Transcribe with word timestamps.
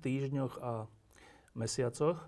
dňoch, 0.00 0.08
týždňoch 0.08 0.64
a 0.64 0.88
mesiacoch 1.54 2.16
e, 2.16 2.24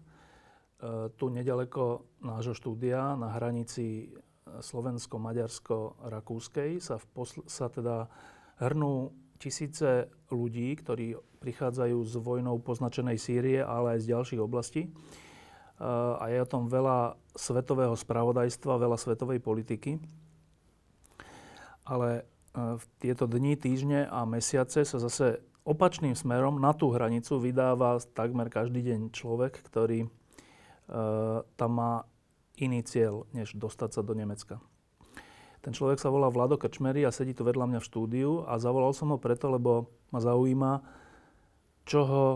tu 1.17 1.29
nedaleko 1.33 2.05
nášho 2.21 2.55
štúdia 2.55 3.17
na 3.17 3.33
hranici 3.33 4.13
slovensko-maďarsko-rakúskej 4.61 6.85
sa, 6.85 7.01
posl- 7.17 7.49
sa 7.49 7.73
teda 7.73 8.13
hrnú 8.61 9.17
tisíce 9.41 10.13
ľudí, 10.29 10.77
ktorí 10.77 11.17
prichádzajú 11.41 12.05
z 12.07 12.15
vojnou 12.23 12.63
poznačenej 12.63 13.19
Sýrie, 13.19 13.59
ale 13.65 13.99
aj 13.99 14.07
z 14.07 14.15
ďalších 14.15 14.41
oblastí. 14.43 14.87
E, 14.87 14.91
a 16.21 16.29
je 16.29 16.45
o 16.45 16.51
tom 16.51 16.69
veľa 16.69 17.17
svetového 17.33 17.97
spravodajstva, 17.97 18.77
veľa 18.77 19.01
svetovej 19.01 19.41
politiky. 19.41 19.97
Ale 21.89 22.21
e, 22.21 22.23
v 22.77 22.85
tieto 23.01 23.25
dni, 23.27 23.57
týždne 23.57 24.05
a 24.07 24.25
mesiace 24.29 24.85
sa 24.85 25.01
zase 25.01 25.41
opačným 25.63 26.15
smerom 26.19 26.59
na 26.59 26.75
tú 26.75 26.91
hranicu 26.91 27.39
vydáva 27.39 28.03
takmer 28.15 28.51
každý 28.51 28.83
deň 28.83 29.01
človek, 29.15 29.63
ktorý 29.63 30.07
e, 30.07 30.09
tam 31.45 31.71
má 31.71 32.05
iný 32.59 32.83
cieľ, 32.83 33.25
než 33.31 33.55
dostať 33.55 33.91
sa 33.99 34.03
do 34.03 34.13
Nemecka. 34.15 34.59
Ten 35.63 35.71
človek 35.71 36.03
sa 36.03 36.11
volá 36.11 36.27
Vlado 36.27 36.59
Krčmery 36.59 37.07
a 37.07 37.15
sedí 37.15 37.39
tu 37.39 37.47
vedľa 37.47 37.71
mňa 37.71 37.81
v 37.81 37.89
štúdiu 37.89 38.31
a 38.51 38.59
zavolal 38.59 38.91
som 38.91 39.15
ho 39.15 39.19
preto, 39.19 39.47
lebo 39.47 39.87
ma 40.11 40.19
zaujíma, 40.19 40.83
čo 41.87 42.01
ho 42.03 42.27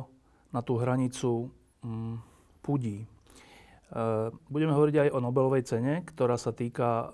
na 0.55 0.63
tú 0.63 0.79
hranicu 0.79 1.51
mm, 1.83 2.15
pudí. 2.63 3.11
E, 3.87 4.35
budeme 4.51 4.75
hovoriť 4.75 4.97
aj 5.07 5.09
o 5.15 5.23
Nobelovej 5.23 5.63
cene, 5.63 6.03
ktorá 6.03 6.35
sa 6.35 6.51
týka 6.51 6.89
e, 6.91 7.07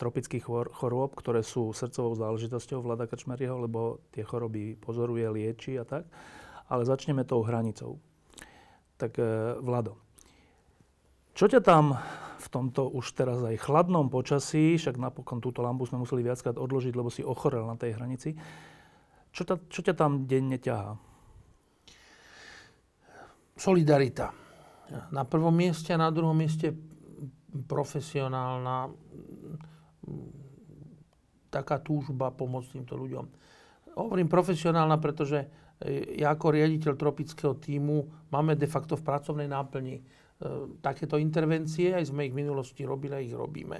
tropických 0.00 0.44
chorôb, 0.72 1.12
ktoré 1.12 1.44
sú 1.44 1.76
srdcovou 1.76 2.16
záležitosťou 2.16 2.80
Vlada 2.80 3.04
Krčmeryho, 3.04 3.60
lebo 3.60 4.00
tie 4.16 4.24
choroby 4.24 4.80
pozoruje, 4.80 5.28
lieči 5.28 5.76
a 5.76 5.84
tak. 5.84 6.08
Ale 6.68 6.88
začneme 6.88 7.28
tou 7.28 7.44
hranicou. 7.44 8.00
Tak 8.96 9.20
e, 9.20 9.60
Vlado, 9.60 10.00
čo 11.38 11.46
ťa 11.46 11.62
tam 11.62 11.94
v 12.38 12.46
tomto 12.50 12.90
už 12.90 13.14
teraz 13.14 13.38
aj 13.38 13.62
chladnom 13.62 14.10
počasí, 14.10 14.74
však 14.74 14.98
napokon 14.98 15.38
túto 15.38 15.62
lampu 15.62 15.86
sme 15.86 16.02
museli 16.02 16.26
viackrát 16.26 16.58
odložiť, 16.58 16.90
lebo 16.98 17.14
si 17.14 17.22
ochorel 17.22 17.62
na 17.62 17.78
tej 17.78 17.94
hranici. 17.94 18.34
Čo, 19.30 19.46
ta, 19.46 19.54
čo 19.70 19.86
ťa 19.86 19.94
tam 19.94 20.26
denne 20.26 20.58
ťahá? 20.58 20.98
Solidarita. 23.54 24.47
Na 25.12 25.24
prvom 25.28 25.52
mieste 25.52 25.92
a 25.92 26.00
na 26.00 26.08
druhom 26.08 26.36
mieste 26.36 26.72
profesionálna 27.48 28.88
taká 31.48 31.80
túžba 31.80 32.32
pomôcť 32.32 32.80
týmto 32.80 32.94
ľuďom. 32.96 33.24
Hovorím 33.96 34.28
profesionálna, 34.28 35.00
pretože 35.00 35.48
ja 36.16 36.34
ako 36.34 36.56
riaditeľ 36.56 36.92
tropického 36.96 37.56
týmu 37.56 38.28
máme 38.32 38.56
de 38.56 38.68
facto 38.68 38.96
v 38.96 39.06
pracovnej 39.06 39.48
náplni 39.48 40.00
E, 40.38 40.46
takéto 40.78 41.18
intervencie, 41.18 41.90
aj 41.90 42.14
sme 42.14 42.30
ich 42.30 42.34
v 42.34 42.46
minulosti 42.46 42.86
robili 42.86 43.14
a 43.14 43.18
ich 43.18 43.34
robíme. 43.34 43.78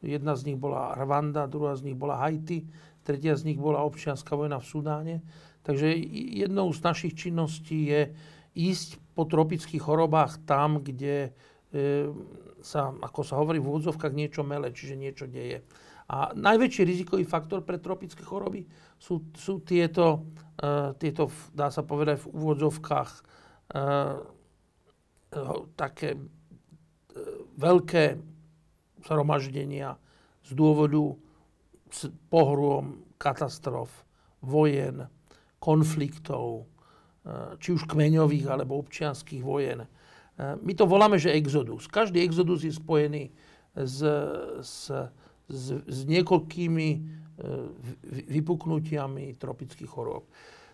Jedna 0.00 0.32
z 0.32 0.48
nich 0.48 0.56
bola 0.56 0.96
Rwanda, 0.96 1.44
druhá 1.44 1.76
z 1.76 1.92
nich 1.92 1.96
bola 1.96 2.24
Haiti, 2.24 2.64
tretia 3.04 3.36
z 3.36 3.52
nich 3.52 3.60
bola 3.60 3.84
občianská 3.84 4.32
vojna 4.32 4.56
v 4.56 4.68
Sudáne. 4.68 5.16
Takže 5.60 5.92
jednou 6.40 6.72
z 6.72 6.80
našich 6.80 7.12
činností 7.20 7.92
je 7.92 8.16
ísť 8.56 9.09
po 9.20 9.28
tropických 9.28 9.84
chorobách 9.84 10.40
tam, 10.48 10.80
kde 10.80 11.28
e, 11.28 12.08
sa, 12.64 12.88
ako 12.88 13.20
sa 13.20 13.36
hovorí 13.36 13.60
v 13.60 13.68
úvodzovkách, 13.68 14.16
niečo 14.16 14.40
mele, 14.40 14.72
čiže 14.72 14.96
niečo 14.96 15.28
deje. 15.28 15.60
A 16.08 16.32
najväčší 16.32 16.88
rizikový 16.88 17.28
faktor 17.28 17.60
pre 17.60 17.76
tropické 17.76 18.24
choroby 18.24 18.64
sú, 18.96 19.28
sú 19.36 19.60
tieto, 19.60 20.24
e, 20.56 20.96
tieto, 20.96 21.28
dá 21.52 21.68
sa 21.68 21.84
povedať, 21.84 22.24
v 22.24 22.32
úvodzovkách 22.32 23.10
e, 23.12 23.22
také 25.76 26.16
e, 26.16 26.20
veľké 27.60 28.04
zhromaždenia 29.04 30.00
z 30.40 30.50
dôvodu 30.56 31.12
pohrom, 32.32 33.04
katastrof, 33.20 33.92
vojen, 34.40 35.12
konfliktov, 35.60 36.69
či 37.60 37.68
už 37.76 37.84
kmeňových 37.84 38.48
alebo 38.48 38.80
občianských 38.80 39.44
vojen. 39.44 39.84
E, 39.84 39.88
my 40.56 40.72
to 40.72 40.88
voláme, 40.88 41.20
že 41.20 41.36
exodus. 41.36 41.84
Každý 41.84 42.24
exodus 42.24 42.64
je 42.64 42.72
spojený 42.72 43.28
s, 43.76 44.00
s, 44.64 44.88
s, 45.46 45.64
s 45.84 45.98
niekoľkými 46.08 47.20
vypuknutiami 48.28 49.32
tropických 49.40 49.88
chorób. 49.88 50.28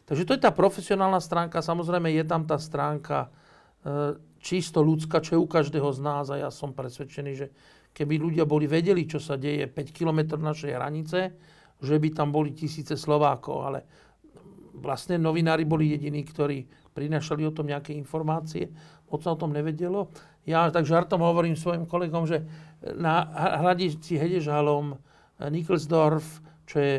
Takže 0.07 0.27
to 0.27 0.35
je 0.35 0.43
tá 0.43 0.51
profesionálna 0.51 1.23
stránka. 1.23 1.63
Samozrejme 1.63 2.11
je 2.11 2.25
tam 2.27 2.43
tá 2.43 2.59
stránka 2.59 3.31
čisto 4.43 4.83
ľudská, 4.83 5.23
čo 5.23 5.39
je 5.39 5.43
u 5.43 5.49
každého 5.51 5.91
z 5.95 6.01
nás 6.03 6.27
a 6.31 6.39
ja 6.39 6.51
som 6.51 6.75
presvedčený, 6.75 7.33
že 7.35 7.47
keby 7.95 8.19
ľudia 8.19 8.45
boli 8.47 8.67
vedeli, 8.67 9.07
čo 9.07 9.23
sa 9.23 9.39
deje 9.39 9.67
5 9.67 9.95
km 9.95 10.39
našej 10.39 10.73
hranice, 10.75 11.19
že 11.83 11.97
by 11.99 12.09
tam 12.15 12.31
boli 12.31 12.55
tisíce 12.55 12.95
Slovákov, 12.95 13.57
ale 13.63 13.81
vlastne 14.77 15.17
novinári 15.17 15.65
boli 15.65 15.93
jediní, 15.93 16.23
ktorí 16.23 16.69
prinašali 16.93 17.45
o 17.45 17.53
tom 17.53 17.69
nejaké 17.69 17.93
informácie, 17.97 18.69
moc 19.09 19.21
sa 19.25 19.33
o 19.33 19.41
tom 19.41 19.53
nevedelo. 19.53 20.09
Ja 20.47 20.71
tak 20.71 20.87
žartom 20.87 21.21
hovorím 21.21 21.59
svojim 21.59 21.85
kolegom, 21.85 22.25
že 22.25 22.47
na 22.97 23.27
hradici 23.65 24.15
Hedežalom 24.15 24.95
Nikkelsdorf, 25.43 26.41
čo 26.65 26.77
je 26.79 26.95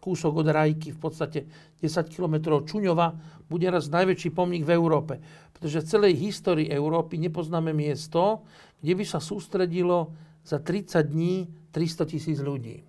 kúsok 0.00 0.44
od 0.44 0.48
Rajky, 0.48 0.96
v 0.96 1.00
podstate 1.00 1.40
10 1.80 2.08
km 2.08 2.60
Čuňova, 2.64 3.12
bude 3.50 3.68
raz 3.68 3.90
najväčší 3.92 4.30
pomník 4.32 4.64
v 4.64 4.74
Európe. 4.76 5.20
Pretože 5.52 5.84
v 5.84 5.90
celej 5.90 6.12
histórii 6.16 6.68
Európy 6.72 7.20
nepoznáme 7.20 7.76
miesto, 7.76 8.46
kde 8.80 8.92
by 8.96 9.04
sa 9.04 9.20
sústredilo 9.20 10.14
za 10.40 10.62
30 10.62 11.04
dní 11.04 11.44
300 11.68 12.08
tisíc 12.08 12.38
ľudí. 12.40 12.80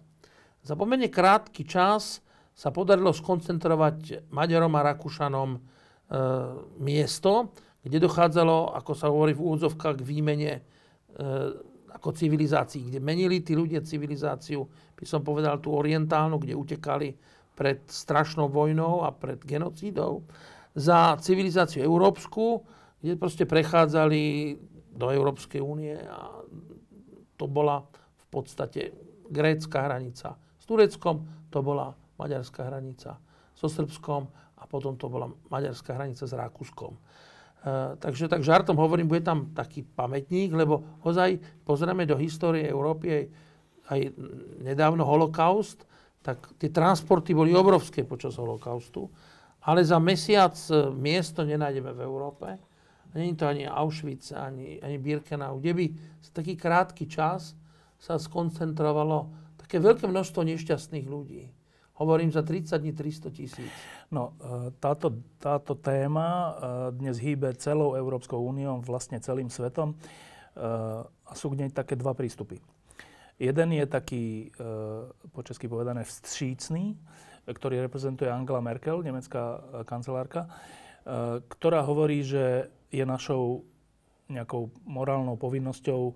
Za 0.64 0.78
pomerne 0.78 1.12
krátky 1.12 1.68
čas 1.68 2.24
sa 2.62 2.70
podarilo 2.70 3.10
skoncentrovať 3.10 4.30
Maďarom 4.30 4.78
a 4.78 4.86
Rakúšanom 4.94 5.50
e, 5.58 5.60
miesto, 6.78 7.58
kde 7.82 7.98
dochádzalo, 8.06 8.78
ako 8.78 8.92
sa 8.94 9.10
hovorí 9.10 9.34
v 9.34 9.42
úvodzovkách, 9.42 9.98
k 9.98 10.06
výmene 10.06 10.54
e, 10.54 10.62
ako 11.90 12.14
civilizácií, 12.14 12.94
kde 12.94 13.02
menili 13.02 13.42
tí 13.42 13.58
ľudia 13.58 13.82
civilizáciu, 13.82 14.70
by 14.94 15.06
som 15.10 15.26
povedal 15.26 15.58
tú 15.58 15.74
orientálnu, 15.74 16.38
kde 16.38 16.54
utekali 16.54 17.18
pred 17.58 17.82
strašnou 17.90 18.46
vojnou 18.46 19.02
a 19.02 19.10
pred 19.10 19.42
genocídou, 19.42 20.22
za 20.78 21.18
civilizáciu 21.18 21.82
európsku, 21.82 22.62
kde 23.02 23.18
proste 23.18 23.50
prechádzali 23.50 24.54
do 24.94 25.10
Európskej 25.10 25.66
únie 25.66 25.98
a 25.98 26.46
to 27.42 27.50
bola 27.50 27.82
v 28.22 28.26
podstate 28.30 28.94
grécka 29.34 29.82
hranica. 29.82 30.38
S 30.62 30.70
Tureckom 30.70 31.50
to 31.50 31.66
bola 31.66 31.98
maďarská 32.22 32.70
hranica. 32.70 33.18
So 33.58 33.66
Srbskom 33.66 34.30
a 34.62 34.64
potom 34.70 34.94
to 34.96 35.10
bola 35.10 35.34
maďarská 35.50 35.98
hranica 35.98 36.30
s 36.30 36.34
Rakúskom. 36.38 36.94
Uh, 37.62 37.94
takže 38.02 38.26
tak 38.26 38.42
žartom 38.42 38.78
hovorím, 38.78 39.06
bude 39.10 39.22
tam 39.22 39.54
taký 39.54 39.86
pamätník, 39.86 40.50
lebo 40.54 40.82
ozaj 41.06 41.38
pozrieme 41.62 42.10
do 42.10 42.18
histórie 42.18 42.66
Európy 42.66 43.06
aj, 43.10 43.24
aj 43.94 44.00
nedávno 44.66 45.06
holokaust, 45.06 45.86
tak 46.22 46.42
tie 46.58 46.70
transporty 46.70 47.34
boli 47.34 47.54
obrovské 47.54 48.06
počas 48.06 48.38
holokaustu, 48.38 49.10
ale 49.66 49.86
za 49.86 49.98
mesiac 50.02 50.54
e, 50.70 50.90
miesto 50.94 51.46
nenájdeme 51.46 51.94
v 51.94 52.02
Európe. 52.02 52.48
Není 53.14 53.36
to 53.36 53.46
ani 53.50 53.68
Auschwitz, 53.68 54.34
ani, 54.34 54.82
ani 54.82 54.98
Birkenau, 54.98 55.60
kde 55.60 55.74
by 55.74 55.86
za 56.22 56.32
taký 56.34 56.58
krátky 56.58 57.06
čas 57.06 57.58
sa 58.02 58.18
skoncentrovalo 58.18 59.30
také 59.62 59.78
veľké 59.78 60.10
množstvo 60.10 60.42
nešťastných 60.42 61.06
ľudí. 61.06 61.46
Hovorím 62.00 62.32
za 62.32 62.42
30 62.42 62.78
dní 62.82 62.94
300 62.94 63.30
tisíc. 63.30 63.72
No, 64.12 64.34
e, 64.40 64.72
táto, 64.80 65.14
táto 65.38 65.76
téma 65.76 66.28
e, 66.28 66.52
dnes 66.98 67.20
hýbe 67.20 67.54
celou 67.60 67.94
Európskou 67.94 68.40
úniou, 68.40 68.80
vlastne 68.82 69.20
celým 69.20 69.52
svetom. 69.52 69.94
E, 69.94 69.96
a 71.06 71.34
sú 71.36 71.52
k 71.52 71.66
nej 71.66 71.70
také 71.70 71.94
dva 72.00 72.16
prístupy. 72.16 72.60
Jeden 73.42 73.74
je 73.74 73.86
taký, 73.90 74.54
po 75.34 75.42
česky 75.42 75.66
povedané, 75.66 76.06
vstřícný, 76.06 76.94
ktorý 77.50 77.82
reprezentuje 77.82 78.30
Angela 78.30 78.62
Merkel, 78.62 79.02
nemecká 79.02 79.58
kancelárka, 79.90 80.46
ktorá 81.50 81.82
hovorí, 81.82 82.22
že 82.22 82.70
je 82.94 83.02
našou 83.02 83.66
nejakou 84.30 84.70
morálnou 84.86 85.42
povinnosťou 85.42 86.14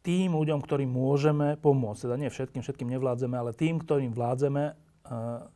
tým 0.00 0.32
ľuďom, 0.32 0.64
ktorým 0.64 0.88
môžeme 0.88 1.60
pomôcť. 1.60 2.08
Teda 2.08 2.16
nie 2.16 2.32
všetkým, 2.32 2.64
všetkým 2.64 2.88
nevládzeme, 2.96 3.36
ale 3.36 3.52
tým, 3.52 3.76
ktorým 3.84 4.16
vládzeme, 4.16 4.87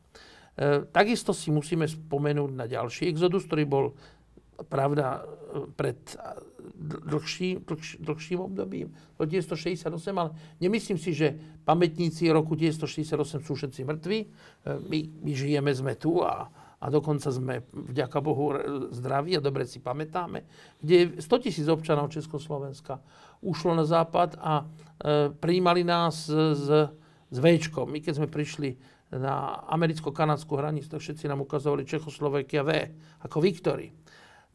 takisto 0.89 1.29
si 1.33 1.53
musíme 1.53 1.85
spomenúť 1.85 2.51
na 2.57 2.65
ďalší 2.65 3.13
exodus, 3.13 3.45
ktorý 3.45 3.63
bol 3.69 3.85
pravda, 4.69 5.25
pred 5.75 5.97
dlhší, 6.83 7.57
dlhší, 7.67 7.97
dlhším 7.99 8.39
obdobím, 8.39 8.87
do 9.19 9.25
1968, 9.25 10.17
ale 10.17 10.29
nemyslím 10.59 10.97
si, 10.97 11.13
že 11.13 11.37
pamätníci 11.63 12.27
roku 12.33 12.55
1968 12.55 13.45
sú 13.45 13.53
všetci 13.55 13.81
mŕtvi. 13.85 14.19
E, 14.19 14.27
my, 14.89 14.99
my 15.23 15.31
žijeme, 15.31 15.71
sme 15.71 15.93
tu 15.95 16.19
a, 16.25 16.49
a 16.81 16.85
dokonca 16.89 17.31
sme, 17.31 17.63
vďaka 17.71 18.17
Bohu, 18.19 18.57
zdraví 18.91 19.37
a 19.37 19.43
dobre 19.43 19.63
si 19.63 19.79
pamätáme, 19.79 20.43
kde 20.81 21.21
100 21.21 21.43
tisíc 21.45 21.67
občanov 21.69 22.11
Československa 22.11 22.99
ušlo 23.43 23.77
na 23.77 23.85
západ 23.87 24.35
a 24.39 24.53
e, 24.59 24.65
prijímali 25.31 25.87
nás 25.87 26.27
s, 26.27 26.67
s 27.31 27.37
Včkom. 27.37 27.87
My 27.87 28.03
keď 28.03 28.13
sme 28.19 28.27
prišli 28.27 28.75
na 29.13 29.61
americko-kanadskú 29.69 30.57
hranicu, 30.57 30.89
tak 30.89 31.05
všetci 31.05 31.29
nám 31.29 31.45
ukazovali 31.45 31.85
Čechoslovakia 31.85 32.65
V, 32.65 32.71
ako 33.21 33.37
Viktory. 33.45 33.93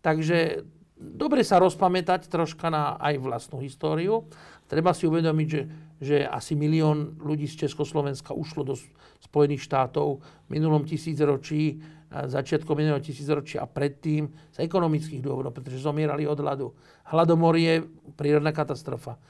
Takže 0.09 0.65
dobre 0.97 1.45
sa 1.45 1.61
rozpamätať 1.61 2.33
troška 2.33 2.73
na 2.73 2.97
aj 2.97 3.21
vlastnú 3.21 3.61
históriu. 3.61 4.25
Treba 4.65 4.97
si 4.97 5.05
uvedomiť, 5.05 5.49
že, 5.53 5.63
že 6.01 6.17
asi 6.25 6.57
milión 6.57 7.21
ľudí 7.21 7.45
z 7.45 7.69
Československa 7.69 8.33
ušlo 8.33 8.65
do 8.65 8.75
Spojených 9.21 9.69
štátov 9.69 10.25
v 10.49 10.49
minulom 10.49 10.89
tisícročí, 10.89 11.77
začiatkom 12.09 12.73
minulého 12.73 13.05
tisícročia 13.05 13.61
a 13.61 13.69
predtým 13.69 14.33
z 14.49 14.65
ekonomických 14.65 15.21
dôvodov, 15.21 15.53
pretože 15.53 15.85
zomierali 15.85 16.25
od 16.25 16.41
hladu. 16.41 16.73
Hladomor 17.13 17.53
je 17.61 17.85
prírodná 18.17 18.49
katastrofa. 18.57 19.21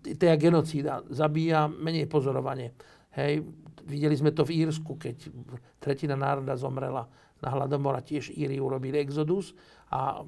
Je 0.00 0.16
genocída. 0.16 1.04
Zabíja 1.12 1.68
menej 1.68 2.08
pozorovanie. 2.08 2.72
Hej, 3.12 3.44
videli 3.84 4.16
sme 4.16 4.32
to 4.32 4.48
v 4.48 4.64
Írsku, 4.64 4.96
keď 4.96 5.28
tretina 5.76 6.16
národa 6.16 6.56
zomrela 6.56 7.04
na 7.44 7.52
hladomor 7.52 7.96
a 7.96 8.04
tiež 8.04 8.32
Íri 8.32 8.56
urobili 8.56 8.96
exodus 8.96 9.52
a 9.86 10.24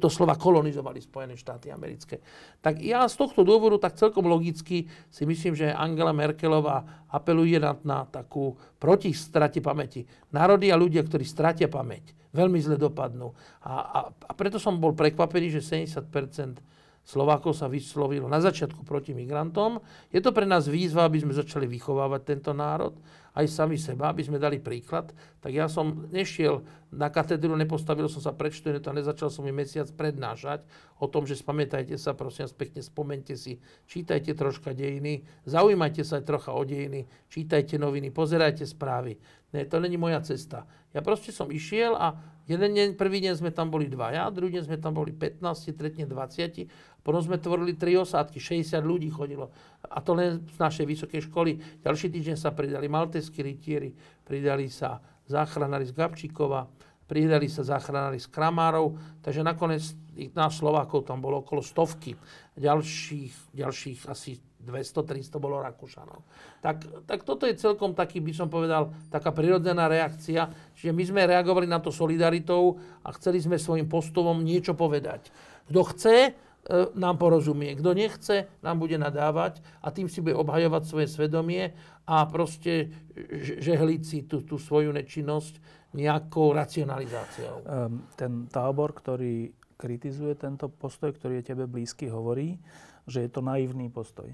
doslova 0.00 0.34
kolonizovali 0.34 0.98
Spojené 0.98 1.38
štáty 1.38 1.70
americké. 1.70 2.18
Tak 2.58 2.82
ja 2.82 3.06
z 3.06 3.14
tohto 3.14 3.46
dôvodu 3.46 3.86
tak 3.86 3.94
celkom 3.94 4.26
logicky 4.26 4.90
si 5.06 5.22
myslím, 5.22 5.54
že 5.54 5.70
Angela 5.70 6.10
Merkelová 6.10 7.06
apeluje 7.06 7.62
na, 7.62 7.78
na 7.86 8.02
takú 8.02 8.58
protistrate 8.82 9.62
pamäti. 9.62 10.02
Národy 10.34 10.74
a 10.74 10.80
ľudia, 10.80 11.06
ktorí 11.06 11.22
stratia 11.22 11.70
pamäť, 11.70 12.16
veľmi 12.34 12.58
zle 12.58 12.74
dopadnú. 12.74 13.30
A, 13.62 13.72
a, 13.72 13.98
a 14.10 14.32
preto 14.34 14.58
som 14.58 14.82
bol 14.82 14.90
prekvapený, 14.90 15.54
že 15.54 15.62
70% 15.62 16.76
Slovákov 17.06 17.54
sa 17.54 17.70
vyslovilo 17.70 18.26
na 18.26 18.42
začiatku 18.42 18.82
proti 18.82 19.14
migrantom. 19.14 19.78
Je 20.10 20.18
to 20.18 20.34
pre 20.34 20.42
nás 20.42 20.66
výzva, 20.66 21.06
aby 21.06 21.22
sme 21.22 21.30
začali 21.30 21.70
vychovávať 21.70 22.20
tento 22.26 22.50
národ 22.50 22.98
aj 23.36 23.46
sami 23.52 23.76
seba, 23.76 24.08
aby 24.08 24.24
sme 24.24 24.40
dali 24.40 24.56
príklad, 24.56 25.12
tak 25.44 25.52
ja 25.52 25.68
som 25.68 26.08
nešiel 26.08 26.64
na 26.88 27.12
katedru, 27.12 27.52
nepostavil 27.52 28.08
som 28.08 28.24
sa 28.24 28.32
pred 28.32 28.48
študentov 28.48 28.96
a 28.96 28.98
nezačal 28.98 29.28
som 29.28 29.44
mi 29.44 29.52
mesiac 29.52 29.84
prednášať 29.92 30.64
o 30.96 31.04
tom, 31.04 31.28
že 31.28 31.36
spamätajte 31.36 32.00
sa, 32.00 32.16
prosím 32.16 32.48
vás 32.48 32.56
pekne, 32.56 32.80
spomente 32.80 33.36
si, 33.36 33.60
čítajte 33.84 34.32
troška 34.32 34.72
dejiny, 34.72 35.28
zaujímajte 35.44 36.00
sa 36.00 36.16
aj 36.16 36.24
trocha 36.24 36.56
o 36.56 36.62
dejiny, 36.64 37.04
čítajte 37.28 37.76
noviny, 37.76 38.08
pozerajte 38.08 38.64
správy. 38.64 39.20
Ne, 39.52 39.68
to 39.68 39.76
není 39.78 40.00
moja 40.00 40.24
cesta. 40.24 40.64
Ja 40.96 41.04
proste 41.04 41.28
som 41.28 41.52
išiel 41.52 41.92
a 41.92 42.16
jeden 42.48 42.72
deň, 42.72 42.88
prvý 42.96 43.20
deň 43.20 43.36
sme 43.36 43.50
tam 43.52 43.68
boli 43.68 43.86
dvaja, 43.86 44.32
druhý 44.32 44.56
deň 44.56 44.64
sme 44.64 44.78
tam 44.80 44.96
boli 44.96 45.12
15, 45.12 45.44
tretne 45.76 46.08
20, 46.08 46.95
potom 47.06 47.22
sme 47.22 47.38
tvorili 47.38 47.78
tri 47.78 47.94
osádky, 47.94 48.42
60 48.42 48.82
ľudí 48.82 49.06
chodilo. 49.14 49.54
A 49.86 50.02
to 50.02 50.18
len 50.18 50.42
z 50.50 50.58
našej 50.58 50.82
vysokej 50.90 51.30
školy. 51.30 51.54
Ďalší 51.86 52.10
týždeň 52.10 52.34
sa 52.34 52.50
pridali 52.50 52.90
malteskí 52.90 53.46
rytieri, 53.46 53.94
pridali 54.26 54.66
sa 54.66 54.98
záchranári 55.30 55.86
z 55.86 55.94
Gabčíkova, 55.94 56.66
pridali 57.06 57.46
sa 57.46 57.62
záchranári 57.62 58.18
z 58.18 58.26
Kramárov, 58.26 59.22
takže 59.22 59.46
nakoniec 59.46 59.86
nás 60.34 60.58
Slovákov 60.58 61.06
tam 61.06 61.22
bolo 61.22 61.46
okolo 61.46 61.62
stovky. 61.62 62.18
Ďalších, 62.58 63.54
ďalších 63.54 64.10
asi 64.10 64.42
200-300 64.66 65.38
bolo 65.38 65.62
Rakúšanov. 65.62 66.26
Tak, 66.58 67.06
tak 67.06 67.22
toto 67.22 67.46
je 67.46 67.54
celkom 67.54 67.94
taký, 67.94 68.18
by 68.18 68.34
som 68.34 68.50
povedal, 68.50 68.90
taká 69.14 69.30
prirodzená 69.30 69.86
reakcia, 69.86 70.50
že 70.74 70.90
my 70.90 71.06
sme 71.06 71.22
reagovali 71.22 71.70
na 71.70 71.78
to 71.78 71.94
solidaritou 71.94 72.82
a 73.06 73.14
chceli 73.14 73.38
sme 73.38 73.62
svojim 73.62 73.86
postupom 73.86 74.42
niečo 74.42 74.74
povedať. 74.74 75.30
Kto 75.70 75.80
chce, 75.94 76.34
nám 76.98 77.16
porozumie. 77.18 77.78
Kto 77.78 77.94
nechce, 77.94 78.50
nám 78.62 78.82
bude 78.82 78.98
nadávať 78.98 79.62
a 79.82 79.94
tým 79.94 80.10
si 80.10 80.18
bude 80.18 80.34
obhajovať 80.34 80.82
svoje 80.82 81.06
svedomie 81.06 81.74
a 82.06 82.26
proste 82.26 82.90
žehliť 83.62 84.02
si 84.02 84.18
tú, 84.26 84.42
tú 84.42 84.58
svoju 84.58 84.90
nečinnosť 84.90 85.62
nejakou 85.94 86.50
racionalizáciou. 86.50 87.62
Ten 88.18 88.50
tábor, 88.50 88.98
ktorý 88.98 89.54
kritizuje 89.78 90.34
tento 90.34 90.66
postoj, 90.66 91.14
ktorý 91.14 91.40
je 91.40 91.54
tebe 91.54 91.64
blízky, 91.70 92.10
hovorí, 92.10 92.58
že 93.06 93.22
je 93.26 93.30
to 93.30 93.40
naivný 93.42 93.86
postoj 93.90 94.26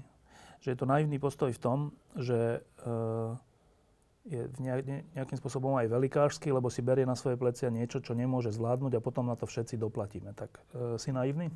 že 0.63 0.71
je 0.71 0.79
to 0.79 0.87
naivný 0.87 1.19
postoj 1.19 1.51
v 1.51 1.59
tom, 1.59 1.91
že 2.15 2.63
eh, 2.63 3.31
je 4.23 4.47
nejakým 5.19 5.35
spôsobom 5.35 5.75
aj 5.75 5.91
velikářsky, 5.91 6.47
lebo 6.47 6.71
si 6.71 6.79
berie 6.79 7.03
na 7.03 7.19
svoje 7.19 7.35
plecia 7.35 7.67
niečo, 7.67 7.99
čo 7.99 8.15
nemôže 8.15 8.55
zvládnuť 8.55 8.95
a 8.95 9.03
potom 9.03 9.27
na 9.27 9.35
to 9.35 9.43
všetci 9.43 9.75
doplatíme. 9.75 10.31
Tak 10.31 10.51
e, 10.55 10.95
si 10.95 11.11
naivný? 11.11 11.51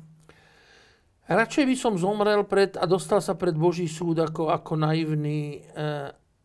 Radšej 1.28 1.64
by 1.68 1.76
som 1.76 2.00
zomrel 2.00 2.40
pred, 2.48 2.72
a 2.80 2.88
dostal 2.88 3.20
sa 3.20 3.36
pred 3.36 3.52
Boží 3.52 3.84
súd 3.84 4.16
ako, 4.16 4.48
ako 4.48 4.80
naivný, 4.80 5.60
e, 5.60 5.86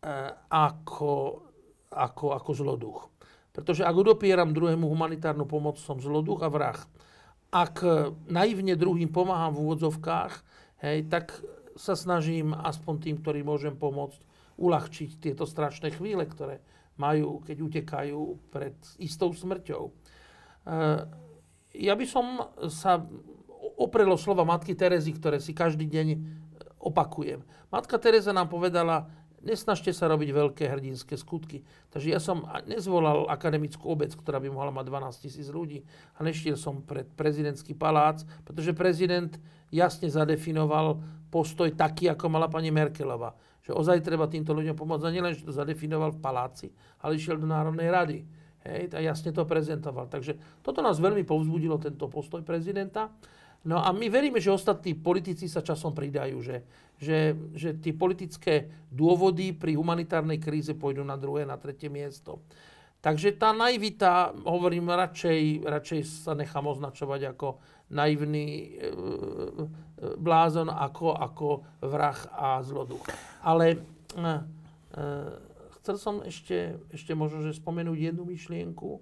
e, 0.04 0.14
ako, 0.52 1.40
ako, 1.88 2.26
ako 2.36 2.50
zloduch. 2.52 3.00
Pretože 3.48 3.80
ak 3.80 3.96
odopieram 3.96 4.52
druhému 4.52 4.84
humanitárnu 4.84 5.48
pomoc, 5.48 5.80
som 5.80 5.96
zloduch 6.04 6.44
a 6.44 6.52
vrah. 6.52 6.76
Ak 7.48 7.80
naivne 8.28 8.76
druhým 8.76 9.08
pomáham 9.08 9.56
v 9.56 9.62
úvodzovkách, 9.62 10.32
hej, 10.84 11.06
tak 11.08 11.32
sa 11.80 11.96
snažím 11.96 12.52
aspoň 12.52 12.94
tým, 13.00 13.16
ktorí 13.24 13.40
môžem 13.40 13.78
pomôcť, 13.78 14.20
uľahčiť 14.58 15.10
tieto 15.18 15.48
strašné 15.48 15.96
chvíle, 15.96 16.22
ktoré 16.28 16.62
majú, 16.94 17.42
keď 17.42 17.56
utekajú 17.58 18.20
pred 18.54 18.76
istou 19.02 19.34
smrťou. 19.34 19.82
E, 19.88 19.92
ja 21.74 21.94
by 21.98 22.06
som 22.06 22.54
sa 22.70 23.02
oprelo 23.74 24.14
slova 24.18 24.46
matky 24.46 24.74
Terezy, 24.74 25.14
ktoré 25.14 25.42
si 25.42 25.54
každý 25.54 25.86
deň 25.90 26.06
opakujem. 26.78 27.42
Matka 27.72 27.96
Teresa 27.96 28.30
nám 28.30 28.52
povedala, 28.52 29.08
nesnažte 29.44 29.92
sa 29.92 30.08
robiť 30.08 30.30
veľké 30.32 30.64
hrdinské 30.68 31.16
skutky. 31.20 31.64
Takže 31.92 32.08
ja 32.12 32.20
som 32.20 32.48
nezvolal 32.64 33.28
akademickú 33.28 33.92
obec, 33.92 34.12
ktorá 34.12 34.40
by 34.40 34.48
mohla 34.52 34.72
mať 34.72 34.84
12 34.88 35.24
tisíc 35.24 35.48
ľudí 35.52 35.84
a 36.16 36.24
neštiel 36.24 36.56
som 36.56 36.80
pred 36.84 37.08
prezidentský 37.12 37.76
palác, 37.76 38.24
pretože 38.44 38.76
prezident 38.76 39.32
jasne 39.72 40.08
zadefinoval 40.08 41.00
postoj 41.28 41.68
taký, 41.72 42.08
ako 42.12 42.30
mala 42.32 42.48
pani 42.48 42.72
Merkelová. 42.72 43.36
Že 43.64 43.80
ozaj 43.80 44.04
treba 44.04 44.28
týmto 44.28 44.52
ľuďom 44.52 44.76
pomôcť. 44.76 45.04
A 45.08 45.14
nielen, 45.14 45.32
že 45.32 45.48
to 45.48 45.56
zadefinoval 45.56 46.12
v 46.12 46.20
paláci, 46.20 46.68
ale 47.00 47.16
išiel 47.16 47.40
do 47.40 47.48
Národnej 47.48 47.88
rady. 47.88 48.18
Hej, 48.64 48.96
a 48.96 49.00
jasne 49.00 49.28
to 49.32 49.44
prezentoval. 49.44 50.08
Takže 50.08 50.40
toto 50.64 50.80
nás 50.80 50.96
veľmi 50.96 51.24
povzbudilo, 51.24 51.76
tento 51.76 52.08
postoj 52.08 52.40
prezidenta. 52.40 53.12
No 53.64 53.80
a 53.80 53.96
my 53.96 54.06
veríme, 54.12 54.40
že 54.44 54.52
ostatní 54.52 54.92
politici 54.92 55.48
sa 55.48 55.64
časom 55.64 55.96
pridajú, 55.96 56.36
že, 56.44 56.56
že, 57.00 57.32
že 57.56 57.72
tie 57.80 57.96
politické 57.96 58.68
dôvody 58.92 59.56
pri 59.56 59.72
humanitárnej 59.72 60.36
kríze 60.36 60.76
pôjdu 60.76 61.00
na 61.00 61.16
druhé, 61.16 61.48
na 61.48 61.56
tretie 61.56 61.88
miesto. 61.88 62.44
Takže 63.00 63.36
tá 63.36 63.52
naivita, 63.52 64.32
hovorím, 64.48 64.88
radšej, 64.88 65.68
radšej 65.68 66.00
sa 66.24 66.32
nechám 66.32 66.64
označovať 66.64 67.36
ako 67.36 67.60
naivný 67.92 68.48
e, 68.48 68.68
e, 68.80 68.88
blázon, 70.16 70.72
ako, 70.72 71.12
ako 71.12 71.48
vrah 71.84 72.16
a 72.32 72.64
zloduch. 72.64 73.04
Ale 73.44 73.76
e, 73.76 73.76
e, 73.76 74.32
chcel 75.80 75.96
som 76.00 76.24
ešte, 76.24 76.80
ešte 76.96 77.12
možno, 77.12 77.44
že 77.44 77.52
spomenúť 77.52 78.12
jednu 78.12 78.24
myšlienku 78.24 78.90
e, 78.96 79.00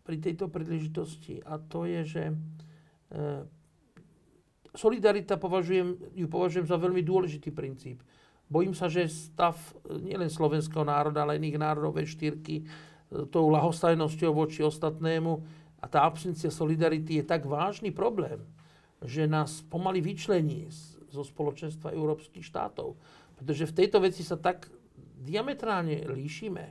pri 0.00 0.16
tejto 0.16 0.48
príležitosti 0.48 1.44
a 1.44 1.60
to 1.60 1.84
je, 1.84 2.00
že 2.08 2.22
solidarita 4.76 5.40
považujem, 5.40 5.96
ju 6.12 6.26
považujem 6.28 6.66
za 6.68 6.76
veľmi 6.76 7.00
dôležitý 7.00 7.50
princíp. 7.50 8.04
Bojím 8.46 8.76
sa, 8.78 8.86
že 8.86 9.10
stav 9.10 9.58
e, 9.58 9.98
nielen 9.98 10.30
slovenského 10.30 10.86
národa, 10.86 11.26
ale 11.26 11.40
iných 11.40 11.58
národov 11.58 11.98
V4, 11.98 12.38
e, 12.38 12.62
tou 13.26 13.50
lahostajnosťou 13.50 14.30
voči 14.30 14.62
ostatnému 14.62 15.32
a 15.82 15.84
tá 15.90 16.06
absencia 16.06 16.52
solidarity 16.52 17.18
je 17.18 17.24
tak 17.26 17.42
vážny 17.42 17.90
problém, 17.90 18.46
že 19.02 19.26
nás 19.26 19.66
pomaly 19.66 19.98
vyčlení 19.98 20.70
zo 21.10 21.26
spoločenstva 21.26 21.90
európskych 21.90 22.46
štátov. 22.46 22.94
Pretože 23.34 23.68
v 23.68 23.76
tejto 23.82 23.98
veci 23.98 24.22
sa 24.22 24.38
tak 24.38 24.70
diametrálne 25.16 26.06
líšime. 26.08 26.64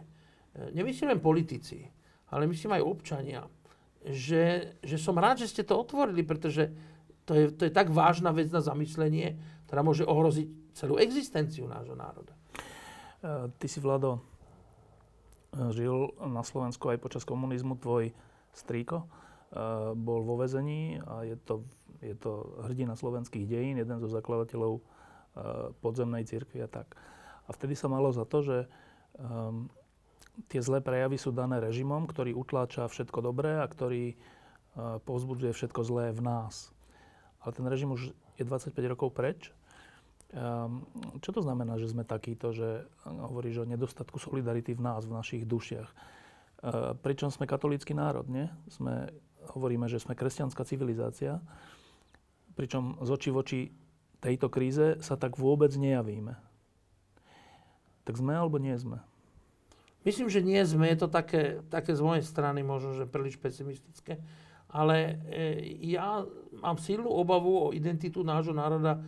Nemyslím 0.72 1.12
len 1.14 1.22
politici, 1.22 1.86
ale 2.32 2.48
myslím 2.48 2.80
aj 2.80 2.88
občania 2.88 3.42
že, 4.06 4.78
že 4.86 4.98
som 5.02 5.18
rád, 5.18 5.42
že 5.42 5.50
ste 5.50 5.64
to 5.66 5.74
otvorili, 5.82 6.22
pretože 6.22 6.70
to 7.26 7.34
je, 7.34 7.46
to 7.50 7.66
je 7.66 7.74
tak 7.74 7.90
vážna 7.90 8.30
vec 8.30 8.54
na 8.54 8.62
zamyslenie, 8.62 9.38
ktorá 9.66 9.82
môže 9.82 10.06
ohroziť 10.06 10.78
celú 10.78 11.02
existenciu 11.02 11.66
nášho 11.66 11.98
národa. 11.98 12.34
E, 12.36 12.40
ty 13.58 13.66
si, 13.66 13.82
Vlado, 13.82 14.22
e, 14.22 15.72
žil 15.74 16.14
na 16.22 16.46
Slovensku 16.46 16.86
aj 16.94 17.02
počas 17.02 17.26
komunizmu. 17.26 17.82
Tvoj 17.82 18.14
strýko 18.54 19.02
e, 19.02 19.08
bol 19.98 20.22
vo 20.22 20.38
vezení 20.38 21.02
a 21.02 21.26
je 21.26 21.38
to, 21.42 21.66
je 22.06 22.14
to 22.14 22.62
hrdina 22.70 22.94
slovenských 22.94 23.50
dejín, 23.50 23.82
jeden 23.82 23.98
zo 23.98 24.10
zakladateľov 24.10 24.82
podzemnej 25.84 26.24
cirkvi 26.24 26.64
a 26.64 26.70
tak. 26.72 26.96
A 27.44 27.52
vtedy 27.52 27.76
sa 27.76 27.92
malo 27.92 28.08
za 28.16 28.24
to, 28.24 28.40
že 28.40 28.58
um, 29.20 29.68
tie 30.52 30.62
zlé 30.62 30.84
prejavy 30.84 31.18
sú 31.18 31.32
dané 31.32 31.60
režimom, 31.64 32.06
ktorý 32.06 32.36
utláča 32.36 32.88
všetko 32.88 33.20
dobré 33.24 33.60
a 33.60 33.68
ktorý 33.68 34.14
e, 34.14 34.16
povzbudzuje 35.04 35.52
všetko 35.56 35.82
zlé 35.84 36.06
v 36.12 36.22
nás. 36.24 36.76
Ale 37.42 37.52
ten 37.56 37.66
režim 37.68 37.94
už 37.94 38.12
je 38.36 38.44
25 38.44 38.76
rokov 38.92 39.16
preč. 39.16 39.54
Ehm, 40.36 40.84
čo 41.24 41.32
to 41.32 41.40
znamená, 41.40 41.80
že 41.80 41.88
sme 41.94 42.04
takíto, 42.04 42.52
že 42.52 42.90
hovoríš 43.06 43.64
o 43.64 43.70
nedostatku 43.70 44.20
solidarity 44.20 44.76
v 44.76 44.82
nás, 44.84 45.08
v 45.08 45.16
našich 45.16 45.44
dušiach? 45.48 45.90
E, 45.90 45.96
pričom 47.00 47.32
sme 47.32 47.48
katolícky 47.48 47.96
národ, 47.96 48.28
nie? 48.28 48.52
Sme, 48.68 49.14
hovoríme, 49.56 49.88
že 49.88 50.02
sme 50.02 50.18
kresťanská 50.18 50.66
civilizácia, 50.68 51.40
pričom 52.60 53.00
z 53.00 53.10
očí 53.12 53.30
v 53.32 53.40
oči 53.40 53.60
tejto 54.20 54.50
kríze 54.50 54.98
sa 55.06 55.16
tak 55.16 55.38
vôbec 55.38 55.70
nejavíme. 55.78 56.36
Tak 58.06 58.18
sme 58.18 58.34
alebo 58.38 58.58
nie 58.58 58.74
sme? 58.78 59.02
Myslím, 60.06 60.30
že 60.30 60.46
nie 60.46 60.62
sme, 60.62 60.86
je 60.94 61.02
to 61.02 61.10
také, 61.10 61.66
také 61.74 61.98
z 61.98 62.06
mojej 62.06 62.22
strany 62.22 62.62
možno, 62.62 62.94
že 62.94 63.10
príliš 63.10 63.42
pesimistické, 63.42 64.22
ale 64.70 65.18
e, 65.26 65.44
ja 65.98 66.22
mám 66.62 66.78
silnú 66.78 67.10
obavu 67.10 67.70
o 67.70 67.74
identitu 67.74 68.22
nášho 68.22 68.54
národa 68.54 69.02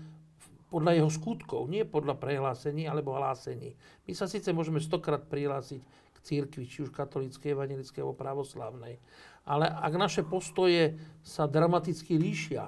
podľa 0.68 0.98
jeho 1.00 1.12
skutkov, 1.14 1.70
nie 1.70 1.88
podľa 1.88 2.20
prehlásení 2.20 2.90
alebo 2.90 3.16
hlásení. 3.16 3.78
My 4.10 4.12
sa 4.18 4.28
síce 4.28 4.52
môžeme 4.52 4.84
stokrát 4.84 5.24
prihlásiť 5.24 5.82
k 5.86 6.18
církvi, 6.26 6.66
či 6.68 6.84
už 6.84 6.92
katolíckej, 6.92 7.54
evangelickej 7.54 8.02
alebo 8.04 8.18
pravoslavnej, 8.18 9.00
ale 9.48 9.70
ak 9.70 9.94
naše 9.96 10.22
postoje 10.28 11.00
sa 11.24 11.48
dramaticky 11.48 12.20
líšia 12.20 12.68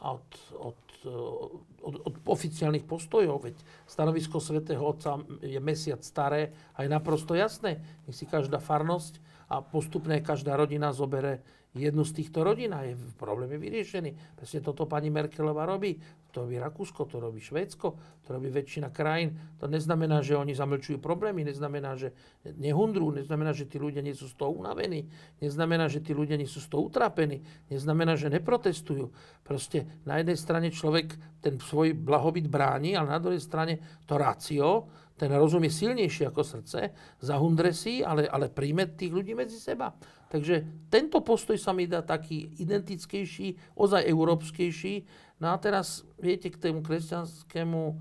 od, 0.00 0.26
od 0.58 0.78
od, 1.06 1.94
od 2.04 2.14
oficiálnych 2.28 2.84
postojov, 2.84 3.46
veď 3.48 3.56
stanovisko 3.88 4.40
svätého 4.40 4.84
Otca 4.84 5.20
je 5.40 5.56
mesiac 5.60 6.04
staré 6.04 6.52
a 6.76 6.84
je 6.84 6.90
naprosto 6.92 7.32
jasné. 7.32 7.80
Nech 8.04 8.16
si 8.16 8.28
každá 8.28 8.60
farnosť 8.60 9.20
a 9.50 9.64
postupne 9.64 10.20
každá 10.20 10.54
rodina 10.54 10.92
zobere 10.92 11.42
jednu 11.74 12.02
z 12.02 12.12
týchto 12.12 12.42
rodín 12.42 12.74
a 12.74 12.82
je 12.82 12.98
problém 13.14 13.50
je 13.54 13.58
vyriešený. 13.62 14.10
Presne 14.34 14.60
toto 14.60 14.90
pani 14.90 15.06
Merkelová 15.10 15.62
robí. 15.66 15.94
To 16.30 16.46
robí 16.46 16.62
Rakúsko, 16.62 17.10
to 17.10 17.18
robí 17.18 17.42
Švédsko, 17.42 17.98
to 18.22 18.28
robí 18.30 18.54
väčšina 18.54 18.94
krajín. 18.94 19.34
To 19.58 19.66
neznamená, 19.66 20.22
že 20.22 20.38
oni 20.38 20.54
zamlčujú 20.54 21.02
problémy, 21.02 21.42
neznamená, 21.42 21.98
že 21.98 22.14
nehundrú, 22.46 23.10
neznamená, 23.10 23.50
že 23.50 23.66
tí 23.66 23.82
ľudia 23.82 23.98
nie 23.98 24.14
sú 24.14 24.30
z 24.30 24.38
toho 24.38 24.54
unavení, 24.54 25.10
neznamená, 25.42 25.90
že 25.90 25.98
tí 25.98 26.14
ľudia 26.14 26.38
nie 26.38 26.46
sú 26.46 26.62
z 26.62 26.70
toho 26.70 26.86
utrapení, 26.86 27.42
neznamená, 27.66 28.14
že 28.14 28.30
neprotestujú. 28.30 29.10
Proste 29.42 29.90
na 30.06 30.22
jednej 30.22 30.38
strane 30.38 30.70
človek 30.70 31.18
ten 31.42 31.58
svoj 31.58 31.98
blahobyt 31.98 32.46
bráni, 32.46 32.94
ale 32.94 33.10
na 33.10 33.18
druhej 33.18 33.42
strane 33.42 33.82
to 34.06 34.14
rácio, 34.14 34.86
ten 35.20 35.28
rozum 35.36 35.60
je 35.68 35.76
silnejší 35.84 36.32
ako 36.32 36.40
srdce, 36.40 36.96
zahundre 37.20 37.76
si, 37.76 38.00
ale, 38.00 38.24
ale 38.24 38.48
príjme 38.48 38.88
tých 38.96 39.12
ľudí 39.12 39.36
medzi 39.36 39.60
seba. 39.60 39.92
Takže 40.32 40.88
tento 40.88 41.20
postoj 41.20 41.60
sa 41.60 41.76
mi 41.76 41.84
dá 41.84 42.00
taký 42.00 42.56
identickejší, 42.56 43.76
ozaj 43.76 44.08
európskejší. 44.08 45.04
No 45.44 45.52
a 45.52 45.60
teraz, 45.60 46.08
viete, 46.16 46.48
k 46.48 46.56
tému 46.56 46.80
kresťanskému 46.80 47.80
e, 47.84 47.94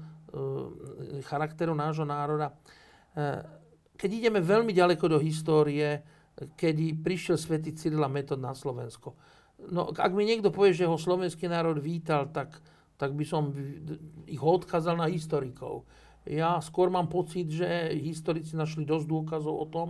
charakteru 1.28 1.76
nášho 1.76 2.08
národa. 2.08 2.56
E, 3.12 3.44
keď 4.00 4.10
ideme 4.16 4.40
veľmi 4.40 4.72
ďaleko 4.72 5.12
do 5.12 5.20
histórie, 5.20 6.00
kedy 6.56 7.04
prišiel 7.04 7.36
svätý 7.36 7.76
Cyril 7.76 8.00
a 8.00 8.08
Metod 8.08 8.40
na 8.40 8.56
Slovensko. 8.56 9.12
No, 9.68 9.92
ak 9.92 10.16
mi 10.16 10.24
niekto 10.24 10.56
povie, 10.56 10.72
že 10.72 10.88
ho 10.88 10.96
slovenský 10.96 11.52
národ 11.52 11.76
vítal, 11.84 12.32
tak, 12.32 12.64
tak 12.96 13.12
by 13.12 13.28
som 13.28 13.52
ich 14.24 14.40
odkázal 14.40 14.96
na 14.96 15.12
historikov. 15.12 15.84
Ja 16.28 16.60
skôr 16.60 16.92
mám 16.92 17.08
pocit, 17.08 17.48
že 17.48 17.96
historici 17.96 18.58
našli 18.60 18.84
dosť 18.84 19.06
dôkazov 19.08 19.56
o 19.56 19.68
tom, 19.70 19.90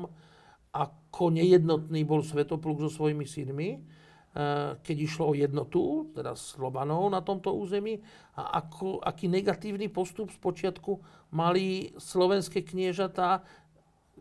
ako 0.69 1.33
nejednotný 1.33 2.05
bol 2.05 2.21
Svetopluk 2.21 2.85
so 2.85 2.89
svojimi 2.93 3.25
synmi, 3.25 3.69
eh, 3.73 4.77
keď 4.77 4.97
išlo 5.01 5.33
o 5.33 5.37
jednotu, 5.37 6.13
teda 6.13 6.37
Slobanov 6.37 7.09
na 7.09 7.25
tomto 7.25 7.57
území, 7.57 7.97
a 8.37 8.61
ako, 8.61 9.01
aký 9.01 9.25
negatívny 9.25 9.89
postup 9.89 10.29
z 10.29 10.37
počiatku 10.37 11.01
mali 11.33 11.91
slovenské 11.97 12.61
kniežatá 12.61 13.41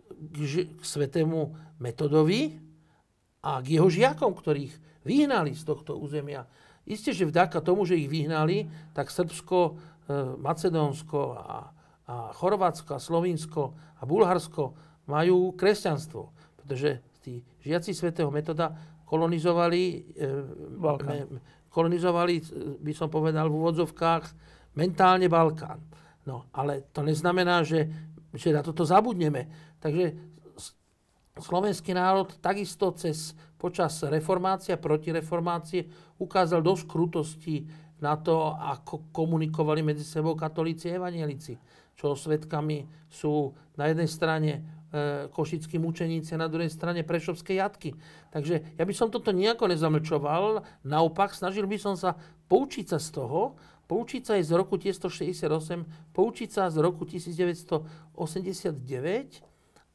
k, 0.09 0.37
k 0.65 0.83
svetému 0.83 1.53
metodovi 1.79 2.57
a 3.45 3.61
k 3.61 3.79
jeho 3.79 3.89
žiakom, 3.93 4.33
ktorých 4.33 4.73
vyhnali 5.05 5.53
z 5.53 5.63
tohto 5.63 6.01
územia. 6.01 6.49
Isté, 6.89 7.13
že 7.13 7.29
vďaka 7.29 7.61
tomu, 7.61 7.85
že 7.85 8.01
ich 8.01 8.09
vyhnali, 8.09 8.65
tak 8.97 9.13
Srbsko, 9.13 9.77
eh, 10.09 10.33
Macedónsko 10.41 11.21
a, 11.37 11.77
a 12.09 12.33
Chorvátsko 12.33 12.97
a 12.97 13.05
Slovinsko 13.05 13.77
a 14.01 14.03
Bulharsko 14.09 14.75
majú 15.09 15.53
kresťanstvo 15.53 16.39
pretože 16.69 17.01
tí 17.25 17.41
žiaci 17.65 17.97
svätého 17.97 18.29
metoda 18.29 18.77
kolonizovali, 19.09 20.13
e, 20.13 20.29
kolonizovali, 21.73 22.35
e, 22.37 22.43
by 22.77 22.93
som 22.93 23.09
povedal 23.09 23.49
v 23.49 23.57
úvodzovkách, 23.57 24.25
mentálne 24.77 25.25
Balkán. 25.33 25.81
No, 26.29 26.45
ale 26.53 26.85
to 26.93 27.01
neznamená, 27.01 27.65
že, 27.65 27.89
že 28.37 28.53
na 28.53 28.61
toto 28.61 28.85
zabudneme. 28.85 29.49
Takže 29.81 30.13
slovenský 31.41 31.97
národ 31.97 32.37
takisto 32.37 32.93
cez 32.93 33.33
počas 33.57 34.05
reformácie 34.05 34.77
a 34.77 34.83
protireformácie 34.83 35.89
ukázal 36.21 36.61
dosť 36.61 36.85
krutosti 36.85 37.65
na 38.05 38.21
to, 38.21 38.53
ako 38.61 39.09
komunikovali 39.09 39.81
medzi 39.81 40.05
sebou 40.05 40.37
katolíci 40.37 40.93
a 40.93 41.01
evanielici. 41.01 41.57
Čo 41.99 42.15
svetkami 42.15 42.87
sú 43.11 43.59
na 43.75 43.91
jednej 43.91 44.07
strane 44.07 44.63
košickí 45.35 45.77
mučeníci 45.77 46.33
a 46.33 46.41
na 46.41 46.49
druhej 46.49 46.73
strane 46.73 47.05
prešovské 47.05 47.61
jatky. 47.61 47.93
Takže 48.33 48.81
ja 48.81 48.85
by 48.89 48.95
som 48.97 49.13
toto 49.13 49.37
nejako 49.37 49.69
nezamlčoval, 49.69 50.65
naopak 50.81 51.37
snažil 51.37 51.69
by 51.69 51.77
som 51.77 51.93
sa 51.93 52.17
poučiť 52.49 52.97
sa 52.97 52.97
z 52.97 53.21
toho, 53.21 53.61
poučiť 53.85 54.25
sa 54.25 54.41
aj 54.41 54.49
z 54.49 54.53
roku 54.57 54.81
1968, 54.81 56.17
poučiť 56.17 56.49
sa 56.49 56.73
z 56.73 56.81
roku 56.81 57.05
1989 57.05 58.17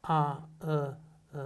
a 0.06 0.46
e, 0.62 0.94
e, 1.34 1.42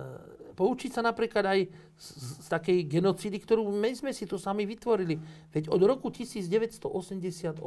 poučiť 0.52 0.92
sa 0.92 1.00
napríklad 1.00 1.48
aj 1.48 1.72
z, 1.96 2.08
z 2.44 2.48
takej 2.52 2.84
genocídy, 2.84 3.40
ktorú 3.40 3.72
my 3.72 3.96
sme 3.96 4.12
si 4.12 4.28
tu 4.28 4.36
sami 4.36 4.68
vytvorili. 4.68 5.24
Veď 5.56 5.72
od 5.72 5.80
roku 5.88 6.12
1988 6.12 7.64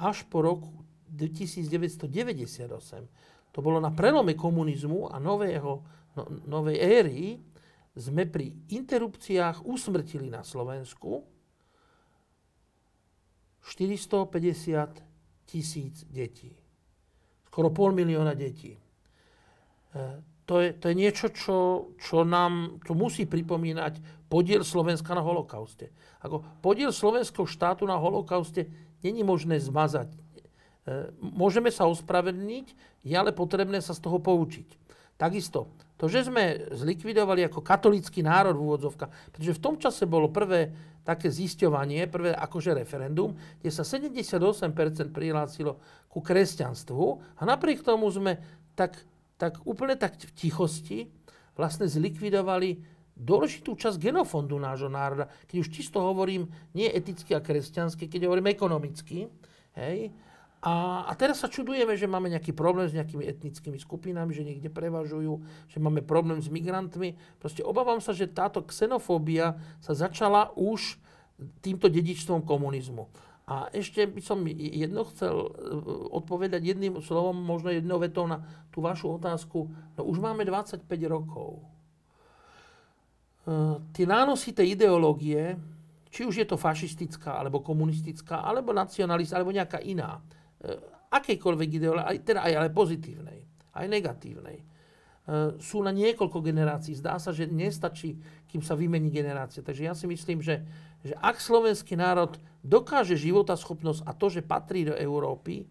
až 0.00 0.16
po 0.32 0.40
roku 0.40 0.72
1998, 1.12 3.52
to 3.52 3.60
bolo 3.60 3.78
na 3.78 3.92
prelome 3.92 4.32
komunizmu 4.32 5.12
a 5.12 5.20
nového, 5.20 5.84
no, 6.16 6.22
novej 6.48 6.80
éry, 6.80 7.36
sme 7.92 8.24
pri 8.24 8.48
interrupciách 8.72 9.68
usmrtili 9.68 10.32
na 10.32 10.40
Slovensku 10.40 11.28
450 13.60 15.44
tisíc 15.44 16.08
detí. 16.08 16.56
Skoro 17.52 17.68
pol 17.68 17.92
milióna 17.92 18.32
detí. 18.32 18.72
E, 18.72 18.80
to 20.48 20.64
je, 20.64 20.72
to 20.72 20.88
je 20.88 20.96
niečo, 20.96 21.28
čo, 21.30 21.92
čo 22.00 22.24
nám 22.24 22.80
čo 22.82 22.96
musí 22.96 23.28
pripomínať 23.28 24.26
podiel 24.32 24.64
Slovenska 24.64 25.12
na 25.12 25.20
holokauste. 25.20 25.92
Ako 26.24 26.40
podiel 26.64 26.90
slovenského 26.90 27.44
štátu 27.44 27.84
na 27.84 28.00
holokauste 28.00 28.72
není 29.04 29.20
možné 29.20 29.60
zmazať. 29.60 30.16
E, 30.82 31.14
môžeme 31.22 31.70
sa 31.70 31.86
ospravedlniť, 31.86 32.66
je 33.06 33.14
ale 33.14 33.30
potrebné 33.30 33.78
sa 33.78 33.94
z 33.94 34.02
toho 34.02 34.18
poučiť. 34.18 34.68
Takisto, 35.14 35.70
to, 35.94 36.10
že 36.10 36.26
sme 36.26 36.66
zlikvidovali 36.74 37.46
ako 37.46 37.62
katolický 37.62 38.26
národ 38.26 38.58
v 38.58 38.66
úvodzovkách, 38.66 39.30
pretože 39.30 39.54
v 39.54 39.62
tom 39.62 39.78
čase 39.78 40.02
bolo 40.10 40.34
prvé 40.34 40.74
také 41.06 41.30
zisťovanie, 41.30 42.10
prvé 42.10 42.34
akože 42.34 42.74
referendum, 42.74 43.34
kde 43.62 43.70
sa 43.70 43.86
78% 43.86 44.42
prihlásilo 45.14 45.78
ku 46.10 46.18
kresťanstvu 46.18 47.38
a 47.38 47.42
napriek 47.46 47.86
tomu 47.86 48.10
sme 48.10 48.42
tak, 48.74 48.98
tak 49.38 49.62
úplne 49.62 49.94
tak 49.94 50.18
v 50.18 50.32
tichosti 50.34 50.98
vlastne 51.54 51.86
zlikvidovali 51.86 52.82
dôležitú 53.14 53.78
časť 53.78 54.02
genofondu 54.02 54.58
nášho 54.58 54.90
národa. 54.90 55.30
Keď 55.46 55.56
už 55.62 55.68
čisto 55.70 56.02
hovorím 56.02 56.50
nie 56.74 56.90
eticky 56.90 57.36
a 57.36 57.44
kresťansky, 57.44 58.10
keď 58.10 58.26
hovorím 58.26 58.50
ekonomicky, 58.50 59.30
hej, 59.78 60.10
a, 60.62 61.02
a 61.10 61.12
teraz 61.18 61.42
sa 61.42 61.50
čudujeme, 61.50 61.98
že 61.98 62.06
máme 62.06 62.30
nejaký 62.30 62.54
problém 62.54 62.86
s 62.86 62.94
nejakými 62.94 63.26
etnickými 63.26 63.82
skupinami, 63.82 64.30
že 64.30 64.46
niekde 64.46 64.70
prevažujú, 64.70 65.42
že 65.66 65.82
máme 65.82 66.06
problém 66.06 66.38
s 66.38 66.46
migrantmi. 66.46 67.18
Proste 67.42 67.66
obávam 67.66 67.98
sa, 67.98 68.14
že 68.14 68.30
táto 68.30 68.62
xenofóbia 68.62 69.58
sa 69.82 69.90
začala 69.90 70.54
už 70.54 71.02
týmto 71.66 71.90
dedičstvom 71.90 72.46
komunizmu. 72.46 73.10
A 73.50 73.74
ešte 73.74 74.06
by 74.06 74.22
som 74.22 74.46
jedno 74.46 75.02
chcel 75.10 75.34
e, 75.34 75.50
odpovedať 76.14 76.62
jedným 76.62 77.02
slovom, 77.02 77.34
možno 77.34 77.74
jednou 77.74 77.98
vetou 77.98 78.30
na 78.30 78.46
tú 78.70 78.86
vašu 78.86 79.18
otázku. 79.18 79.66
No 79.98 80.06
už 80.06 80.22
máme 80.22 80.46
25 80.46 80.86
rokov. 81.10 81.58
E, 81.58 81.62
tie 83.98 84.06
nánosy 84.06 84.54
tej 84.54 84.78
ideológie, 84.78 85.58
či 86.06 86.22
už 86.22 86.38
je 86.38 86.46
to 86.46 86.54
fašistická, 86.54 87.34
alebo 87.34 87.66
komunistická, 87.66 88.46
alebo 88.46 88.70
nacionalistická, 88.70 89.42
alebo 89.42 89.50
nejaká 89.50 89.82
iná, 89.82 90.22
akejkoľvek 91.12 91.68
ideológie, 91.76 92.24
teda 92.24 92.40
aj 92.48 92.52
ale 92.56 92.68
pozitívnej, 92.72 93.38
aj 93.76 93.86
negatívnej, 93.86 94.58
eh, 94.58 94.64
sú 95.60 95.84
na 95.84 95.92
niekoľko 95.92 96.38
generácií. 96.40 96.96
Zdá 96.96 97.20
sa, 97.20 97.30
že 97.36 97.44
nestačí, 97.44 98.16
kým 98.48 98.64
sa 98.64 98.72
vymení 98.72 99.12
generácia. 99.12 99.60
Takže 99.60 99.82
ja 99.84 99.92
si 99.92 100.08
myslím, 100.08 100.40
že, 100.40 100.64
že 101.04 101.12
ak 101.20 101.36
slovenský 101.36 101.96
národ 101.96 102.40
dokáže 102.64 103.18
životaschopnosť 103.18 104.08
a 104.08 104.12
to, 104.16 104.26
že 104.32 104.40
patrí 104.40 104.88
do 104.88 104.94
Európy, 104.96 105.68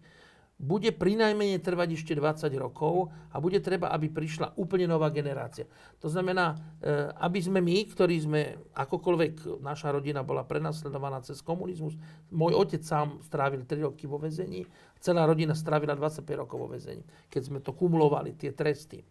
bude 0.62 0.94
prinajmenej 0.94 1.58
trvať 1.58 1.98
ešte 1.98 2.14
20 2.14 2.46
rokov 2.54 3.10
a 3.34 3.42
bude 3.42 3.58
treba, 3.58 3.90
aby 3.90 4.06
prišla 4.06 4.54
úplne 4.54 4.86
nová 4.86 5.10
generácia. 5.10 5.66
To 5.98 6.06
znamená, 6.06 6.54
eh, 6.78 7.10
aby 7.18 7.42
sme 7.42 7.58
my, 7.58 7.90
ktorí 7.90 8.16
sme, 8.22 8.40
akokoľvek 8.70 9.58
naša 9.58 9.90
rodina 9.90 10.22
bola 10.22 10.46
prenasledovaná 10.46 11.18
cez 11.26 11.42
komunizmus, 11.42 11.98
môj 12.30 12.54
otec 12.54 12.86
sám 12.86 13.18
strávil 13.26 13.66
3 13.66 13.90
roky 13.90 14.06
vo 14.06 14.22
vezení, 14.22 14.62
celá 15.02 15.26
rodina 15.26 15.50
strávila 15.58 15.98
25 15.98 16.46
rokov 16.46 16.56
vo 16.62 16.68
vezení, 16.70 17.02
keď 17.26 17.42
sme 17.42 17.58
to 17.58 17.74
kumulovali, 17.74 18.38
tie 18.38 18.54
tresty, 18.54 19.02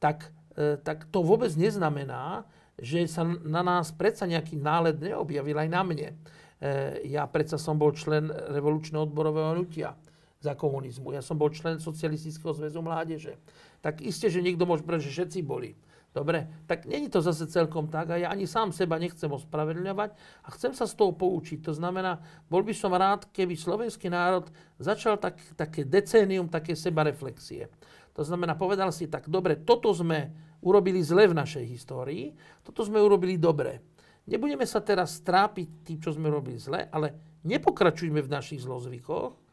tak, 0.00 0.32
eh, 0.56 0.80
tak 0.80 1.12
to 1.12 1.20
vôbec 1.20 1.52
neznamená, 1.52 2.48
že 2.80 3.04
sa 3.06 3.28
na 3.28 3.60
nás 3.60 3.92
predsa 3.92 4.24
nejaký 4.24 4.56
náled 4.56 4.98
neobjavil 4.98 5.54
aj 5.62 5.68
na 5.68 5.82
mne. 5.84 6.08
Eh, 6.64 7.04
ja 7.12 7.28
predsa 7.28 7.60
som 7.60 7.76
bol 7.76 7.92
člen 7.92 8.32
revolučného 8.32 9.04
odborového 9.04 9.52
hnutia 9.52 9.92
za 10.44 10.52
komunizmu. 10.52 11.16
Ja 11.16 11.24
som 11.24 11.40
bol 11.40 11.48
člen 11.48 11.80
Socialistického 11.80 12.52
zväzu 12.52 12.84
mládeže. 12.84 13.40
Tak 13.80 14.04
isté, 14.04 14.28
že 14.28 14.44
niekto 14.44 14.68
môže 14.68 14.84
povedať, 14.84 15.08
že 15.08 15.14
všetci 15.16 15.40
boli. 15.40 15.72
Dobre, 16.14 16.46
tak 16.70 16.86
není 16.86 17.10
to 17.10 17.18
zase 17.18 17.50
celkom 17.50 17.90
tak 17.90 18.14
a 18.14 18.22
ja 18.22 18.30
ani 18.30 18.46
sám 18.46 18.70
seba 18.70 19.02
nechcem 19.02 19.26
ospravedlňovať 19.26 20.14
a 20.46 20.48
chcem 20.54 20.70
sa 20.70 20.86
z 20.86 20.94
toho 20.94 21.10
poučiť. 21.10 21.66
To 21.66 21.74
znamená, 21.74 22.22
bol 22.46 22.62
by 22.62 22.70
som 22.70 22.94
rád, 22.94 23.26
keby 23.34 23.58
slovenský 23.58 24.06
národ 24.14 24.46
začal 24.78 25.18
tak, 25.18 25.42
také 25.58 25.82
decénium, 25.82 26.46
také 26.46 26.78
sebareflexie. 26.78 27.66
To 28.14 28.22
znamená, 28.22 28.54
povedal 28.54 28.94
si 28.94 29.10
tak, 29.10 29.26
dobre, 29.26 29.58
toto 29.58 29.90
sme 29.90 30.30
urobili 30.62 31.02
zle 31.02 31.26
v 31.26 31.34
našej 31.34 31.66
histórii, 31.66 32.30
toto 32.62 32.86
sme 32.86 33.02
urobili 33.02 33.34
dobre. 33.34 33.82
Nebudeme 34.30 34.70
sa 34.70 34.78
teraz 34.78 35.18
trápiť 35.18 35.82
tým, 35.82 35.98
čo 35.98 36.14
sme 36.14 36.30
robili 36.30 36.62
zle, 36.62 36.86
ale 36.94 37.42
nepokračujme 37.42 38.22
v 38.22 38.32
našich 38.32 38.62
zlozvykoch, 38.62 39.43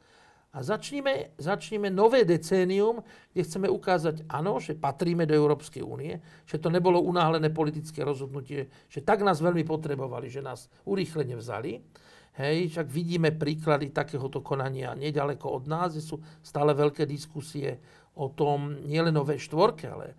a 0.52 0.60
začneme, 0.60 1.32
začneme 1.40 1.88
nové 1.88 2.28
decénium, 2.28 3.00
kde 3.32 3.48
chceme 3.48 3.72
ukázať, 3.72 4.28
áno, 4.28 4.60
že 4.60 4.76
patríme 4.76 5.24
do 5.24 5.32
Európskej 5.32 5.80
únie, 5.80 6.20
že 6.44 6.60
to 6.60 6.68
nebolo 6.68 7.00
unáhlené 7.00 7.48
politické 7.48 8.04
rozhodnutie, 8.04 8.68
že 8.92 9.00
tak 9.00 9.24
nás 9.24 9.40
veľmi 9.40 9.64
potrebovali, 9.64 10.28
že 10.28 10.44
nás 10.44 10.68
urýchlene 10.84 11.40
vzali. 11.40 11.80
Hej, 12.36 12.76
však 12.76 12.88
vidíme 12.88 13.32
príklady 13.32 13.96
takéhoto 13.96 14.44
konania 14.44 14.96
nedaleko 14.96 15.56
od 15.56 15.68
nás, 15.72 15.96
kde 15.96 16.04
sú 16.04 16.20
stále 16.44 16.76
veľké 16.76 17.08
diskusie 17.08 17.80
o 18.16 18.28
tom, 18.28 18.76
nielen 18.84 19.16
o 19.16 19.24
V4, 19.24 19.88
ale 19.88 20.16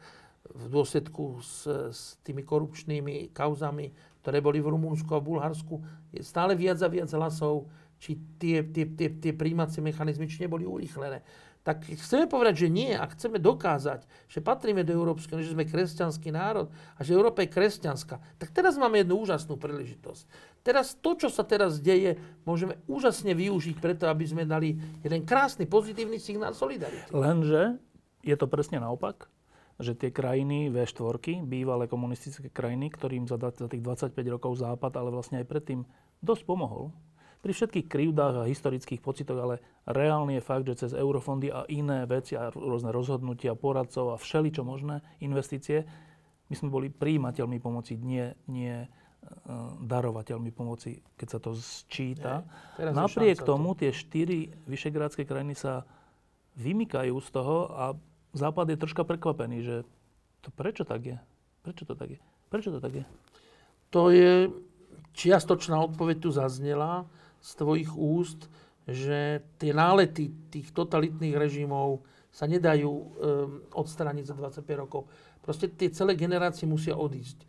v 0.49 0.65
dôsledku 0.69 1.41
s, 1.41 1.65
s 1.69 2.01
tými 2.25 2.45
korupčnými 2.45 3.33
kauzami, 3.33 3.93
ktoré 4.25 4.45
boli 4.45 4.61
v 4.61 4.73
Rumunsku 4.73 5.09
a 5.13 5.21
v 5.21 5.29
Bulharsku, 5.29 5.75
je 6.13 6.25
stále 6.25 6.57
viac 6.57 6.81
a 6.85 6.89
viac 6.89 7.09
hlasov, 7.13 7.69
či 8.03 8.19
tie, 8.43 8.67
tie, 8.67 8.91
tie, 8.91 9.09
tie 9.15 9.33
príjmacie 9.33 9.79
mechanizmy 9.79 10.27
či 10.27 10.43
neboli 10.43 10.67
urýchlené. 10.67 11.23
Tak 11.63 11.87
chceme 11.87 12.27
povedať, 12.27 12.67
že 12.67 12.75
nie 12.75 12.91
a 12.91 13.07
chceme 13.07 13.39
dokázať, 13.39 14.03
že 14.27 14.43
patríme 14.43 14.83
do 14.83 14.91
Európskej 14.91 15.47
že 15.47 15.55
sme 15.55 15.63
kresťanský 15.63 16.35
národ 16.35 16.75
a 16.99 17.07
že 17.07 17.15
Európa 17.15 17.47
je 17.47 17.55
kresťanská. 17.55 18.19
Tak 18.43 18.51
teraz 18.51 18.75
máme 18.75 19.07
jednu 19.07 19.23
úžasnú 19.23 19.55
príležitosť. 19.55 20.27
Teraz 20.67 20.99
to, 20.99 21.15
čo 21.15 21.31
sa 21.31 21.47
teraz 21.47 21.79
deje, 21.79 22.19
môžeme 22.43 22.83
úžasne 22.91 23.31
využiť 23.31 23.79
preto, 23.79 24.11
aby 24.11 24.27
sme 24.27 24.43
dali 24.43 24.75
jeden 25.07 25.23
krásny 25.23 25.71
pozitívny 25.71 26.19
signál 26.19 26.51
solidarity. 26.51 27.15
Lenže 27.15 27.79
je 28.27 28.35
to 28.35 28.51
presne 28.51 28.83
naopak, 28.83 29.31
že 29.79 29.95
tie 29.95 30.11
krajiny 30.11 30.67
V4, 30.67 31.47
bývalé 31.47 31.87
komunistické 31.87 32.51
krajiny, 32.51 32.91
ktorým 32.91 33.31
za, 33.31 33.39
za 33.39 33.71
tých 33.71 33.87
25 33.87 34.19
rokov 34.35 34.59
Západ, 34.59 34.99
ale 34.99 35.15
vlastne 35.15 35.39
aj 35.39 35.47
predtým 35.47 35.87
dosť 36.19 36.43
pomohol, 36.43 36.91
pri 37.43 37.51
všetkých 37.51 37.91
krivdách 37.91 38.47
a 38.47 38.49
historických 38.49 39.03
pocitoch, 39.03 39.35
ale 39.35 39.59
reálne 39.83 40.39
je 40.39 40.47
fakt, 40.47 40.71
že 40.71 40.87
cez 40.87 40.93
eurofondy 40.95 41.51
a 41.51 41.67
iné 41.67 42.07
veci 42.07 42.39
a 42.39 42.55
rôzne 42.55 42.95
rozhodnutia 42.95 43.59
poradcov 43.59 44.15
a 44.15 44.17
všeličo 44.17 44.63
možné 44.63 45.03
investície, 45.19 45.83
my 46.47 46.55
sme 46.55 46.71
boli 46.71 46.89
príjimateľmi 46.93 47.59
pomoci, 47.59 47.99
nie, 47.99 48.31
nie 48.47 48.77
uh, 48.79 48.89
darovateľmi 49.83 50.55
pomoci, 50.55 51.03
keď 51.19 51.29
sa 51.29 51.39
to 51.43 51.51
sčíta. 51.59 52.47
Nie, 52.79 52.95
Napriek 52.95 53.43
tomu 53.43 53.75
to. 53.75 53.83
tie 53.83 53.91
štyri 53.91 54.55
vyšegrádske 54.71 55.27
krajiny 55.27 55.59
sa 55.59 55.83
vymykajú 56.55 57.17
z 57.19 57.29
toho 57.35 57.57
a 57.75 57.85
Západ 58.33 58.65
je 58.73 58.81
troška 58.81 59.05
prekvapený, 59.05 59.59
že 59.61 59.77
to 60.41 60.49
prečo 60.57 60.89
tak 60.89 61.05
je? 61.05 61.17
Prečo 61.61 61.85
to 61.85 61.93
tak 61.93 62.17
je? 62.17 62.21
Prečo 62.49 62.73
to 62.73 62.81
tak 62.81 62.97
je? 62.97 63.05
To 63.93 64.09
je 64.09 64.49
čiastočná 65.13 65.77
odpoveď 65.85 66.17
tu 66.25 66.33
zaznela 66.33 67.05
z 67.43 67.51
tvojich 67.59 67.91
úst, 67.99 68.47
že 68.87 69.43
tie 69.59 69.75
nálety 69.75 70.31
tých 70.51 70.71
totalitných 70.71 71.35
režimov 71.35 72.07
sa 72.33 72.49
nedajú 72.49 72.89
um, 72.89 73.07
odstrániť 73.77 74.25
za 74.31 74.35
25 74.39 74.65
rokov. 74.83 75.11
Proste 75.45 75.69
tie 75.69 75.93
celé 75.93 76.17
generácie 76.17 76.65
musia 76.65 76.97
odísť. 76.97 77.45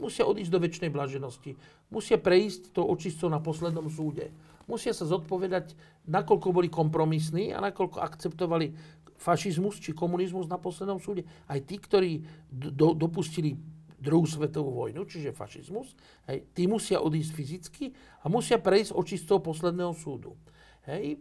Musia 0.00 0.26
odísť 0.26 0.50
do 0.50 0.58
väčšnej 0.58 0.90
blaženosti. 0.90 1.54
Musia 1.92 2.18
prejsť 2.18 2.74
to 2.74 2.82
očistou 2.82 3.30
na 3.30 3.38
poslednom 3.38 3.86
súde. 3.86 4.34
Musia 4.68 4.92
sa 4.92 5.08
zodpovedať, 5.08 5.72
nakoľko 6.04 6.52
boli 6.52 6.68
kompromisní 6.68 7.54
a 7.56 7.62
nakoľko 7.62 8.00
akceptovali 8.04 8.74
fašizmus 9.16 9.80
či 9.80 9.96
komunizmus 9.96 10.50
na 10.50 10.60
poslednom 10.60 11.00
súde. 11.00 11.24
Aj 11.48 11.58
tí, 11.62 11.80
ktorí 11.80 12.24
do, 12.50 12.92
dopustili 12.92 13.56
druhú 13.98 14.24
svetovú 14.24 14.70
vojnu, 14.72 15.02
čiže 15.04 15.34
fašizmus, 15.34 15.92
hej, 16.30 16.46
tí 16.54 16.70
musia 16.70 17.02
odísť 17.02 17.30
fyzicky 17.34 17.84
a 18.22 18.30
musia 18.30 18.62
prejsť 18.62 18.94
očistou 18.94 19.42
posledného 19.42 19.92
súdu. 19.92 20.38
Hej, 20.86 21.18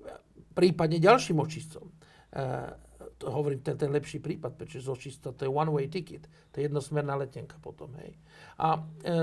prípadne 0.53 1.01
ďalším 1.01 1.41
očistcom. 1.41 1.89
E, 1.89 1.93
to 3.17 3.33
hovorím, 3.33 3.65
ten, 3.65 3.73
ten 3.77 3.89
lepší 3.89 4.21
prípad, 4.21 4.53
pretože 4.53 4.85
z 4.85 4.93
očista 4.93 5.33
to 5.33 5.45
je 5.45 5.51
one-way 5.51 5.89
ticket, 5.89 6.29
to 6.53 6.61
je 6.61 6.69
jednosmerná 6.69 7.17
letenka 7.17 7.57
potom. 7.57 7.89
Hej. 7.97 8.13
A 8.61 8.77
e, 8.77 9.13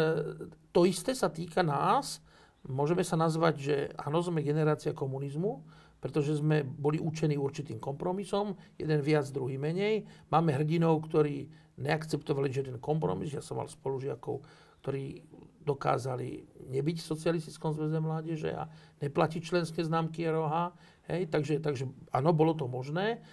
to 0.74 0.82
isté 0.84 1.14
sa 1.14 1.30
týka 1.30 1.62
nás, 1.62 2.18
môžeme 2.66 3.06
sa 3.06 3.14
nazvať, 3.14 3.54
že 3.56 3.76
áno, 3.94 4.18
sme 4.18 4.42
generácia 4.42 4.90
komunizmu, 4.90 5.62
pretože 6.02 6.36
sme 6.36 6.60
boli 6.60 7.00
učení 7.00 7.40
určitým 7.40 7.80
kompromisom, 7.80 8.60
jeden 8.76 9.00
viac, 9.00 9.24
druhý 9.32 9.56
menej. 9.56 10.04
Máme 10.28 10.52
hrdinov, 10.52 11.00
ktorí 11.08 11.48
neakceptovali 11.80 12.50
žiaden 12.50 12.78
kompromis. 12.78 13.34
Ja 13.34 13.42
som 13.42 13.58
mal 13.58 13.70
spolužiakov, 13.70 14.44
ktorí 14.82 15.24
dokázali 15.64 16.44
nebyť 16.68 16.96
v 17.00 17.08
Socialistickom 17.08 17.72
zväze 17.72 17.98
mládeže 17.98 18.52
a 18.52 18.68
neplatiť 19.00 19.40
členské 19.40 19.80
známky 19.80 20.28
ROH. 20.28 20.76
Hej, 21.08 21.32
takže, 21.32 21.60
takže 21.60 21.88
áno, 22.12 22.36
bolo 22.36 22.52
to 22.52 22.68
možné. 22.68 23.24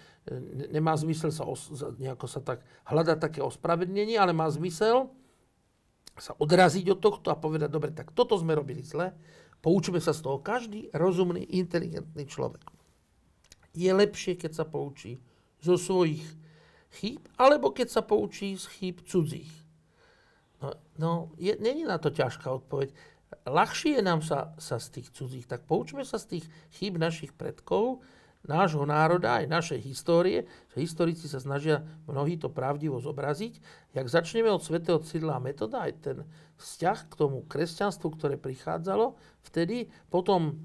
Nemá 0.72 0.96
zmysel 0.96 1.28
sa 1.28 1.44
os, 1.44 1.68
nejako 2.00 2.24
sa 2.24 2.40
tak 2.40 2.64
hľadať 2.88 3.18
také 3.20 3.40
ospravedlnenie, 3.44 4.16
ale 4.16 4.32
má 4.32 4.48
zmysel 4.48 5.12
sa 6.16 6.36
odraziť 6.36 6.92
od 6.92 7.00
tohto 7.00 7.32
a 7.32 7.40
povedať, 7.40 7.72
dobre, 7.72 7.88
tak 7.92 8.12
toto 8.12 8.36
sme 8.36 8.52
robili 8.52 8.84
zle, 8.84 9.16
Poučíme 9.62 10.02
sa 10.02 10.10
z 10.10 10.26
toho. 10.26 10.42
Každý 10.42 10.90
rozumný, 10.90 11.46
inteligentný 11.54 12.26
človek 12.26 12.66
je 13.72 13.88
lepšie, 13.88 14.34
keď 14.34 14.52
sa 14.58 14.64
poučí 14.66 15.22
zo 15.62 15.78
svojich 15.78 16.20
chýb, 16.92 17.24
alebo 17.40 17.72
keď 17.72 17.88
sa 17.88 18.02
poučí 18.04 18.54
z 18.56 18.68
chýb 18.68 19.00
cudzích. 19.04 19.52
No, 20.60 20.68
no 20.98 21.10
je, 21.40 21.56
není 21.58 21.82
na 21.88 21.98
to 21.98 22.12
ťažká 22.12 22.46
odpoveď. 22.62 22.92
Ľahšie 23.48 23.98
je 23.98 24.02
nám 24.04 24.20
sa, 24.20 24.52
sa 24.60 24.76
z 24.76 25.00
tých 25.00 25.08
cudzích, 25.10 25.46
tak 25.48 25.64
poučme 25.64 26.04
sa 26.04 26.20
z 26.20 26.38
tých 26.38 26.46
chýb 26.76 27.00
našich 27.00 27.32
predkov, 27.32 28.04
nášho 28.42 28.82
národa, 28.82 29.38
aj 29.38 29.46
našej 29.46 29.80
histórie, 29.86 30.50
historici 30.74 31.30
sa 31.30 31.38
snažia 31.38 31.86
mnohí 32.10 32.34
to 32.34 32.50
pravdivo 32.50 32.98
zobraziť. 32.98 33.62
Jak 33.94 34.06
začneme 34.10 34.50
od 34.50 34.62
svätého 34.62 34.98
Cyrila 34.98 35.38
metoda, 35.38 35.86
aj 35.86 35.92
ten 36.02 36.16
vzťah 36.58 36.98
k 37.06 37.12
tomu 37.14 37.46
kresťanstvu, 37.46 38.08
ktoré 38.18 38.34
prichádzalo, 38.38 39.14
vtedy 39.46 39.90
potom 40.10 40.58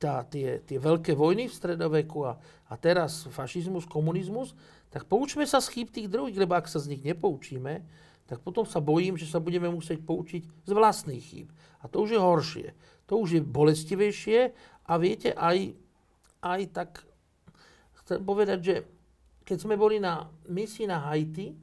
tá, 0.00 0.24
tie, 0.24 0.62
tie 0.62 0.78
veľké 0.78 1.12
vojny 1.12 1.50
v 1.50 1.58
stredoveku 1.58 2.24
a, 2.24 2.38
a 2.70 2.74
teraz 2.78 3.26
fašizmus, 3.28 3.84
komunizmus, 3.84 4.54
tak 4.88 5.04
poučme 5.04 5.44
sa 5.44 5.60
z 5.60 5.68
chýb 5.72 5.88
tých 5.92 6.08
druhých, 6.08 6.38
lebo 6.40 6.56
ak 6.56 6.68
sa 6.68 6.80
z 6.80 6.96
nich 6.96 7.02
nepoučíme, 7.04 7.84
tak 8.28 8.44
potom 8.44 8.68
sa 8.68 8.80
bojím, 8.80 9.16
že 9.16 9.24
sa 9.24 9.40
budeme 9.40 9.72
musieť 9.72 10.04
poučiť 10.04 10.42
z 10.68 10.70
vlastných 10.72 11.24
chýb. 11.24 11.48
A 11.80 11.88
to 11.88 12.04
už 12.04 12.16
je 12.16 12.20
horšie. 12.20 12.66
To 13.08 13.20
už 13.24 13.40
je 13.40 13.40
bolestivejšie 13.40 14.52
a 14.84 14.92
viete, 15.00 15.32
aj, 15.32 15.72
aj 16.44 16.60
tak 16.72 16.90
chcem 18.04 18.20
povedať, 18.20 18.58
že 18.60 18.74
keď 19.48 19.58
sme 19.64 19.80
boli 19.80 19.96
na 19.96 20.28
misii 20.44 20.84
na 20.84 21.08
Haiti, 21.08 21.56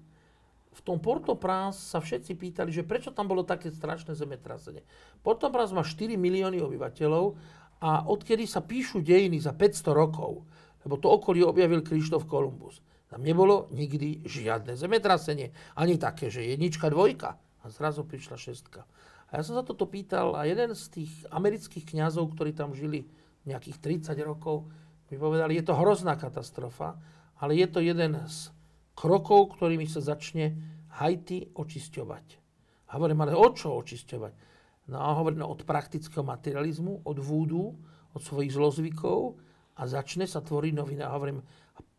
v 0.75 0.81
tom 0.83 0.99
Port-au-Prince 0.99 1.77
sa 1.77 2.01
všetci 2.03 2.35
pýtali, 2.35 2.73
že 2.73 2.83
prečo 2.83 3.13
tam 3.13 3.29
bolo 3.29 3.47
také 3.47 3.71
strašné 3.71 4.17
zemetrasenie. 4.17 4.83
Port-au-Prince 5.21 5.71
má 5.71 5.85
4 5.85 6.17
milióny 6.17 6.59
obyvateľov 6.59 7.37
a 7.79 8.09
odkedy 8.09 8.43
sa 8.49 8.65
píšu 8.65 8.99
dejiny 9.05 9.39
za 9.39 9.53
500 9.53 9.93
rokov, 9.93 10.43
lebo 10.83 10.97
to 10.99 11.07
okolie 11.07 11.45
objavil 11.45 11.85
Krištof 11.85 12.27
Kolumbus. 12.27 12.81
Tam 13.09 13.21
nebolo 13.21 13.69
nikdy 13.69 14.25
žiadne 14.25 14.73
zemetrasenie. 14.73 15.53
Ani 15.77 16.01
také, 16.01 16.33
že 16.33 16.45
jednička, 16.45 16.89
dvojka. 16.89 17.37
A 17.37 17.65
zrazu 17.69 18.05
prišla 18.05 18.37
šestka. 18.37 18.85
A 19.29 19.41
ja 19.41 19.41
som 19.41 19.57
sa 19.57 19.65
toto 19.65 19.89
pýtal 19.89 20.37
a 20.37 20.45
jeden 20.45 20.77
z 20.77 20.83
tých 21.01 21.13
amerických 21.33 21.85
kňazov, 21.97 22.37
ktorí 22.37 22.53
tam 22.53 22.77
žili 22.77 23.09
nejakých 23.45 24.05
30 24.09 24.17
rokov, 24.21 24.69
mi 25.09 25.21
povedali, 25.21 25.57
je 25.57 25.65
to 25.65 25.77
hrozná 25.77 26.17
katastrofa, 26.17 26.97
ale 27.37 27.57
je 27.57 27.67
to 27.69 27.81
jeden 27.81 28.17
z 28.25 28.49
krokov, 28.97 29.57
ktorými 29.57 29.85
sa 29.85 30.01
začne 30.01 30.57
Haiti 30.97 31.51
očisťovať. 31.53 32.25
Hovorím, 32.95 33.27
ale 33.27 33.37
od 33.37 33.53
čo 33.59 33.75
očisťovať? 33.75 34.33
No 34.89 35.01
a 35.01 35.17
hovorím, 35.17 35.41
no, 35.41 35.49
od 35.49 35.65
praktického 35.65 36.21
materializmu, 36.21 37.05
od 37.05 37.17
vúdu, 37.17 37.73
od 38.13 38.21
svojich 38.21 38.53
zlozvykov 38.53 39.35
a 39.75 39.81
začne 39.89 40.29
sa 40.29 40.39
tvoriť 40.39 40.73
novina. 40.77 41.11
Hovorím, 41.11 41.41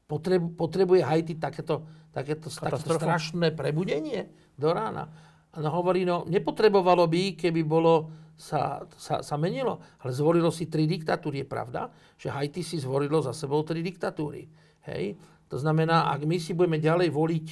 potrebu, 0.07 0.55
potrebuje 0.55 1.03
Haiti 1.03 1.35
takéto, 1.37 1.83
takéto, 2.15 2.49
takéto 2.49 2.97
strašné 2.97 3.53
prebudenie 3.53 4.31
do 4.55 4.71
rána. 4.71 5.11
No 5.57 5.69
hovorí, 5.73 6.07
no 6.07 6.23
nepotrebovalo 6.27 7.11
by, 7.11 7.35
keby 7.35 7.63
bolo 7.67 8.11
sa, 8.37 8.85
sa, 8.95 9.25
sa 9.25 9.37
menilo, 9.41 9.81
ale 10.05 10.13
zvolilo 10.13 10.53
si 10.53 10.69
tri 10.69 10.85
diktatúry. 10.85 11.43
Je 11.43 11.49
pravda, 11.49 11.89
že 12.21 12.29
Haiti 12.29 12.61
si 12.61 12.77
zvolilo 12.77 13.19
za 13.25 13.33
sebou 13.33 13.65
tri 13.65 13.81
diktatúry. 13.81 14.47
Hej? 14.87 15.17
To 15.49 15.57
znamená, 15.57 16.13
ak 16.13 16.29
my 16.29 16.37
si 16.37 16.53
budeme 16.53 16.77
ďalej 16.77 17.09
voliť 17.11 17.47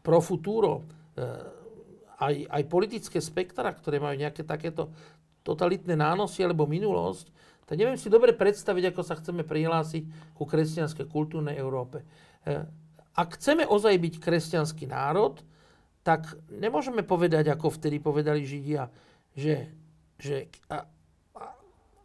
pro 0.00 0.24
futuro, 0.24 0.88
eh, 1.14 1.64
aj, 2.24 2.34
aj 2.48 2.62
politické 2.70 3.18
spektra, 3.20 3.68
ktoré 3.76 4.00
majú 4.00 4.16
nejaké 4.16 4.46
takéto 4.46 4.88
totalitné 5.44 5.92
nánosy 5.92 6.40
alebo 6.40 6.64
minulosť, 6.64 7.33
tak 7.64 7.80
neviem 7.80 7.96
si 7.96 8.12
dobre 8.12 8.36
predstaviť, 8.36 8.92
ako 8.92 9.02
sa 9.02 9.16
chceme 9.16 9.42
prihlásiť 9.44 10.36
ku 10.36 10.44
kresťanskej 10.44 11.06
kultúrnej 11.08 11.56
Európe. 11.56 12.04
Eh, 12.44 12.64
ak 13.14 13.38
chceme 13.40 13.64
ozaj 13.64 13.94
byť 13.96 14.14
kresťanský 14.20 14.90
národ, 14.90 15.40
tak 16.04 16.36
nemôžeme 16.52 17.00
povedať, 17.00 17.48
ako 17.48 17.72
vtedy 17.72 17.96
povedali 18.02 18.44
Židia, 18.44 18.92
že 19.32 19.72
že 20.18 20.48
a, 20.70 20.86
a, 21.34 21.44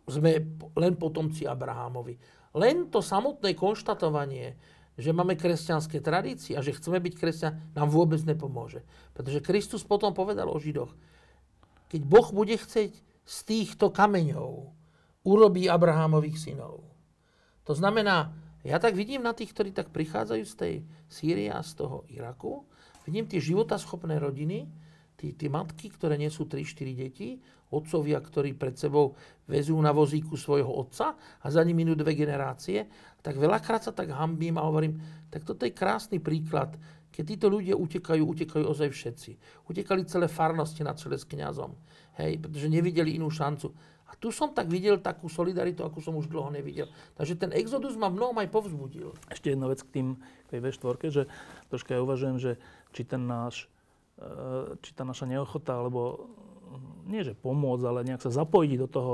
sme 0.10 0.43
len 0.76 0.93
potomci 0.98 1.45
Abrahámovi. 1.45 2.17
Len 2.58 2.89
to 2.89 3.06
samotné 3.06 3.54
konštatovanie, 3.54 4.58
že 5.00 5.15
máme 5.15 5.38
kresťanské 5.38 6.02
tradície 6.04 6.58
a 6.58 6.65
že 6.65 6.76
chceme 6.76 7.00
byť 7.00 7.13
kresťan, 7.15 7.54
nám 7.78 7.88
vôbec 7.88 8.19
nepomôže. 8.26 8.84
Pretože 9.15 9.45
Kristus 9.45 9.86
potom 9.86 10.12
povedal 10.12 10.50
o 10.50 10.58
Židoch, 10.58 10.91
keď 11.88 12.02
Boh 12.04 12.28
bude 12.34 12.58
chceť 12.58 12.91
z 13.24 13.38
týchto 13.45 13.93
kameňov 13.93 14.74
urobí 15.23 15.67
Abrahámových 15.67 16.38
synov. 16.39 16.84
To 17.67 17.73
znamená, 17.77 18.34
ja 18.63 18.75
tak 18.82 18.95
vidím 18.95 19.23
na 19.23 19.32
tých, 19.32 19.55
ktorí 19.55 19.71
tak 19.71 19.93
prichádzajú 19.95 20.43
z 20.43 20.55
tej 20.55 20.73
Sýrie 21.08 21.47
a 21.47 21.63
z 21.63 21.79
toho 21.79 22.03
Iraku, 22.12 22.67
vidím 23.08 23.25
tie 23.25 23.39
životaschopné 23.39 24.19
rodiny, 24.19 24.67
tí, 25.19 25.47
matky, 25.51 25.91
ktoré 25.91 26.15
nesú 26.15 26.47
3-4 26.47 26.95
deti, 26.95 27.39
otcovia, 27.69 28.17
ktorí 28.23 28.55
pred 28.55 28.73
sebou 28.79 29.13
vezú 29.45 29.77
na 29.77 29.93
vozíku 29.93 30.39
svojho 30.39 30.71
otca 30.71 31.13
a 31.43 31.47
za 31.51 31.62
ním 31.62 31.86
minú 31.86 31.93
dve 31.93 32.15
generácie, 32.17 32.88
tak 33.19 33.38
veľakrát 33.38 33.84
sa 33.84 33.93
tak 33.93 34.10
hambím 34.15 34.58
a 34.58 34.65
hovorím, 34.65 34.97
tak 35.29 35.45
toto 35.45 35.67
je 35.67 35.75
krásny 35.75 36.17
príklad, 36.23 36.73
keď 37.12 37.23
títo 37.36 37.47
ľudia 37.51 37.75
utekajú, 37.75 38.23
utekajú 38.23 38.63
ozaj 38.63 38.89
všetci. 38.89 39.32
Utekali 39.67 40.08
celé 40.08 40.32
farnosti 40.32 40.82
na 40.88 40.95
čele 40.95 41.19
s 41.19 41.27
kňazom, 41.27 41.75
hej, 42.21 42.39
pretože 42.39 42.71
nevideli 42.71 43.19
inú 43.19 43.27
šancu. 43.27 43.75
A 44.10 44.17
tu 44.17 44.34
som 44.34 44.50
tak 44.50 44.65
videl 44.67 44.98
takú 44.98 45.30
solidaritu, 45.30 45.86
akú 45.86 46.02
som 46.02 46.17
už 46.17 46.28
dlho 46.28 46.50
nevidel. 46.50 46.89
Takže 47.13 47.38
ten 47.38 47.54
exodus 47.54 47.93
ma 47.93 48.10
mnohom 48.10 48.36
aj 48.41 48.50
povzbudil. 48.50 49.13
Ešte 49.30 49.54
jedna 49.54 49.69
vec 49.69 49.86
k, 49.86 49.89
tým, 49.93 50.08
k 50.50 50.58
tej 50.58 50.60
V4, 50.65 50.98
že 51.13 51.24
troška 51.69 51.93
ja 51.93 52.02
uvažujem, 52.02 52.38
že 52.41 52.52
či 52.91 53.06
ten 53.06 53.30
náš 53.30 53.69
E, 54.19 54.76
či 54.84 54.91
tá 54.91 55.08
naša 55.08 55.24
neochota, 55.24 55.80
alebo 55.80 56.28
nie 57.08 57.24
že 57.24 57.34
pomôcť, 57.39 57.84
ale 57.88 58.06
nejak 58.06 58.28
sa 58.28 58.36
zapojiť 58.43 58.78
do 58.84 58.88
toho, 58.91 59.13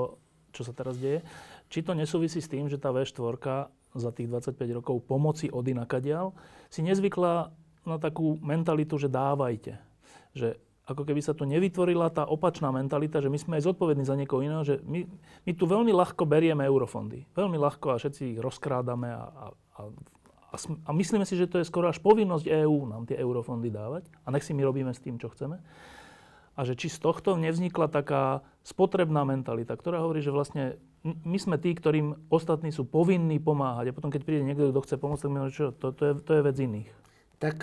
čo 0.49 0.65
sa 0.65 0.73
teraz 0.73 0.97
deje, 0.97 1.21
či 1.69 1.85
to 1.85 1.93
nesúvisí 1.93 2.41
s 2.41 2.49
tým, 2.49 2.65
že 2.65 2.81
tá 2.81 2.89
V4 2.89 3.69
za 3.95 4.11
tých 4.11 4.27
25 4.27 4.77
rokov 4.81 5.05
pomoci 5.05 5.47
od 5.53 5.61
inakadiaľ 5.61 6.33
si 6.73 6.81
nezvykla 6.81 7.53
na 7.85 7.97
takú 8.01 8.41
mentalitu, 8.41 8.97
že 8.97 9.13
dávajte. 9.13 9.77
Že 10.33 10.57
ako 10.85 11.01
keby 11.01 11.21
sa 11.21 11.33
tu 11.33 11.49
nevytvorila 11.49 12.13
tá 12.13 12.29
opačná 12.29 12.69
mentalita, 12.69 13.17
že 13.17 13.29
my 13.29 13.37
sme 13.41 13.53
aj 13.57 13.65
zodpovední 13.65 14.05
za 14.05 14.13
niekoho 14.13 14.45
iného, 14.45 14.61
že 14.61 14.77
my, 14.85 15.09
my 15.45 15.51
tu 15.57 15.65
veľmi 15.65 15.89
ľahko 15.89 16.29
berieme 16.29 16.61
eurofondy. 16.61 17.25
Veľmi 17.33 17.57
ľahko 17.57 17.97
a 17.97 17.99
všetci 17.99 18.37
ich 18.37 18.39
rozkrádame 18.39 19.09
a, 19.09 19.23
a, 19.25 19.45
a 19.81 19.81
a, 20.55 20.57
a 20.87 20.91
myslíme 20.95 21.27
si, 21.27 21.35
že 21.35 21.51
to 21.51 21.59
je 21.59 21.67
skoro 21.67 21.91
až 21.91 21.99
povinnosť 21.99 22.47
EÚ 22.47 22.87
nám 22.87 23.03
tie 23.11 23.19
eurofondy 23.19 23.67
dávať 23.67 24.07
a 24.23 24.31
nech 24.31 24.47
si 24.47 24.55
my 24.55 24.63
robíme 24.63 24.95
s 24.95 25.03
tým, 25.03 25.19
čo 25.19 25.27
chceme. 25.27 25.59
A 26.55 26.63
že 26.63 26.79
či 26.79 26.87
z 26.87 27.03
tohto 27.03 27.35
nevznikla 27.35 27.91
taká 27.91 28.39
spotrebná 28.63 29.27
mentalita, 29.27 29.75
ktorá 29.75 29.99
hovorí, 29.99 30.23
že 30.23 30.31
vlastne 30.31 30.79
my 31.03 31.35
sme 31.35 31.59
tí, 31.59 31.75
ktorým 31.75 32.31
ostatní 32.31 32.71
sú 32.71 32.87
povinní 32.87 33.37
pomáhať. 33.43 33.91
A 33.91 33.95
potom, 33.95 34.07
keď 34.07 34.23
príde 34.23 34.47
niekto, 34.47 34.71
kto 34.71 34.81
chce 34.87 34.95
pomôcť, 34.95 35.21
tak 35.27 35.31
my 35.35 35.37
hovoríme, 35.43 35.59
čo, 35.59 35.75
to, 35.75 35.91
to, 35.91 36.03
je, 36.07 36.13
to 36.23 36.31
je 36.31 36.41
vec 36.41 36.55
iných. 36.55 36.89
Tak 37.43 37.57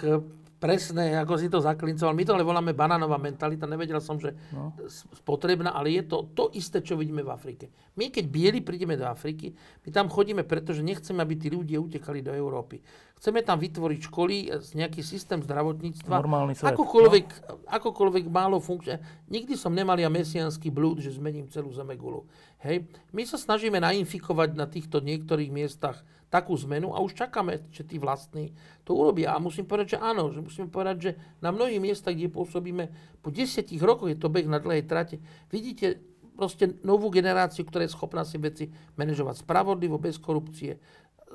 presne, 0.62 1.18
ako 1.18 1.35
si 1.35 1.51
to 1.51 1.59
zaklincoval. 1.59 2.14
My 2.14 2.22
to 2.22 2.38
ale 2.38 2.46
voláme 2.46 2.70
banánová 2.70 3.18
mentalita. 3.18 3.66
Nevedel 3.66 3.98
som, 3.98 4.14
že 4.14 4.31
no. 4.55 4.70
spotrebná, 5.18 5.75
ale 5.75 5.98
je 5.98 6.07
to 6.07 6.31
to 6.31 6.55
isté, 6.55 6.79
čo 6.79 6.94
vidíme 6.94 7.27
v 7.27 7.35
Afrike. 7.35 7.75
My, 7.98 8.14
keď 8.14 8.25
bieli 8.31 8.62
prídeme 8.62 8.94
do 8.94 9.03
Afriky, 9.11 9.51
my 9.83 9.90
tam 9.90 10.07
chodíme, 10.07 10.46
pretože 10.46 10.87
nechceme, 10.87 11.18
aby 11.18 11.35
tí 11.35 11.51
ľudia 11.51 11.83
utekali 11.83 12.22
do 12.22 12.31
Európy. 12.31 12.79
Chceme 13.18 13.42
tam 13.42 13.59
vytvoriť 13.59 14.01
školy, 14.07 14.37
e, 14.55 14.59
nejaký 14.62 15.03
systém 15.03 15.42
zdravotníctva. 15.42 16.14
Normálny 16.22 16.55
svet. 16.55 16.75
Akokoľvek, 16.75 17.27
no? 17.27 17.66
akokoľvek 17.66 18.25
málo 18.31 18.62
funkčné. 18.62 19.03
Nikdy 19.31 19.59
som 19.59 19.75
nemal 19.75 19.98
ja 19.98 20.07
mesianský 20.07 20.70
blúd, 20.70 21.03
že 21.03 21.11
zmením 21.14 21.51
celú 21.51 21.75
zemegulu. 21.75 22.27
Hej. 22.62 22.87
My 23.11 23.27
sa 23.27 23.35
snažíme 23.35 23.83
nainfikovať 23.83 24.55
na 24.55 24.70
týchto 24.70 25.03
niektorých 25.03 25.51
miestach 25.51 26.07
takú 26.33 26.57
zmenu 26.64 26.97
a 26.97 27.05
už 27.05 27.12
čakáme, 27.12 27.61
že 27.68 27.85
tí 27.85 28.01
vlastní 28.01 28.57
to 28.88 28.97
urobia. 28.97 29.37
A 29.37 29.38
musím 29.38 29.68
povedať, 29.68 29.95
že 29.95 29.99
áno, 30.01 30.33
že 30.33 30.40
musím 30.40 30.73
povedať, 30.73 30.97
že 30.97 31.11
na 31.45 31.53
mnohých 31.53 31.77
miestach, 31.77 32.16
kde 32.16 32.33
pôsobíme, 32.33 32.88
po 33.21 33.29
desiatich 33.29 33.85
rokoch 33.85 34.09
je 34.09 34.16
to 34.16 34.33
beh 34.33 34.49
na 34.49 34.57
dlhej 34.57 34.88
trate, 34.88 35.21
vidíte 35.53 36.01
proste 36.33 36.81
novú 36.81 37.12
generáciu, 37.12 37.68
ktorá 37.68 37.85
je 37.85 37.92
schopná 37.92 38.25
si 38.25 38.40
veci 38.40 38.73
manažovať 38.97 39.45
spravodlivo, 39.45 40.01
bez 40.01 40.16
korupcie 40.16 40.81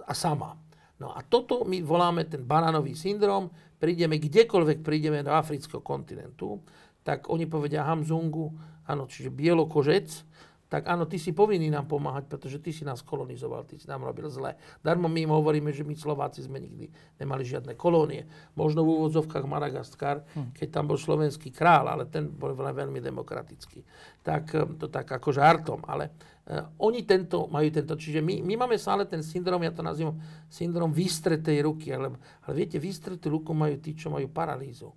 a 0.09 0.13
sama. 0.17 0.57
No 0.97 1.13
a 1.13 1.21
toto 1.21 1.61
my 1.61 1.85
voláme 1.85 2.25
ten 2.25 2.41
banánový 2.41 2.97
syndrom. 2.97 3.53
Prídeme 3.77 4.17
kdekoľvek 4.17 4.81
prídeme 4.81 5.21
do 5.21 5.29
afrického 5.29 5.85
kontinentu, 5.85 6.65
tak 7.05 7.29
oni 7.29 7.45
povedia 7.45 7.85
Hamzungu, 7.85 8.49
áno, 8.89 9.05
čiže 9.05 9.29
bielokožec, 9.29 10.26
tak 10.67 10.83
áno, 10.91 11.07
ty 11.07 11.15
si 11.15 11.31
povinný 11.31 11.71
nám 11.71 11.87
pomáhať, 11.87 12.27
pretože 12.27 12.59
ty 12.59 12.75
si 12.75 12.83
nás 12.83 12.99
kolonizoval, 12.99 13.63
ty 13.63 13.79
si 13.79 13.87
nám 13.87 14.03
robil 14.03 14.27
zle. 14.27 14.59
Darmo 14.83 15.07
my 15.07 15.23
im 15.23 15.31
hovoríme, 15.31 15.71
že 15.71 15.87
my 15.87 15.95
Slováci 15.95 16.43
sme 16.43 16.59
nikdy 16.59 16.91
nemali 17.23 17.47
žiadne 17.47 17.71
kolónie. 17.79 18.27
Možno 18.59 18.83
v 18.83 18.99
úvodzovkách 18.99 19.47
Madagaskar, 19.47 20.27
hm. 20.35 20.51
keď 20.51 20.67
tam 20.67 20.91
bol 20.91 20.99
slovenský 20.99 21.55
král, 21.55 21.87
ale 21.87 22.03
ten 22.11 22.27
bol 22.27 22.51
veľmi 22.51 22.99
demokratický. 22.99 23.79
Tak 24.19 24.43
eh, 24.51 24.67
to 24.75 24.91
tak 24.91 25.07
ako 25.07 25.31
žartom, 25.31 25.87
ale 25.87 26.11
uh, 26.51 26.67
oni 26.83 27.07
tento, 27.07 27.47
majú 27.47 27.71
tento, 27.71 27.95
čiže 27.95 28.19
my, 28.19 28.43
my 28.43 28.67
máme 28.67 28.75
stále 28.75 29.07
ten 29.07 29.23
syndrom, 29.23 29.63
ja 29.63 29.71
to 29.71 29.79
nazývam 29.79 30.19
syndrom 30.51 30.91
vystretej 30.91 31.63
ruky, 31.63 31.95
ale, 31.95 32.11
ale 32.43 32.53
viete, 32.53 32.75
vystretú 32.75 33.31
ruku 33.31 33.55
majú 33.55 33.79
tí, 33.79 33.95
čo 33.95 34.11
majú 34.11 34.27
paralýzu. 34.27 34.91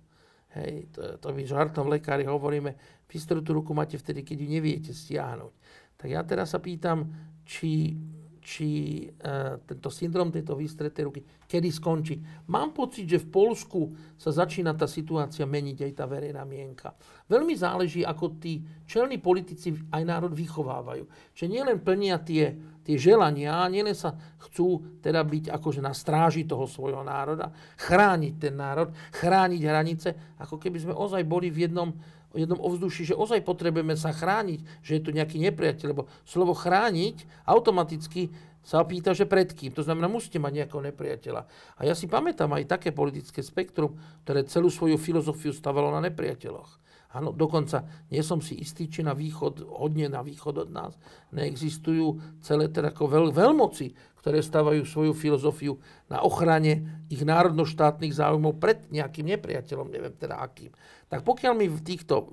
Hej, 0.51 0.91
to, 0.91 1.15
to 1.15 1.27
my 1.31 1.47
žartom 1.47 1.87
lekári 1.87 2.27
hovoríme, 2.27 2.75
vystretú 3.07 3.55
ruku 3.55 3.71
máte 3.71 3.95
vtedy, 3.95 4.19
keď 4.27 4.37
ju 4.43 4.47
neviete 4.51 4.91
stiahnuť. 4.91 5.53
Tak 5.95 6.07
ja 6.11 6.21
teraz 6.27 6.51
sa 6.51 6.59
pýtam, 6.59 7.07
či, 7.47 7.95
či 8.43 8.69
uh, 9.07 9.63
tento 9.63 9.87
syndrom 9.87 10.27
tejto 10.27 10.59
vystretej 10.59 11.03
ruky, 11.07 11.21
kedy 11.47 11.71
skončí. 11.71 12.19
Mám 12.51 12.75
pocit, 12.75 13.07
že 13.07 13.23
v 13.23 13.31
Polsku 13.31 13.95
sa 14.19 14.35
začína 14.35 14.75
tá 14.75 14.91
situácia 14.91 15.47
meniť, 15.47 15.87
aj 15.87 15.93
tá 15.95 16.03
verejná 16.03 16.43
mienka. 16.43 16.91
Veľmi 17.31 17.55
záleží, 17.55 18.03
ako 18.03 18.35
tí 18.35 18.59
čelní 18.83 19.23
politici 19.23 19.71
aj 19.71 20.03
národ 20.03 20.35
vychovávajú. 20.35 21.07
Čiže 21.31 21.47
nielen 21.47 21.79
plnia 21.79 22.19
tie, 22.19 22.51
tie 22.81 22.97
želania, 22.97 23.69
nielen 23.69 23.93
sa 23.93 24.17
chcú 24.47 24.99
teda 24.99 25.21
byť 25.21 25.53
akože 25.53 25.81
na 25.81 25.93
stráži 25.93 26.45
toho 26.45 26.65
svojho 26.65 27.05
národa, 27.05 27.53
chrániť 27.77 28.33
ten 28.41 28.53
národ, 28.57 28.89
chrániť 29.15 29.61
hranice, 29.61 30.09
ako 30.41 30.57
keby 30.57 30.77
sme 30.81 30.93
ozaj 30.93 31.21
boli 31.25 31.53
v 31.53 31.69
jednom 31.69 31.93
jednom 32.31 32.63
ovzduší, 32.63 33.11
že 33.11 33.19
ozaj 33.19 33.43
potrebujeme 33.43 33.99
sa 33.99 34.15
chrániť, 34.15 34.63
že 34.79 34.91
je 34.95 35.03
tu 35.03 35.11
nejaký 35.11 35.35
nepriateľ, 35.51 35.87
lebo 35.91 36.07
slovo 36.23 36.55
chrániť 36.55 37.27
automaticky 37.43 38.31
sa 38.61 38.85
pýta, 38.85 39.11
že 39.17 39.25
pred 39.25 39.49
kým. 39.51 39.73
To 39.73 39.81
znamená, 39.81 40.05
musíte 40.05 40.37
mať 40.37 40.63
nejakého 40.63 40.79
nepriateľa. 40.79 41.41
A 41.75 41.81
ja 41.83 41.97
si 41.97 42.05
pamätám 42.05 42.53
aj 42.53 42.69
také 42.69 42.93
politické 42.93 43.41
spektrum, 43.41 43.97
ktoré 44.23 44.45
celú 44.45 44.69
svoju 44.69 45.01
filozofiu 45.01 45.49
stavalo 45.51 45.89
na 45.89 45.99
nepriateľoch. 46.07 46.79
Áno, 47.11 47.35
dokonca 47.35 47.83
nie 48.07 48.23
som 48.23 48.39
si 48.39 48.55
istý, 48.55 48.87
či 48.87 49.03
na 49.03 49.11
východ, 49.11 49.67
hodne 49.67 50.07
na 50.07 50.23
východ 50.23 50.63
od 50.63 50.69
nás, 50.71 50.95
neexistujú 51.35 52.39
celé 52.39 52.71
teda 52.71 52.95
ako 52.95 53.03
veľ, 53.11 53.25
veľmoci, 53.35 54.15
ktoré 54.23 54.39
stavajú 54.39 54.87
svoju 54.87 55.11
filozofiu 55.11 55.75
na 56.07 56.23
ochrane 56.23 57.03
ich 57.11 57.25
národnoštátnych 57.25 58.15
záujmov 58.15 58.61
pred 58.61 58.87
nejakým 58.93 59.27
nepriateľom, 59.27 59.91
neviem 59.91 60.15
teda 60.15 60.39
akým. 60.39 60.71
Tak 61.11 61.27
pokiaľ 61.27 61.53
my 61.57 61.65
v 61.67 61.81
týchto, 61.83 62.31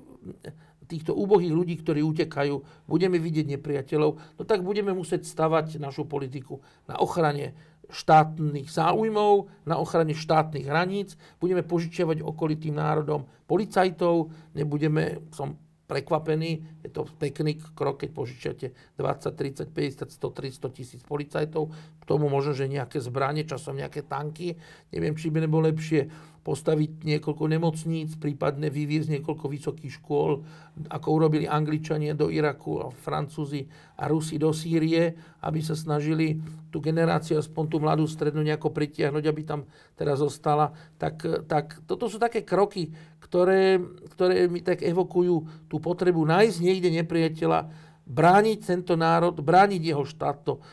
týchto 0.88 1.12
úbohých 1.12 1.52
ľudí, 1.52 1.74
ktorí 1.80 2.00
utekajú, 2.00 2.86
budeme 2.86 3.20
vidieť 3.20 3.58
nepriateľov, 3.58 4.10
no 4.38 4.42
tak 4.46 4.64
budeme 4.64 4.94
musieť 4.94 5.26
stavať 5.26 5.82
našu 5.82 6.08
politiku 6.08 6.62
na 6.86 6.96
ochrane 7.02 7.52
štátnych 7.88 8.68
záujmov, 8.68 9.48
na 9.64 9.80
ochrane 9.80 10.12
štátnych 10.12 10.68
hraníc, 10.68 11.16
budeme 11.40 11.64
požičiavať 11.64 12.20
okolitým 12.20 12.76
národom 12.76 13.24
policajtov, 13.48 14.28
nebudeme, 14.52 15.24
som 15.32 15.56
prekvapený. 15.88 16.84
Je 16.84 16.92
to 16.92 17.08
pekný 17.16 17.56
krok, 17.72 18.04
keď 18.04 18.10
požičiate 18.12 18.66
20, 19.00 19.72
30, 19.72 19.72
50, 19.72 20.12
100, 20.12 20.68
300 20.68 20.76
tisíc 20.76 21.00
policajtov. 21.00 21.72
K 21.72 22.04
tomu 22.04 22.28
možno, 22.28 22.52
že 22.52 22.68
nejaké 22.68 23.00
zbranie, 23.00 23.48
časom 23.48 23.80
nejaké 23.80 24.04
tanky. 24.04 24.52
Neviem, 24.92 25.16
či 25.16 25.32
by 25.32 25.48
nebolo 25.48 25.72
lepšie 25.72 26.12
postaviť 26.48 27.04
niekoľko 27.04 27.44
nemocníc, 27.44 28.16
prípadne 28.16 28.72
vyviezť 28.72 29.20
niekoľko 29.20 29.52
vysokých 29.52 30.00
škôl, 30.00 30.40
ako 30.88 31.08
urobili 31.12 31.44
Angličania 31.44 32.16
do 32.16 32.32
Iraku 32.32 32.80
a 32.80 32.88
Francúzi 32.88 33.68
a 34.00 34.08
Rusi 34.08 34.40
do 34.40 34.48
Sýrie, 34.56 35.12
aby 35.44 35.60
sa 35.60 35.76
snažili 35.76 36.40
tú 36.72 36.80
generáciu, 36.80 37.36
aspoň 37.36 37.64
tú 37.68 37.76
mladú 37.84 38.08
strednú 38.08 38.40
nejako 38.40 38.72
pritiahnuť, 38.72 39.24
aby 39.28 39.42
tam 39.44 39.68
teraz 39.92 40.24
zostala. 40.24 40.72
Tak, 40.96 41.44
tak 41.44 41.84
toto 41.84 42.08
sú 42.08 42.16
také 42.16 42.40
kroky, 42.40 42.96
ktoré, 43.20 43.76
ktoré 44.16 44.48
mi 44.48 44.64
tak 44.64 44.80
evokujú 44.80 45.68
tú 45.68 45.76
potrebu 45.84 46.24
nájsť 46.24 46.64
niekde 46.64 46.88
nepriateľa, 47.04 47.68
brániť 48.08 48.58
tento 48.64 48.96
národ, 48.96 49.36
brániť 49.36 49.82
jeho 49.84 50.08
štátno 50.08 50.64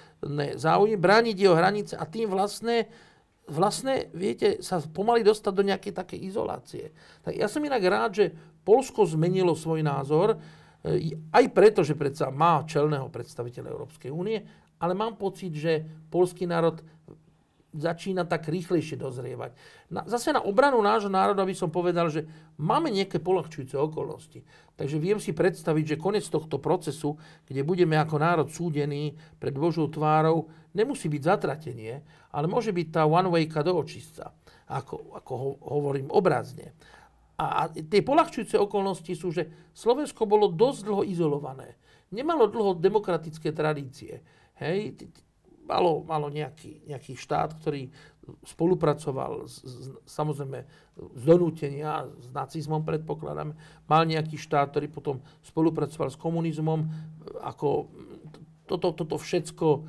záujmy, 0.56 0.96
brániť 0.98 1.36
jeho 1.36 1.54
hranice 1.54 1.94
a 2.00 2.08
tým 2.08 2.32
vlastne 2.32 2.88
vlastne, 3.50 4.10
viete, 4.14 4.62
sa 4.62 4.82
pomaly 4.82 5.22
dostať 5.22 5.54
do 5.54 5.64
nejakej 5.64 5.94
takej 5.94 6.20
izolácie. 6.26 6.92
Tak 7.22 7.34
ja 7.38 7.46
som 7.46 7.62
inak 7.62 7.84
rád, 7.86 8.12
že 8.18 8.26
Polsko 8.66 9.06
zmenilo 9.06 9.54
svoj 9.54 9.86
názor, 9.86 10.38
e, 10.82 11.14
aj 11.30 11.46
preto, 11.54 11.86
že 11.86 11.94
predsa 11.94 12.34
má 12.34 12.66
čelného 12.66 13.10
predstaviteľa 13.14 13.70
Európskej 13.70 14.10
únie, 14.10 14.42
ale 14.82 14.94
mám 14.98 15.16
pocit, 15.16 15.54
že 15.54 15.86
polský 16.10 16.50
národ 16.50 16.82
začína 17.76 18.24
tak 18.24 18.48
rýchlejšie 18.48 18.96
dozrievať. 18.96 19.54
Na, 19.92 20.08
zase 20.08 20.32
na 20.32 20.42
obranu 20.42 20.80
nášho 20.80 21.12
národa 21.12 21.44
by 21.44 21.56
som 21.56 21.70
povedal, 21.70 22.08
že 22.08 22.26
máme 22.56 22.90
nejaké 22.90 23.20
polahčujúce 23.20 23.76
okolnosti. 23.76 24.42
Takže 24.76 24.98
viem 25.00 25.20
si 25.20 25.32
predstaviť, 25.32 25.96
že 25.96 26.02
koniec 26.02 26.26
tohto 26.28 26.60
procesu, 26.60 27.16
kde 27.48 27.62
budeme 27.64 27.96
ako 28.00 28.16
národ 28.20 28.48
súdení 28.52 29.16
pred 29.40 29.56
Božou 29.56 29.88
tvárou, 29.88 30.52
nemusí 30.76 31.08
byť 31.08 31.22
zatratenie, 31.24 32.04
ale 32.32 32.46
môže 32.52 32.76
byť 32.76 32.88
tá 32.92 33.08
one 33.08 33.32
way 33.32 33.48
do 33.48 33.74
očistca, 33.76 34.36
ako, 34.68 35.16
ako 35.16 35.34
ho, 35.36 35.50
hovorím 35.80 36.12
obrazne. 36.12 36.76
A, 37.36 37.46
a 37.46 37.62
tie 37.72 38.00
polahčujúce 38.00 38.56
okolnosti 38.56 39.12
sú, 39.12 39.32
že 39.32 39.52
Slovensko 39.76 40.24
bolo 40.24 40.48
dosť 40.48 40.80
dlho 40.88 41.04
izolované. 41.04 41.76
Nemalo 42.12 42.48
dlho 42.48 42.80
demokratické 42.80 43.52
tradície. 43.52 44.24
Hej, 44.56 44.96
malo, 45.66 46.06
malo 46.06 46.30
nejaký, 46.30 46.86
nejaký 46.86 47.18
štát, 47.18 47.58
ktorý 47.58 47.90
spolupracoval 48.46 49.46
s, 49.46 49.62
s, 49.62 49.76
samozrejme 50.10 50.66
z 50.98 51.24
donútenia 51.26 52.10
s 52.18 52.28
nacizmom 52.34 52.82
predpokladám. 52.82 53.54
Mal 53.86 54.04
nejaký 54.10 54.38
štát, 54.38 54.74
ktorý 54.74 54.88
potom 54.90 55.22
spolupracoval 55.46 56.10
s 56.10 56.18
komunizmom. 56.18 56.90
Ako 57.46 57.90
toto, 58.66 58.98
toto 58.98 59.16
všetko 59.22 59.68
e, 59.78 59.82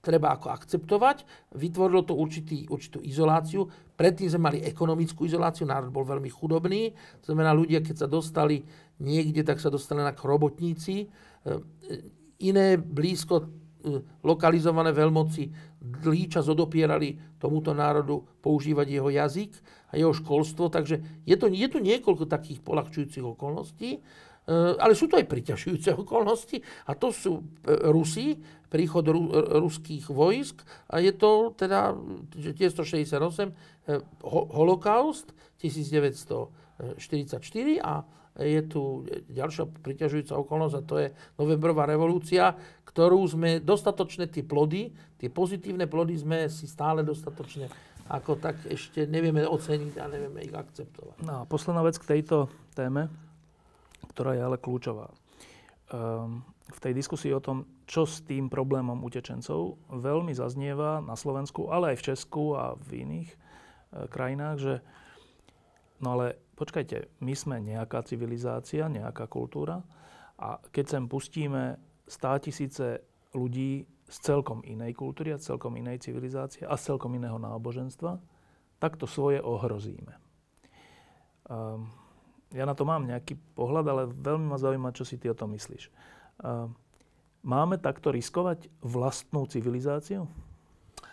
treba 0.00 0.32
ako 0.32 0.48
akceptovať. 0.56 1.28
Vytvorilo 1.52 2.00
to 2.06 2.16
určitý, 2.16 2.64
určitú 2.68 3.04
izoláciu. 3.04 3.68
Predtým 3.92 4.32
sme 4.32 4.48
mali 4.48 4.58
ekonomickú 4.64 5.28
izoláciu, 5.28 5.68
národ 5.68 5.92
bol 5.92 6.08
veľmi 6.08 6.32
chudobný. 6.32 6.96
To 7.24 7.32
znamená, 7.32 7.52
ľudia, 7.52 7.84
keď 7.84 8.06
sa 8.06 8.08
dostali 8.08 8.64
niekde, 9.04 9.44
tak 9.44 9.60
sa 9.60 9.68
dostali 9.68 10.00
ako 10.00 10.24
robotníci. 10.24 11.04
E, 11.04 11.06
iné 12.40 12.80
blízko 12.80 13.44
E, 13.44 13.61
lokalizované 14.22 14.94
veľmoci 14.94 15.50
dlhý 15.82 16.30
čas 16.30 16.46
odopierali 16.46 17.18
tomuto 17.42 17.74
národu 17.74 18.22
používať 18.38 18.86
jeho 18.86 19.10
jazyk 19.10 19.52
a 19.90 19.98
jeho 19.98 20.14
školstvo, 20.14 20.70
takže 20.70 21.26
je, 21.26 21.36
to, 21.36 21.50
je 21.50 21.68
tu 21.68 21.78
niekoľko 21.82 22.30
takých 22.30 22.62
polahčujúcich 22.62 23.26
okolností, 23.26 23.98
e, 23.98 24.00
ale 24.78 24.94
sú 24.94 25.10
to 25.10 25.18
aj 25.18 25.26
priťažujúce 25.26 25.90
okolnosti. 26.06 26.62
A 26.86 26.94
to 26.94 27.10
sú 27.10 27.42
e, 27.42 27.42
Rusi, 27.90 28.38
príchod 28.72 29.04
ru, 29.04 29.28
ruských 29.60 30.08
vojsk 30.08 30.64
a 30.88 30.96
je 31.04 31.12
to 31.12 31.52
teda 31.60 31.92
1968 32.40 33.52
holokaust 34.24 35.36
1944 35.60 36.96
a 37.84 37.94
je 38.40 38.64
tu 38.64 39.04
ďalšia 39.28 39.68
priťažujúca 39.84 40.40
okolnosť 40.40 40.74
a 40.80 40.86
to 40.88 40.94
je 41.04 41.12
novembrová 41.36 41.84
revolúcia, 41.84 42.56
ktorú 42.92 43.24
sme 43.24 43.58
dostatočne 43.58 44.28
tie 44.28 44.44
plody, 44.44 44.92
tie 45.16 45.32
pozitívne 45.32 45.88
plody 45.88 46.20
sme 46.20 46.46
si 46.52 46.68
stále 46.68 47.00
dostatočne 47.00 47.72
ako 48.12 48.36
tak 48.36 48.60
ešte 48.68 49.08
nevieme 49.08 49.46
oceniť 49.46 49.94
a 49.96 50.04
nevieme 50.10 50.44
ich 50.44 50.52
akceptovať. 50.52 51.22
No 51.24 51.42
a 51.42 51.48
posledná 51.48 51.80
vec 51.80 51.96
k 51.96 52.18
tejto 52.18 52.52
téme, 52.76 53.08
ktorá 54.12 54.36
je 54.36 54.42
ale 54.42 54.60
kľúčová. 54.60 55.08
Um, 55.92 56.44
v 56.72 56.78
tej 56.80 56.92
diskusii 56.96 57.32
o 57.36 57.44
tom, 57.44 57.68
čo 57.84 58.08
s 58.08 58.24
tým 58.24 58.48
problémom 58.48 59.04
utečencov 59.04 59.76
veľmi 59.92 60.32
zaznieva 60.32 61.04
na 61.04 61.16
Slovensku, 61.16 61.68
ale 61.68 61.92
aj 61.92 61.96
v 62.00 62.06
Česku 62.12 62.56
a 62.56 62.72
v 62.80 63.04
iných 63.04 63.28
e, 63.28 63.36
krajinách, 64.08 64.56
že 64.56 64.74
no 66.00 66.16
ale 66.16 66.40
počkajte, 66.56 67.20
my 67.20 67.34
sme 67.36 67.60
nejaká 67.60 68.00
civilizácia, 68.08 68.88
nejaká 68.88 69.28
kultúra 69.28 69.84
a 70.40 70.56
keď 70.72 70.96
sem 70.96 71.04
pustíme 71.04 71.76
stá 72.12 72.36
tisíce 72.36 73.00
ľudí 73.32 73.88
z 74.12 74.16
celkom 74.20 74.60
inej 74.68 74.92
kultúry 74.92 75.32
a 75.32 75.40
celkom 75.40 75.72
inej 75.80 76.04
civilizácie 76.04 76.68
a 76.68 76.76
celkom 76.76 77.16
iného 77.16 77.40
náboženstva, 77.40 78.20
tak 78.76 79.00
to 79.00 79.08
svoje 79.08 79.40
ohrozíme. 79.40 80.12
Um, 81.48 81.88
ja 82.52 82.68
na 82.68 82.76
to 82.76 82.84
mám 82.84 83.08
nejaký 83.08 83.40
pohľad, 83.56 83.86
ale 83.88 84.02
veľmi 84.12 84.52
ma 84.52 84.60
zaujíma, 84.60 84.92
čo 84.92 85.08
si 85.08 85.16
ty 85.16 85.32
o 85.32 85.38
tom 85.38 85.56
myslíš. 85.56 85.88
Um, 86.44 86.76
máme 87.40 87.80
takto 87.80 88.12
riskovať 88.12 88.68
vlastnú 88.84 89.48
civilizáciu? 89.48 90.28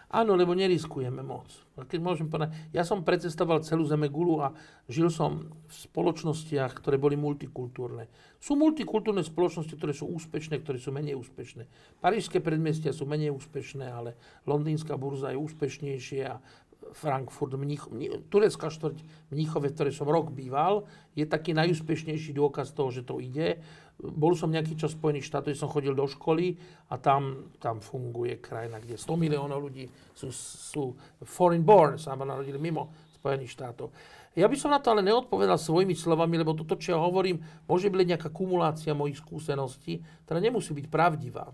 Áno, 0.09 0.33
lebo 0.33 0.57
neriskujeme 0.57 1.21
moc. 1.21 1.45
Keď 1.77 1.99
môžem 2.01 2.25
povedať, 2.33 2.57
ja 2.73 2.81
som 2.81 3.05
precestoval 3.05 3.61
celú 3.61 3.85
Zeme 3.85 4.09
Gulu 4.09 4.41
a 4.41 4.57
žil 4.89 5.13
som 5.13 5.53
v 5.69 5.73
spoločnostiach, 5.73 6.73
ktoré 6.81 6.97
boli 6.97 7.13
multikultúrne. 7.13 8.09
Sú 8.41 8.57
multikultúrne 8.57 9.21
spoločnosti, 9.21 9.77
ktoré 9.77 9.93
sú 9.93 10.09
úspešné, 10.09 10.65
ktoré 10.65 10.81
sú 10.81 10.89
menej 10.89 11.13
úspešné. 11.13 11.69
Parížské 12.01 12.41
predmestia 12.41 12.89
sú 12.89 13.05
menej 13.05 13.29
úspešné, 13.37 13.85
ale 13.85 14.17
londýnska 14.49 14.97
burza 14.97 15.29
je 15.29 15.37
úspešnejšia 15.37 16.25
a 16.25 16.41
Frankfurt, 16.89 17.53
Mnich, 17.53 17.85
turecká 18.33 18.71
štvrť 18.73 19.29
Mnichove, 19.29 19.69
v 19.69 19.75
ktorej 19.77 19.93
som 19.93 20.09
rok 20.09 20.33
býval, 20.33 20.89
je 21.13 21.27
taký 21.27 21.53
najúspešnejší 21.53 22.33
dôkaz 22.33 22.73
toho, 22.73 22.89
že 22.89 23.05
to 23.05 23.21
ide 23.21 23.61
bol 23.99 24.31
som 24.31 24.47
nejaký 24.47 24.79
čas 24.79 24.95
Spojených 24.95 25.27
štátoch, 25.27 25.51
som 25.59 25.67
chodil 25.67 25.91
do 25.91 26.07
školy 26.07 26.55
a 26.87 26.95
tam, 26.95 27.51
tam 27.59 27.83
funguje 27.83 28.39
krajina, 28.39 28.79
kde 28.79 28.95
100 28.95 29.11
miliónov 29.19 29.59
ľudí 29.59 29.91
sú, 30.15 30.31
sú 30.31 30.95
foreign 31.27 31.67
born, 31.67 31.99
sa 31.99 32.15
narodili 32.15 32.55
mimo 32.55 33.11
Spojených 33.19 33.51
štátov. 33.51 33.91
Ja 34.39 34.47
by 34.47 34.55
som 34.55 34.71
na 34.71 34.79
to 34.79 34.95
ale 34.95 35.03
neodpovedal 35.03 35.59
svojimi 35.59 35.97
slovami, 35.99 36.39
lebo 36.39 36.55
toto, 36.55 36.79
čo 36.79 36.95
ja 36.95 36.99
hovorím, 37.01 37.43
môže 37.67 37.91
byť 37.91 38.07
nejaká 38.15 38.29
kumulácia 38.31 38.95
mojich 38.95 39.19
skúseností, 39.19 39.99
ktorá 40.23 40.39
nemusí 40.39 40.71
byť 40.71 40.87
pravdivá. 40.87 41.51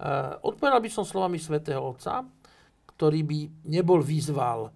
Uh, 0.00 0.40
odpovedal 0.40 0.80
by 0.80 0.88
som 0.88 1.04
slovami 1.04 1.36
svätého 1.36 1.84
Otca, 1.84 2.24
ktorý 2.96 3.20
by 3.20 3.40
nebol 3.68 4.00
vyzval 4.00 4.70
uh, 4.70 4.72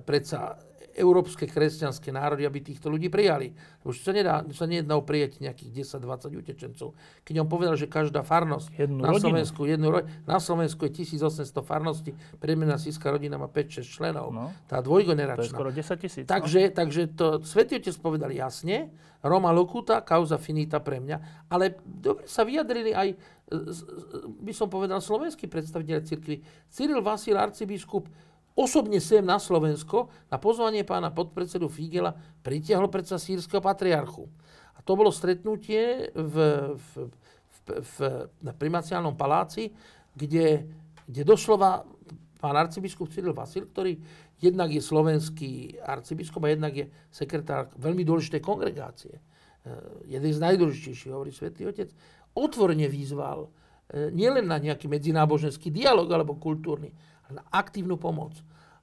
predsa 0.00 0.56
európske 0.96 1.44
kresťanské 1.44 2.08
národy, 2.08 2.48
aby 2.48 2.64
týchto 2.64 2.88
ľudí 2.88 3.12
prijali. 3.12 3.52
Už 3.84 4.00
sa, 4.00 4.16
nedá, 4.16 4.42
sa 4.56 4.64
nejedná 4.64 4.96
o 4.96 5.04
prijať 5.04 5.44
nejakých 5.44 5.84
10-20 5.84 6.40
utečencov. 6.40 6.96
Keď 7.22 7.34
on 7.44 7.48
povedal, 7.48 7.76
že 7.76 7.86
každá 7.86 8.24
farnosť 8.24 8.72
jednu 8.74 9.04
na 9.04 9.12
Slovensku, 9.12 9.68
jednu, 9.68 10.02
na 10.24 10.38
Slovensku 10.40 10.88
je 10.88 11.04
1800 11.04 11.44
farností, 11.60 12.10
priemerná 12.40 12.80
síska 12.80 13.12
rodina 13.12 13.36
má 13.36 13.46
5-6 13.46 13.84
členov. 13.84 14.32
No, 14.32 14.50
tá 14.66 14.80
dvojgeneračná. 14.80 15.44
To 15.44 15.46
je 15.46 15.54
skoro 15.54 15.70
10 15.70 16.02
tisíc. 16.02 16.24
No. 16.24 16.32
Takže, 16.32 16.60
no? 16.66 16.74
takže 16.74 17.02
to 17.12 17.26
Svetý 17.44 17.78
Otec 17.78 17.96
povedal 18.00 18.32
jasne, 18.32 18.90
Roma 19.26 19.50
locuta, 19.50 20.00
causa 20.06 20.38
finita 20.38 20.78
pre 20.78 21.02
mňa, 21.02 21.48
ale 21.50 21.82
dobre 21.82 22.24
sa 22.30 22.46
vyjadrili 22.46 22.94
aj, 22.94 23.08
by 24.42 24.52
som 24.54 24.70
povedal, 24.70 25.02
slovenský 25.02 25.50
predstaviteľ 25.50 26.06
cirkvi. 26.06 26.40
Cyril 26.70 27.02
Vasil, 27.02 27.34
arcibiskup, 27.34 28.06
osobne 28.56 28.98
sem 28.98 29.20
na 29.20 29.36
Slovensko 29.36 30.08
na 30.32 30.40
pozvanie 30.40 30.82
pána 30.82 31.12
podpredsedu 31.12 31.68
Figela 31.68 32.16
pritiahol 32.40 32.88
predsa 32.88 33.20
sírskeho 33.20 33.60
patriarchu. 33.60 34.26
A 34.74 34.82
to 34.82 34.96
bolo 34.96 35.12
stretnutie 35.12 36.08
v, 36.16 36.34
v, 36.74 36.90
v, 37.52 37.56
v, 37.84 37.94
na 38.40 38.56
primaciálnom 38.56 39.14
paláci, 39.14 39.70
kde, 40.16 40.64
kde 41.04 41.22
doslova 41.22 41.84
pán 42.40 42.56
arcibiskup 42.56 43.12
Cyril 43.12 43.36
Vasil, 43.36 43.68
ktorý 43.68 44.00
jednak 44.40 44.72
je 44.72 44.80
slovenský 44.84 45.80
arcibiskup 45.80 46.44
a 46.44 46.52
jednak 46.52 46.72
je 46.76 46.86
sekretár 47.08 47.72
veľmi 47.76 48.04
dôležitej 48.04 48.40
kongregácie. 48.44 49.16
E, 49.16 49.20
jeden 50.12 50.32
z 50.32 50.38
najdôležitejších, 50.40 51.12
hovorí 51.12 51.32
svätý 51.32 51.64
Otec, 51.64 51.88
otvorene 52.36 52.88
vyzval 52.88 53.48
e, 53.48 54.12
nielen 54.12 54.44
na 54.44 54.60
nejaký 54.60 54.92
medzináboženský 54.92 55.72
dialog 55.72 56.08
alebo 56.12 56.36
kultúrny, 56.36 56.92
na 57.32 57.42
aktívnu 57.50 57.96
pomoc. 57.96 58.34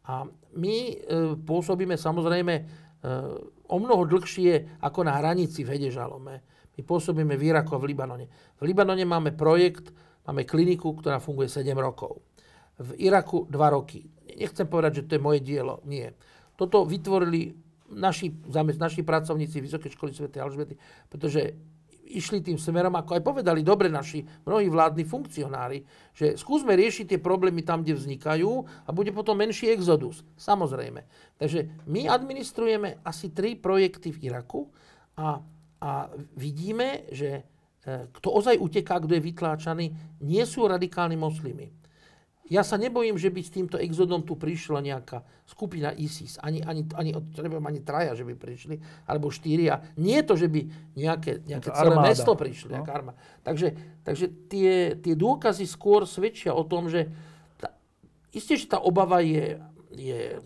A 0.04 0.28
my 0.60 0.76
e, 0.92 0.96
pôsobíme 1.40 1.96
samozrejme 1.96 2.54
e, 2.60 2.64
o 3.72 3.78
mnoho 3.80 4.04
dlhšie 4.04 4.84
ako 4.84 5.08
na 5.08 5.16
hranici 5.16 5.64
v 5.64 5.80
Hedežalome. 5.80 6.44
My 6.74 6.82
pôsobíme 6.82 7.38
v 7.40 7.54
Iraku 7.54 7.78
a 7.78 7.80
v 7.80 7.88
Libanone. 7.94 8.26
V 8.60 8.64
Libanone 8.68 9.06
máme 9.08 9.32
projekt, 9.32 9.94
máme 10.28 10.44
kliniku, 10.44 10.92
ktorá 10.98 11.24
funguje 11.24 11.48
7 11.48 11.72
rokov. 11.78 12.20
V 12.82 12.98
Iraku 13.00 13.48
2 13.48 13.76
roky. 13.76 14.04
Nechcem 14.34 14.66
povedať, 14.66 15.04
že 15.04 15.06
to 15.08 15.12
je 15.16 15.22
moje 15.22 15.40
dielo. 15.46 15.80
Nie. 15.86 16.18
Toto 16.58 16.84
vytvorili 16.84 17.54
naši, 17.94 18.34
naši 18.78 19.06
pracovníci 19.06 19.62
Vysokej 19.62 19.94
školy 19.94 20.12
Sv. 20.12 20.34
Alžbety, 20.34 20.76
pretože 21.08 21.54
išli 22.04 22.44
tým 22.44 22.60
smerom, 22.60 22.94
ako 22.94 23.16
aj 23.16 23.24
povedali 23.24 23.62
dobre 23.64 23.88
naši 23.88 24.24
mnohí 24.44 24.68
vládni 24.68 25.08
funkcionári, 25.08 25.80
že 26.12 26.36
skúsme 26.36 26.76
riešiť 26.76 27.16
tie 27.16 27.20
problémy 27.20 27.64
tam, 27.64 27.82
kde 27.82 27.96
vznikajú 27.96 28.52
a 28.86 28.90
bude 28.92 29.16
potom 29.16 29.40
menší 29.40 29.72
exodus. 29.72 30.22
Samozrejme. 30.36 31.04
Takže 31.40 31.88
my 31.88 32.12
administrujeme 32.12 33.04
asi 33.04 33.32
tri 33.32 33.56
projekty 33.56 34.12
v 34.12 34.32
Iraku 34.32 34.68
a, 35.20 35.40
a 35.80 35.92
vidíme, 36.36 37.08
že 37.14 37.30
e, 37.40 38.12
kto 38.12 38.28
ozaj 38.30 38.60
uteká, 38.60 39.00
kto 39.00 39.16
je 39.16 39.24
vytláčaný, 39.24 39.86
nie 40.24 40.44
sú 40.44 40.68
radikálni 40.68 41.16
moslimy 41.16 41.83
ja 42.52 42.60
sa 42.60 42.76
nebojím, 42.76 43.16
že 43.16 43.32
by 43.32 43.40
s 43.40 43.56
týmto 43.56 43.78
exodom 43.80 44.28
tu 44.28 44.36
prišla 44.36 44.84
nejaká 44.84 45.24
skupina 45.48 45.96
ISIS. 45.96 46.36
Ani, 46.44 46.60
ani, 46.60 46.84
ani, 46.92 47.16
neviem, 47.40 47.64
ani 47.64 47.80
traja, 47.80 48.20
že 48.20 48.28
by 48.28 48.36
prišli, 48.36 48.84
alebo 49.08 49.32
štyria. 49.32 49.80
Nie 49.96 50.24
je 50.24 50.28
to, 50.28 50.36
že 50.36 50.48
by 50.52 50.62
nejaké, 51.00 51.40
nejaké 51.48 51.72
celé 51.72 51.96
armáda. 51.96 52.12
mesto 52.12 52.32
prišli. 52.36 52.76
No. 52.76 53.16
Takže, 53.48 53.68
takže 54.04 54.26
tie, 54.52 55.00
tie 55.00 55.14
dôkazy 55.16 55.64
skôr 55.64 56.04
svedčia 56.04 56.52
o 56.52 56.68
tom, 56.68 56.92
že 56.92 57.08
tá, 57.64 57.72
isté, 58.36 58.60
že 58.60 58.68
tá 58.68 58.84
obava 58.84 59.24
je, 59.24 59.64
je 59.96 60.44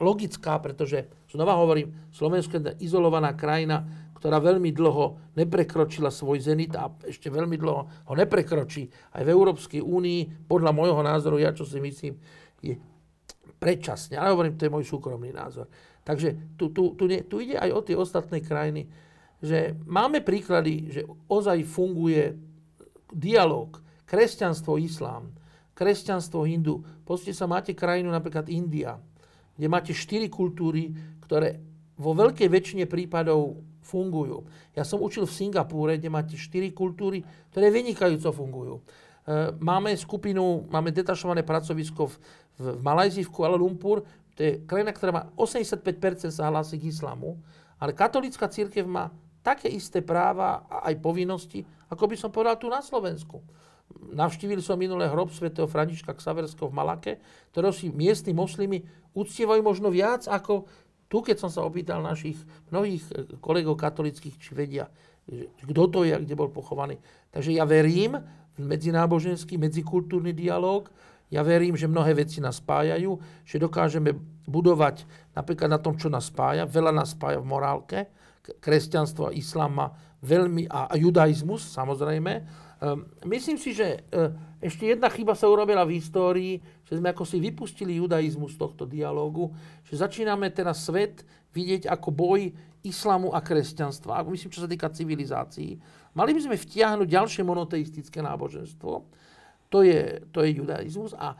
logická, 0.00 0.56
pretože, 0.64 1.12
znova 1.28 1.60
hovorím, 1.60 1.92
Slovensko 2.08 2.56
je 2.56 2.72
izolovaná 2.80 3.36
krajina, 3.36 3.84
ktorá 4.18 4.42
veľmi 4.42 4.74
dlho 4.74 5.34
neprekročila 5.38 6.10
svoj 6.10 6.42
zenit 6.42 6.74
a 6.74 6.90
ešte 7.06 7.30
veľmi 7.30 7.54
dlho 7.54 7.80
ho 8.10 8.14
neprekročí 8.18 8.90
aj 9.14 9.22
v 9.22 9.30
Európskej 9.30 9.80
únii, 9.80 10.50
podľa 10.50 10.74
môjho 10.74 10.98
názoru, 11.06 11.38
ja 11.38 11.54
čo 11.54 11.62
si 11.62 11.78
myslím, 11.78 12.18
je 12.58 12.74
predčasne. 13.62 14.18
Ale 14.18 14.34
hovorím, 14.34 14.58
to 14.58 14.66
je 14.66 14.74
môj 14.74 14.84
súkromný 14.90 15.30
názor. 15.30 15.70
Takže 16.02 16.58
tu, 16.58 16.74
tu, 16.74 16.98
tu, 16.98 17.06
ne, 17.06 17.22
tu 17.22 17.38
ide 17.38 17.54
aj 17.54 17.70
o 17.70 17.80
tie 17.86 17.94
ostatné 17.94 18.42
krajiny, 18.42 18.90
že 19.38 19.78
máme 19.86 20.26
príklady, 20.26 20.90
že 20.90 21.06
ozaj 21.30 21.62
funguje 21.62 22.34
dialog 23.14 23.78
kresťanstvo, 24.08 24.80
islám, 24.80 25.30
kresťanstvo, 25.78 26.42
hindu. 26.42 26.82
Pozrite 27.06 27.36
sa, 27.36 27.46
máte 27.46 27.76
krajinu 27.76 28.10
napríklad 28.10 28.50
India, 28.50 28.98
kde 29.54 29.66
máte 29.68 29.92
štyri 29.94 30.26
kultúry, 30.26 30.90
ktoré 31.22 31.60
vo 31.98 32.14
veľkej 32.16 32.48
väčšine 32.48 32.84
prípadov 32.88 33.62
fungujú. 33.88 34.44
Ja 34.76 34.84
som 34.84 35.00
učil 35.00 35.24
v 35.24 35.32
Singapúre, 35.32 35.96
kde 35.96 36.12
máte 36.12 36.36
4 36.36 36.68
kultúry, 36.76 37.24
ktoré 37.48 37.72
vynikajúco 37.72 38.28
fungujú. 38.36 38.74
E, 38.76 38.82
máme 39.56 39.96
skupinu, 39.96 40.68
máme 40.68 40.92
detašované 40.92 41.40
pracovisko 41.40 42.04
v, 42.04 42.14
v, 42.60 42.64
v 42.76 42.80
Malajzii, 42.84 43.24
v 43.24 43.32
Kuala 43.32 43.56
Lumpur. 43.56 44.04
To 44.36 44.40
je 44.44 44.60
krajina, 44.68 44.92
ktorá 44.92 45.10
má 45.10 45.22
85% 45.32 46.28
sa 46.28 46.52
hlási 46.52 46.76
k 46.76 46.92
islamu, 46.92 47.40
ale 47.80 47.96
katolická 47.96 48.52
církev 48.52 48.84
má 48.84 49.08
také 49.40 49.72
isté 49.72 50.04
práva 50.04 50.68
a 50.68 50.92
aj 50.92 51.00
povinnosti, 51.00 51.64
ako 51.88 52.04
by 52.04 52.16
som 52.20 52.28
povedal 52.28 52.60
tu 52.60 52.68
na 52.68 52.84
Slovensku. 52.84 53.40
Navštívili 54.12 54.60
som 54.60 54.76
minulé 54.76 55.08
hrob 55.08 55.32
svätého 55.32 55.64
Františka 55.64 56.12
Ksaverského 56.12 56.68
v 56.68 56.76
Malake, 56.76 57.12
ktorého 57.56 57.72
si 57.72 57.88
miestni 57.88 58.36
moslimy 58.36 58.84
uctievajú 59.16 59.64
možno 59.64 59.88
viac 59.88 60.28
ako 60.28 60.68
tu, 61.08 61.24
keď 61.24 61.36
som 61.40 61.50
sa 61.50 61.64
opýtal 61.64 62.04
našich 62.04 62.36
mnohých 62.68 63.04
eh, 63.12 63.36
kolegov 63.40 63.80
katolických, 63.80 64.36
či 64.36 64.52
vedia, 64.52 64.86
kto 65.60 65.82
to 65.92 66.08
je 66.08 66.16
a 66.16 66.22
kde 66.22 66.32
bol 66.32 66.48
pochovaný. 66.48 66.96
Takže 67.28 67.52
ja 67.52 67.68
verím 67.68 68.16
v 68.56 68.64
medzináboženský, 68.64 69.60
medzikultúrny 69.60 70.32
dialog, 70.32 70.88
ja 71.28 71.44
verím, 71.44 71.76
že 71.76 71.84
mnohé 71.84 72.16
veci 72.16 72.40
nás 72.40 72.56
spájajú, 72.56 73.20
že 73.44 73.60
dokážeme 73.60 74.16
budovať 74.48 75.04
napríklad 75.36 75.68
na 75.68 75.76
tom, 75.76 76.00
čo 76.00 76.08
nás 76.08 76.32
spája. 76.32 76.64
Veľa 76.64 76.88
nás 76.96 77.12
spája 77.12 77.36
v 77.36 77.50
morálke. 77.52 77.98
Kresťanstvo 78.64 79.28
islám 79.36 79.72
má 79.76 79.86
veľmi, 80.24 80.72
a, 80.72 80.88
a 80.88 80.94
judaizmus 80.96 81.68
samozrejme, 81.68 82.48
myslím 83.26 83.58
si, 83.58 83.74
že 83.74 84.06
uh, 84.14 84.30
ešte 84.62 84.86
jedna 84.90 85.10
chyba 85.10 85.34
sa 85.34 85.50
urobila 85.50 85.82
v 85.82 85.98
histórii, 85.98 86.62
že 86.86 86.98
sme 86.98 87.10
ako 87.10 87.26
si 87.26 87.42
vypustili 87.42 87.98
judaizmus 87.98 88.54
z 88.54 88.62
tohto 88.62 88.86
dialógu, 88.86 89.50
že 89.86 89.98
začíname 89.98 90.50
teraz 90.54 90.86
svet 90.86 91.26
vidieť 91.54 91.90
ako 91.90 92.08
boj 92.14 92.40
islamu 92.86 93.34
a 93.34 93.42
kresťanstva, 93.42 94.22
myslím, 94.30 94.54
čo 94.54 94.62
sa 94.62 94.70
týka 94.70 94.90
civilizácií. 94.94 95.78
Mali 96.14 96.30
by 96.34 96.40
sme 96.46 96.56
vtiahnuť 96.56 97.08
ďalšie 97.10 97.42
monoteistické 97.42 98.22
náboženstvo, 98.22 98.92
to 99.68 99.78
je, 99.84 100.22
to 100.30 100.46
je 100.46 100.50
judaizmus 100.62 101.12
a 101.18 101.36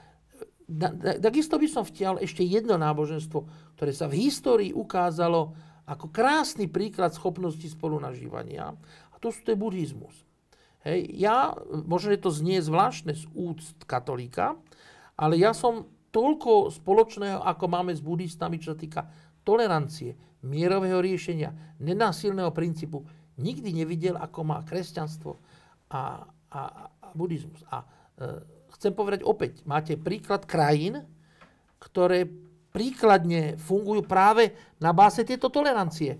takisto 1.22 1.56
by 1.56 1.64
som 1.64 1.80
vtiahol 1.86 2.20
ešte 2.20 2.44
jedno 2.44 2.76
náboženstvo, 2.76 3.72
ktoré 3.78 3.92
sa 3.96 4.04
v 4.04 4.28
histórii 4.28 4.70
ukázalo 4.76 5.56
ako 5.88 6.12
krásny 6.12 6.68
príklad 6.68 7.16
schopnosti 7.16 7.64
spolunažívania. 7.64 8.76
A 9.08 9.14
to 9.16 9.32
je 9.32 9.56
buddhizmus. 9.56 10.27
Hej, 10.88 11.04
ja, 11.20 11.52
možno 11.84 12.16
je 12.16 12.20
to 12.24 12.32
znie 12.32 12.64
zvláštne 12.64 13.12
z 13.12 13.28
úct 13.36 13.84
katolíka, 13.84 14.56
ale 15.20 15.36
ja 15.36 15.52
som 15.52 15.84
toľko 16.08 16.72
spoločného, 16.72 17.44
ako 17.44 17.64
máme 17.68 17.92
s 17.92 18.00
buddhistami, 18.00 18.56
čo 18.56 18.72
sa 18.72 18.78
týka 18.80 19.04
tolerancie, 19.44 20.16
mierového 20.40 21.04
riešenia, 21.04 21.52
nenásilného 21.76 22.48
princípu, 22.56 23.04
nikdy 23.36 23.76
nevidel, 23.76 24.16
ako 24.16 24.48
má 24.48 24.64
kresťanstvo 24.64 25.36
a, 25.92 26.24
a, 26.48 26.62
a 26.88 27.06
buddhizmus. 27.12 27.60
A 27.68 27.84
e, 27.84 27.86
chcem 28.80 28.96
povedať 28.96 29.20
opäť, 29.28 29.60
máte 29.68 30.00
príklad 30.00 30.48
krajín, 30.48 31.04
ktoré 31.76 32.24
príkladne 32.72 33.60
fungujú 33.60 34.08
práve 34.08 34.56
na 34.80 34.96
báze 34.96 35.20
tieto 35.20 35.52
tolerancie. 35.52 36.16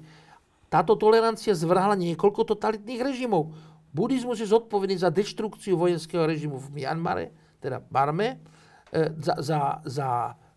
Táto 0.69 1.01
tolerancia 1.01 1.57
zvrhla 1.57 1.97
niekoľko 1.97 2.53
totalitných 2.53 3.01
režimov. 3.01 3.57
Buddhizmus 3.93 4.41
je 4.41 4.49
zodpovedný 4.49 5.01
za 5.01 5.09
deštrukciu 5.09 5.77
vojenského 5.81 6.29
režimu 6.29 6.61
v 6.61 6.83
Myanmare, 6.83 7.33
teda 7.59 7.81
Barme, 7.81 8.29
e, 8.93 9.11
za, 9.17 9.35
za, 9.41 9.61
za, 9.85 10.11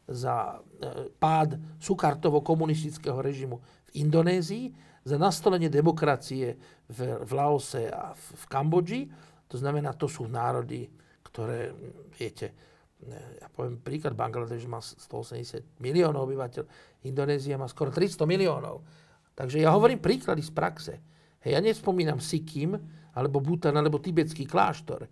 za 0.07 0.35
e, 0.79 1.11
pád 1.15 1.55
Sukartovo-komunistického 1.79 3.23
režimu 3.23 3.59
v 3.91 4.03
Indonézii, 4.03 4.65
za 5.01 5.17
nastolenie 5.17 5.71
demokracie 5.71 6.53
v, 6.85 6.99
v 7.25 7.31
Laose 7.33 7.89
a 7.89 8.13
v, 8.13 8.23
v 8.37 8.43
Kambodži. 8.45 9.01
To 9.49 9.57
znamená, 9.57 9.97
to 9.97 10.05
sú 10.05 10.29
národy, 10.29 10.85
ktoré, 11.25 11.73
viete, 12.13 12.53
e, 13.01 13.39
ja 13.41 13.47
poviem 13.49 13.81
príklad, 13.81 14.13
Bangladeš 14.13 14.69
má 14.69 14.83
180 14.83 15.81
miliónov 15.81 16.29
obyvateľov, 16.29 16.69
Indonézia 17.07 17.57
má 17.57 17.65
skoro 17.65 17.89
300 17.89 18.29
miliónov. 18.29 18.85
Takže 19.33 19.57
ja 19.57 19.73
hovorím 19.73 19.97
príklady 19.97 20.45
z 20.45 20.51
praxe. 20.53 20.93
Hej, 21.41 21.57
ja 21.57 21.59
nespomínam 21.63 22.21
Sikkim, 22.21 22.77
alebo 23.15 23.43
Bhutan, 23.43 23.75
alebo 23.75 23.99
tibetský 23.99 24.47
kláštor. 24.47 25.07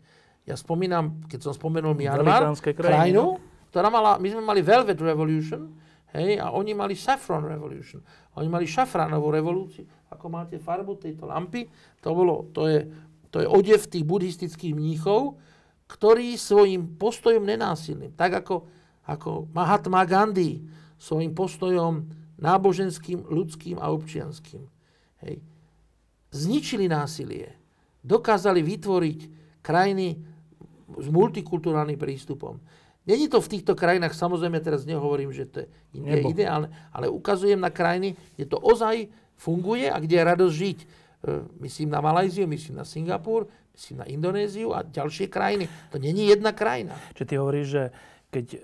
Ja 0.48 0.56
spomínam, 0.56 1.26
keď 1.28 1.50
som 1.50 1.54
spomenul 1.54 1.94
Myanmar, 1.94 2.56
krajinu, 2.58 3.38
ktorá 3.70 3.92
mala, 3.92 4.18
my 4.18 4.28
sme 4.34 4.42
mali 4.42 4.62
Velvet 4.66 4.98
Revolution, 4.98 5.70
hej, 6.16 6.42
a 6.42 6.50
oni 6.56 6.74
mali 6.74 6.98
Saffron 6.98 7.46
Revolution. 7.46 8.02
Oni 8.40 8.48
mali 8.48 8.66
šafránovú 8.66 9.36
revolúciu, 9.36 9.84
ako 10.10 10.26
máte 10.32 10.58
farbu 10.58 10.96
tejto 10.96 11.28
lampy. 11.28 11.68
To, 12.02 12.16
bolo, 12.16 12.48
to, 12.56 12.72
je, 12.72 12.80
to 13.30 13.44
je 13.44 13.48
odev 13.52 13.84
tých 13.84 14.08
buddhistických 14.08 14.74
mníchov, 14.74 15.36
ktorí 15.92 16.40
svojim 16.40 16.96
postojom 16.96 17.44
nenásilným, 17.44 18.16
tak 18.16 18.46
ako, 18.46 18.70
ako 19.10 19.50
Mahatma 19.52 20.08
Gandhi, 20.08 20.64
svojim 21.02 21.36
postojom 21.36 22.08
náboženským, 22.40 23.28
ľudským 23.28 23.76
a 23.82 23.92
občianským. 23.92 24.64
Hej. 25.28 25.44
Zničili 26.32 26.88
násilie 26.88 27.59
dokázali 28.04 28.64
vytvoriť 28.64 29.20
krajiny 29.64 30.18
s 30.98 31.08
multikulturálnym 31.08 32.00
prístupom. 32.00 32.58
Není 33.10 33.26
to 33.26 33.42
v 33.42 33.52
týchto 33.58 33.74
krajinách, 33.74 34.14
samozrejme 34.14 34.62
teraz 34.62 34.86
nehovorím, 34.86 35.34
že 35.34 35.50
to 35.50 35.66
je 35.96 36.22
ideálne, 36.30 36.70
ale 36.94 37.10
ukazujem 37.10 37.58
na 37.58 37.74
krajiny, 37.74 38.14
kde 38.38 38.46
to 38.46 38.58
ozaj 38.62 39.10
funguje 39.34 39.90
a 39.90 39.98
kde 39.98 40.20
je 40.20 40.30
radosť 40.30 40.56
žiť. 40.56 40.80
E, 40.80 40.88
myslím 41.66 41.90
na 41.90 42.06
Malajziu, 42.06 42.46
myslím 42.46 42.78
na 42.78 42.86
Singapur, 42.86 43.50
myslím 43.74 44.04
na 44.04 44.06
Indonéziu 44.06 44.76
a 44.76 44.86
ďalšie 44.86 45.26
krajiny. 45.26 45.66
To 45.90 45.98
není 45.98 46.30
jedna 46.30 46.54
krajina. 46.54 46.94
Čiže 47.18 47.26
ty 47.26 47.34
hovoríš, 47.40 47.68
že 47.72 47.84
keď 48.30 48.48
e, 48.54 48.58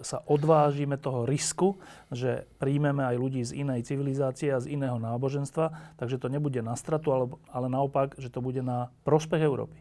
sa 0.00 0.24
odvážime 0.24 0.96
toho 0.96 1.28
risku, 1.28 1.76
že 2.08 2.48
príjmeme 2.56 3.04
aj 3.04 3.16
ľudí 3.20 3.44
z 3.44 3.60
inej 3.60 3.84
civilizácie 3.84 4.48
a 4.48 4.60
z 4.60 4.72
iného 4.72 4.96
náboženstva, 4.96 5.96
takže 6.00 6.16
to 6.16 6.32
nebude 6.32 6.58
na 6.64 6.72
stratu, 6.72 7.12
ale, 7.12 7.24
ale 7.52 7.68
naopak, 7.68 8.16
že 8.16 8.32
to 8.32 8.40
bude 8.40 8.64
na 8.64 8.88
prospech 9.04 9.44
Európy. 9.44 9.76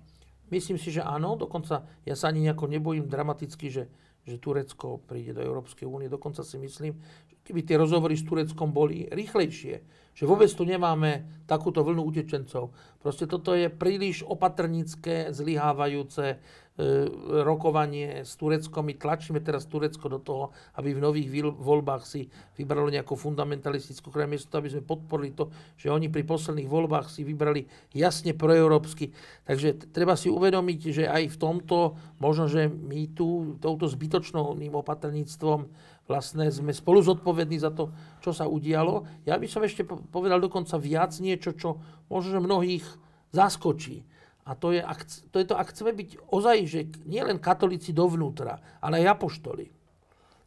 Myslím 0.51 0.75
si, 0.75 0.91
že 0.91 0.99
áno. 0.99 1.39
Dokonca 1.39 1.87
ja 2.03 2.15
sa 2.19 2.27
ani 2.27 2.43
nejako 2.43 2.67
nebojím 2.67 3.07
dramaticky, 3.07 3.71
že, 3.71 3.87
že 4.27 4.35
Turecko 4.35 4.99
príde 4.99 5.31
do 5.31 5.39
Európskej 5.39 5.87
únie. 5.87 6.11
Dokonca 6.11 6.43
si 6.43 6.59
myslím, 6.59 6.99
že 7.31 7.35
keby 7.47 7.63
tie 7.63 7.79
rozhovory 7.79 8.19
s 8.19 8.27
Tureckom 8.27 8.75
boli 8.75 9.07
rýchlejšie, 9.07 9.75
že 10.11 10.23
vôbec 10.27 10.51
tu 10.51 10.67
nemáme 10.67 11.23
takúto 11.47 11.87
vlnu 11.87 12.03
utečencov. 12.03 12.75
Proste 12.99 13.31
toto 13.31 13.55
je 13.55 13.71
príliš 13.71 14.27
opatrnícke, 14.27 15.31
zlyhávajúce, 15.31 16.43
rokovanie 17.45 18.25
s 18.25 18.33
Tureckom. 18.39 18.89
My 18.89 18.95
tlačíme 18.97 19.37
teraz 19.43 19.69
Turecko 19.69 20.07
do 20.09 20.17
toho, 20.17 20.43
aby 20.79 20.97
v 20.97 21.03
nových 21.03 21.27
voľbách 21.53 22.03
si 22.07 22.25
vybralo 22.57 22.89
nejakú 22.89 23.13
fundamentalistickú 23.13 24.09
krajinu, 24.09 24.39
miesto 24.39 24.57
aby 24.57 24.71
sme 24.71 24.83
podporili 24.83 25.31
to, 25.35 25.51
že 25.77 25.93
oni 25.93 26.09
pri 26.09 26.25
posledných 26.25 26.71
voľbách 26.71 27.11
si 27.11 27.21
vybrali 27.21 27.67
jasne 27.93 28.33
proeurópsky. 28.33 29.13
Takže 29.45 29.91
treba 29.93 30.17
si 30.17 30.31
uvedomiť, 30.31 30.79
že 30.89 31.03
aj 31.05 31.35
v 31.35 31.37
tomto, 31.37 31.99
možno, 32.17 32.49
že 32.49 32.71
my 32.71 33.13
tu 33.13 33.59
touto 33.61 33.85
zbytočným 33.85 34.73
opatrníctvom 34.73 35.59
vlastne 36.09 36.49
sme 36.51 36.75
spolu 36.75 36.99
zodpovední 36.99 37.61
za 37.61 37.71
to, 37.71 37.93
čo 38.19 38.35
sa 38.35 38.49
udialo. 38.49 39.07
Ja 39.23 39.39
by 39.39 39.47
som 39.47 39.63
ešte 39.63 39.87
povedal 39.87 40.43
dokonca 40.43 40.75
viac 40.75 41.15
niečo, 41.23 41.55
čo 41.55 41.79
možno, 42.11 42.35
že 42.35 42.39
mnohých 42.43 42.85
zaskočí. 43.31 44.03
A 44.41 44.57
to 44.57 44.73
je, 44.73 44.81
to 45.29 45.37
je 45.37 45.45
to, 45.45 45.55
ak 45.55 45.69
chceme 45.69 45.93
byť 45.93 46.09
ozaj, 46.33 46.57
že 46.65 46.79
nie 47.05 47.21
len 47.21 47.37
katolíci 47.37 47.93
dovnútra, 47.93 48.57
ale 48.81 49.05
aj 49.05 49.17
apoštoli. 49.17 49.69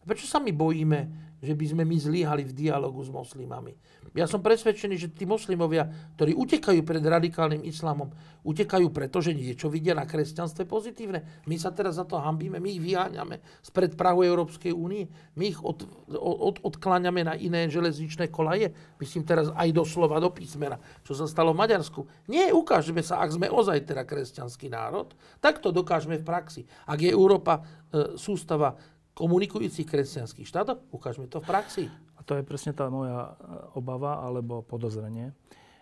Prečo 0.05 0.27
sa 0.29 0.43
my 0.43 0.53
bojíme 0.53 0.99
že 1.45 1.55
by 1.55 1.65
sme 1.77 1.83
my 1.85 1.97
zlíhali 2.01 2.43
v 2.49 2.57
dialogu 2.57 3.05
s 3.05 3.13
moslimami. 3.13 3.77
Ja 4.15 4.31
som 4.31 4.41
presvedčený, 4.41 4.95
že 4.97 5.11
tí 5.11 5.27
moslimovia, 5.27 5.91
ktorí 6.15 6.39
utekajú 6.39 6.81
pred 6.87 7.03
radikálnym 7.03 7.67
islamom, 7.67 8.15
utekajú 8.47 8.93
preto, 8.95 9.19
že 9.19 9.35
niečo 9.35 9.67
vidia 9.67 9.97
na 9.97 10.07
kresťanstve 10.07 10.69
pozitívne. 10.71 11.45
My 11.51 11.59
sa 11.59 11.75
teraz 11.75 11.99
za 11.99 12.07
to 12.07 12.21
hambíme, 12.21 12.63
my 12.63 12.79
ich 12.79 12.83
vyháňame 12.85 13.43
spred 13.65 13.99
Prahu 13.99 14.23
Európskej 14.23 14.71
únie, 14.71 15.11
my 15.35 15.45
ich 15.51 15.59
od, 15.59 15.83
od, 16.15 16.63
odkláňame 16.63 17.27
na 17.27 17.35
iné 17.35 17.67
železničné 17.67 18.31
kolaje, 18.31 18.71
myslím 19.03 19.27
teraz 19.27 19.51
aj 19.51 19.75
doslova 19.75 20.23
do 20.23 20.31
písmena, 20.31 20.79
čo 21.03 21.19
sa 21.19 21.27
stalo 21.27 21.51
v 21.51 21.67
Maďarsku. 21.67 22.07
Nie, 22.31 22.55
ukážeme 22.55 23.03
sa, 23.03 23.19
ak 23.19 23.35
sme 23.35 23.51
ozaj 23.51 23.89
teda 23.89 24.07
kresťanský 24.07 24.71
národ, 24.71 25.11
tak 25.43 25.59
to 25.59 25.75
dokážeme 25.75 26.23
v 26.23 26.25
praxi. 26.29 26.63
Ak 26.87 27.03
je 27.03 27.11
Európa 27.11 27.59
e, 27.59 28.15
sústava 28.15 28.79
komunikujúcich 29.15 29.87
kresťanských 29.87 30.47
štátov? 30.47 30.91
Ukážme 30.91 31.31
to 31.31 31.39
v 31.39 31.47
praxi. 31.47 31.85
A 32.19 32.21
to 32.27 32.35
je 32.35 32.43
presne 32.43 32.75
tá 32.75 32.91
moja 32.91 33.35
e, 33.39 33.79
obava 33.79 34.21
alebo 34.21 34.67
podozrenie. 34.67 35.31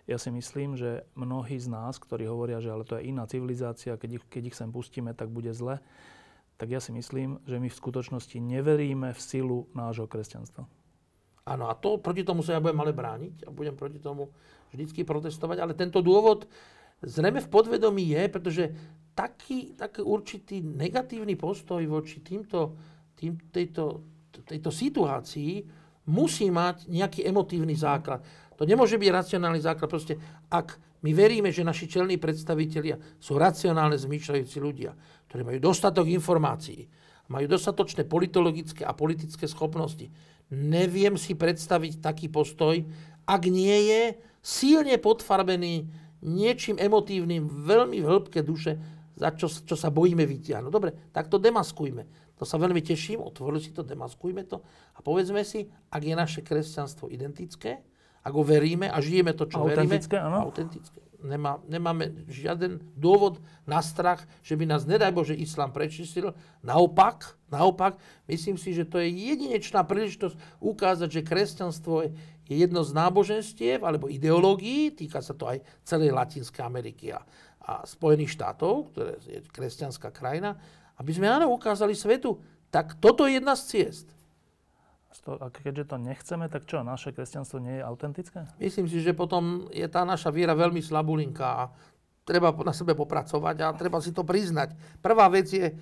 Ja 0.05 0.19
si 0.19 0.29
myslím, 0.35 0.75
že 0.77 1.07
mnohí 1.15 1.57
z 1.57 1.71
nás, 1.71 1.97
ktorí 1.97 2.27
hovoria, 2.29 2.61
že 2.61 2.75
ale 2.75 2.85
to 2.85 2.99
je 2.99 3.09
iná 3.09 3.25
civilizácia, 3.25 3.97
keď 3.97 4.21
ich, 4.21 4.25
keď 4.29 4.43
ich 4.53 4.57
sem 4.59 4.69
pustíme, 4.69 5.15
tak 5.15 5.31
bude 5.31 5.55
zle, 5.55 5.79
tak 6.59 6.69
ja 6.69 6.83
si 6.83 6.91
myslím, 6.93 7.39
že 7.47 7.59
my 7.59 7.71
v 7.71 7.81
skutočnosti 7.81 8.39
neveríme 8.39 9.15
v 9.15 9.21
silu 9.21 9.71
nášho 9.73 10.07
kresťanstva. 10.07 10.67
Áno, 11.43 11.67
a 11.67 11.75
to 11.75 11.99
proti 11.99 12.23
tomu 12.23 12.47
sa 12.47 12.55
ja 12.55 12.63
budem 12.63 12.79
ale 12.79 12.95
brániť 12.95 13.47
a 13.47 13.49
budem 13.51 13.75
proti 13.75 13.99
tomu 13.99 14.31
vždycky 14.71 15.03
protestovať, 15.03 15.59
ale 15.59 15.75
tento 15.75 15.99
dôvod 15.99 16.47
zrejme 17.03 17.43
v 17.43 17.51
podvedomí 17.51 18.15
je, 18.15 18.23
pretože 18.31 18.65
taký, 19.19 19.75
taký 19.75 20.07
určitý 20.07 20.63
negatívny 20.63 21.35
postoj 21.35 21.83
voči 21.91 22.23
týmto 22.23 22.79
tým, 23.23 23.39
tejto, 23.55 24.03
tejto 24.43 24.75
situácii 24.75 25.63
musí 26.11 26.51
mať 26.51 26.91
nejaký 26.91 27.23
emotívny 27.23 27.79
základ. 27.79 28.27
To 28.59 28.67
nemôže 28.67 28.99
byť 28.99 29.11
racionálny 29.15 29.63
základ. 29.63 29.87
Proste, 29.87 30.19
ak 30.51 30.75
my 31.07 31.15
veríme, 31.15 31.55
že 31.55 31.63
naši 31.63 31.87
čelní 31.87 32.19
predstavitelia 32.19 32.99
sú 33.23 33.39
racionálne 33.39 33.95
zmýšľajúci 33.95 34.59
ľudia, 34.59 34.91
ktorí 35.31 35.43
majú 35.47 35.59
dostatok 35.63 36.11
informácií, 36.11 36.91
majú 37.31 37.47
dostatočné 37.47 38.11
politologické 38.11 38.83
a 38.83 38.91
politické 38.91 39.47
schopnosti, 39.47 40.11
neviem 40.51 41.15
si 41.15 41.39
predstaviť 41.39 42.03
taký 42.03 42.27
postoj, 42.27 42.83
ak 43.23 43.43
nie 43.47 43.79
je 43.89 44.03
silne 44.43 44.99
podfarbený 44.99 45.87
niečím 46.23 46.79
emotívnym, 46.79 47.47
veľmi 47.47 47.99
v 48.03 48.07
hĺbke 48.07 48.43
duše, 48.43 48.79
za 49.19 49.31
čo, 49.35 49.47
čo 49.47 49.75
sa 49.79 49.91
bojíme 49.91 50.23
vytiahnuť. 50.27 50.71
Dobre, 50.73 50.91
tak 51.15 51.31
to 51.31 51.39
demaskujme. 51.39 52.22
To 52.41 52.45
sa 52.49 52.59
veľmi 52.59 52.83
teším, 52.83 53.23
otvorili 53.23 53.63
si 53.63 53.71
to, 53.71 53.87
demaskujme 53.87 54.43
to 54.49 54.65
a 54.97 54.99
povedzme 55.05 55.45
si, 55.47 55.69
ak 55.93 56.03
je 56.03 56.15
naše 56.17 56.41
kresťanstvo 56.43 57.13
identické, 57.13 57.85
ak 58.23 58.33
ho 58.33 58.43
veríme 58.47 58.87
a 58.87 58.99
žijeme 59.03 59.35
to, 59.35 59.51
čo 59.51 59.63
autentické, 59.63 60.19
veríme. 60.19 60.31
Áno. 60.31 60.39
Autentické, 60.51 60.99
Nemá, 61.23 61.63
nemáme 61.71 62.27
žiaden 62.27 62.83
dôvod 62.99 63.39
na 63.63 63.79
strach, 63.79 64.27
že 64.43 64.59
by 64.59 64.67
nás, 64.67 64.83
nedaj 64.91 65.15
Bože, 65.15 65.39
islám 65.39 65.71
prečistil. 65.71 66.35
Naopak, 66.67 67.39
naopak, 67.47 67.95
myslím 68.27 68.59
si, 68.59 68.75
že 68.75 68.83
to 68.83 68.99
je 68.99 69.07
jedinečná 69.07 69.87
príležitosť 69.87 70.35
ukázať, 70.59 71.09
že 71.15 71.23
kresťanstvo 71.23 71.95
je, 72.03 72.09
je 72.51 72.55
jedno 72.59 72.83
z 72.83 72.91
náboženstiev 72.99 73.87
alebo 73.87 74.11
ideológií, 74.11 74.91
týka 74.91 75.23
sa 75.23 75.31
to 75.31 75.47
aj 75.47 75.63
celej 75.87 76.11
Latinskej 76.11 76.67
Ameriky 76.67 77.15
a, 77.15 77.23
a 77.63 77.87
Spojených 77.87 78.35
štátov, 78.35 78.91
ktoré 78.91 79.23
je 79.23 79.47
kresťanská 79.47 80.11
krajina, 80.11 80.59
aby 80.99 81.11
sme 81.15 81.31
áno 81.31 81.53
ukázali 81.53 81.97
svetu, 81.97 82.41
tak 82.73 82.97
toto 83.01 83.29
je 83.29 83.39
jedna 83.39 83.53
z 83.57 83.63
ciest. 83.69 84.09
A 85.29 85.53
keďže 85.53 85.93
to 85.93 85.97
nechceme, 86.01 86.49
tak 86.49 86.65
čo, 86.65 86.81
naše 86.81 87.13
kresťanstvo 87.13 87.61
nie 87.61 87.79
je 87.79 87.85
autentické? 87.85 88.49
Myslím 88.57 88.89
si, 88.89 88.99
že 89.05 89.13
potom 89.13 89.69
je 89.69 89.85
tá 89.87 90.03
naša 90.09 90.33
viera 90.33 90.57
veľmi 90.57 90.81
slabulinká 90.81 91.47
a 91.47 91.65
treba 92.25 92.51
na 92.51 92.73
sebe 92.73 92.97
popracovať 92.97 93.57
a 93.61 93.77
treba 93.77 94.01
si 94.01 94.11
to 94.11 94.25
priznať. 94.25 94.73
Prvá 95.05 95.29
vec 95.29 95.53
je, 95.53 95.77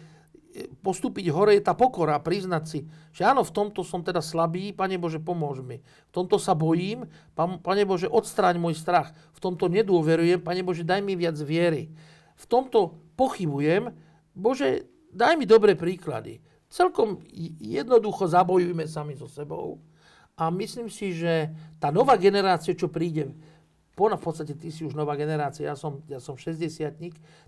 postúpiť 0.82 1.30
hore 1.30 1.54
je 1.56 1.62
tá 1.62 1.78
pokora, 1.78 2.18
priznať 2.18 2.64
si, 2.66 2.80
že 3.14 3.22
áno, 3.22 3.46
v 3.46 3.54
tomto 3.54 3.86
som 3.86 4.02
teda 4.02 4.18
slabý, 4.18 4.74
Pane 4.74 4.98
Bože, 4.98 5.22
pomôž 5.22 5.62
mi. 5.62 5.78
V 6.10 6.12
tomto 6.12 6.42
sa 6.42 6.58
bojím, 6.58 7.06
Pane 7.38 7.86
Bože, 7.86 8.10
odstráň 8.10 8.58
môj 8.58 8.74
strach. 8.74 9.14
V 9.36 9.38
tomto 9.38 9.70
nedôverujem, 9.70 10.42
Pane 10.42 10.66
Bože, 10.66 10.82
daj 10.82 11.06
mi 11.06 11.14
viac 11.14 11.38
viery. 11.38 11.86
V 12.34 12.44
tomto 12.50 12.98
pochybujem, 13.14 13.94
Bože, 14.34 14.90
daj 15.10 15.34
mi 15.36 15.46
dobré 15.46 15.74
príklady 15.76 16.40
celkom 16.70 17.18
jednoducho 17.60 18.30
zabojujme 18.30 18.86
sami 18.86 19.18
so 19.18 19.26
sebou. 19.26 19.82
A 20.38 20.48
myslím 20.48 20.88
si, 20.88 21.12
že 21.12 21.52
tá 21.76 21.92
nová 21.92 22.16
generácia, 22.16 22.72
čo 22.72 22.88
príde, 22.88 23.34
v 24.00 24.16
podstate 24.16 24.56
ty 24.56 24.72
si 24.72 24.80
už 24.80 24.96
nová 24.96 25.12
generácia, 25.12 25.68
ja 25.68 25.76
som, 25.76 26.00
ja 26.08 26.24
som 26.24 26.32
60 26.32 26.72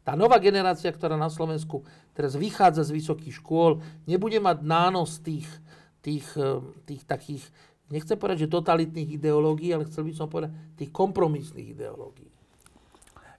tá 0.04 0.12
nová 0.12 0.36
generácia, 0.36 0.92
ktorá 0.92 1.16
na 1.16 1.32
Slovensku 1.32 1.80
teraz 2.12 2.36
vychádza 2.36 2.84
z 2.84 3.00
vysokých 3.00 3.40
škôl, 3.40 3.80
nebude 4.04 4.36
mať 4.36 4.60
nános 4.60 5.16
tých, 5.24 5.48
tých, 6.04 6.28
eh, 6.36 6.60
tých 6.84 7.08
takých, 7.08 7.48
nechcem 7.88 8.20
povedať, 8.20 8.44
že 8.44 8.52
totalitných 8.52 9.16
ideológií, 9.16 9.72
ale 9.72 9.88
chcel 9.88 10.04
by 10.04 10.12
som 10.12 10.28
povedať 10.28 10.52
tých 10.76 10.92
kompromisných 10.92 11.72
ideológií. 11.72 12.28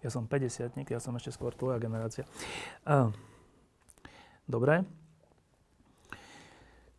Ja 0.01 0.09
som 0.09 0.25
50 0.25 0.89
ja 0.89 0.97
som 0.97 1.13
ešte 1.13 1.37
skôr 1.37 1.53
tvoja 1.53 1.77
generácia. 1.77 2.25
Uh, 2.81 3.13
dobre, 4.45 4.83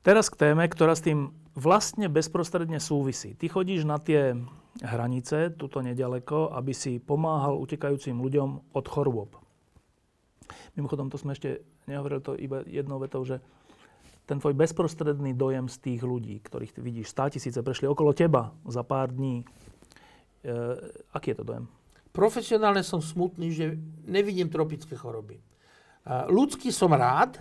Teraz 0.04 0.28
k 0.28 0.36
téme, 0.36 0.68
ktorá 0.68 0.92
s 0.92 1.00
tým 1.00 1.32
vlastne 1.56 2.12
bezprostredne 2.12 2.76
súvisí. 2.76 3.32
Ty 3.40 3.48
chodíš 3.48 3.88
na 3.88 3.96
tie 3.96 4.36
hranice, 4.84 5.48
tuto 5.56 5.80
nedaleko, 5.80 6.52
aby 6.52 6.76
si 6.76 7.00
pomáhal 7.00 7.56
utekajúcim 7.56 8.12
ľuďom 8.20 8.76
od 8.76 8.84
chorôb. 8.84 9.32
Mimochodom, 10.76 11.08
to 11.08 11.16
sme 11.16 11.32
ešte 11.32 11.64
nehovorili 11.88 12.20
to 12.20 12.36
iba 12.36 12.60
jednou 12.68 13.00
vetou, 13.00 13.24
že 13.24 13.40
ten 14.28 14.36
tvoj 14.44 14.52
bezprostredný 14.52 15.32
dojem 15.32 15.72
z 15.72 15.76
tých 15.80 16.00
ľudí, 16.04 16.36
ktorých 16.36 16.76
ty 16.76 16.80
vidíš, 16.84 17.08
100 17.08 17.40
tisíce 17.40 17.60
prešli 17.64 17.88
okolo 17.88 18.12
teba 18.12 18.52
za 18.68 18.84
pár 18.84 19.08
dní, 19.08 19.40
e, 19.40 19.44
aký 21.16 21.32
je 21.32 21.38
to 21.40 21.48
dojem? 21.48 21.64
Profesionálne 22.12 22.84
som 22.84 23.00
smutný, 23.00 23.56
že 23.56 23.80
nevidím 24.04 24.52
tropické 24.52 25.00
choroby. 25.00 25.40
Ľudský 26.04 26.68
som 26.68 26.92
rád, 26.92 27.40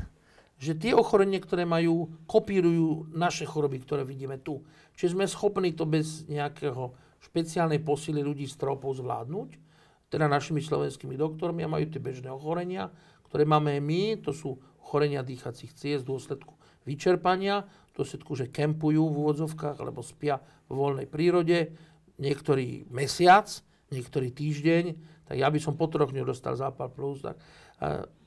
že 0.55 0.79
tie 0.79 0.95
ochorenie, 0.95 1.43
ktoré 1.43 1.67
majú, 1.67 2.07
kopírujú 2.23 3.11
naše 3.11 3.43
choroby, 3.43 3.83
ktoré 3.83 4.07
vidíme 4.07 4.39
tu. 4.39 4.63
Čiže 4.95 5.19
sme 5.19 5.27
schopní 5.27 5.75
to 5.75 5.83
bez 5.83 6.23
nejakého 6.31 6.95
špeciálnej 7.19 7.83
posily 7.83 8.23
ľudí 8.23 8.47
z 8.47 8.55
tropov 8.55 8.95
zvládnuť, 8.95 9.59
teda 10.07 10.31
našimi 10.31 10.63
slovenskými 10.63 11.19
doktormi 11.19 11.67
a 11.67 11.71
majú 11.71 11.89
tie 11.91 11.99
bežné 11.99 12.31
ochorenia, 12.31 12.87
ktoré 13.27 13.43
máme 13.43 13.81
my, 13.83 14.23
to 14.23 14.31
sú 14.31 14.55
ochorenia 14.79 15.25
dýchacích 15.25 15.73
ciest 15.75 16.07
v 16.07 16.15
dôsledku 16.15 16.53
vyčerpania, 16.87 17.67
v 17.91 17.93
dôsledku, 17.99 18.31
že 18.37 18.51
kempujú 18.51 19.09
v 19.09 19.17
úvodzovkách 19.19 19.81
alebo 19.81 20.05
spia 20.05 20.39
v 20.69 20.73
voľnej 20.77 21.07
prírode, 21.09 21.73
niektorý 22.21 22.87
mesiac, 22.93 23.49
niektorý 23.89 24.29
týždeň, 24.31 24.83
tak 25.27 25.35
ja 25.39 25.47
by 25.49 25.59
som 25.59 25.79
po 25.79 25.87
troch 25.89 26.11
dostal 26.11 26.53
zápal 26.59 26.91
plus. 26.91 27.23
Tak 27.23 27.39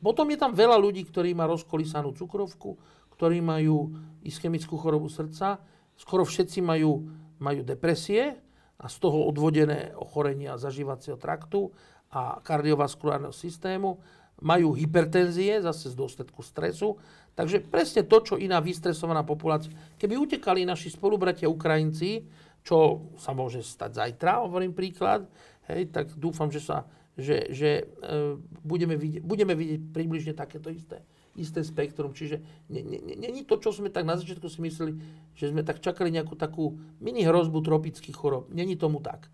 potom 0.01 0.27
je 0.31 0.39
tam 0.39 0.53
veľa 0.55 0.77
ľudí, 0.79 1.03
ktorí 1.09 1.35
má 1.35 1.49
rozkolisanú 1.51 2.15
cukrovku, 2.15 2.79
ktorí 3.17 3.41
majú 3.41 3.97
ischemickú 4.23 4.77
chorobu 4.77 5.09
srdca, 5.09 5.59
skoro 5.97 6.23
všetci 6.23 6.61
majú, 6.61 7.09
majú 7.41 7.61
depresie 7.65 8.37
a 8.77 8.87
z 8.87 8.97
toho 9.01 9.25
odvodené 9.25 9.97
ochorenia 9.97 10.61
zažívacieho 10.61 11.17
traktu 11.17 11.73
a 12.13 12.39
kardiovaskulárneho 12.45 13.33
systému, 13.33 13.99
majú 14.45 14.77
hypertenzie 14.77 15.65
zase 15.65 15.89
z 15.89 15.97
dôsledku 15.97 16.45
stresu. 16.45 17.01
Takže 17.33 17.65
presne 17.65 18.05
to, 18.05 18.21
čo 18.21 18.35
iná 18.37 18.61
vystresovaná 18.61 19.25
populácia. 19.25 19.73
Keby 19.97 20.17
utekali 20.17 20.69
naši 20.69 20.93
spolubratia 20.93 21.49
Ukrajinci, 21.49 22.25
čo 22.61 23.09
sa 23.17 23.33
môže 23.33 23.65
stať 23.65 23.97
zajtra, 23.97 24.45
hovorím 24.45 24.77
príklad, 24.77 25.25
hej, 25.73 25.89
tak 25.89 26.13
dúfam, 26.21 26.53
že 26.53 26.61
sa 26.61 26.85
že, 27.17 27.49
že 27.49 27.71
e, 27.81 28.37
budeme, 28.61 28.95
vidieť, 29.01 29.25
budeme 29.25 29.57
vidieť 29.57 29.81
približne 29.89 30.33
takéto 30.37 30.69
isté, 30.69 31.01
isté 31.33 31.65
spektrum. 31.65 32.13
Čiže 32.13 32.69
není 32.69 33.49
to, 33.49 33.57
čo 33.57 33.73
sme 33.73 33.89
tak 33.89 34.05
na 34.05 34.21
začiatku 34.21 34.47
si 34.53 34.61
mysleli, 34.61 34.93
že 35.33 35.49
sme 35.49 35.65
tak 35.65 35.81
čakali 35.81 36.13
nejakú 36.13 36.37
takú 36.37 36.77
mini 37.01 37.25
hrozbu 37.25 37.65
tropických 37.65 38.17
chorob. 38.17 38.53
Není 38.53 38.77
tomu 38.77 39.01
tak. 39.01 39.33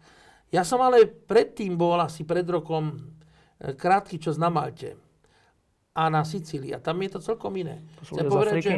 Ja 0.54 0.62
som 0.62 0.78
ale 0.78 1.10
predtým 1.10 1.74
bol 1.74 1.98
asi 1.98 2.22
pred 2.22 2.46
rokom 2.46 2.94
e, 3.58 3.74
krátky 3.74 4.22
čas 4.22 4.38
na 4.38 4.46
Malte 4.46 4.94
a 5.90 6.06
na 6.06 6.22
Sicílii. 6.22 6.78
A 6.78 6.80
tam 6.80 7.02
je 7.02 7.18
to 7.18 7.20
celkom 7.20 7.50
iné. 7.58 7.82
Chcem 8.06 8.30
povedať, 8.30 8.62
že, 8.62 8.74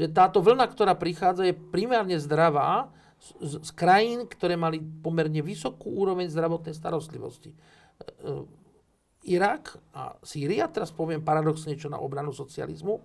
že 0.00 0.06
táto 0.08 0.40
vlna, 0.40 0.64
ktorá 0.64 0.96
prichádza, 0.96 1.44
je 1.44 1.54
primárne 1.54 2.16
zdravá 2.16 2.88
z, 3.20 3.60
z 3.60 3.70
krajín, 3.76 4.24
ktoré 4.24 4.56
mali 4.56 4.80
pomerne 4.80 5.44
vysokú 5.44 5.92
úroveň 5.92 6.32
zdravotnej 6.32 6.72
starostlivosti. 6.72 7.52
E, 8.00 8.60
Irak 9.28 9.76
a 9.92 10.16
Sýria, 10.24 10.64
teraz 10.72 10.88
poviem 10.88 11.20
paradoxne 11.20 11.76
čo 11.76 11.92
na 11.92 12.00
obranu 12.00 12.32
socializmu, 12.32 13.04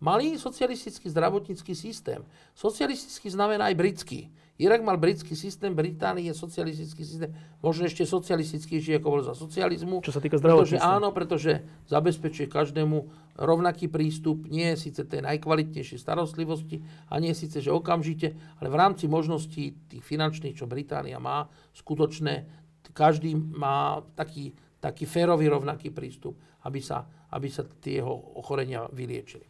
mali 0.00 0.40
socialistický 0.40 1.12
zdravotnícky 1.12 1.76
systém. 1.76 2.24
Socialistický 2.56 3.28
znamená 3.28 3.68
aj 3.68 3.76
britský. 3.76 4.32
Irak 4.60 4.84
mal 4.84 5.00
britský 5.00 5.32
systém, 5.32 5.72
Británia 5.72 6.32
je 6.32 6.36
socialistický 6.36 7.00
systém, 7.00 7.32
možno 7.64 7.88
ešte 7.88 8.04
socialistickejší, 8.04 9.00
ako 9.00 9.08
bol 9.08 9.22
za 9.24 9.32
socializmu. 9.32 10.04
Čo 10.04 10.12
sa 10.12 10.20
týka 10.20 10.36
zdravotníctva. 10.36 10.76
Pretože 10.76 10.96
áno, 11.00 11.08
pretože 11.16 11.52
zabezpečuje 11.88 12.48
každému 12.48 12.96
rovnaký 13.40 13.88
prístup, 13.88 14.44
nie 14.52 14.68
je 14.76 14.88
síce 14.88 15.00
tej 15.08 15.24
najkvalitnejšej 15.24 15.96
starostlivosti 15.96 16.84
a 17.08 17.16
nie 17.20 17.32
je 17.32 17.40
síce, 17.40 17.64
že 17.64 17.72
okamžite, 17.72 18.36
ale 18.60 18.68
v 18.68 18.76
rámci 18.76 19.08
možností 19.08 19.76
tých 19.88 20.04
finančných, 20.04 20.56
čo 20.56 20.68
Británia 20.68 21.16
má, 21.16 21.48
skutočné 21.72 22.68
každý 22.92 23.34
má 23.36 24.00
taký, 24.14 24.54
taký 24.80 25.04
férový 25.06 25.48
rovnaký 25.48 25.90
prístup, 25.90 26.36
aby 26.66 26.80
sa, 26.82 27.06
aby 27.30 27.48
sa 27.48 27.64
tie 27.80 28.02
jeho 28.02 28.12
ochorenia 28.36 28.88
vyliečili. 28.90 29.46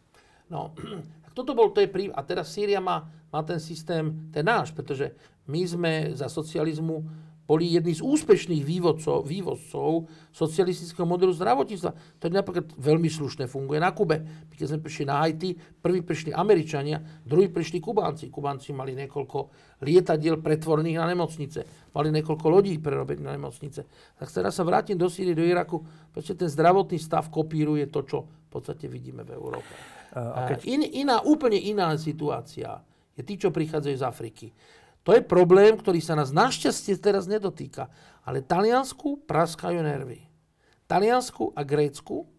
No, 0.51 0.75
tak 1.25 1.31
toto 1.33 1.55
bol, 1.55 1.71
to 1.71 1.81
je 1.81 1.89
prí... 1.89 2.11
A 2.11 2.21
teraz 2.25 2.51
Sýria 2.51 2.83
má, 2.83 3.07
má 3.31 3.41
ten 3.41 3.59
systém, 3.59 4.29
ten 4.29 4.43
náš, 4.43 4.75
pretože 4.75 5.15
my 5.47 5.61
sme 5.65 5.93
za 6.13 6.29
socializmu 6.29 7.03
boli 7.45 7.67
jedni 7.67 7.91
z 7.91 7.99
úspešných 7.99 8.63
vývodcov, 8.63 9.27
vývozcov 9.27 10.07
socialistického 10.31 11.03
modelu 11.03 11.35
zdravotníctva. 11.35 11.91
To 11.91 12.23
je 12.23 12.31
napríklad 12.31 12.71
veľmi 12.79 13.11
slušne 13.11 13.49
funguje 13.49 13.81
na 13.81 13.91
Kube. 13.91 14.47
Keď 14.53 14.67
sme 14.71 14.79
prišli 14.79 15.03
na 15.09 15.19
Haiti, 15.19 15.57
prvý 15.57 15.99
prišli 16.05 16.31
Američania, 16.31 17.01
druhý 17.25 17.51
prišli 17.51 17.83
Kubánci. 17.83 18.31
Kubánci 18.31 18.71
mali 18.71 18.95
niekoľko 18.95 19.51
lietadiel 19.83 20.39
pretvorných 20.39 21.01
na 21.01 21.11
nemocnice. 21.11 21.91
Mali 21.91 22.07
niekoľko 22.13 22.45
lodí 22.47 22.79
prerobených 22.79 23.25
na 23.25 23.35
nemocnice. 23.35 23.81
Tak 24.15 24.31
teraz 24.31 24.55
sa 24.55 24.63
vrátim 24.63 24.95
do 24.95 25.11
Sýrie, 25.11 25.35
do 25.35 25.43
Iraku, 25.43 25.83
pretože 26.15 26.39
ten 26.39 26.47
zdravotný 26.47 27.01
stav 27.01 27.27
kopíruje 27.27 27.89
to, 27.91 28.05
čo 28.07 28.17
v 28.23 28.47
podstate 28.47 28.87
vidíme 28.87 29.27
v 29.27 29.35
Európe. 29.35 29.73
Uh, 30.15 30.55
keď... 30.55 30.67
In, 30.71 30.87
iná, 30.87 31.19
úplne 31.23 31.59
iná 31.59 31.91
situácia 31.99 32.79
je 33.15 33.27
tí, 33.27 33.35
čo 33.35 33.51
prichádzajú 33.51 33.95
z 33.99 34.03
Afriky. 34.07 34.47
To 35.01 35.17
je 35.17 35.25
problém, 35.25 35.73
ktorý 35.73 35.97
sa 35.97 36.13
nás 36.13 36.29
našťastie 36.29 36.97
teraz 37.01 37.25
nedotýka. 37.25 37.89
Ale 38.21 38.45
Taliansku 38.45 39.25
praskajú 39.25 39.81
nervy. 39.81 40.29
Taliansku 40.85 41.57
a 41.57 41.65
Grécku 41.65 42.29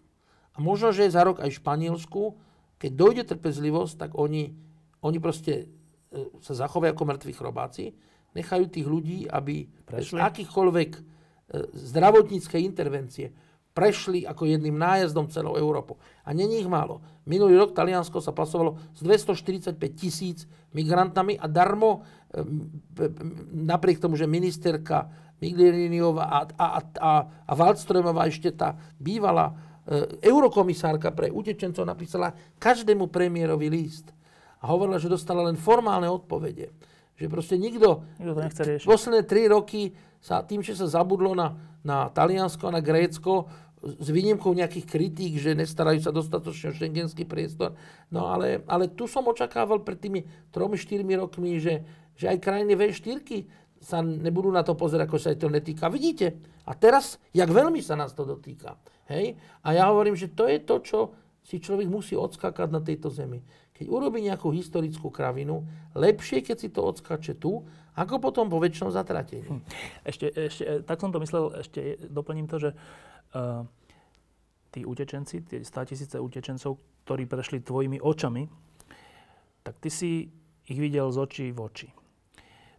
a 0.54 0.58
možno, 0.60 0.92
že 0.94 1.10
za 1.10 1.24
rok 1.24 1.40
aj 1.40 1.58
Španielsku, 1.58 2.38
keď 2.78 2.90
dojde 2.92 3.22
trpezlivosť, 3.34 3.94
tak 3.96 4.10
oni, 4.14 4.52
oni 5.02 5.18
proste 5.18 5.52
e, 6.12 6.28
sa 6.44 6.54
zachovajú 6.54 6.92
ako 6.92 7.04
mŕtvi 7.08 7.32
chrobáci, 7.32 7.84
nechajú 8.36 8.68
tých 8.68 8.86
ľudí, 8.86 9.18
aby 9.26 9.66
bez 9.88 10.12
akýchkoľvek 10.12 10.90
e, 10.92 11.00
zdravotníckej 11.72 12.60
intervencie 12.62 13.32
prešli 13.72 14.28
ako 14.28 14.44
jedným 14.44 14.76
nájazdom 14.76 15.32
celou 15.32 15.56
Európu. 15.56 15.96
A 16.28 16.36
není 16.36 16.60
ich 16.60 16.68
málo. 16.68 17.00
Minulý 17.24 17.56
rok 17.56 17.72
Taliansko 17.72 18.20
sa 18.20 18.36
pasovalo 18.36 18.76
s 18.92 19.00
245 19.00 19.80
tisíc 19.96 20.44
migrantami 20.76 21.40
a 21.40 21.48
darmo, 21.48 22.04
napriek 23.52 24.00
tomu, 24.00 24.16
že 24.16 24.24
ministerka 24.24 25.08
Miglieriniová 25.42 26.24
a, 26.30 26.40
a, 26.54 26.66
a, 27.02 27.12
a 27.26 27.52
Waldströmová, 27.58 28.30
ešte 28.30 28.54
tá 28.54 28.78
bývalá 28.96 29.50
e, 29.50 30.22
eurokomisárka 30.22 31.10
pre 31.10 31.34
utečencov 31.34 31.82
napísala 31.82 32.30
každému 32.62 33.10
premiérovi 33.10 33.66
list. 33.66 34.14
A 34.62 34.70
hovorila, 34.70 35.02
že 35.02 35.10
dostala 35.10 35.42
len 35.42 35.58
formálne 35.58 36.06
odpovede. 36.06 36.70
Že 37.18 37.26
proste 37.26 37.58
nikto, 37.58 38.06
nikto 38.22 38.32
to 38.38 38.42
nechce 38.46 38.62
riešiť. 38.62 38.86
posledné 38.86 39.22
tri 39.26 39.50
roky 39.50 39.90
sa 40.22 40.46
tým, 40.46 40.62
že 40.62 40.78
sa 40.78 40.86
zabudlo 40.86 41.34
na, 41.34 41.58
na 41.82 42.06
Taliansko 42.06 42.70
a 42.70 42.78
na 42.78 42.82
Grécko, 42.82 43.50
s 43.82 44.08
výnimkou 44.14 44.54
nejakých 44.54 44.86
kritík, 44.86 45.42
že 45.42 45.58
nestarajú 45.58 46.06
sa 46.06 46.14
dostatočne 46.14 46.70
o 46.70 46.78
šengenský 46.78 47.26
priestor. 47.26 47.74
No 48.14 48.30
ale, 48.30 48.62
ale 48.70 48.86
tu 48.86 49.10
som 49.10 49.26
očakával 49.26 49.82
pred 49.82 49.98
tými 49.98 50.22
3-4 50.54 51.02
rokmi, 51.18 51.58
že, 51.58 51.82
že 52.22 52.30
aj 52.30 52.38
krajiny 52.38 52.78
V4 52.78 53.26
sa 53.82 53.98
nebudú 53.98 54.54
na 54.54 54.62
to 54.62 54.78
pozerať, 54.78 55.10
ako 55.10 55.18
sa 55.18 55.34
to 55.34 55.50
netýka. 55.50 55.90
Vidíte? 55.90 56.38
A 56.70 56.78
teraz, 56.78 57.18
jak 57.34 57.50
veľmi 57.50 57.82
sa 57.82 57.98
nás 57.98 58.14
to 58.14 58.22
dotýka. 58.22 58.78
Hej? 59.10 59.34
A 59.66 59.74
ja 59.74 59.90
hovorím, 59.90 60.14
že 60.14 60.30
to 60.30 60.46
je 60.46 60.62
to, 60.62 60.76
čo 60.86 60.98
si 61.42 61.58
človek 61.58 61.90
musí 61.90 62.14
odskákať 62.14 62.70
na 62.70 62.78
tejto 62.78 63.10
zemi. 63.10 63.42
Keď 63.74 63.90
urobí 63.90 64.22
nejakú 64.22 64.54
historickú 64.54 65.10
kravinu, 65.10 65.66
lepšie, 65.98 66.46
keď 66.46 66.56
si 66.62 66.70
to 66.70 66.86
odskáče 66.86 67.34
tu, 67.42 67.66
ako 67.98 68.22
potom 68.22 68.46
po 68.46 68.62
väčšom 68.62 68.94
zatratení. 68.94 69.50
Hm. 69.50 69.62
Ešte, 70.06 70.26
ešte, 70.30 70.64
tak 70.86 71.02
som 71.02 71.10
to 71.10 71.18
myslel, 71.18 71.50
ešte 71.58 71.98
doplním 72.06 72.46
to, 72.46 72.62
že 72.62 72.70
uh, 73.34 73.66
tí 74.70 74.86
utečenci, 74.86 75.42
tie 75.42 75.60
100 75.66 75.90
tisíce 75.90 76.16
utečencov, 76.16 76.78
ktorí 77.02 77.26
prešli 77.26 77.58
tvojimi 77.58 77.98
očami, 77.98 78.46
tak 79.66 79.82
ty 79.82 79.90
si 79.90 80.30
ich 80.70 80.78
videl 80.78 81.10
z 81.10 81.18
očí 81.18 81.46
v 81.50 81.58
oči. 81.58 81.88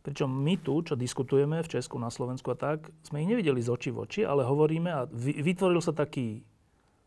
Pričom 0.03 0.27
my 0.27 0.59
tu, 0.59 0.83
čo 0.83 0.99
diskutujeme 0.99 1.63
v 1.63 1.71
Česku, 1.79 1.95
na 1.95 2.11
Slovensku 2.11 2.51
a 2.51 2.59
tak, 2.59 2.91
sme 3.07 3.23
ich 3.23 3.31
nevideli 3.31 3.63
z 3.63 3.71
očí 3.71 3.89
v 3.89 4.03
oči, 4.03 4.21
ale 4.27 4.43
hovoríme 4.43 4.91
a 4.91 5.07
vytvoril 5.15 5.79
sa 5.79 5.95
taký 5.95 6.43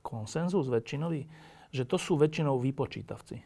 konsenzus 0.00 0.72
väčšinový, 0.72 1.28
že 1.76 1.84
to 1.84 2.00
sú 2.00 2.16
väčšinou 2.16 2.56
vypočítavci. 2.56 3.44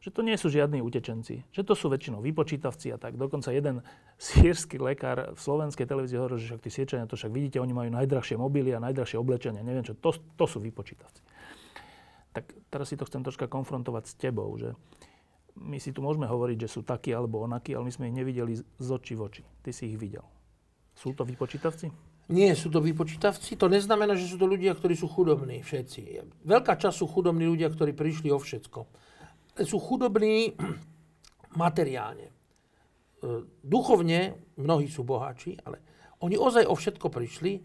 Že 0.00 0.10
to 0.16 0.20
nie 0.24 0.34
sú 0.34 0.48
žiadni 0.48 0.80
utečenci. 0.80 1.44
Že 1.52 1.62
to 1.62 1.74
sú 1.76 1.86
väčšinou 1.92 2.24
vypočítavci 2.24 2.88
a 2.90 2.96
tak. 2.96 3.20
Dokonca 3.20 3.52
jeden 3.52 3.84
sírsky 4.16 4.80
lekár 4.80 5.36
v 5.36 5.38
slovenskej 5.38 5.84
televízii 5.84 6.16
hovoril, 6.16 6.40
že 6.40 6.50
však 6.50 6.64
tí 6.64 6.70
siečania, 6.72 7.04
to 7.04 7.20
však 7.20 7.28
vidíte, 7.28 7.60
oni 7.60 7.76
majú 7.76 7.92
najdrahšie 7.92 8.40
mobily 8.40 8.72
a 8.72 8.80
najdrahšie 8.80 9.20
oblečenie. 9.20 9.60
Neviem 9.60 9.84
čo, 9.84 9.94
to, 9.94 10.16
to 10.34 10.44
sú 10.48 10.58
vypočítavci. 10.64 11.20
Tak 12.32 12.48
teraz 12.72 12.88
si 12.88 12.96
to 12.96 13.04
chcem 13.04 13.20
troška 13.20 13.44
konfrontovať 13.44 14.04
s 14.08 14.14
tebou, 14.16 14.48
že 14.56 14.72
my 15.60 15.76
si 15.76 15.92
tu 15.92 16.00
môžeme 16.00 16.24
hovoriť, 16.24 16.66
že 16.66 16.72
sú 16.72 16.80
takí 16.80 17.12
alebo 17.12 17.44
onakí, 17.44 17.76
ale 17.76 17.86
my 17.86 17.92
sme 17.92 18.08
ich 18.08 18.16
nevideli 18.16 18.56
z 18.56 18.88
očí 18.88 19.12
v 19.12 19.28
oči. 19.28 19.42
Ty 19.60 19.70
si 19.76 19.92
ich 19.92 20.00
videl. 20.00 20.24
Sú 20.96 21.12
to 21.12 21.22
vypočítavci? 21.28 21.92
Nie 22.30 22.54
sú 22.54 22.70
to 22.70 22.80
vypočítavci. 22.80 23.58
To 23.58 23.66
neznamená, 23.66 24.14
že 24.14 24.30
sú 24.30 24.38
to 24.38 24.46
ľudia, 24.46 24.72
ktorí 24.72 24.94
sú 24.94 25.10
chudobní 25.10 25.60
všetci. 25.60 26.00
Veľká 26.46 26.78
časť 26.78 26.96
sú 26.96 27.06
chudobní 27.10 27.44
ľudia, 27.44 27.68
ktorí 27.68 27.92
prišli 27.92 28.30
o 28.32 28.38
všetko. 28.38 28.80
Sú 29.66 29.76
chudobní 29.82 30.54
materiálne. 31.62 32.30
E, 32.30 32.32
duchovne 33.60 34.38
mnohí 34.56 34.88
sú 34.88 35.02
boháči, 35.04 35.58
ale 35.66 35.82
oni 36.22 36.38
ozaj 36.38 36.64
o 36.70 36.74
všetko 36.78 37.10
prišli, 37.10 37.60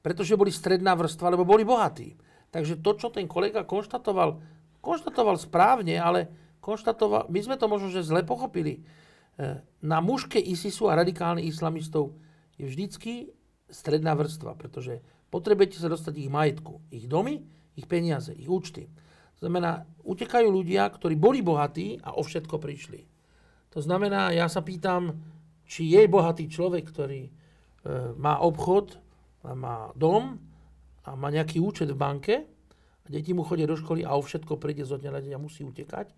pretože 0.00 0.36
boli 0.36 0.50
stredná 0.50 0.96
vrstva, 0.96 1.36
lebo 1.36 1.46
boli 1.46 1.64
bohatí. 1.64 2.16
Takže 2.50 2.82
to, 2.82 2.98
čo 2.98 3.14
ten 3.14 3.30
kolega 3.30 3.62
konštatoval, 3.62 4.42
konštatoval 4.82 5.38
správne, 5.38 6.00
ale 6.02 6.26
konštatoval, 6.60 7.28
my 7.32 7.40
sme 7.40 7.56
to 7.56 7.66
možno, 7.66 7.88
že 7.88 8.06
zle 8.06 8.24
pochopili. 8.24 8.80
E, 9.36 9.60
na 9.80 9.98
mužke 10.04 10.36
ISISu 10.36 10.88
a 10.88 10.98
radikálnych 10.98 11.48
islamistov 11.48 12.14
je 12.60 12.68
vždycky 12.68 13.32
stredná 13.72 14.12
vrstva, 14.14 14.54
pretože 14.54 15.00
potrebujete 15.32 15.80
sa 15.80 15.88
dostať 15.88 16.14
ich 16.20 16.30
majetku, 16.32 16.84
ich 16.92 17.08
domy, 17.08 17.42
ich 17.74 17.88
peniaze, 17.88 18.36
ich 18.36 18.50
účty. 18.50 18.92
Znamená, 19.40 19.88
utekajú 20.04 20.52
ľudia, 20.52 20.84
ktorí 20.92 21.16
boli 21.16 21.40
bohatí 21.40 21.96
a 22.04 22.12
o 22.14 22.22
všetko 22.22 22.60
prišli. 22.60 23.08
To 23.72 23.80
znamená, 23.80 24.36
ja 24.36 24.50
sa 24.52 24.60
pýtam, 24.60 25.16
či 25.64 25.88
je 25.88 26.04
bohatý 26.10 26.50
človek, 26.50 26.84
ktorý 26.92 27.22
e, 27.24 27.30
má 28.20 28.36
obchod, 28.42 29.00
a 29.44 29.56
má 29.56 29.88
dom 29.96 30.36
a 31.04 31.16
má 31.16 31.32
nejaký 31.32 31.60
účet 31.60 31.88
v 31.88 31.96
banke 31.96 32.34
a 33.04 33.06
deti 33.08 33.32
mu 33.32 33.40
chodia 33.44 33.64
do 33.64 33.76
školy 33.76 34.04
a 34.04 34.12
o 34.16 34.20
všetko 34.20 34.60
príde 34.60 34.84
zo 34.84 35.00
dňa 35.00 35.10
na 35.10 35.20
deň 35.20 35.32
a 35.36 35.40
musí 35.40 35.64
utekať 35.64 36.12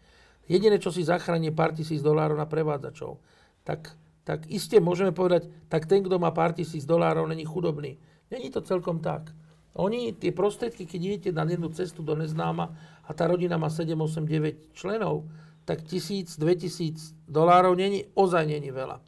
Jediné, 0.50 0.78
čo 0.82 0.90
si 0.90 1.06
zachráni 1.06 1.54
pár 1.54 1.72
tisíc 1.72 2.02
dolárov 2.02 2.34
na 2.34 2.50
prevádzačov. 2.50 3.22
Tak, 3.62 3.94
tak 4.26 4.50
iste 4.50 4.82
môžeme 4.82 5.14
povedať, 5.14 5.46
tak 5.70 5.86
ten, 5.86 6.02
kto 6.02 6.18
má 6.18 6.34
pár 6.34 6.52
tisíc 6.52 6.82
dolárov, 6.82 7.30
není 7.30 7.46
chudobný. 7.46 7.98
Není 8.30 8.48
to 8.50 8.64
celkom 8.64 8.98
tak. 8.98 9.30
Oni, 9.78 10.12
tie 10.12 10.34
prostriedky, 10.36 10.84
keď 10.84 11.00
idete 11.00 11.30
na 11.32 11.48
jednu 11.48 11.72
cestu 11.72 12.04
do 12.04 12.12
neznáma 12.12 12.76
a 13.08 13.10
tá 13.16 13.24
rodina 13.24 13.56
má 13.56 13.72
7, 13.72 13.96
8, 13.96 14.24
9 14.28 14.76
členov, 14.76 15.24
tak 15.64 15.86
tisíc, 15.86 16.36
dve 16.36 16.58
tisíc 16.58 17.14
dolárov 17.24 17.78
není, 17.78 18.04
ozaj 18.12 18.44
není 18.44 18.68
veľa. 18.68 19.00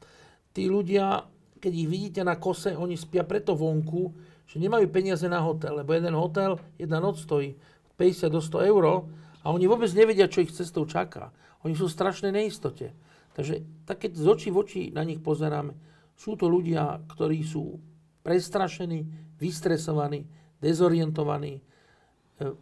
Tí 0.55 0.71
ľudia, 0.71 1.27
keď 1.59 1.73
ich 1.75 1.89
vidíte 1.91 2.23
na 2.23 2.39
kose, 2.39 2.79
oni 2.79 2.95
spia 2.95 3.27
preto 3.27 3.59
vonku, 3.59 4.15
že 4.47 4.63
nemajú 4.63 4.87
peniaze 4.89 5.27
na 5.27 5.43
hotel, 5.43 5.83
lebo 5.83 5.93
jeden 5.93 6.15
hotel, 6.15 6.57
jedna 6.79 7.03
noc 7.03 7.21
stojí 7.21 7.59
50 7.97 8.31
do 8.31 8.41
100 8.41 8.71
eur 8.71 8.85
a 9.45 9.53
oni 9.53 9.69
vôbec 9.69 9.93
nevedia, 9.93 10.27
čo 10.27 10.41
ich 10.41 10.57
cestou 10.57 10.89
čaká. 10.89 11.31
Oni 11.69 11.77
sú 11.77 11.87
v 11.87 11.97
strašnej 11.97 12.33
neistote. 12.33 12.97
Takže 13.37 13.85
tak 13.85 14.09
keď 14.09 14.13
z 14.17 14.27
očí 14.27 14.49
v 14.49 14.59
oči 14.65 14.83
na 14.91 15.05
nich 15.05 15.21
pozeráme, 15.21 15.77
sú 16.17 16.39
to 16.41 16.49
ľudia, 16.49 17.05
ktorí 17.13 17.45
sú 17.45 17.77
prestrašení, 18.25 19.05
vystresovaní, 19.37 20.25
dezorientovaní, 20.63 21.61
e, 21.61 21.63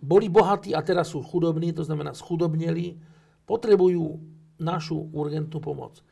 boli 0.02 0.26
bohatí 0.26 0.74
a 0.74 0.82
teraz 0.82 1.14
sú 1.14 1.22
chudobní, 1.22 1.70
to 1.70 1.86
znamená 1.86 2.16
schudobneli, 2.16 2.98
potrebujú 3.46 4.18
našu 4.58 5.12
urgentnú 5.12 5.62
pomoc. 5.62 6.02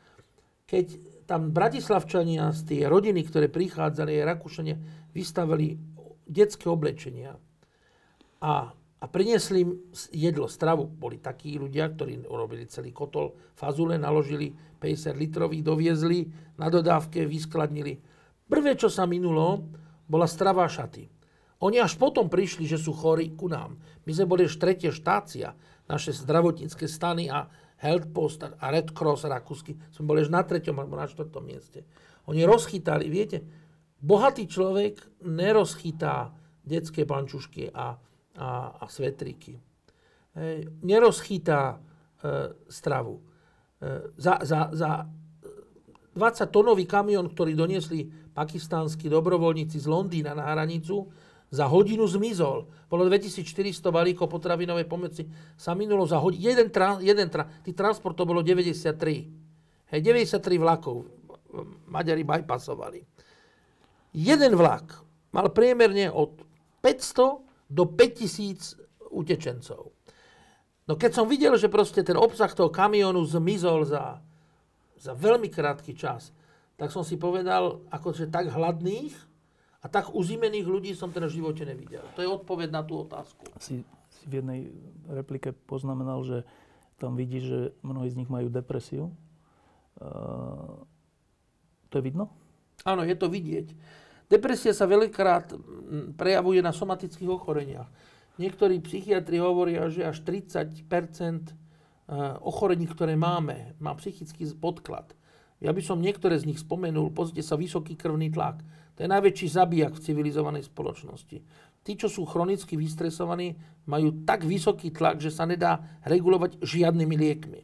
Keď 0.69 0.85
tam 1.27 1.51
Bratislavčania 1.51 2.51
z 2.55 2.61
tie 2.63 2.81
rodiny, 2.87 3.27
ktoré 3.27 3.51
prichádzali, 3.51 4.23
Rakúšania, 4.23 4.75
vystavili 5.11 5.75
detské 6.27 6.71
oblečenia 6.71 7.35
a 8.39 8.71
a 9.01 9.09
priniesli 9.09 9.65
im 9.65 9.71
jedlo, 10.13 10.45
stravu. 10.45 10.85
Boli 10.85 11.17
takí 11.17 11.57
ľudia, 11.57 11.89
ktorí 11.89 12.29
urobili 12.29 12.69
celý 12.69 12.93
kotol 12.93 13.33
fazule, 13.57 13.97
naložili 13.97 14.53
50 14.77 15.17
litrových, 15.17 15.65
doviezli 15.65 16.29
na 16.61 16.69
dodávke, 16.69 17.25
vyskladnili. 17.25 17.97
Prvé, 18.45 18.77
čo 18.77 18.93
sa 18.93 19.09
minulo, 19.09 19.65
bola 20.05 20.29
strava 20.29 20.69
šaty. 20.69 21.09
Oni 21.61 21.77
až 21.81 21.97
potom 21.97 22.29
prišli, 22.29 22.69
že 22.69 22.77
sú 22.77 22.93
chorí 22.93 23.33
ku 23.33 23.49
nám. 23.49 23.77
My 24.05 24.11
sme 24.13 24.29
boli 24.29 24.45
už 24.45 24.57
tretia 24.57 24.93
štácia, 24.93 25.53
naše 25.89 26.13
zdravotnícke 26.13 26.85
stany 26.85 27.29
a 27.29 27.49
Health 27.81 28.13
Post 28.13 28.45
a 28.45 28.65
Red 28.69 28.93
Cross 28.93 29.25
rakúsky. 29.25 29.77
Sme 29.89 30.13
boli 30.13 30.21
až 30.21 30.29
na 30.29 30.45
treťom 30.45 30.77
alebo 30.77 30.93
na 30.93 31.09
štvrtom 31.09 31.41
mieste. 31.41 31.85
Oni 32.29 32.45
rozchytali, 32.45 33.09
viete, 33.09 33.41
bohatý 33.97 34.45
človek 34.45 35.25
nerozchytá 35.25 36.33
detské 36.61 37.05
pančušky 37.09 37.73
a 37.73 37.97
a, 38.41 38.81
a 38.81 38.85
svetriky. 38.89 39.53
E, 39.53 39.61
nerozchytá 40.81 41.77
e, 41.77 41.77
stravu. 42.65 43.21
E, 43.21 44.17
za, 44.17 44.41
za, 44.41 44.73
za 44.73 45.05
20-tonový 46.17 46.89
kamión, 46.89 47.29
ktorý 47.29 47.53
doniesli 47.53 48.09
pakistánsky 48.33 49.07
dobrovoľníci 49.07 49.77
z 49.77 49.87
Londýna 49.87 50.33
na 50.33 50.49
hranicu, 50.49 51.07
za 51.51 51.67
hodinu 51.67 52.07
zmizol. 52.07 52.71
Bolo 52.87 53.11
2400 53.11 53.91
balíkov 53.91 54.31
potravinovej 54.31 54.87
pomoci. 54.87 55.27
Sa 55.59 55.75
minulo 55.75 56.07
za 56.07 56.15
hodinu. 56.15 56.47
Jeden, 56.47 56.71
tra, 56.71 56.95
jeden 57.03 57.27
tra, 57.27 57.43
tých 57.43 57.75
transportov 57.75 58.23
bolo 58.23 58.39
93. 58.39 59.91
Hej, 59.91 59.99
93 59.99 60.39
vlakov. 60.55 61.03
Maďari 61.91 62.23
bypassovali. 62.23 63.03
Jeden 64.15 64.55
vlak 64.55 65.03
mal 65.35 65.51
priemerne 65.51 66.07
od 66.07 66.39
500 66.79 67.50
do 67.71 67.87
5000 67.87 68.75
utečencov. 69.15 69.95
No 70.87 70.99
keď 70.99 71.11
som 71.15 71.25
videl, 71.31 71.55
že 71.55 71.71
proste 71.71 72.03
ten 72.03 72.19
obsah 72.19 72.51
toho 72.51 72.67
kamionu 72.67 73.23
zmizol 73.23 73.87
za, 73.87 74.19
za 74.99 75.15
veľmi 75.15 75.47
krátky 75.47 75.95
čas, 75.95 76.35
tak 76.75 76.91
som 76.91 77.05
si 77.05 77.15
povedal, 77.15 77.85
akože 77.87 78.27
tak 78.27 78.51
hladných 78.51 79.13
a 79.81 79.87
tak 79.87 80.11
uzimených 80.11 80.67
ľudí 80.67 80.91
som 80.91 81.13
teda 81.13 81.31
v 81.31 81.37
živote 81.39 81.63
nevidel. 81.63 82.03
To 82.17 82.19
je 82.19 82.27
odpoveď 82.27 82.69
na 82.73 82.81
tú 82.83 83.05
otázku. 83.07 83.47
Si, 83.61 83.87
si 84.09 84.23
v 84.27 84.41
jednej 84.43 84.59
replike 85.07 85.55
poznamenal, 85.69 86.25
že 86.27 86.43
tam 86.99 87.15
vidí, 87.17 87.41
že 87.41 87.73
mnohí 87.81 88.09
z 88.11 88.17
nich 88.19 88.29
majú 88.29 88.49
depresiu. 88.49 89.09
Uh, 89.97 90.85
to 91.89 91.97
je 91.97 92.03
vidno? 92.03 92.29
Áno, 92.85 93.05
je 93.05 93.13
to 93.17 93.29
vidieť. 93.29 93.73
Depresia 94.31 94.71
sa 94.71 94.87
veľkrát 94.87 95.51
prejavuje 96.15 96.63
na 96.63 96.71
somatických 96.71 97.27
ochoreniach. 97.27 97.91
Niektorí 98.39 98.79
psychiatri 98.79 99.43
hovoria, 99.43 99.91
že 99.91 100.07
až 100.07 100.23
30 100.23 100.71
e, 100.71 101.53
ochorení, 102.39 102.87
ktoré 102.87 103.19
máme, 103.19 103.75
má 103.83 103.91
psychický 103.99 104.47
podklad. 104.55 105.11
Ja 105.59 105.75
by 105.75 105.83
som 105.83 105.99
niektoré 105.99 106.39
z 106.39 106.47
nich 106.47 106.63
spomenul. 106.63 107.11
Pozrite 107.11 107.43
sa, 107.43 107.59
vysoký 107.59 107.99
krvný 107.99 108.31
tlak. 108.31 108.63
To 108.95 109.03
je 109.03 109.11
najväčší 109.11 109.47
zabijak 109.51 109.99
v 109.99 110.03
civilizovanej 110.09 110.63
spoločnosti. 110.71 111.37
Tí, 111.83 111.91
čo 111.99 112.07
sú 112.07 112.23
chronicky 112.23 112.79
vystresovaní, 112.79 113.59
majú 113.83 114.23
tak 114.23 114.47
vysoký 114.47 114.95
tlak, 114.95 115.19
že 115.19 115.33
sa 115.33 115.43
nedá 115.43 115.99
regulovať 116.07 116.63
žiadnymi 116.63 117.15
liekmi. 117.19 117.61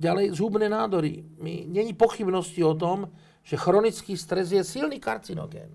Ďalej, 0.00 0.38
zubné 0.38 0.70
nádory. 0.70 1.26
Není 1.66 1.98
pochybnosti 1.98 2.62
o 2.62 2.78
tom, 2.78 3.10
že 3.44 3.56
chronický 3.56 4.14
stres 4.16 4.52
je 4.52 4.62
silný 4.62 5.00
karcinogén. 5.00 5.72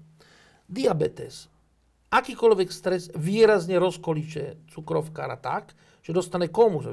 Diabetes. 0.65 1.49
Akýkoľvek 2.13 2.69
stres 2.71 3.11
výrazne 3.17 3.75
rozkolíče 3.81 4.71
cukrovkára 4.71 5.35
tak, 5.35 5.75
že 6.05 6.13
dostane 6.13 6.53
komu. 6.53 6.85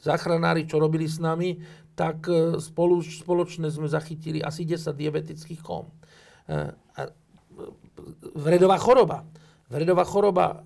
Záchranári, 0.00 0.64
čo 0.64 0.80
robili 0.80 1.04
s 1.04 1.20
nami, 1.20 1.60
tak 1.92 2.24
e, 2.28 2.56
spolu, 2.60 3.04
spoločne 3.04 3.68
sme 3.68 3.88
zachytili 3.88 4.40
asi 4.40 4.64
10 4.64 4.96
diabetických 4.96 5.60
kom. 5.60 5.92
E, 6.48 6.72
vredová 8.32 8.80
choroba. 8.80 9.28
Vredová 9.68 10.04
choroba 10.08 10.46
e, 10.46 10.56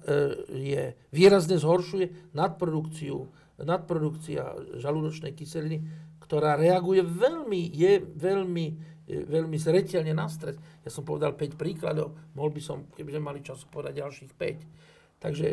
je, 0.55 0.83
výrazne 1.11 1.59
zhoršuje 1.59 2.35
nadprodukciu, 2.35 3.27
nadprodukcia 3.59 4.77
žalúdočnej 4.79 5.35
kyseliny, 5.35 5.83
ktorá 6.23 6.55
reaguje 6.55 7.03
veľmi, 7.03 7.75
je 7.75 8.07
veľmi, 8.07 8.67
veľmi 9.13 9.59
zreteľne 9.59 10.15
na 10.15 10.31
stres. 10.31 10.57
Ja 10.87 10.91
som 10.91 11.03
povedal 11.03 11.35
5 11.35 11.59
príkladov, 11.59 12.15
mohol 12.37 12.55
by 12.55 12.63
som, 12.63 12.87
keby 12.95 13.17
sme 13.17 13.23
mali 13.23 13.41
čas, 13.43 13.67
povedať 13.67 14.03
ďalších 14.03 14.33
5. 14.37 15.21
Takže 15.21 15.47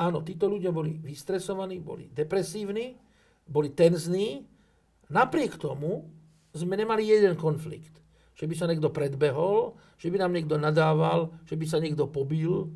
Áno, 0.00 0.24
títo 0.24 0.48
ľudia 0.48 0.72
boli 0.72 0.96
vystresovaní, 0.98 1.78
boli 1.78 2.08
depresívni, 2.08 2.96
boli 3.44 3.70
tenzní. 3.70 4.42
Napriek 5.12 5.60
tomu 5.60 6.08
sme 6.56 6.74
nemali 6.74 7.06
jeden 7.06 7.36
konflikt. 7.38 8.00
Že 8.32 8.48
by 8.48 8.54
sa 8.56 8.66
niekto 8.66 8.88
predbehol, 8.88 9.76
že 10.00 10.08
by 10.08 10.16
nám 10.24 10.32
niekto 10.32 10.56
nadával, 10.56 11.36
že 11.44 11.54
by 11.54 11.66
sa 11.68 11.78
niekto 11.78 12.08
pobil. 12.08 12.64
E, 12.64 12.68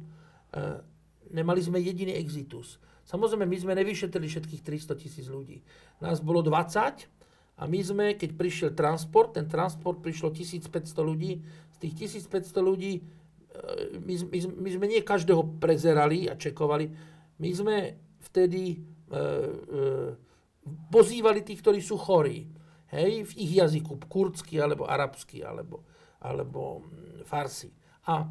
nemali 1.32 1.64
sme 1.64 1.80
jediný 1.80 2.12
exitus. 2.14 2.76
Samozrejme, 3.08 3.48
my 3.48 3.56
sme 3.58 3.72
nevyšetrili 3.74 4.28
všetkých 4.28 4.62
300 4.62 5.00
tisíc 5.00 5.26
ľudí. 5.26 5.64
Nás 5.98 6.20
bolo 6.20 6.44
20 6.44 7.15
a 7.56 7.64
my 7.64 7.80
sme, 7.80 8.06
keď 8.20 8.30
prišiel 8.36 8.70
transport, 8.76 9.32
ten 9.40 9.48
transport 9.48 10.04
prišlo 10.04 10.28
1500 10.32 10.68
ľudí, 11.00 11.40
z 11.72 11.76
tých 11.80 12.12
1500 12.28 12.52
ľudí 12.60 13.00
e, 13.00 13.02
my, 13.96 14.14
my, 14.28 14.38
my 14.60 14.70
sme 14.76 14.86
nie 14.88 15.00
každého 15.00 15.56
prezerali 15.56 16.28
a 16.28 16.36
čekovali, 16.36 16.92
my 17.40 17.50
sme 17.52 17.76
vtedy 18.28 18.76
e, 18.76 18.76
e, 18.76 19.20
pozývali 20.92 21.40
tých, 21.40 21.60
ktorí 21.64 21.80
sú 21.80 21.96
chorí. 21.96 22.44
Hej, 22.86 23.26
v 23.28 23.32
ich 23.42 23.52
jazyku, 23.58 23.98
kurdsky, 24.06 24.62
alebo 24.62 24.86
arabsky, 24.86 25.42
alebo, 25.42 25.82
alebo 26.22 26.86
mm, 26.86 27.26
farsi. 27.26 27.72
A 28.06 28.22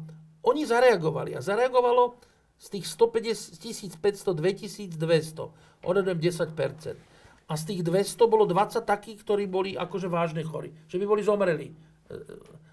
oni 0.46 0.62
zareagovali. 0.64 1.36
A 1.36 1.44
zareagovalo 1.44 2.16
z 2.56 2.66
tých 2.72 2.86
150, 2.88 4.00
1500, 4.00 4.32
2200, 4.32 5.84
odhadem 5.84 6.16
10%. 6.16 7.15
A 7.46 7.54
z 7.54 7.62
tých 7.74 7.82
200 7.86 8.26
bolo 8.26 8.42
20 8.42 8.82
takých, 8.82 9.22
ktorí 9.22 9.46
boli 9.46 9.78
akože 9.78 10.10
vážne 10.10 10.42
chorí. 10.42 10.74
Že 10.90 10.98
by 10.98 11.06
boli 11.06 11.22
zomreli. 11.22 11.68
E, 11.70 11.74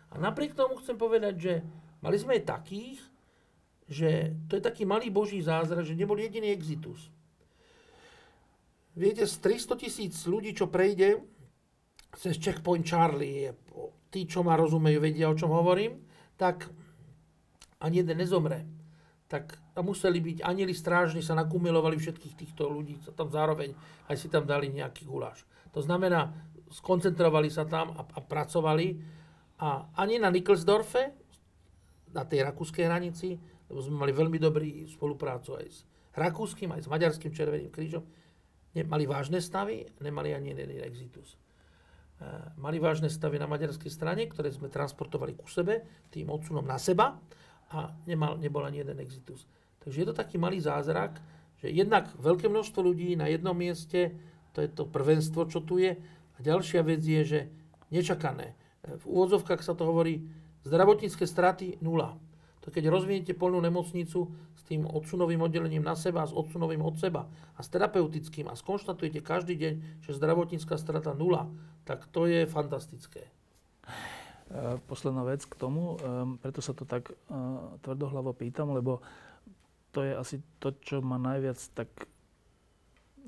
a 0.09 0.15
napriek 0.17 0.57
tomu 0.57 0.81
chcem 0.81 0.97
povedať, 0.97 1.35
že 1.37 1.53
mali 2.01 2.17
sme 2.17 2.41
aj 2.41 2.49
takých, 2.49 2.99
že 3.85 4.33
to 4.49 4.57
je 4.57 4.63
taký 4.65 4.85
malý 4.89 5.13
boží 5.13 5.37
zázrak, 5.45 5.85
že 5.85 5.93
nebol 5.93 6.17
jediný 6.17 6.49
exitus. 6.49 7.13
Viete, 8.93 9.25
z 9.25 9.35
300 9.41 9.77
tisíc 9.77 10.15
ľudí, 10.25 10.53
čo 10.53 10.69
prejde 10.69 11.21
cez 12.13 12.37
Checkpoint 12.37 12.85
Charlie, 12.85 13.49
tí, 14.13 14.29
čo 14.29 14.45
ma 14.45 14.53
rozumejú, 14.53 15.01
vedia, 15.01 15.29
o 15.29 15.37
čom 15.37 15.49
hovorím, 15.49 15.97
tak 16.37 16.69
ani 17.81 18.05
jeden 18.05 18.21
nezomre. 18.21 18.69
Tak 19.25 19.57
tam 19.73 19.89
museli 19.89 20.21
byť 20.21 20.45
anieli 20.45 20.73
strážni, 20.73 21.25
sa 21.25 21.33
nakumilovali 21.33 21.97
všetkých 21.97 22.37
týchto 22.37 22.69
ľudí, 22.69 23.01
sa 23.01 23.11
tam 23.13 23.33
zároveň 23.33 23.73
aj 24.09 24.15
si 24.15 24.29
tam 24.29 24.45
dali 24.45 24.69
nejaký 24.69 25.05
guláš. 25.05 25.45
To 25.73 25.81
znamená, 25.81 26.29
skoncentrovali 26.69 27.49
sa 27.49 27.65
tam 27.65 27.97
a, 27.97 28.05
a 28.05 28.19
pracovali 28.21 29.01
a 29.61 29.89
ani 29.97 30.21
na 30.21 30.29
Nikkelsdorfe, 30.29 31.13
na 32.13 32.23
tej 32.29 32.45
rakúskej 32.45 32.85
hranici, 32.85 33.41
lebo 33.69 33.81
sme 33.81 34.05
mali 34.05 34.13
veľmi 34.13 34.37
dobrý 34.37 34.85
spoluprácu 34.85 35.57
aj 35.57 35.65
s 35.65 35.79
Rakúskym, 36.13 36.69
aj 36.69 36.85
s 36.85 36.91
Maďarským 36.93 37.33
Červeným 37.33 37.73
krížom. 37.73 38.05
Mali 38.85 39.05
vážne 39.09 39.41
stavy, 39.41 39.81
nemali 39.97 40.33
ani 40.33 40.53
jeden 40.53 40.85
exitus. 40.85 41.37
E, 42.21 42.25
mali 42.61 42.77
vážne 42.77 43.09
stavy 43.09 43.41
na 43.41 43.49
maďarskej 43.49 43.89
strane, 43.89 44.29
ktoré 44.29 44.53
sme 44.53 44.69
transportovali 44.69 45.33
ku 45.33 45.49
sebe, 45.49 46.05
tým 46.13 46.29
odsunom 46.29 46.61
na 46.61 46.77
seba 46.77 47.17
a 47.73 47.97
nemal, 48.05 48.37
nebol 48.37 48.61
ani 48.61 48.85
jeden 48.85 49.01
exitus. 49.01 49.49
Takže 49.83 49.99
je 49.99 50.07
to 50.07 50.15
taký 50.15 50.39
malý 50.39 50.63
zázrak, 50.63 51.19
že 51.59 51.71
jednak 51.71 52.07
veľké 52.17 52.47
množstvo 52.47 52.79
ľudí 52.79 53.15
na 53.19 53.27
jednom 53.27 53.55
mieste, 53.55 54.15
to 54.55 54.63
je 54.63 54.69
to 54.71 54.87
prvenstvo, 54.87 55.47
čo 55.51 55.59
tu 55.59 55.79
je. 55.79 55.99
A 56.33 56.37
ďalšia 56.39 56.81
vec 56.81 57.03
je, 57.03 57.21
že 57.23 57.39
nečakané. 57.91 58.55
V 58.83 59.03
úvodzovkách 59.05 59.63
sa 59.63 59.75
to 59.75 59.87
hovorí, 59.87 60.23
zdravotnícke 60.63 61.27
straty 61.27 61.79
nula 61.83 62.15
to 62.63 62.71
keď 62.71 62.87
rozviniete 62.87 63.35
polnú 63.35 63.59
nemocnicu 63.59 64.31
s 64.55 64.61
tým 64.63 64.87
odsunovým 64.87 65.43
oddelením 65.43 65.83
na 65.83 65.99
seba, 65.99 66.23
s 66.23 66.31
odsunovým 66.31 66.79
od 66.79 66.95
seba 66.95 67.27
a 67.27 67.59
s 67.59 67.67
terapeutickým 67.67 68.47
a 68.47 68.55
skonštatujete 68.55 69.19
každý 69.19 69.59
deň, 69.59 69.73
že 69.99 70.15
zdravotnícka 70.15 70.79
strata 70.79 71.11
nula, 71.11 71.51
tak 71.83 72.07
to 72.07 72.23
je 72.23 72.47
fantastické. 72.47 73.27
E, 73.27 73.31
posledná 74.87 75.27
vec 75.27 75.43
k 75.43 75.59
tomu, 75.59 75.99
e, 75.99 76.39
preto 76.39 76.63
sa 76.63 76.71
to 76.71 76.87
tak 76.87 77.11
e, 77.11 77.13
tvrdohlavo 77.83 78.31
pýtam, 78.31 78.71
lebo 78.71 79.03
to 79.93 80.01
je 80.01 80.11
asi 80.17 80.35
to, 80.57 80.73
čo 80.81 81.05
ma 81.05 81.21
najviac 81.21 81.61
tak 81.77 81.89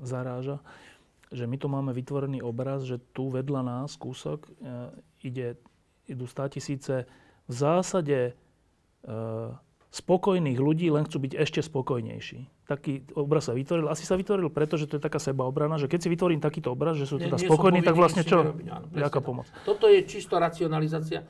zaráža, 0.01 0.59
že 1.29 1.45
my 1.45 1.55
tu 1.61 1.69
máme 1.69 1.93
vytvorený 1.93 2.41
obraz, 2.41 2.83
že 2.83 2.99
tu 3.13 3.29
vedľa 3.29 3.61
nás 3.61 3.95
kúsok 3.95 4.49
ide, 5.23 5.55
idú 6.09 6.25
100 6.27 6.57
tisíce 6.59 7.07
v 7.45 7.53
zásade 7.53 8.35
Eh, 9.05 9.49
spokojných 9.95 10.59
ľudí 10.59 10.91
len 10.91 11.07
chcú 11.07 11.23
byť 11.23 11.33
ešte 11.39 11.63
spokojnejší. 11.63 12.67
Taký 12.67 13.15
obraz 13.15 13.47
sa 13.47 13.55
vytvoril. 13.55 13.87
Asi 13.87 14.03
sa 14.03 14.19
vytvoril 14.19 14.51
preto, 14.51 14.75
že 14.75 14.91
to 14.91 14.99
je 14.99 15.01
taká 15.07 15.23
sebaobrana, 15.23 15.79
že 15.79 15.87
keď 15.87 15.99
si 16.03 16.09
vytvorím 16.11 16.43
takýto 16.43 16.75
obraz, 16.75 16.99
že 16.99 17.07
sú 17.07 17.15
teda 17.15 17.39
nie, 17.39 17.47
spokojní, 17.47 17.79
tak 17.79 17.95
vlastne 17.95 18.27
čo? 18.27 18.59
Jaká 18.91 19.23
pomoc? 19.23 19.47
Toto 19.63 19.87
je 19.87 20.03
čisto 20.03 20.35
racionalizácia. 20.35 21.23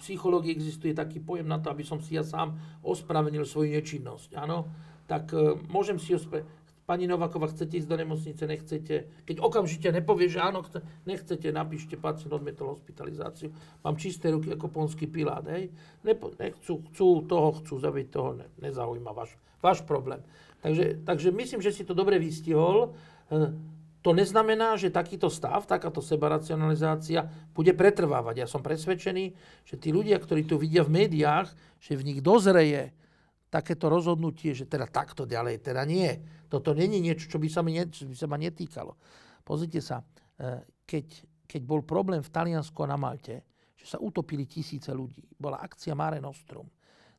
Psychológii 0.00 0.54
existuje 0.54 0.96
taký 0.96 1.20
pojem 1.20 1.48
na 1.48 1.60
to, 1.60 1.68
aby 1.68 1.84
som 1.84 2.00
si 2.00 2.16
ja 2.16 2.24
sám 2.24 2.56
ospravenil 2.82 3.44
svoju 3.44 3.74
nečinnosť. 3.76 4.36
Áno? 4.38 4.70
Tak 5.10 5.34
uh, 5.34 5.58
môžem 5.68 6.00
si 6.00 6.16
ospravedlniť 6.16 6.62
Pani 6.82 7.06
Nováková, 7.06 7.46
chcete 7.46 7.78
ísť 7.78 7.88
do 7.88 7.96
nemocnice, 7.96 8.42
nechcete. 8.42 8.94
Keď 9.22 9.38
okamžite 9.38 9.94
nepovie, 9.94 10.26
že 10.26 10.42
áno, 10.42 10.66
chce, 10.66 10.82
nechcete, 11.06 11.54
napíšte, 11.54 11.94
pacient 11.94 12.34
odmietol 12.34 12.74
hospitalizáciu. 12.74 13.54
Mám 13.86 14.02
čisté 14.02 14.34
ruky 14.34 14.50
ako 14.50 14.66
ponský 14.66 15.06
pilát, 15.06 15.46
hej. 15.46 15.70
Nepo, 16.02 16.34
nechcú, 16.42 16.82
chcú 16.90 17.22
toho, 17.30 17.54
chcú 17.62 17.78
zabiť 17.78 18.06
toho, 18.10 18.34
ne, 18.34 18.50
nezaujíma 18.58 19.14
váš, 19.14 19.38
váš 19.62 19.86
problém. 19.86 20.26
Takže, 20.58 21.06
takže 21.06 21.30
myslím, 21.30 21.62
že 21.62 21.70
si 21.70 21.86
to 21.86 21.94
dobre 21.94 22.18
vystihol. 22.18 22.98
E, 23.30 23.54
to 24.02 24.10
neznamená, 24.10 24.74
že 24.74 24.90
takýto 24.90 25.30
stav, 25.30 25.62
takáto 25.62 26.02
sebaracionalizácia 26.02 27.22
bude 27.54 27.70
pretrvávať. 27.70 28.42
Ja 28.42 28.48
som 28.50 28.58
presvedčený, 28.58 29.24
že 29.62 29.78
tí 29.78 29.94
ľudia, 29.94 30.18
ktorí 30.18 30.42
to 30.42 30.58
vidia 30.58 30.82
v 30.82 31.06
médiách, 31.06 31.54
že 31.78 31.94
v 31.94 32.10
nich 32.10 32.18
dozreje 32.18 32.90
takéto 33.46 33.86
rozhodnutie, 33.86 34.58
že 34.58 34.66
teda 34.66 34.90
takto 34.90 35.22
ďalej, 35.22 35.62
teda 35.62 35.86
nie. 35.86 36.18
Toto 36.50 36.74
není 36.74 36.98
niečo, 36.98 37.30
čo 37.30 37.38
by 37.38 37.46
sa, 37.46 37.62
mi, 37.62 37.78
čo 37.78 38.10
by 38.10 38.16
sa 38.18 38.26
ma 38.26 38.34
netýkalo. 38.42 38.98
Pozrite 39.46 39.78
sa, 39.78 40.02
e, 40.34 40.66
keď, 40.82 41.06
keď 41.46 41.62
bol 41.62 41.86
problém 41.86 42.26
v 42.26 42.32
Taliansku 42.32 42.82
a 42.82 42.90
na 42.90 42.98
Malte, 42.98 43.46
že 43.78 43.86
sa 43.86 44.02
utopili 44.02 44.50
tisíce 44.50 44.90
ľudí, 44.90 45.22
bola 45.38 45.62
akcia 45.62 45.94
Mare 45.94 46.18
Nostrum. 46.18 46.66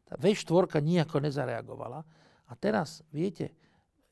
Tá 0.04 0.20
V4 0.20 0.84
nijako 0.84 1.24
nezareagovala. 1.24 2.04
A 2.50 2.54
teraz, 2.60 3.06
viete, 3.08 3.62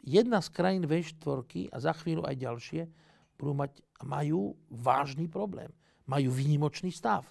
jedna 0.01 0.41
z 0.41 0.49
krajín 0.49 0.83
V4 0.85 1.69
a 1.71 1.77
za 1.77 1.93
chvíľu 1.97 2.25
aj 2.25 2.35
ďalšie 2.35 2.81
budú 3.37 3.53
mať, 3.57 3.71
majú 4.05 4.53
vážny 4.69 5.25
problém. 5.25 5.69
Majú 6.05 6.29
výnimočný 6.29 6.93
stav. 6.93 7.25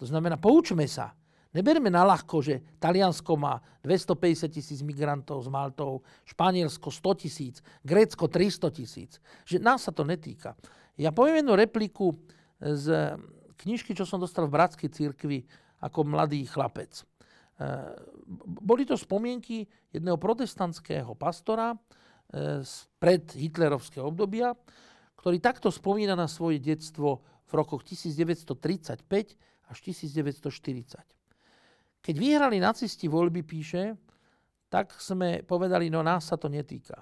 To 0.00 0.04
znamená, 0.08 0.40
poučme 0.40 0.88
sa. 0.88 1.12
Neberme 1.52 1.92
na 1.92 2.00
ľahko, 2.08 2.40
že 2.40 2.64
Taliansko 2.80 3.36
má 3.36 3.60
250 3.84 4.48
tisíc 4.48 4.80
migrantov 4.80 5.44
z 5.44 5.52
Maltou, 5.52 6.00
Španielsko 6.24 6.88
100 6.88 7.22
tisíc, 7.28 7.56
Grécko 7.84 8.24
300 8.24 8.72
tisíc. 8.72 9.20
Že 9.44 9.60
nás 9.60 9.84
sa 9.84 9.92
to 9.92 10.00
netýka. 10.00 10.56
Ja 10.96 11.12
poviem 11.12 11.44
jednu 11.44 11.52
repliku 11.52 12.16
z 12.56 13.16
knižky, 13.60 13.92
čo 13.92 14.08
som 14.08 14.16
dostal 14.16 14.48
v 14.48 14.56
Bratskej 14.56 14.88
cirkvi 14.88 15.44
ako 15.84 16.08
mladý 16.08 16.40
chlapec. 16.48 16.88
E, 16.96 17.04
boli 18.64 18.88
to 18.88 18.96
spomienky 18.96 19.68
jedného 19.92 20.16
protestantského 20.16 21.12
pastora 21.14 21.76
pred 22.96 23.22
hitlerovského 23.36 24.08
obdobia, 24.08 24.56
ktorý 25.20 25.38
takto 25.38 25.68
spomína 25.68 26.16
na 26.16 26.26
svoje 26.26 26.58
detstvo 26.58 27.20
v 27.20 27.32
v 27.52 27.60
rokoch 27.60 27.84
1935 27.84 29.04
až 29.68 29.76
1940. 29.84 30.40
Keď 32.00 32.14
vyhrali 32.16 32.56
nacisti 32.56 33.06
voľby, 33.12 33.44
píše, 33.44 34.00
tak 34.72 34.96
sme 34.96 35.44
povedali, 35.44 35.92
no 35.92 36.00
nás 36.00 36.32
sa 36.32 36.40
to 36.40 36.48
netýka. 36.48 36.96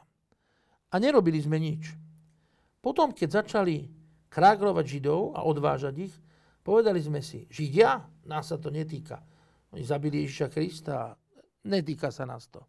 A 0.90 0.98
nerobili 0.98 1.38
sme 1.38 1.62
nič. 1.62 1.94
Potom, 2.82 3.14
keď 3.14 3.46
začali 3.46 3.86
krágrovať 4.26 4.98
Židov 4.98 5.38
a 5.38 5.46
odvážať 5.46 6.10
ich, 6.10 6.14
povedali 6.66 6.98
sme 6.98 7.22
si, 7.22 7.46
Židia, 7.46 8.02
nás 8.26 8.50
sa 8.50 8.58
to 8.58 8.74
netýka. 8.74 9.22
Oni 9.70 9.86
zabili 9.86 10.26
Ježiša 10.26 10.50
Krista, 10.50 11.14
netýka 11.62 12.10
sa 12.10 12.26
nás 12.26 12.50
to. 12.50 12.66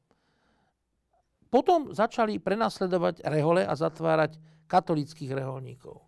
Potom 1.51 1.91
začali 1.91 2.39
prenasledovať 2.39 3.27
rehole 3.27 3.67
a 3.67 3.75
zatvárať 3.75 4.39
katolických 4.71 5.35
reholníkov. 5.35 5.99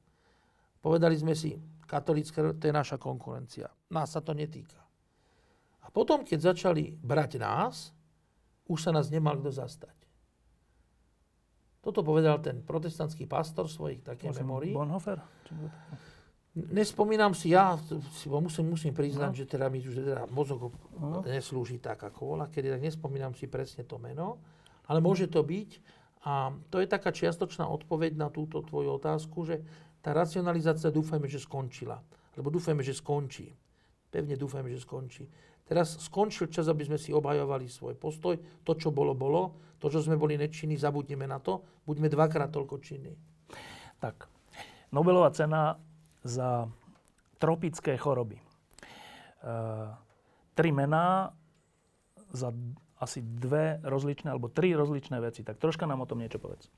Povedali 0.80 1.20
sme 1.20 1.36
si, 1.36 1.60
katolické, 1.84 2.56
to 2.56 2.64
je 2.64 2.72
naša 2.72 2.96
konkurencia. 2.96 3.68
Nás 3.92 4.16
sa 4.16 4.24
to 4.24 4.32
netýka. 4.32 4.80
A 5.84 5.92
potom, 5.92 6.24
keď 6.24 6.56
začali 6.56 6.96
brať 6.96 7.44
nás, 7.44 7.92
už 8.72 8.80
sa 8.88 8.92
nás 8.96 9.12
nemal 9.12 9.36
kto 9.44 9.52
zastať. 9.52 9.96
Toto 11.84 12.00
povedal 12.00 12.40
ten 12.40 12.64
protestantský 12.64 13.28
pastor 13.28 13.68
svojich 13.68 14.00
také 14.00 14.32
memorí. 14.32 14.72
Bonhoeffer? 14.72 15.20
Nespomínam 16.56 17.36
si, 17.36 17.52
ja 17.52 17.76
si 18.16 18.32
musím, 18.32 18.72
musím 18.72 18.96
priznať, 18.96 19.32
no. 19.34 19.36
že 19.36 19.44
teda 19.44 19.68
mi 19.68 19.84
už 19.84 20.00
teda 20.00 20.24
mozog 20.32 20.72
no. 20.96 21.20
neslúži 21.28 21.84
tak, 21.84 22.00
ako 22.00 22.38
bola, 22.38 22.48
kedy 22.48 22.80
tak 22.80 22.82
nespomínam 22.88 23.36
si 23.36 23.52
presne 23.52 23.84
to 23.84 24.00
meno, 24.00 24.40
ale 24.94 25.02
môže 25.02 25.26
to 25.26 25.42
byť. 25.42 25.82
A 26.30 26.54
to 26.70 26.78
je 26.78 26.86
taká 26.86 27.10
čiastočná 27.10 27.66
odpoveď 27.66 28.14
na 28.14 28.30
túto 28.30 28.62
tvoju 28.62 29.02
otázku, 29.02 29.42
že 29.50 29.66
tá 30.06 30.14
racionalizácia 30.14 30.94
dúfajme, 30.94 31.26
že 31.26 31.42
skončila. 31.42 31.98
Alebo 32.38 32.54
dúfajme, 32.54 32.86
že 32.86 32.94
skončí. 32.94 33.50
Pevne 34.14 34.38
dúfajme, 34.38 34.70
že 34.70 34.86
skončí. 34.86 35.26
Teraz 35.66 35.98
skončil 35.98 36.54
čas, 36.54 36.70
aby 36.70 36.86
sme 36.86 37.02
si 37.02 37.10
obhajovali 37.10 37.66
svoj 37.66 37.98
postoj. 37.98 38.38
To, 38.62 38.78
čo 38.78 38.94
bolo, 38.94 39.18
bolo. 39.18 39.58
To, 39.82 39.90
čo 39.90 40.06
sme 40.06 40.14
boli 40.14 40.38
nečinní, 40.38 40.78
zabudneme 40.78 41.26
na 41.26 41.42
to. 41.42 41.66
Buďme 41.90 42.14
dvakrát 42.14 42.54
toľko 42.54 42.78
činní. 42.78 43.18
Tak. 43.98 44.30
Nobelová 44.94 45.34
cena 45.34 45.82
za 46.22 46.70
tropické 47.42 47.98
choroby. 47.98 48.38
E, 48.38 48.44
tri 50.54 50.70
mená 50.70 51.34
za 52.30 52.54
asi 53.04 53.20
dve 53.22 53.84
rozličné, 53.84 54.32
alebo 54.32 54.48
tri 54.48 54.72
rozličné 54.74 55.20
veci. 55.20 55.44
Tak 55.44 55.60
troška 55.60 55.84
nám 55.84 56.04
o 56.04 56.10
tom 56.10 56.24
niečo 56.24 56.40
povedz. 56.40 56.72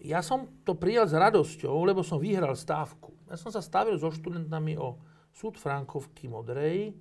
Ja 0.00 0.20
som 0.20 0.48
to 0.64 0.76
prijal 0.76 1.08
s 1.08 1.16
radosťou, 1.16 1.76
lebo 1.84 2.04
som 2.04 2.20
vyhral 2.20 2.56
stávku. 2.56 3.16
Ja 3.28 3.36
som 3.36 3.48
sa 3.52 3.64
stavil 3.64 3.96
so 3.96 4.12
študentami 4.12 4.76
o 4.76 5.00
súd 5.32 5.60
Frankovky 5.60 6.28
Modrej, 6.28 6.96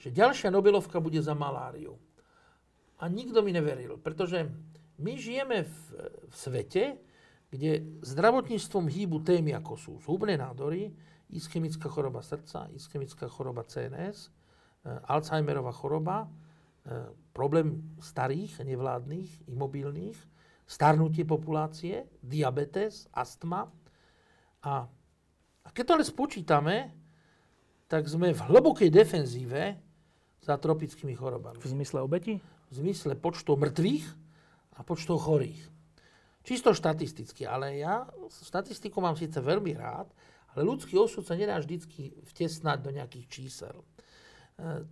že 0.00 0.14
ďalšia 0.14 0.48
Nobelovka 0.50 1.02
bude 1.02 1.18
za 1.20 1.34
maláriu. 1.34 1.98
A 3.00 3.08
nikto 3.08 3.40
mi 3.40 3.50
neveril, 3.50 3.96
pretože 3.96 4.48
my 5.00 5.16
žijeme 5.16 5.64
v, 5.64 5.76
v 6.28 6.34
svete, 6.36 6.84
kde 7.50 7.82
zdravotníctvom 8.04 8.86
hýbu 8.86 9.24
témy 9.26 9.56
ako 9.58 9.72
sú 9.74 9.92
zhubné 10.04 10.36
nádory, 10.38 10.92
ischemická 11.32 11.88
choroba 11.88 12.22
srdca, 12.22 12.70
ischemická 12.76 13.26
choroba 13.26 13.66
CNS, 13.66 14.28
e, 14.28 14.30
Alzheimerová 15.08 15.72
choroba, 15.72 16.30
problém 17.36 17.96
starých, 18.00 18.64
nevládnych, 18.64 19.48
imobilných, 19.48 20.16
starnutie 20.64 21.26
populácie, 21.26 22.06
diabetes, 22.22 23.10
astma. 23.10 23.68
A, 24.64 24.86
a 25.64 25.68
keď 25.74 25.84
to 25.86 25.94
ale 25.98 26.04
spočítame, 26.06 26.76
tak 27.90 28.06
sme 28.06 28.30
v 28.30 28.44
hlbokej 28.46 28.86
defenzíve 28.86 29.74
za 30.40 30.54
tropickými 30.56 31.12
chorobami. 31.18 31.58
V 31.58 31.74
zmysle 31.74 32.00
obeti? 32.00 32.38
V 32.70 32.74
zmysle 32.78 33.18
počtu 33.18 33.58
mŕtvych 33.58 34.06
a 34.78 34.80
počtu 34.86 35.18
chorých. 35.18 35.58
Čisto 36.46 36.72
štatisticky, 36.72 37.44
ale 37.44 37.82
ja 37.82 38.08
štatistiku 38.30 39.02
mám 39.02 39.18
síce 39.18 39.36
veľmi 39.42 39.76
rád, 39.76 40.08
ale 40.54 40.64
ľudský 40.64 40.96
osud 40.96 41.26
sa 41.26 41.36
nedá 41.36 41.60
vždy 41.60 41.82
vtesnať 42.30 42.78
do 42.80 42.90
nejakých 42.94 43.26
čísel. 43.28 43.84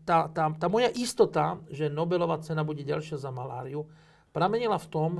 Tá, 0.08 0.32
tá, 0.32 0.48
tá 0.48 0.66
moja 0.72 0.88
istota, 0.96 1.60
že 1.68 1.92
Nobelová 1.92 2.40
cena 2.40 2.64
bude 2.64 2.80
ďalšia 2.80 3.20
za 3.20 3.28
maláriu, 3.28 3.84
pramenila 4.32 4.80
v 4.80 4.88
tom, 4.88 5.10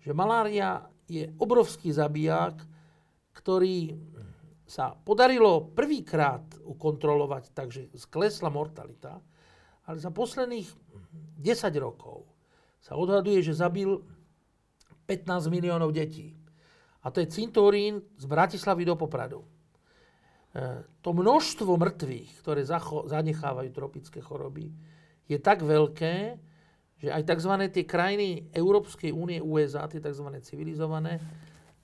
že 0.00 0.16
malária 0.16 0.88
je 1.04 1.28
obrovský 1.36 1.92
zabiják, 1.92 2.56
ktorý 3.36 3.92
sa 4.64 4.94
podarilo 4.94 5.74
prvýkrát 5.74 6.46
ukontrolovať, 6.62 7.50
takže 7.52 7.90
sklesla 7.92 8.48
mortalita, 8.48 9.18
ale 9.84 9.96
za 9.98 10.14
posledných 10.14 10.70
10 11.42 11.74
rokov 11.82 12.24
sa 12.78 12.94
odhaduje, 12.96 13.42
že 13.42 13.58
zabil 13.58 14.00
15 15.04 15.50
miliónov 15.50 15.90
detí. 15.90 16.38
A 17.02 17.10
to 17.10 17.18
je 17.18 17.32
cintorín 17.32 17.98
z 18.14 18.24
Bratislavy 18.30 18.86
do 18.86 18.94
Popradu. 18.94 19.42
E, 20.50 20.82
to 21.02 21.10
množstvo 21.14 21.78
mŕtvych, 21.78 22.42
ktoré 22.42 22.66
zanechávajú 23.06 23.70
tropické 23.70 24.18
choroby, 24.18 24.74
je 25.30 25.38
tak 25.38 25.62
veľké, 25.62 26.36
že 27.00 27.08
aj 27.08 27.22
tzv. 27.22 27.52
tie 27.70 27.84
krajiny 27.86 28.50
Európskej 28.50 29.14
únie, 29.14 29.38
USA, 29.38 29.86
tie 29.86 30.02
tzv. 30.02 30.26
civilizované, 30.42 31.22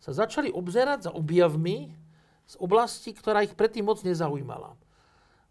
sa 0.02 0.12
začali 0.12 0.52
obzerať 0.52 1.08
za 1.08 1.12
objavmi, 1.14 1.94
z 2.46 2.54
oblasti, 2.62 3.10
ktorá 3.10 3.42
ich 3.42 3.58
predtým 3.58 3.86
moc 3.86 4.02
nezaujímala. 4.06 4.76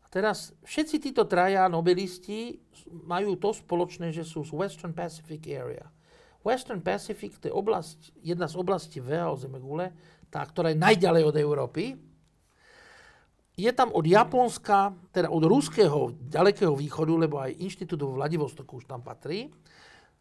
A 0.03 0.05
teraz 0.07 0.55
všetci 0.63 1.11
títo 1.11 1.27
traja 1.27 1.67
nobelisti 1.67 2.61
majú 2.87 3.35
to 3.35 3.51
spoločné, 3.51 4.15
že 4.15 4.23
sú 4.23 4.47
z 4.47 4.53
Western 4.55 4.95
Pacific 4.95 5.43
Area. 5.49 5.87
Western 6.45 6.79
Pacific 6.79 7.35
to 7.41 7.49
je 7.49 7.53
oblasť, 7.57 8.21
jedna 8.21 8.45
z 8.45 8.55
oblastí 8.55 9.01
VHO 9.01 9.35
Zemegule, 9.41 9.91
tá, 10.29 10.45
ktorá 10.45 10.71
je 10.71 10.77
najďalej 10.77 11.23
od 11.25 11.35
Európy. 11.41 11.97
Je 13.55 13.71
tam 13.71 13.91
od 13.95 14.03
Japonska, 14.03 14.91
teda 15.15 15.31
od 15.31 15.43
ruského 15.47 16.11
ďalekého 16.27 16.75
východu, 16.75 17.13
lebo 17.15 17.39
aj 17.39 17.55
inštitút 17.55 18.03
v 18.03 18.19
Vladivostoku 18.19 18.83
už 18.83 18.85
tam 18.85 18.99
patrí, 18.99 19.47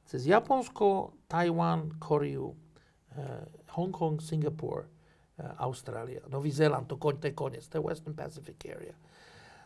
cez 0.06 0.30
Japonsko, 0.30 1.18
Taiwan, 1.26 1.98
Koreu, 1.98 2.54
eh, 2.54 3.42
Hongkong, 3.74 4.22
Singapur, 4.22 4.86
Eh, 5.34 5.42
Austrália, 5.58 6.22
Nový 6.30 6.54
Zéland, 6.54 6.86
to, 6.86 6.94
to 6.94 7.26
je 7.26 7.34
koniec, 7.34 7.66
to 7.66 7.74
je 7.74 7.82
Western 7.82 8.14
Pacific 8.14 8.54
Area. 8.70 8.94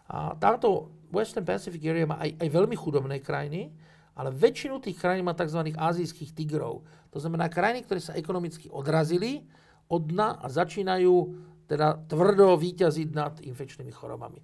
A 0.08 0.32
táto 0.32 0.88
Western 1.12 1.44
Pacific 1.44 1.84
Area 1.84 2.08
má 2.08 2.16
aj, 2.24 2.40
aj 2.40 2.48
veľmi 2.48 2.72
chudobné 2.72 3.20
krajiny, 3.20 3.68
ale 4.16 4.32
väčšinu 4.32 4.80
tých 4.80 4.96
krajín 4.96 5.28
má 5.28 5.36
tzv. 5.36 5.68
azijských 5.76 6.32
tigrov. 6.32 6.88
To 7.12 7.20
znamená 7.20 7.52
krajiny, 7.52 7.84
ktoré 7.84 8.00
sa 8.00 8.16
ekonomicky 8.16 8.72
odrazili 8.72 9.44
od 9.92 10.08
dna 10.08 10.40
a 10.40 10.48
začínajú 10.48 11.36
teda 11.68 12.00
tvrdo 12.08 12.56
výťaziť 12.56 13.08
nad 13.12 13.38
infekčnými 13.44 13.92
chorobami. 13.92 14.40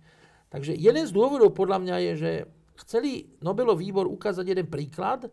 Takže 0.52 0.76
jeden 0.76 1.08
z 1.08 1.10
dôvodov 1.10 1.56
podľa 1.56 1.78
mňa 1.82 1.96
je, 1.98 2.12
že 2.14 2.32
chceli 2.84 3.26
Nobelov 3.40 3.80
výbor 3.80 4.06
ukázať 4.06 4.44
jeden 4.44 4.68
príklad 4.68 5.26
e, 5.26 5.30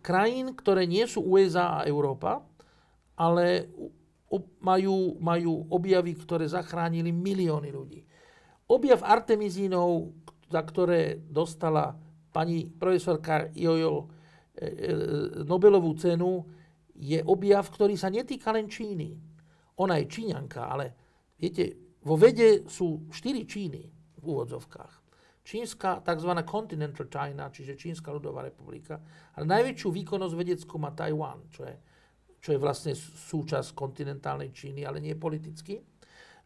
krajín, 0.00 0.56
ktoré 0.56 0.88
nie 0.88 1.04
sú 1.06 1.22
USA 1.22 1.78
a 1.78 1.86
Európa, 1.86 2.42
ale 3.14 3.70
majú, 4.64 5.20
majú 5.20 5.68
objavy, 5.68 6.16
ktoré 6.16 6.48
zachránili 6.48 7.12
milióny 7.12 7.70
ľudí. 7.70 8.00
Objav 8.72 9.04
artemizínov, 9.04 10.16
za 10.48 10.64
ktoré 10.64 11.20
dostala 11.20 11.92
pani 12.32 12.64
profesorka 12.64 13.52
Jojo 13.52 14.08
e, 14.56 14.64
e, 14.64 14.68
Nobelovú 15.44 15.92
cenu, 16.00 16.48
je 16.96 17.20
objav, 17.20 17.68
ktorý 17.68 17.98
sa 18.00 18.08
netýka 18.08 18.54
len 18.54 18.70
Číny. 18.70 19.12
Ona 19.76 20.00
je 20.00 20.08
Číňanka, 20.08 20.62
ale 20.66 21.01
viete, 21.42 21.98
vo 22.06 22.14
vede 22.14 22.70
sú 22.70 23.10
štyri 23.10 23.42
Číny 23.42 23.82
v 24.22 24.24
úvodzovkách. 24.24 25.02
Čínska, 25.42 26.06
tzv. 26.06 26.30
Continental 26.46 27.10
China, 27.10 27.50
čiže 27.50 27.74
Čínska 27.74 28.14
ľudová 28.14 28.46
republika, 28.46 29.02
ale 29.34 29.50
najväčšiu 29.50 29.90
výkonnosť 29.90 30.34
vedeckú 30.38 30.78
má 30.78 30.94
Taiwan, 30.94 31.50
čo 31.50 31.66
je 31.66 31.74
čo 32.42 32.50
je 32.50 32.58
vlastne 32.58 32.92
súčasť 32.98 33.70
kontinentálnej 33.70 34.50
Číny, 34.50 34.82
ale 34.82 34.98
nie 34.98 35.14
politicky. 35.14 35.78
E, 35.78 35.82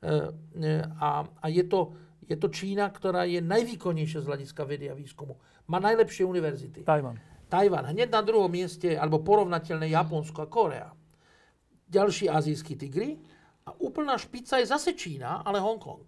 e, 0.04 0.84
a, 1.00 1.24
a 1.24 1.46
je, 1.48 1.64
to, 1.64 1.96
je 2.28 2.36
to 2.36 2.52
Čína, 2.52 2.92
ktorá 2.92 3.24
je 3.24 3.40
najvýkonnejšia 3.40 4.20
z 4.20 4.28
hľadiska 4.28 4.62
vedy 4.68 4.92
a 4.92 4.94
výskumu. 4.94 5.40
Má 5.72 5.80
najlepšie 5.80 6.28
univerzity. 6.28 6.84
Tajvan. 6.84 7.16
Tajvan. 7.48 7.96
Hneď 7.96 8.12
na 8.12 8.20
druhom 8.20 8.52
mieste, 8.52 8.92
alebo 8.92 9.24
porovnateľné 9.24 9.88
Japonsko 9.88 10.44
a 10.44 10.52
Korea. 10.52 10.92
Ďalší 11.88 12.28
azijský 12.28 12.76
tigri. 12.76 13.16
A 13.66 13.74
úplná 13.82 14.14
špica 14.14 14.62
je 14.62 14.70
zase 14.70 14.94
Čína, 14.94 15.42
ale 15.42 15.58
Hongkong. 15.58 16.06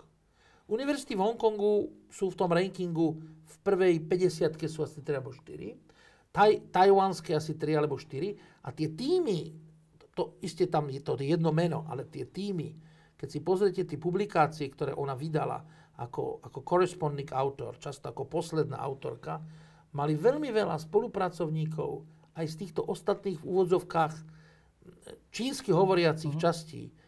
Univerzity 0.70 1.18
v 1.18 1.24
Hongkongu 1.24 1.90
sú 2.12 2.30
v 2.30 2.38
tom 2.38 2.52
rankingu 2.52 3.18
v 3.48 3.56
prvej 3.64 4.04
50 4.04 4.54
sú 4.68 4.84
asi 4.84 5.00
3 5.00 5.18
alebo 5.18 5.32
4. 5.32 5.74
Taj, 6.30 6.70
tajwanské 6.70 7.34
asi 7.34 7.56
3 7.56 7.80
alebo 7.80 7.96
4. 7.96 8.62
A 8.62 8.68
tie 8.70 8.92
týmy 8.92 9.68
to 10.18 10.34
isté 10.42 10.66
tam 10.66 10.90
je 10.90 10.98
to 10.98 11.14
jedno 11.22 11.54
meno, 11.54 11.86
ale 11.86 12.02
tie 12.10 12.26
týmy, 12.26 12.74
keď 13.14 13.28
si 13.30 13.38
pozriete 13.38 13.86
tie 13.86 13.98
publikácie, 14.02 14.66
ktoré 14.66 14.90
ona 14.90 15.14
vydala 15.14 15.62
ako, 15.94 16.42
ako 16.42 16.58
corresponding 16.66 17.30
autor, 17.30 17.78
často 17.78 18.10
ako 18.10 18.26
posledná 18.26 18.82
autorka, 18.82 19.38
mali 19.94 20.18
veľmi 20.18 20.50
veľa 20.50 20.74
spolupracovníkov 20.82 22.02
aj 22.34 22.46
z 22.50 22.54
týchto 22.66 22.82
ostatných 22.82 23.38
v 23.38 23.46
úvodzovkách 23.46 24.14
čínsky 25.30 25.70
hovoriacich 25.70 26.34
uh-huh. 26.34 26.44
častí 26.50 26.90
e, 26.90 26.90
e, 26.90 27.07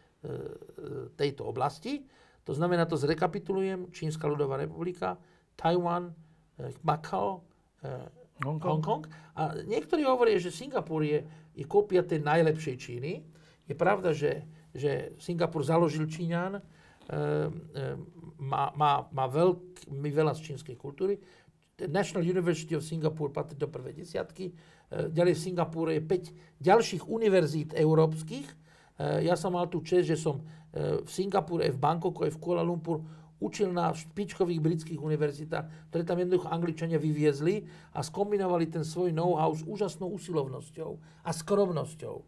tejto 1.17 1.49
oblasti. 1.49 2.05
To 2.45 2.53
znamená, 2.53 2.85
to 2.89 2.97
zrekapitulujem, 2.97 3.93
Čínska 3.93 4.25
ľudová 4.25 4.57
republika, 4.57 5.17
Taiwan, 5.53 6.09
e, 6.57 6.73
Macao, 6.81 7.45
e, 7.85 8.09
Hongkong. 8.41 8.81
Hongkong. 8.81 9.03
A 9.37 9.61
niektorí 9.69 10.01
hovoria, 10.01 10.41
že 10.41 10.49
Singapur 10.49 11.05
je, 11.05 11.21
je 11.53 11.65
kópia 11.69 12.01
tej 12.01 12.25
najlepšej 12.25 12.75
Číny. 12.81 13.21
Je 13.69 13.75
pravda, 13.77 14.09
že, 14.09 14.41
že 14.73 15.13
Singapur 15.21 15.61
založil 15.61 16.09
Číňan, 16.09 16.57
e, 16.57 16.61
e, 16.61 17.21
má, 18.41 18.73
má, 18.73 19.05
má 19.13 19.25
veľmi 19.29 20.09
veľa 20.09 20.33
z 20.33 20.51
čínskej 20.51 20.75
kultúry. 20.81 21.21
National 21.81 22.25
University 22.25 22.73
of 22.73 22.85
Singapore 22.85 23.33
patrí 23.33 23.57
do 23.57 23.69
prvej 23.69 24.01
desiatky. 24.01 24.49
E, 24.49 24.53
ďalej 25.13 25.37
v 25.37 25.43
Singapúre 25.45 25.91
je 25.97 26.03
5 26.03 26.57
ďalších 26.57 27.03
univerzít 27.05 27.77
európskych. 27.77 28.60
E, 29.01 29.25
ja 29.25 29.33
som 29.33 29.57
mal 29.57 29.65
tú 29.65 29.81
čest, 29.81 30.05
že 30.05 30.17
som 30.19 30.37
e, 30.69 31.01
v 31.01 31.09
Singapúre, 31.09 31.73
v 31.73 31.81
Bangkoku, 31.81 32.29
aj 32.29 32.37
v 32.37 32.41
Kuala 32.41 32.61
Lumpur 32.61 33.01
učil 33.41 33.73
na 33.73 33.89
špičkových 33.89 34.61
britských 34.61 35.01
univerzitách, 35.01 35.89
ktoré 35.89 36.05
tam 36.05 36.21
jednoducho 36.21 36.53
Angličania 36.53 37.01
vyviezli 37.01 37.65
a 37.97 38.05
skombinovali 38.05 38.69
ten 38.69 38.85
svoj 38.85 39.09
know-how 39.09 39.49
s 39.49 39.65
úžasnou 39.65 40.13
usilovnosťou 40.13 40.91
a 41.25 41.29
skromnosťou. 41.33 42.21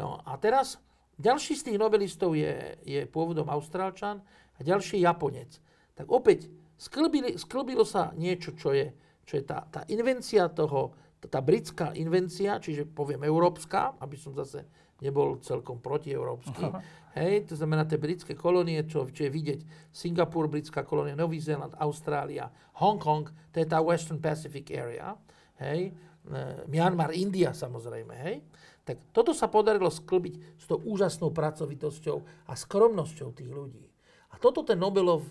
No 0.00 0.24
a 0.24 0.32
teraz 0.40 0.80
ďalší 1.20 1.60
z 1.60 1.62
tých 1.70 1.78
nobelistov 1.78 2.32
je, 2.32 2.80
je 2.88 3.04
pôvodom 3.04 3.52
Austrálčan 3.52 4.24
a 4.56 4.60
ďalší 4.64 5.04
Japonec. 5.04 5.60
Tak 5.92 6.08
opäť 6.08 6.48
sklbili, 6.80 7.36
sklbilo 7.36 7.84
sa 7.84 8.16
niečo, 8.16 8.56
čo 8.56 8.72
je, 8.72 8.96
čo 9.28 9.36
je 9.36 9.44
tá, 9.44 9.68
tá 9.68 9.84
invencia 9.92 10.48
toho, 10.48 10.96
tá 11.24 11.40
britská 11.40 11.96
invencia, 11.96 12.60
čiže 12.60 12.84
poviem 12.84 13.24
európska, 13.24 13.96
aby 13.98 14.16
som 14.20 14.36
zase 14.36 14.68
nebol 15.00 15.40
celkom 15.40 15.80
protieurópsky. 15.80 16.72
Hej, 17.16 17.48
to 17.48 17.56
znamená 17.56 17.88
tie 17.88 17.96
britské 17.96 18.36
kolónie, 18.36 18.84
čo, 18.84 19.08
čo 19.08 19.24
je 19.24 19.32
vidieť, 19.32 19.60
Singapur, 19.88 20.52
britská 20.52 20.84
kolónia, 20.84 21.16
Nový 21.16 21.40
Zéland, 21.40 21.72
Austrália, 21.80 22.52
Hongkong, 22.76 23.32
to 23.52 23.56
je 23.56 23.66
tá 23.68 23.80
Western 23.80 24.20
Pacific 24.20 24.68
Area, 24.68 25.16
hej, 25.64 25.88
e, 25.88 26.40
Myanmar, 26.68 27.16
India 27.16 27.56
samozrejme, 27.56 28.14
hej. 28.20 28.44
Tak 28.84 29.16
toto 29.16 29.32
sa 29.32 29.48
podarilo 29.48 29.88
sklbiť 29.88 30.60
s 30.60 30.64
tou 30.68 30.76
úžasnou 30.78 31.32
pracovitosťou 31.32 32.16
a 32.46 32.52
skromnosťou 32.52 33.32
tých 33.32 33.48
ľudí. 33.48 33.84
A 34.30 34.38
toto 34.38 34.60
ten 34.60 34.76
Nobelov 34.76 35.24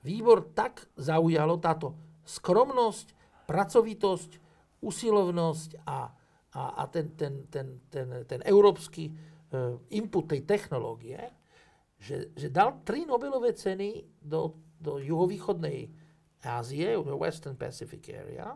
výbor 0.00 0.48
tak 0.56 0.88
zaujalo, 0.96 1.60
táto 1.60 1.92
skromnosť, 2.24 3.12
pracovitosť, 3.44 4.47
usilovnosť 4.80 5.84
a, 5.86 6.08
a, 6.54 6.62
a 6.78 6.82
ten, 6.88 7.12
ten, 7.18 7.46
ten, 7.50 7.82
ten, 7.90 8.08
ten 8.24 8.40
európsky 8.46 9.10
uh, 9.10 9.78
input 9.90 10.30
tej 10.30 10.46
technológie, 10.46 11.18
že, 11.98 12.30
že 12.38 12.48
dal 12.48 12.78
tri 12.86 13.02
Nobelové 13.02 13.52
ceny 13.58 14.06
do, 14.22 14.54
do 14.78 15.02
juhovýchodnej 15.02 15.90
Ázie, 16.46 16.94
Western 16.94 17.58
Pacific 17.58 18.06
Area, 18.14 18.54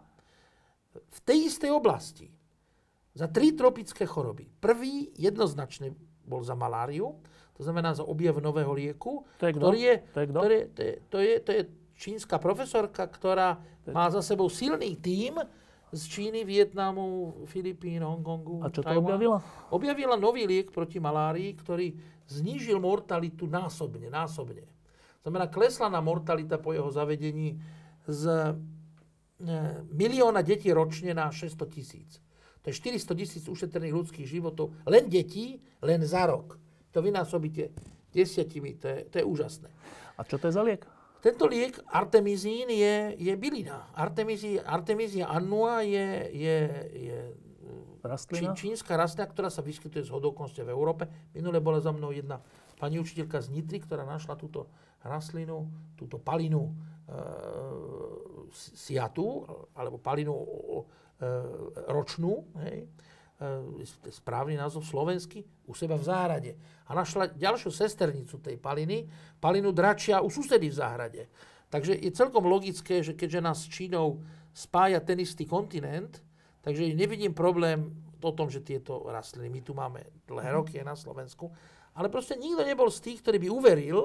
v 0.95 1.21
tej 1.27 1.51
istej 1.51 1.75
oblasti. 1.75 2.31
Za 3.13 3.29
tri 3.29 3.53
tropické 3.53 4.07
choroby. 4.07 4.49
Prvý 4.63 5.11
jednoznačne 5.19 5.93
bol 6.23 6.47
za 6.47 6.55
maláriu, 6.55 7.19
to 7.53 7.61
znamená 7.67 7.93
za 7.93 8.07
objav 8.07 8.41
nového 8.41 8.73
lieku, 8.73 9.27
to 9.37 9.51
je 9.51 9.53
ktorý 9.53 9.81
je, 9.83 9.97
to 10.15 10.19
je, 10.19 10.27
ktorý, 10.31 10.59
to 10.73 10.81
je, 10.81 10.95
to 11.11 11.19
je, 11.19 11.35
to 11.43 11.51
je 11.53 11.63
čínska 11.99 12.37
profesorka, 12.41 13.05
ktorá 13.05 13.61
má 13.91 14.09
za 14.09 14.25
sebou 14.25 14.49
silný 14.49 14.97
tím, 14.97 15.37
z 15.93 16.03
Číny, 16.09 16.49
Vietnamu, 16.49 17.37
Filipín, 17.45 18.01
Hongkongu. 18.01 18.65
A 18.65 18.73
čo 18.73 18.81
to 18.81 18.89
Taiwan. 18.89 19.05
objavila? 19.05 19.39
Objavila 19.69 20.17
nový 20.17 20.49
liek 20.49 20.73
proti 20.73 20.97
malárii, 20.97 21.53
ktorý 21.53 21.93
znížil 22.33 22.81
mortalitu 22.81 23.45
násobne, 23.45 24.09
násobne. 24.09 24.65
Znamená, 25.21 25.53
klesla 25.53 25.93
na 25.93 26.01
mortalita 26.01 26.57
po 26.57 26.73
jeho 26.73 26.89
zavedení 26.89 27.61
z 28.09 28.23
e, 28.27 29.53
milióna 29.93 30.41
detí 30.41 30.73
ročne 30.73 31.13
na 31.13 31.29
600 31.29 31.61
tisíc. 31.69 32.19
To 32.65 32.73
je 32.73 32.75
400 32.75 33.13
tisíc 33.21 33.45
ušetrených 33.47 33.95
ľudských 33.95 34.27
životov. 34.27 34.73
Len 34.89 35.13
detí, 35.13 35.61
len 35.85 36.01
za 36.09 36.25
rok. 36.25 36.57
To 36.97 37.05
vynásobíte 37.05 37.69
desiatimi, 38.11 38.81
to 38.81 38.87
je, 38.89 38.99
to 39.13 39.15
je 39.21 39.25
úžasné. 39.29 39.69
A 40.17 40.25
čo 40.25 40.41
to 40.41 40.49
je 40.49 40.57
za 40.57 40.63
liek? 40.65 40.83
Tento 41.23 41.47
liek 41.47 41.79
artemizín 41.87 42.67
je, 42.67 43.15
je 43.15 43.33
bylina. 43.39 43.87
Artemizí, 43.95 44.59
Artemizia 44.59 45.31
annua 45.31 45.87
je, 45.87 46.27
je, 46.35 46.59
je 46.99 47.19
rastlina? 48.03 48.59
Čí, 48.59 48.67
čínska 48.67 48.99
rastlina, 48.99 49.31
ktorá 49.31 49.47
sa 49.47 49.63
vyskytuje 49.63 50.03
z 50.03 50.11
hodokonste 50.11 50.67
v 50.67 50.75
Európe. 50.75 51.07
Minule 51.31 51.63
bola 51.63 51.79
za 51.79 51.95
mnou 51.95 52.11
jedna 52.11 52.43
pani 52.75 52.99
učiteľka 52.99 53.39
z 53.39 53.55
Nitry, 53.55 53.79
ktorá 53.79 54.03
našla 54.03 54.35
túto 54.35 54.67
rastlinu, 55.07 55.71
túto 55.95 56.19
palinu 56.19 56.75
e, 57.07 57.15
siatu, 58.75 59.47
alebo 59.79 60.03
palinu 60.03 60.35
e, 60.35 60.83
ročnú, 61.87 62.51
hej, 62.67 62.91
správny 64.11 64.57
názov 64.57 64.87
slovenský, 64.87 65.45
u 65.67 65.75
seba 65.75 65.97
v 65.97 66.07
záhrade. 66.07 66.53
A 66.87 66.95
našla 66.95 67.33
ďalšiu 67.33 67.71
sesternicu 67.71 68.39
tej 68.39 68.59
paliny, 68.59 69.09
palinu 69.41 69.73
dračia 69.73 70.21
u 70.21 70.29
susedy 70.31 70.69
v 70.69 70.79
záhrade. 70.79 71.23
Takže 71.73 71.97
je 71.97 72.11
celkom 72.13 72.45
logické, 72.45 73.01
že 73.01 73.17
keďže 73.17 73.41
nás 73.41 73.65
s 73.65 73.73
Čínou 73.73 74.21
spája 74.53 75.01
ten 75.01 75.17
istý 75.21 75.49
kontinent, 75.49 76.21
takže 76.61 76.93
nevidím 76.93 77.33
problém 77.33 77.89
o 78.23 78.33
tom, 78.33 78.53
že 78.53 78.63
tieto 78.63 79.03
rastliny, 79.09 79.51
my 79.51 79.61
tu 79.65 79.73
máme 79.75 80.05
dlhé 80.29 80.53
mhm. 80.53 80.57
roky 80.57 80.77
na 80.85 80.95
Slovensku, 80.95 81.51
ale 81.97 82.09
proste 82.09 82.37
nikto 82.37 82.65
nebol 82.65 82.89
z 82.89 83.01
tých, 83.01 83.19
ktorý 83.21 83.39
by 83.43 83.49
uveril, 83.49 83.99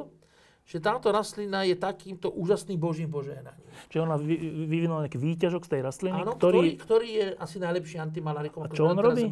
že 0.67 0.83
táto 0.83 1.15
rastlina 1.15 1.63
je 1.63 1.79
takýmto 1.79 2.27
úžasným 2.27 2.75
božím 2.75 3.07
požehnaním. 3.07 3.71
Čiže 3.87 4.03
ona 4.03 4.19
vyvinula 4.19 5.07
nejaký 5.07 5.15
výťažok 5.15 5.63
z 5.63 5.69
tej 5.71 5.81
rastliny, 5.81 6.19
Áno, 6.19 6.35
ktorý... 6.35 6.59
ktorý... 6.59 6.69
ktorý 6.83 7.09
je 7.15 7.27
asi 7.39 7.57
najlepší 7.63 7.97
antimalarikom, 8.03 8.67
A 8.67 8.75
čo 8.75 8.91
on 8.91 8.99
robí? 8.99 9.23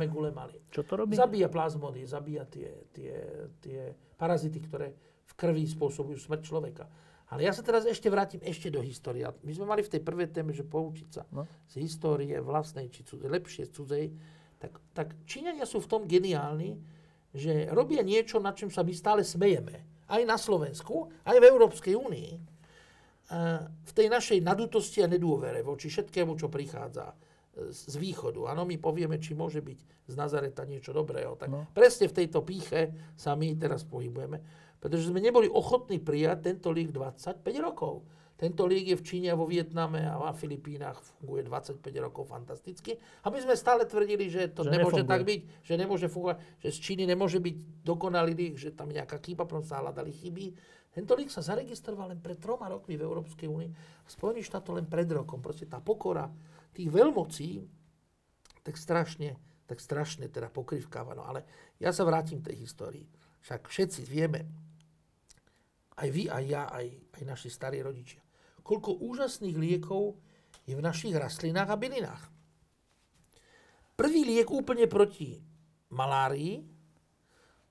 Čo 0.71 0.87
to 0.87 0.93
robí? 0.95 1.19
Zabíja 1.19 1.51
plazmody, 1.51 2.07
zabíja 2.07 2.47
tie, 2.47 2.87
tie, 2.95 3.13
tie 3.59 3.79
parazity, 4.15 4.63
ktoré 4.63 4.95
v 5.27 5.33
krvi 5.35 5.67
spôsobujú 5.67 6.15
smrť 6.15 6.41
človeka. 6.47 6.87
Ale 7.27 7.43
ja 7.43 7.51
sa 7.51 7.67
teraz 7.67 7.83
ešte 7.83 8.07
vrátim 8.07 8.39
ešte 8.39 8.71
do 8.71 8.79
histórie. 8.79 9.27
My 9.43 9.51
sme 9.51 9.67
mali 9.67 9.83
v 9.83 9.91
tej 9.91 10.01
prvej 10.07 10.31
téme, 10.31 10.55
že 10.55 10.63
poučiť 10.63 11.09
sa 11.11 11.27
no. 11.35 11.43
z 11.67 11.83
histórie 11.83 12.39
vlastnej 12.39 12.87
či 12.87 13.03
cudzej, 13.03 13.27
lepšie 13.27 13.67
z 13.67 13.71
cudzej. 13.75 14.05
Tak, 14.55 14.71
tak 14.95 15.07
Číňania 15.27 15.67
sú 15.67 15.83
v 15.83 15.89
tom 15.89 16.01
geniálni, 16.07 16.79
že 17.35 17.67
robia 17.75 18.07
niečo, 18.07 18.39
na 18.39 18.55
čom 18.55 18.71
sa 18.71 18.87
my 18.87 18.93
stále 18.95 19.19
smejeme 19.27 19.94
aj 20.09 20.21
na 20.25 20.37
Slovensku, 20.37 21.09
aj 21.25 21.37
v 21.41 21.45
Európskej 21.49 21.93
únii, 21.97 22.31
e, 22.35 22.39
v 23.65 23.91
tej 23.93 24.07
našej 24.09 24.39
nadutosti 24.41 25.01
a 25.01 25.11
nedôvere 25.11 25.65
voči 25.65 25.89
všetkému, 25.89 26.37
čo 26.37 26.51
prichádza 26.51 27.13
z 27.55 27.95
východu. 27.95 28.51
Áno, 28.51 28.67
my 28.67 28.75
povieme, 28.75 29.15
či 29.15 29.31
môže 29.31 29.63
byť 29.63 29.79
z 30.11 30.15
Nazareta 30.19 30.67
niečo 30.67 30.91
dobrého. 30.91 31.39
Tak 31.39 31.49
no. 31.49 31.71
presne 31.71 32.11
v 32.11 32.17
tejto 32.23 32.43
píche 32.43 32.91
sa 33.15 33.33
my 33.33 33.55
teraz 33.55 33.87
pohybujeme, 33.87 34.43
pretože 34.83 35.07
sme 35.07 35.23
neboli 35.23 35.47
ochotní 35.47 36.03
prijať 36.03 36.51
tento 36.51 36.69
liek 36.75 36.91
25 36.91 37.39
rokov. 37.63 38.03
Tento 38.35 38.67
liek 38.67 38.91
je 38.91 38.99
v 38.99 39.05
Číne 39.07 39.31
a 39.31 39.39
vo 39.39 39.47
Vietname 39.47 40.03
a 40.03 40.19
v 40.19 40.35
Filipínach 40.35 40.99
funguje 40.99 41.47
25 41.47 41.79
rokov 42.03 42.27
fantasticky. 42.27 42.99
A 43.23 43.31
my 43.31 43.39
sme 43.39 43.55
stále 43.55 43.87
tvrdili, 43.87 44.27
že 44.27 44.51
to 44.51 44.67
že 44.67 44.75
nemôže 44.75 45.07
nefunguje. 45.07 45.13
tak 45.15 45.21
byť, 45.23 45.41
že 45.63 45.73
nemôže 45.79 46.07
fungovať, 46.11 46.37
že 46.59 46.69
z 46.75 46.77
Číny 46.83 47.03
nemôže 47.07 47.39
byť 47.39 47.55
dokonalý 47.87 48.35
liek, 48.35 48.55
že 48.59 48.75
tam 48.75 48.91
nejaká 48.91 49.23
chyba, 49.23 49.47
potom 49.47 49.63
sa 49.63 49.79
hľadali 49.79 50.11
chyby. 50.11 50.51
Tento 50.91 51.15
liek 51.15 51.31
sa 51.31 51.39
zaregistroval 51.39 52.11
len 52.11 52.19
pred 52.19 52.35
troma 52.35 52.67
rokmi 52.67 52.99
v 52.99 53.07
Európskej 53.07 53.47
únii. 53.47 53.71
Spojených 54.03 54.51
štátov 54.51 54.83
len 54.83 54.87
pred 54.87 55.07
rokom. 55.07 55.39
Proste 55.39 55.63
tá 55.67 55.79
pokora 55.79 56.27
tých 56.75 56.91
veľmocí 56.91 57.63
tak 58.67 58.75
strašne, 58.75 59.39
tak 59.63 59.79
strašne 59.79 60.27
teda 60.27 60.51
pokrivkáva. 60.51 61.15
No 61.15 61.23
ale 61.23 61.45
ja 61.79 61.93
sa 61.95 62.03
vrátim 62.03 62.43
k 62.43 62.51
tej 62.51 62.67
histórii. 62.67 63.05
Však 63.45 63.69
všetci 63.69 64.01
vieme, 64.09 64.49
aj 65.95 66.09
vy, 66.11 66.23
aj 66.27 66.43
ja, 66.49 66.63
aj, 66.67 66.87
aj 67.13 67.23
naši 67.23 67.47
starí 67.53 67.79
rodičia, 67.79 68.24
koľko 68.65 68.97
úžasných 68.97 69.53
liekov 69.53 70.17
je 70.65 70.73
v 70.73 70.81
našich 70.81 71.13
rastlinách 71.13 71.69
a 71.69 71.77
bylinách. 71.77 72.23
Prvý 73.93 74.25
liek 74.25 74.49
úplne 74.49 74.89
proti 74.89 75.39
malárii 75.93 76.65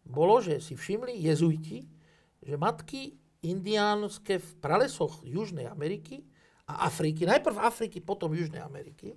bolo, 0.07 0.39
že 0.39 0.63
si 0.63 0.79
všimli 0.79 1.19
jezuiti, 1.21 1.85
že 2.41 2.55
matky 2.55 3.19
indiánske 3.45 4.41
v 4.41 4.51
pralesoch 4.63 5.27
Južnej 5.27 5.69
Ameriky 5.69 6.25
a 6.65 6.89
Afriky, 6.89 7.29
najprv 7.29 7.61
Afriky, 7.61 8.01
potom 8.01 8.33
Južnej 8.33 8.65
Ameriky, 8.65 9.13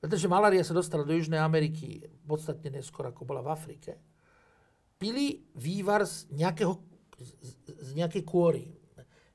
pretože 0.00 0.24
malária 0.28 0.64
sa 0.64 0.72
dostala 0.72 1.04
do 1.04 1.12
Južnej 1.12 1.40
Ameriky 1.40 2.00
podstatne 2.24 2.72
neskôr, 2.72 3.12
ako 3.12 3.28
bola 3.28 3.44
v 3.44 3.52
Afrike, 3.52 3.92
pili 4.96 5.44
vývar 5.52 6.08
z 6.08 6.32
nejakého 6.32 6.94
z, 7.18 7.30
z 7.80 7.90
nejakej 7.94 8.24
kôry. 8.26 8.66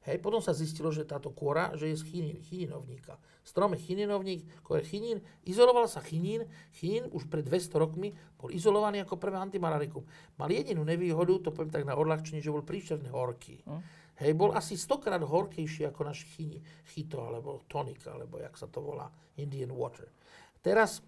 Hej, 0.08 0.24
potom 0.24 0.40
sa 0.40 0.56
zistilo, 0.56 0.96
že 0.96 1.04
táto 1.04 1.28
kôra, 1.28 1.76
že 1.76 1.92
je 1.92 2.00
z 2.00 2.04
chinín, 2.08 2.38
chininovníka. 2.40 3.20
Strom 3.44 3.76
je 3.76 3.84
chininovník, 3.84 4.48
je 4.48 4.84
chinín, 4.88 5.20
izoloval 5.44 5.92
sa 5.92 6.00
chinín, 6.00 6.48
chinín 6.72 7.12
už 7.12 7.28
pred 7.28 7.44
200 7.44 7.76
rokmi 7.76 8.16
bol 8.40 8.48
izolovaný 8.48 9.04
ako 9.04 9.20
prvé 9.20 9.36
antimalarikum. 9.36 10.08
Mal 10.40 10.48
jedinú 10.56 10.88
nevýhodu, 10.88 11.44
to 11.44 11.50
poviem 11.52 11.68
tak 11.68 11.84
na 11.84 12.00
odľahčenie, 12.00 12.40
že 12.40 12.54
bol 12.54 12.64
príšerne 12.64 13.12
horký. 13.12 13.60
Hm? 13.68 13.82
Hej, 14.24 14.32
bol 14.36 14.56
asi 14.56 14.80
stokrát 14.80 15.20
horkejší 15.20 15.88
ako 15.92 16.02
náš 16.08 16.24
chito, 16.88 17.20
alebo 17.20 17.64
tonik, 17.68 18.04
alebo 18.08 18.40
jak 18.40 18.56
sa 18.56 18.72
to 18.72 18.80
volá, 18.80 19.08
Indian 19.40 19.72
water. 19.72 20.12
Teraz 20.60 21.00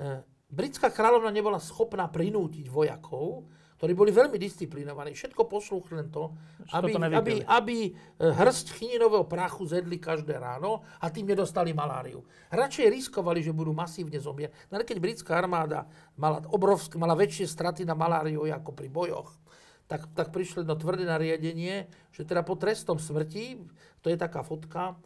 e, 0.00 0.24
britská 0.48 0.88
kráľovna 0.88 1.28
nebola 1.32 1.60
schopná 1.60 2.08
prinútiť 2.08 2.68
vojakov, 2.72 3.44
ktorí 3.76 3.92
boli 3.92 4.08
veľmi 4.08 4.40
disciplinovaní, 4.40 5.12
všetko 5.12 5.44
poslúchli 5.44 6.00
len 6.00 6.08
to, 6.08 6.32
aby, 6.72 6.96
to 6.96 6.98
aby, 6.98 7.34
aby 7.44 7.76
e, 7.84 7.90
hrst 8.16 8.72
chininového 8.72 9.28
prachu 9.28 9.68
zedli 9.68 10.00
každé 10.00 10.40
ráno 10.40 10.80
a 10.96 11.12
tým 11.12 11.28
nedostali 11.28 11.76
maláriu. 11.76 12.24
Radšej 12.48 12.88
riskovali, 12.88 13.44
že 13.44 13.52
budú 13.52 13.76
masívne 13.76 14.16
zomierať. 14.16 14.72
No 14.72 14.80
keď 14.80 14.96
britská 14.96 15.36
armáda 15.36 15.84
mala, 16.16 16.40
obrovské, 16.48 16.96
mala 16.96 17.12
väčšie 17.12 17.44
straty 17.44 17.84
na 17.84 17.92
maláriu 17.92 18.48
ako 18.48 18.72
pri 18.72 18.88
bojoch, 18.88 19.36
tak, 19.86 20.08
tak 20.16 20.34
prišli 20.34 20.66
do 20.66 20.74
tvrdé 20.74 21.06
nariadenie, 21.06 21.86
že 22.10 22.26
teda 22.26 22.42
po 22.42 22.58
trestom 22.58 22.98
smrti, 22.98 23.60
to 24.02 24.10
je 24.10 24.18
taká 24.18 24.42
fotka, 24.42 24.98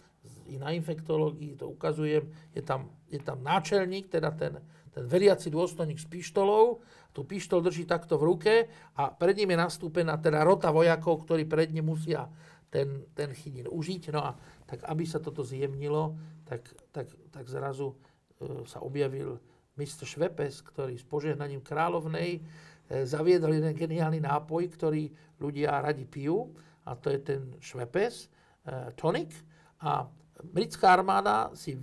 i 0.50 0.58
na 0.58 0.74
infektológii 0.74 1.56
to 1.56 1.70
ukazujem, 1.70 2.26
je 2.52 2.62
tam, 2.62 2.90
je 3.08 3.22
tam 3.22 3.40
náčelník, 3.40 4.10
teda 4.10 4.34
ten, 4.34 4.58
ten 4.90 5.04
veriaci 5.06 5.50
dôstojník 5.50 5.98
s 5.98 6.06
pištolou, 6.10 6.82
tú 7.10 7.26
pištol 7.26 7.62
drží 7.62 7.86
takto 7.86 8.18
v 8.18 8.26
ruke 8.26 8.54
a 8.98 9.10
pred 9.10 9.34
ním 9.38 9.54
je 9.54 9.58
nastúpená 9.58 10.18
teda 10.18 10.42
rota 10.46 10.70
vojakov, 10.70 11.26
ktorí 11.26 11.46
pred 11.46 11.70
ním 11.70 11.90
musia 11.90 12.30
ten, 12.70 13.06
ten 13.14 13.34
chytín 13.34 13.66
užiť. 13.66 14.14
No 14.14 14.20
a 14.22 14.30
tak 14.66 14.86
aby 14.86 15.02
sa 15.06 15.18
toto 15.18 15.42
zjemnilo, 15.42 16.14
tak, 16.46 16.62
tak, 16.94 17.10
tak 17.34 17.44
zrazu 17.50 17.90
e, 17.90 18.66
sa 18.66 18.82
objavil 18.82 19.42
mistr 19.74 20.06
Švepes, 20.06 20.62
ktorý 20.62 20.94
s 20.94 21.06
požehnaním 21.06 21.62
kráľovnej 21.62 22.38
e, 22.38 22.40
zaviedol 23.02 23.58
jeden 23.58 23.74
geniálny 23.74 24.22
nápoj, 24.22 24.70
ktorý 24.70 25.10
ľudia 25.42 25.82
radi 25.82 26.06
pijú 26.06 26.54
a 26.86 26.94
to 26.94 27.10
je 27.10 27.18
ten 27.18 27.40
Švepes, 27.58 28.30
e, 28.66 28.94
tonik. 28.94 29.34
A 29.82 30.06
britská 30.46 30.94
armáda 30.94 31.50
si 31.58 31.74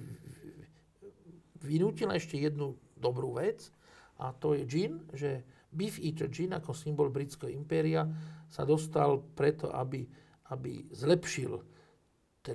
vynútila 1.60 2.16
ešte 2.16 2.40
jednu 2.40 2.80
dobrú 2.98 3.38
vec 3.38 3.72
a 4.18 4.34
to 4.34 4.58
je 4.58 4.66
gin, 4.66 5.06
že 5.14 5.46
Beef 5.72 6.00
Eater 6.02 6.32
Gin 6.32 6.56
ako 6.56 6.74
symbol 6.74 7.14
britského 7.14 7.52
impéria 7.52 8.08
sa 8.48 8.64
dostal 8.64 9.20
preto, 9.36 9.70
aby, 9.70 10.08
aby 10.50 10.88
zlepšil 10.96 11.60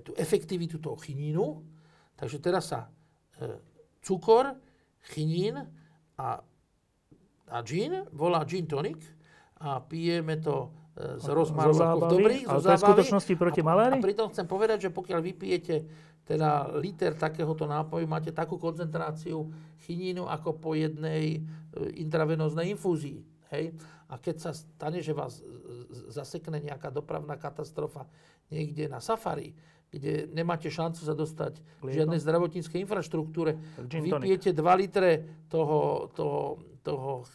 tú 0.01 0.17
efektivitu 0.17 0.81
toho 0.81 0.97
chinínu. 0.97 1.61
Takže 2.17 2.41
teraz 2.41 2.73
sa 2.73 2.89
e, 3.37 3.61
cukor, 4.01 4.57
chinín 5.13 5.61
a, 6.17 6.29
a 7.53 7.59
gin 7.61 8.09
volá 8.17 8.49
gin 8.49 8.65
tonic 8.65 9.05
a 9.61 9.85
pijeme 9.85 10.41
to 10.41 10.73
e, 10.97 11.21
z 11.21 11.27
rozmaru 11.29 11.77
dobrých, 12.09 12.49
zo 12.49 12.61
zábavy. 12.65 12.81
skutočnosti 12.81 13.35
proti 13.37 13.61
malérii? 13.61 14.01
A, 14.01 14.03
a 14.03 14.07
pritom 14.09 14.27
chcem 14.33 14.47
povedať, 14.49 14.89
že 14.89 14.91
pokiaľ 14.95 15.21
vypijete 15.21 15.75
teda 16.23 16.79
liter 16.79 17.19
takéhoto 17.19 17.67
nápoju 17.67 18.07
máte 18.07 18.31
takú 18.31 18.55
koncentráciu 18.57 19.51
chinínu 19.83 20.31
ako 20.31 20.63
po 20.63 20.79
jednej 20.79 21.39
e, 21.39 21.41
intravenóznej 21.99 22.71
infúzii. 22.71 23.19
Hej? 23.51 23.75
A 24.07 24.21
keď 24.23 24.37
sa 24.39 24.51
stane, 24.55 25.03
že 25.03 25.17
vás 25.17 25.43
zasekne 26.13 26.63
nejaká 26.63 26.93
dopravná 26.93 27.35
katastrofa 27.35 28.07
niekde 28.53 28.87
na 28.87 29.01
safari, 29.01 29.57
kde 29.93 30.29
nemáte 30.33 30.73
šancu 30.73 31.05
sa 31.05 31.13
dostať 31.13 31.61
v 31.85 31.93
žiadnej 31.93 32.17
zdravotníckej 32.17 32.81
infraštruktúre, 32.81 33.61
vypijete 33.77 34.57
2 34.57 34.81
litre 34.81 35.45
toho, 35.53 36.09
toho, 36.17 36.57
toho, 36.81 37.29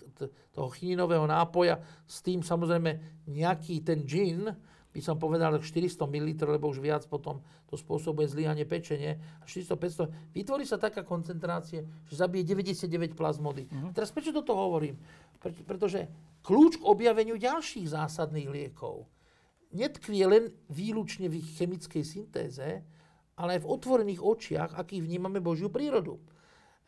toho 0.57 0.67
chinínového 0.73 1.29
nápoja, 1.29 1.77
s 2.09 2.25
tým 2.25 2.41
samozrejme 2.41 3.21
nejaký 3.29 3.85
ten 3.85 4.01
gin, 4.09 4.49
by 4.97 5.01
som 5.05 5.21
povedal 5.21 5.61
400 5.61 6.09
ml, 6.09 6.57
lebo 6.57 6.73
už 6.73 6.81
viac 6.81 7.05
potom 7.05 7.45
to 7.69 7.77
spôsobuje 7.77 8.25
zlyhanie 8.25 8.65
pečenie. 8.65 9.21
400-500. 9.45 10.33
Vytvorí 10.33 10.65
sa 10.65 10.81
taká 10.81 11.05
koncentrácia, 11.05 11.85
že 12.09 12.17
zabije 12.17 12.57
99 12.57 13.13
plazmody. 13.13 13.69
Uh-huh. 13.69 13.93
Teraz 13.93 14.09
prečo 14.09 14.33
toto 14.33 14.57
hovorím? 14.57 14.97
Pre, 15.37 15.53
pretože 15.69 16.09
kľúč 16.41 16.81
k 16.81 16.87
objaveniu 16.89 17.37
ďalších 17.37 17.93
zásadných 17.93 18.49
liekov 18.49 19.05
netkvie 19.69 20.23
len 20.25 20.43
výlučne 20.73 21.29
v 21.29 21.45
ich 21.45 21.61
chemickej 21.61 22.01
syntéze, 22.01 22.81
ale 23.37 23.49
aj 23.59 23.61
v 23.61 23.69
otvorených 23.69 24.21
očiach, 24.23 24.71
akých 24.81 25.05
vnímame 25.05 25.37
Božiu 25.37 25.69
prírodu. 25.69 26.17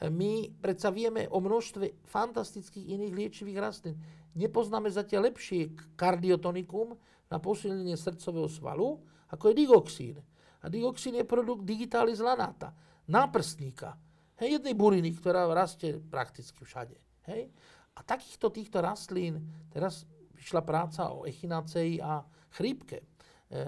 My 0.10 0.50
predsa 0.64 0.90
vieme 0.90 1.30
o 1.30 1.44
množstve 1.44 2.10
fantastických 2.10 2.90
iných 2.96 3.14
liečivých 3.14 3.60
rastlín. 3.60 4.00
Nepoznáme 4.34 4.88
zatiaľ 4.88 5.30
lepšie 5.30 5.76
kardiotonikum, 6.00 6.96
na 7.30 7.38
posilnenie 7.38 7.94
srdcového 7.94 8.50
svalu, 8.50 8.98
ako 9.30 9.54
je 9.54 9.56
digoxín. 9.56 10.18
A 10.60 10.66
digoxín 10.68 11.16
je 11.16 11.24
produkt 11.24 11.64
digitalis 11.64 12.20
lanata, 12.20 12.74
náprstníka. 13.08 13.96
Hej, 14.42 14.60
jednej 14.60 14.76
buriny, 14.76 15.14
ktorá 15.14 15.46
rastie 15.52 16.02
prakticky 16.02 16.66
všade. 16.66 16.98
Hej? 17.30 17.54
A 17.96 18.00
takýchto 18.04 18.50
týchto 18.50 18.80
rastlín, 18.80 19.44
teraz 19.70 20.08
vyšla 20.36 20.64
práca 20.64 21.12
o 21.12 21.28
echinacei 21.28 22.00
a 22.00 22.24
chrípke. 22.56 23.04
E, 23.04 23.64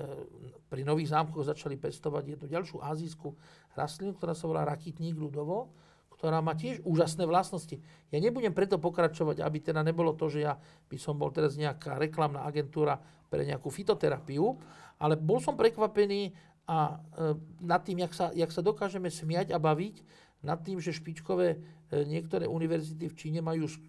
pri 0.71 0.81
nových 0.87 1.11
zámkoch 1.11 1.43
začali 1.43 1.75
pestovať 1.75 2.23
jednu 2.37 2.47
ďalšiu 2.47 2.79
azijskú 2.79 3.35
rastlinu, 3.75 4.15
ktorá 4.15 4.31
sa 4.31 4.47
volá 4.47 4.63
rakitník 4.63 5.19
ľudovo, 5.19 5.75
ktorá 6.21 6.37
má 6.37 6.53
tiež 6.53 6.85
úžasné 6.85 7.25
vlastnosti. 7.25 7.81
Ja 8.13 8.21
nebudem 8.21 8.53
preto 8.53 8.77
pokračovať, 8.77 9.41
aby 9.41 9.57
teda 9.57 9.81
nebolo 9.81 10.13
to, 10.13 10.29
že 10.29 10.45
ja 10.45 10.53
by 10.85 10.97
som 11.01 11.17
bol 11.17 11.33
teraz 11.33 11.57
nejaká 11.57 11.97
reklamná 11.97 12.45
agentúra 12.45 13.01
pre 13.25 13.41
nejakú 13.41 13.73
fitoterapiu, 13.73 14.53
ale 15.01 15.17
bol 15.17 15.41
som 15.41 15.57
prekvapený 15.57 16.29
a 16.69 16.93
e, 16.93 17.33
nad 17.65 17.81
tým, 17.81 18.05
jak 18.05 18.13
sa, 18.13 18.29
jak 18.37 18.53
sa 18.53 18.61
dokážeme 18.61 19.09
smiať 19.09 19.49
a 19.49 19.57
baviť, 19.57 20.05
nad 20.45 20.61
tým, 20.61 20.77
že 20.77 20.93
špičkové 20.93 21.57
e, 21.57 22.05
niektoré 22.05 22.45
univerzity 22.45 23.09
v 23.09 23.17
Číne 23.17 23.41
majú 23.41 23.65
š, 23.65 23.81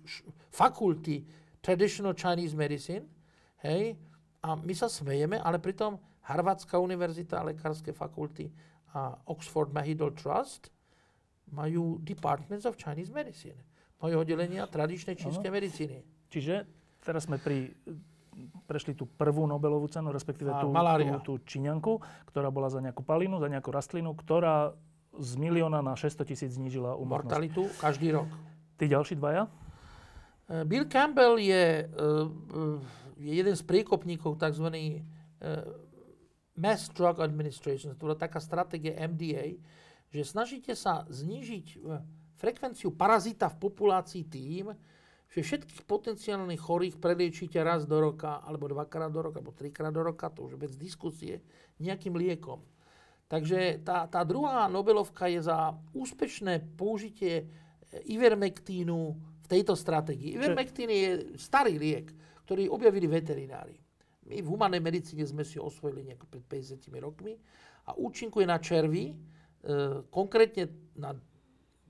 fakulty 0.48 1.28
Traditional 1.60 2.16
Chinese 2.16 2.56
Medicine, 2.56 3.04
hej, 3.60 3.92
a 4.40 4.56
my 4.56 4.72
sa 4.72 4.88
smejeme, 4.88 5.36
ale 5.36 5.60
pritom 5.60 6.00
Harvardská 6.24 6.80
univerzita, 6.80 7.44
lekárske 7.44 7.92
fakulty 7.92 8.48
a 8.96 9.20
Oxford 9.28 9.68
Mahidol 9.68 10.16
Trust 10.16 10.72
majú 11.52 12.00
Departments 12.00 12.64
of 12.64 12.80
Chinese 12.80 13.12
Medicine. 13.12 13.60
Majú 14.00 14.24
oddelenia 14.24 14.66
tradičnej 14.66 15.14
čínskej 15.14 15.52
medicíny. 15.52 16.02
Čiže 16.32 16.66
teraz 17.04 17.28
sme 17.28 17.38
pri 17.38 17.70
prešli 18.64 18.96
tú 18.96 19.04
prvú 19.04 19.44
Nobelovú 19.44 19.86
cenu, 19.92 20.08
respektíve 20.08 20.56
tú, 20.56 20.72
tú, 20.72 21.12
tú 21.20 21.32
Číňanku, 21.44 22.00
ktorá 22.32 22.48
bola 22.48 22.72
za 22.72 22.80
nejakú 22.80 23.04
palinu, 23.04 23.36
za 23.36 23.52
nejakú 23.52 23.68
rastlinu, 23.68 24.16
ktorá 24.16 24.72
z 25.12 25.36
milióna 25.36 25.84
na 25.84 25.92
600 25.92 26.24
tisíc 26.24 26.56
znížila 26.56 26.96
umrtnosť. 26.96 27.28
Mortalitu 27.28 27.62
každý 27.76 28.16
rok. 28.16 28.28
Tí 28.80 28.88
ďalší 28.88 29.20
dvaja? 29.20 29.44
Eh, 30.48 30.64
Bill 30.64 30.88
Campbell 30.88 31.36
je, 31.36 31.84
eh, 31.84 32.76
je 33.20 33.32
jeden 33.36 33.54
z 33.54 33.62
priekopníkov 33.62 34.40
tzv. 34.40 34.68
Mass 36.52 36.92
Drug 36.92 37.18
Administration, 37.18 37.96
to 37.96 38.06
bola 38.06 38.14
taká 38.14 38.38
stratégia 38.38 38.94
MDA, 38.94 39.58
že 40.12 40.28
snažíte 40.28 40.76
sa 40.76 41.08
znížiť 41.08 41.66
eh, 41.74 42.04
frekvenciu 42.36 42.92
parazita 42.92 43.48
v 43.48 43.60
populácii 43.64 44.24
tým, 44.28 44.76
že 45.32 45.40
všetkých 45.40 45.88
potenciálnych 45.88 46.60
chorých 46.60 47.00
preliečíte 47.00 47.56
raz 47.64 47.88
do 47.88 47.96
roka, 47.96 48.44
alebo 48.44 48.68
dvakrát 48.68 49.08
do 49.08 49.24
roka, 49.24 49.40
alebo 49.40 49.56
trikrát 49.56 49.88
do 49.88 50.04
roka, 50.04 50.28
to 50.28 50.44
už 50.44 50.60
bez 50.60 50.76
diskusie, 50.76 51.40
nejakým 51.80 52.12
liekom. 52.12 52.60
Takže 53.32 53.80
tá, 53.80 54.04
tá 54.04 54.20
druhá 54.28 54.68
Nobelovka 54.68 55.24
je 55.24 55.40
za 55.40 55.72
úspešné 55.96 56.76
použitie 56.76 57.34
eh, 57.40 57.44
ivermektínu 58.12 58.98
v 59.42 59.46
tejto 59.48 59.72
stratégii. 59.72 60.36
Ivermektín 60.36 60.92
je 60.92 61.40
starý 61.40 61.80
liek, 61.80 62.12
ktorý 62.44 62.68
objavili 62.68 63.08
veterinári. 63.08 63.80
My 64.28 64.44
v 64.44 64.50
humanej 64.52 64.84
medicíne 64.84 65.24
sme 65.24 65.42
si 65.42 65.56
osvojili 65.56 66.12
nejako 66.12 66.28
pred 66.28 66.44
50 66.44 66.92
rokmi 67.00 67.34
a 67.88 67.96
účinkuje 67.98 68.46
na 68.46 68.60
červy, 68.60 69.10
E, 69.10 69.31
konkrétne 70.10 70.70
na 70.98 71.14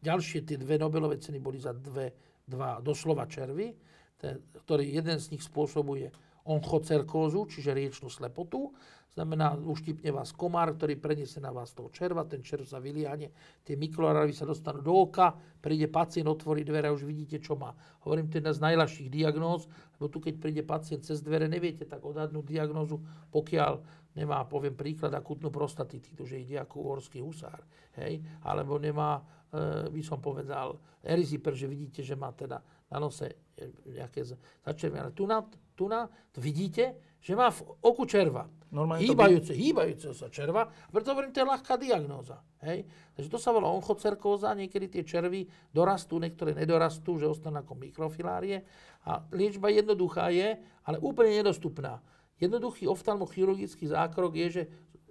ďalšie 0.03 0.45
tie 0.45 0.61
dve 0.61 0.77
Nobelové 0.77 1.17
ceny 1.17 1.39
boli 1.41 1.57
za 1.57 1.73
dve, 1.73 2.13
dva 2.45 2.83
doslova 2.85 3.25
červy, 3.31 3.73
ten, 4.19 4.39
ktorý 4.67 4.87
jeden 4.87 5.17
z 5.19 5.33
nich 5.33 5.43
spôsobuje 5.43 6.11
onchocerkózu, 6.47 7.47
čiže 7.47 7.75
riečnú 7.75 8.11
slepotu. 8.11 8.75
znamená, 9.13 9.53
uštipne 9.61 10.09
vás 10.09 10.33
komár, 10.33 10.73
ktorý 10.73 10.97
preniesie 10.97 11.39
na 11.39 11.53
vás 11.53 11.77
toho 11.77 11.93
červa, 11.93 12.25
ten 12.25 12.41
červ 12.41 12.65
sa 12.65 12.81
vyliahne, 12.81 13.29
tie 13.61 13.77
mikrolarvy 13.77 14.33
sa 14.33 14.49
dostanú 14.49 14.81
do 14.81 14.95
oka, 14.97 15.37
príde 15.61 15.87
pacient, 15.93 16.27
otvorí 16.27 16.65
dvere 16.65 16.89
a 16.89 16.97
už 16.97 17.05
vidíte, 17.05 17.37
čo 17.39 17.55
má. 17.55 17.77
Hovorím, 18.09 18.33
to 18.33 18.37
je 18.37 18.39
jedna 18.41 18.53
z 18.57 18.65
najľahších 18.65 19.09
diagnóz, 19.13 19.69
lebo 20.01 20.09
tu, 20.09 20.19
keď 20.19 20.35
príde 20.41 20.63
pacient 20.65 21.05
cez 21.05 21.21
dvere, 21.21 21.45
neviete 21.45 21.85
tak 21.85 22.01
odhadnúť 22.01 22.45
diagnózu, 22.49 23.05
pokiaľ 23.31 23.73
nemá, 24.17 24.45
poviem 24.49 24.77
príklad, 24.77 25.13
akutnú 25.13 25.49
prostatitídu, 25.53 26.25
že 26.25 26.41
ide 26.41 26.61
ako 26.61 26.81
uhorský 26.81 27.21
husár, 27.25 27.65
hej, 28.01 28.21
alebo 28.45 28.77
nemá, 28.77 29.21
e, 29.53 29.93
by 29.93 30.03
som 30.05 30.21
povedal, 30.21 30.77
eriziper, 31.05 31.57
že 31.57 31.69
vidíte, 31.69 32.01
že 32.05 32.17
má 32.17 32.33
teda 32.33 32.61
na 32.93 32.99
nose 33.01 33.29
e, 33.57 33.73
nejaké 33.89 34.25
začervené. 34.65 35.17
Tu 35.17 35.25
na, 35.25 35.41
tu 35.75 35.89
na, 35.89 36.09
vidíte, 36.37 36.97
že 37.23 37.39
má 37.39 37.49
v 37.55 37.63
oku 37.81 38.05
červa. 38.05 38.51
Normálne 38.73 39.05
hýbajúce, 39.05 39.53
by... 39.53 39.61
hýbajúce 39.61 40.09
sa 40.17 40.33
červa. 40.33 40.65
Preto 40.89 41.13
hovorím, 41.13 41.31
to 41.31 41.45
je 41.45 41.53
ľahká 41.53 41.77
diagnóza. 41.77 42.41
Hej? 42.65 42.89
Takže 43.13 43.29
to 43.29 43.39
sa 43.39 43.53
volá 43.53 43.69
onchocerkóza, 43.69 44.57
niekedy 44.57 44.89
tie 44.89 45.03
červy 45.05 45.45
dorastú, 45.71 46.17
niektoré 46.17 46.57
nedorastú, 46.57 47.21
že 47.21 47.29
ostanú 47.29 47.61
ako 47.61 47.77
mikrofilárie. 47.77 48.65
A 49.05 49.21
liečba 49.29 49.69
jednoduchá 49.69 50.33
je, 50.33 50.57
ale 50.89 50.97
úplne 51.05 51.37
nedostupná. 51.45 52.01
Jednoduchý 52.41 52.89
oftalmochirurgický 52.89 53.93
zákrok 53.93 54.35
je, 54.41 54.49
že 54.49 54.63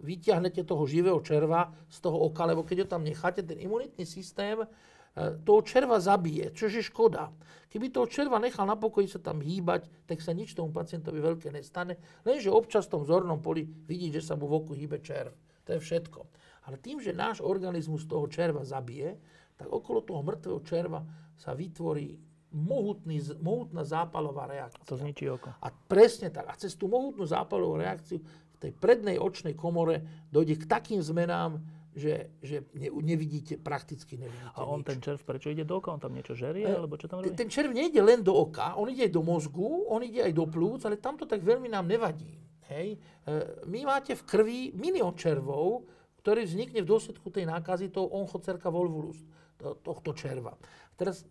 vyťahnete 0.02 0.66
toho 0.66 0.84
živého 0.90 1.22
červa 1.22 1.70
z 1.86 2.02
toho 2.02 2.18
oka, 2.18 2.50
lebo 2.50 2.66
keď 2.66 2.84
ho 2.84 2.88
tam 2.98 3.06
necháte, 3.06 3.46
ten 3.46 3.62
imunitný 3.62 4.04
systém 4.10 4.58
toho 5.18 5.62
červa 5.68 6.00
zabije, 6.00 6.56
čo 6.56 6.72
je 6.72 6.80
škoda. 6.80 7.32
Keby 7.72 7.92
toho 7.92 8.08
červa 8.08 8.40
nechal 8.40 8.68
na 8.68 8.76
pokoji 8.76 9.08
sa 9.08 9.20
tam 9.20 9.40
hýbať, 9.40 9.88
tak 10.08 10.20
sa 10.20 10.36
nič 10.36 10.56
tomu 10.56 10.76
pacientovi 10.76 11.24
veľké 11.24 11.52
nestane. 11.56 12.00
Lenže 12.28 12.52
občas 12.52 12.88
v 12.88 13.00
tom 13.00 13.04
zornom 13.08 13.40
poli 13.40 13.64
vidí, 13.64 14.12
že 14.12 14.24
sa 14.24 14.36
mu 14.36 14.48
v 14.48 14.60
oku 14.60 14.72
hýbe 14.76 15.00
červ. 15.00 15.32
To 15.68 15.76
je 15.76 15.80
všetko. 15.80 16.20
Ale 16.68 16.76
tým, 16.80 17.00
že 17.00 17.16
náš 17.16 17.40
organizmus 17.40 18.04
toho 18.08 18.28
červa 18.28 18.68
zabije, 18.68 19.16
tak 19.56 19.72
okolo 19.72 20.04
toho 20.04 20.20
mŕtvého 20.20 20.60
červa 20.68 21.00
sa 21.40 21.56
vytvorí 21.56 22.20
mohutný, 22.52 23.24
mohutná 23.40 23.88
zápalová 23.88 24.52
reakcia. 24.52 24.84
To 24.84 25.00
zničí 25.00 25.32
oko. 25.32 25.56
A 25.56 25.68
presne 25.72 26.28
tak. 26.28 26.52
A 26.52 26.60
cez 26.60 26.76
tú 26.76 26.92
mohutnú 26.92 27.24
zápalovú 27.24 27.80
reakciu 27.80 28.20
v 28.20 28.58
tej 28.60 28.72
prednej 28.76 29.16
očnej 29.16 29.56
komore 29.56 30.28
dojde 30.28 30.60
k 30.60 30.68
takým 30.68 31.00
zmenám, 31.00 31.64
že, 31.92 32.32
že 32.40 32.64
ne, 32.72 32.88
nevidíte, 32.88 33.60
prakticky 33.60 34.16
nevidíte 34.16 34.56
A 34.56 34.64
on 34.64 34.80
nič. 34.80 34.88
ten 34.88 34.98
červ 35.04 35.20
prečo 35.28 35.52
ide 35.52 35.68
do 35.68 35.84
oka? 35.84 35.92
On 35.92 36.00
tam 36.00 36.16
niečo 36.16 36.36
žerie? 36.40 36.64
E, 36.64 36.72
alebo 36.72 36.96
čo 36.96 37.12
tam 37.12 37.20
robí? 37.20 37.36
Ten 37.36 37.52
červ 37.52 37.76
nejde 37.76 38.00
len 38.00 38.24
do 38.24 38.32
oka, 38.32 38.80
on 38.80 38.88
ide 38.88 39.12
aj 39.12 39.14
do 39.14 39.24
mozgu, 39.24 39.92
on 39.92 40.00
ide 40.00 40.24
aj 40.24 40.32
do 40.32 40.48
plúc, 40.48 40.88
ale 40.88 40.96
tamto 40.96 41.28
tak 41.28 41.44
veľmi 41.44 41.68
nám 41.68 41.88
nevadí. 41.88 42.32
Hej. 42.72 42.96
E, 42.96 43.30
my 43.68 43.80
máte 43.84 44.16
v 44.16 44.24
krvi 44.24 44.60
milión 44.72 45.12
červov, 45.20 45.84
ktorý 46.24 46.48
vznikne 46.48 46.80
v 46.86 46.88
dôsledku 46.88 47.28
tej 47.28 47.50
nákazy 47.50 47.92
toho 47.92 48.08
onchocerka 48.16 48.72
volvulus, 48.72 49.20
to, 49.60 49.76
tohto 49.84 50.16
červa. 50.16 50.56
Teraz 50.96 51.28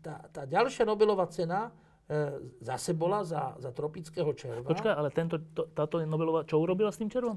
tá, 0.00 0.24
tá 0.32 0.48
ďalšia 0.48 0.88
Nobelová 0.88 1.28
cena 1.28 1.68
e, 2.08 2.40
zase 2.64 2.96
bola 2.96 3.20
za, 3.20 3.58
za 3.60 3.68
tropického 3.74 4.32
červa. 4.32 4.70
Počkaj, 4.70 4.94
ale 4.96 5.12
tento, 5.12 5.36
to, 5.52 5.68
táto 5.76 6.00
Nobelová, 6.00 6.48
čo 6.48 6.56
urobila 6.56 6.88
s 6.88 7.02
tým 7.02 7.12
červom? 7.12 7.36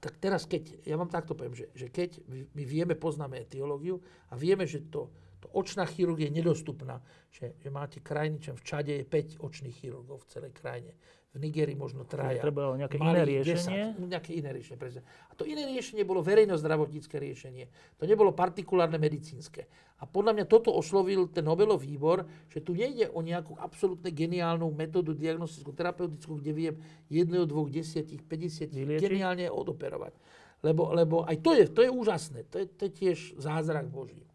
Tak 0.00 0.16
teraz 0.16 0.48
keď, 0.48 0.80
ja 0.88 0.96
vám 0.96 1.12
takto 1.12 1.36
poviem, 1.36 1.52
že, 1.52 1.68
že 1.76 1.92
keď 1.92 2.24
my 2.56 2.64
vieme, 2.64 2.96
poznáme 2.96 3.44
etiológiu 3.44 4.00
a 4.32 4.34
vieme, 4.34 4.64
že 4.64 4.88
to, 4.88 5.12
to 5.38 5.46
očná 5.52 5.84
chirurgia 5.84 6.32
je 6.32 6.40
nedostupná, 6.40 7.04
že, 7.28 7.60
že 7.60 7.68
máte 7.68 8.00
krajiny, 8.00 8.40
čo 8.40 8.56
v 8.56 8.64
Čade 8.64 8.92
je 8.96 9.04
5 9.04 9.44
očných 9.44 9.76
chirurgov 9.76 10.24
v 10.24 10.30
celej 10.32 10.52
krajine 10.56 10.96
v 11.30 11.38
Nigerii 11.38 11.78
možno 11.78 12.02
traja. 12.02 12.42
Treba 12.42 12.74
nejaké 12.74 12.98
iné 12.98 13.22
riešenie? 13.22 13.94
10, 14.02 14.10
nejaké 14.10 14.30
iné 14.34 14.50
riešenie, 14.50 14.78
presne. 14.82 15.06
A 15.30 15.38
to 15.38 15.46
iné 15.46 15.62
riešenie 15.62 16.02
bolo 16.02 16.26
verejno-zdravotnícke 16.26 17.14
riešenie. 17.22 17.70
To 18.02 18.04
nebolo 18.10 18.34
partikulárne 18.34 18.98
medicínske. 18.98 19.70
A 20.02 20.10
podľa 20.10 20.34
mňa 20.34 20.44
toto 20.50 20.74
oslovil 20.74 21.30
ten 21.30 21.46
Nobelov 21.46 21.86
výbor, 21.86 22.26
že 22.50 22.58
tu 22.58 22.74
nejde 22.74 23.14
o 23.14 23.22
nejakú 23.22 23.54
absolútne 23.62 24.10
geniálnu 24.10 24.74
metódu 24.74 25.14
diagnostickú, 25.14 25.70
terapeutickú, 25.70 26.42
kde 26.42 26.50
viem 26.50 26.74
jedného, 27.06 27.46
dvoch, 27.46 27.70
desiatich, 27.70 28.26
50 28.26 28.74
Vyliečiť? 28.74 29.02
geniálne 29.06 29.46
odoperovať. 29.46 30.18
Lebo, 30.66 30.90
lebo 30.90 31.22
aj 31.30 31.36
to 31.46 31.54
je, 31.54 31.64
to 31.70 31.80
je 31.86 31.90
úžasné. 31.94 32.42
To 32.50 32.58
je, 32.58 32.66
to 32.66 32.90
je 32.90 32.92
tiež 32.92 33.18
zázrak 33.38 33.86
Boží. 33.86 34.26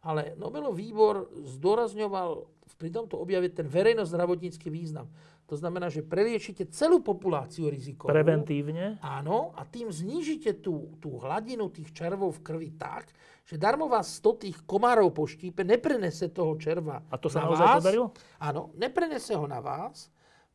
Ale 0.00 0.32
Nobelov 0.40 0.72
výbor 0.72 1.28
zdôrazňoval 1.36 2.48
pri 2.80 2.88
tomto 2.88 3.20
objave 3.20 3.52
ten 3.52 3.68
verejno-zdravotnícky 3.68 4.72
význam. 4.72 5.04
To 5.50 5.58
znamená, 5.58 5.90
že 5.90 6.06
preliečite 6.06 6.70
celú 6.70 7.02
populáciu 7.02 7.66
rizikovú. 7.66 8.14
Preventívne. 8.14 9.02
Áno, 9.02 9.50
a 9.58 9.66
tým 9.66 9.90
znížite 9.90 10.62
tú, 10.62 10.94
tú 11.02 11.18
hladinu 11.18 11.66
tých 11.74 11.90
červov 11.90 12.38
v 12.38 12.44
krvi 12.46 12.70
tak, 12.78 13.10
že 13.42 13.58
darmo 13.58 13.90
vás 13.90 14.22
100 14.22 14.46
tých 14.46 14.58
komárov 14.62 15.10
po 15.10 15.26
štípe 15.26 15.66
neprenese 15.66 16.30
toho 16.30 16.54
červa 16.54 17.02
A 17.10 17.18
to 17.18 17.26
sa 17.26 17.42
naozaj 17.42 17.66
vás. 17.66 17.78
podarilo? 17.82 18.06
Áno, 18.38 18.70
neprenese 18.78 19.34
ho 19.34 19.42
na 19.50 19.58
vás, 19.58 20.06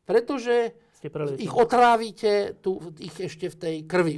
pretože 0.08 0.72
ich 1.36 1.52
otrávite 1.52 2.56
tu, 2.64 2.80
ich 2.96 3.12
ešte 3.20 3.52
v 3.52 3.56
tej 3.60 3.76
krvi. 3.84 4.16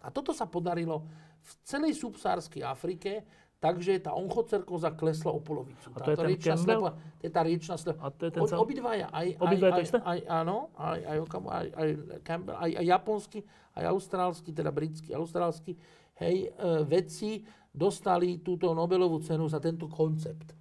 A 0.00 0.08
toto 0.08 0.32
sa 0.32 0.48
podarilo 0.48 1.04
v 1.44 1.52
celej 1.68 2.00
subsárskej 2.00 2.64
Afrike 2.64 3.28
Takže 3.64 3.96
tá 4.04 4.12
onchocerkoza 4.12 4.92
klesla 4.92 5.32
o 5.32 5.40
polovicu. 5.40 5.88
A 5.96 6.04
to 6.04 6.12
je 6.12 6.16
ten 6.20 6.36
Campbell? 6.36 6.92
to 6.92 7.24
je 7.24 7.32
tá 7.32 7.40
riečná 7.40 7.80
slepa. 7.80 8.00
A 8.04 8.12
to 8.12 8.28
je 8.28 8.32
ten 8.36 8.44
sám... 8.44 8.60
Obidvaja, 8.60 9.08
aj, 9.08 9.40
Obidvaja 9.40 9.72
aj, 9.72 9.76
to 9.80 9.82
isté? 9.88 9.98
Aj, 10.04 10.20
áno, 10.28 10.68
aj, 10.76 11.00
aj, 11.00 11.16
aj, 11.24 11.66
aj, 11.72 11.88
Campbell, 12.20 12.56
aj, 12.60 12.70
aj 12.76 12.84
japonský, 12.92 13.40
aj 13.72 13.84
austrálsky, 13.88 14.50
teda 14.52 14.68
britský, 14.68 15.16
austrálsky, 15.16 15.72
hej, 16.20 16.52
e, 16.52 16.84
vedci 16.84 17.40
dostali 17.72 18.44
túto 18.44 18.76
Nobelovú 18.76 19.24
cenu 19.24 19.48
za 19.48 19.64
tento 19.64 19.88
koncept. 19.88 20.52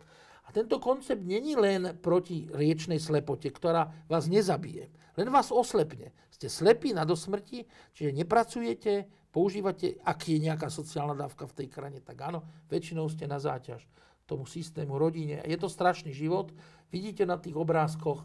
A 0.48 0.56
tento 0.56 0.80
koncept 0.80 1.20
není 1.20 1.60
len 1.60 2.00
proti 2.00 2.48
riečnej 2.56 3.04
slepote, 3.04 3.52
ktorá 3.52 4.08
vás 4.08 4.32
nezabije, 4.32 4.88
len 5.20 5.28
vás 5.28 5.52
oslepne. 5.52 6.16
Ste 6.32 6.48
slepí 6.48 6.96
na 6.96 7.04
dosmrti, 7.04 7.68
čiže 7.92 8.16
nepracujete, 8.16 9.12
používate, 9.34 9.98
ak 10.06 10.30
je 10.30 10.38
nejaká 10.38 10.70
sociálna 10.70 11.18
dávka 11.18 11.50
v 11.50 11.66
tej 11.66 11.68
krajine, 11.74 12.00
tak 12.06 12.22
áno, 12.22 12.46
väčšinou 12.70 13.10
ste 13.10 13.26
na 13.26 13.42
záťaž 13.42 13.82
tomu 14.30 14.46
systému, 14.46 14.96
rodine. 14.96 15.42
Je 15.44 15.58
to 15.58 15.68
strašný 15.68 16.14
život. 16.14 16.54
Vidíte 16.94 17.26
na 17.26 17.42
tých 17.42 17.58
obrázkoch, 17.58 18.24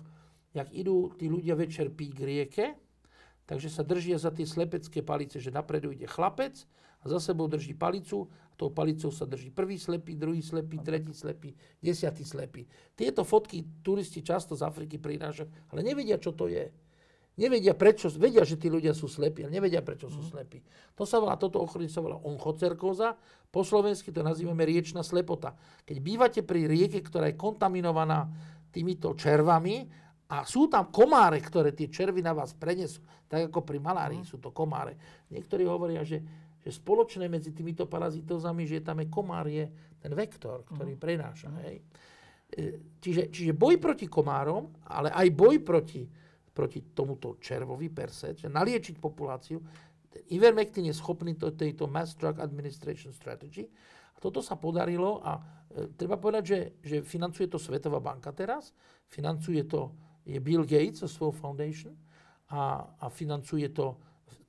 jak 0.52 0.68
idú 0.70 1.10
tí 1.16 1.26
ľudia 1.26 1.56
večer 1.56 1.88
piť 1.90 2.10
k 2.12 2.20
rieke, 2.20 2.66
takže 3.48 3.72
sa 3.72 3.82
držia 3.82 4.20
za 4.20 4.30
tie 4.30 4.44
slepecké 4.44 5.00
palice, 5.00 5.40
že 5.40 5.48
napredu 5.48 5.90
ide 5.90 6.04
chlapec 6.04 6.54
a 7.02 7.04
za 7.08 7.18
sebou 7.18 7.48
drží 7.48 7.74
palicu 7.74 8.28
a 8.28 8.54
tou 8.54 8.68
palicou 8.70 9.08
sa 9.08 9.24
drží 9.24 9.50
prvý 9.50 9.80
slepý, 9.80 10.14
druhý 10.14 10.44
slepý, 10.44 10.82
tretí 10.82 11.14
slepý, 11.14 11.54
desiatý 11.80 12.22
slepý. 12.22 12.68
Tieto 12.94 13.24
fotky 13.24 13.82
turisti 13.82 14.20
často 14.20 14.58
z 14.58 14.66
Afriky 14.66 15.00
prinášajú, 15.00 15.72
ale 15.72 15.80
nevedia, 15.82 16.20
čo 16.20 16.34
to 16.34 16.50
je. 16.50 16.68
Nevedia 17.38 17.70
prečo, 17.78 18.10
vedia, 18.18 18.42
že 18.42 18.58
tí 18.58 18.66
ľudia 18.66 18.90
sú 18.90 19.06
slepí, 19.06 19.46
ale 19.46 19.54
nevedia 19.54 19.78
prečo 19.78 20.10
sú 20.10 20.26
mhm. 20.26 20.28
slepí. 20.28 20.58
To 20.98 21.06
sa 21.06 21.22
volá, 21.22 21.38
toto 21.38 21.62
ochorenie 21.62 21.90
sa 21.90 22.02
volá 22.02 22.18
onchocerkóza, 22.18 23.14
po 23.48 23.62
slovensky 23.62 24.10
to 24.10 24.26
nazývame 24.26 24.66
riečna 24.66 25.06
slepota. 25.06 25.54
Keď 25.86 25.96
bývate 26.02 26.40
pri 26.42 26.66
rieke, 26.66 26.98
ktorá 27.00 27.30
je 27.30 27.38
kontaminovaná 27.38 28.28
týmito 28.74 29.14
červami 29.16 29.88
a 30.28 30.44
sú 30.44 30.68
tam 30.68 30.92
komáre, 30.92 31.40
ktoré 31.40 31.72
tie 31.72 31.88
červy 31.88 32.20
na 32.20 32.36
vás 32.36 32.52
prenesú, 32.52 33.00
tak 33.30 33.48
ako 33.48 33.64
pri 33.64 33.78
malárii 33.80 34.20
mm. 34.20 34.28
sú 34.28 34.36
to 34.42 34.52
komáre. 34.52 35.24
Niektorí 35.32 35.64
hovoria, 35.64 36.04
že, 36.04 36.20
že 36.60 36.68
spoločné 36.74 37.30
medzi 37.32 37.56
týmito 37.56 37.88
parazitozami, 37.88 38.68
že 38.68 38.84
tam 38.84 39.00
je 39.00 39.08
komár, 39.08 39.48
je 39.48 39.64
ten 39.96 40.12
vektor, 40.12 40.68
ktorý 40.68 40.98
mm. 40.98 41.00
prenáša. 41.00 41.48
Hej. 41.64 41.76
E, 42.52 42.64
čiže, 43.00 43.32
čiže 43.32 43.56
boj 43.56 43.80
proti 43.80 44.04
komárom, 44.04 44.76
ale 44.92 45.08
aj 45.08 45.28
boj 45.32 45.64
proti 45.64 46.04
proti 46.58 46.90
tomuto 46.90 47.38
červovi 47.38 47.86
per 47.86 48.10
se, 48.10 48.34
že 48.34 48.50
naliečiť 48.50 48.98
populáciu. 48.98 49.62
Ivermectin 50.34 50.90
je 50.90 50.94
schopný 50.98 51.38
to, 51.38 51.54
tejto 51.54 51.86
Mass 51.86 52.18
Drug 52.18 52.42
Administration 52.42 53.14
Strategy. 53.14 53.70
A 54.10 54.18
toto 54.18 54.42
sa 54.42 54.58
podarilo 54.58 55.22
a 55.22 55.38
e, 55.38 55.94
treba 55.94 56.18
povedať, 56.18 56.42
že, 56.42 56.60
že 56.82 56.96
financuje 57.06 57.46
to 57.46 57.62
Svetová 57.62 58.02
banka 58.02 58.34
teraz, 58.34 58.74
financuje 59.06 59.62
to 59.62 59.94
je 60.26 60.42
Bill 60.42 60.66
Gates 60.66 61.06
so 61.06 61.06
svojou 61.06 61.38
foundation 61.38 61.94
a, 62.50 62.82
a 62.98 63.06
financuje 63.06 63.70
to 63.70 63.94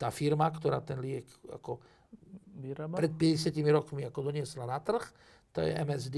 tá 0.02 0.10
firma, 0.10 0.50
ktorá 0.50 0.82
ten 0.82 0.98
liek 0.98 1.30
ako 1.54 1.78
Vyrába? 2.60 2.98
pred 2.98 3.14
50 3.14 3.54
rokmi 3.70 4.02
ako 4.10 4.34
doniesla 4.34 4.66
na 4.66 4.82
trh, 4.82 5.06
to 5.54 5.62
je 5.62 5.72
MSD. 5.78 6.18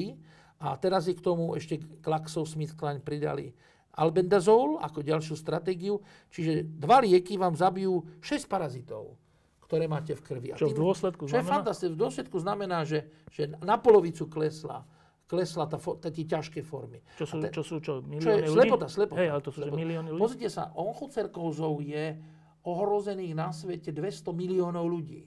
A 0.62 0.78
teraz 0.78 1.10
je 1.10 1.18
k 1.18 1.26
tomu 1.26 1.58
ešte 1.58 1.82
GlaxoSmithKline 2.06 3.02
pridali 3.02 3.54
albendazol 3.96 4.80
ako 4.80 5.04
ďalšiu 5.04 5.36
stratégiu. 5.36 6.00
Čiže 6.32 6.68
dva 6.80 7.04
lieky 7.04 7.36
vám 7.36 7.56
zabijú 7.56 8.08
6 8.24 8.48
parazitov, 8.48 9.20
ktoré 9.68 9.88
máte 9.88 10.16
v 10.16 10.22
krvi. 10.24 10.48
A 10.52 10.60
čo 10.60 10.72
v 10.72 10.80
dôsledku 10.80 11.28
čo 11.28 11.36
znamená? 11.36 11.44
je 11.44 11.52
fantastické. 11.52 11.94
V 11.96 12.00
dôsledku 12.00 12.38
znamená, 12.40 12.78
že, 12.88 13.00
že 13.32 13.52
na 13.64 13.76
polovicu 13.80 14.28
klesla 14.32 14.84
klesla 15.32 15.64
tá, 15.64 15.80
tá 15.80 16.12
tie 16.12 16.28
ťažké 16.28 16.60
formy. 16.60 17.00
Čo 17.16 17.24
sú, 17.24 17.36
te, 17.40 17.48
čo, 17.56 17.64
sú 17.64 17.80
čo, 17.80 18.04
milióny 18.04 18.20
čo 18.20 18.32
je, 18.36 18.44
ľudí? 18.52 18.58
Slepota, 18.60 18.86
slepota. 18.92 19.20
Hej, 19.24 19.30
ale 19.32 19.40
to 19.40 19.52
sú 19.56 19.60
slepota. 19.64 19.80
milióny 19.80 20.10
ľudí. 20.12 20.22
Pozrite 20.28 20.50
sa, 20.52 20.64
onchocerkózou 20.76 21.80
je 21.80 22.20
ohrozených 22.68 23.32
na 23.32 23.56
svete 23.56 23.96
200 23.96 24.28
miliónov 24.36 24.92
ľudí. 24.92 25.24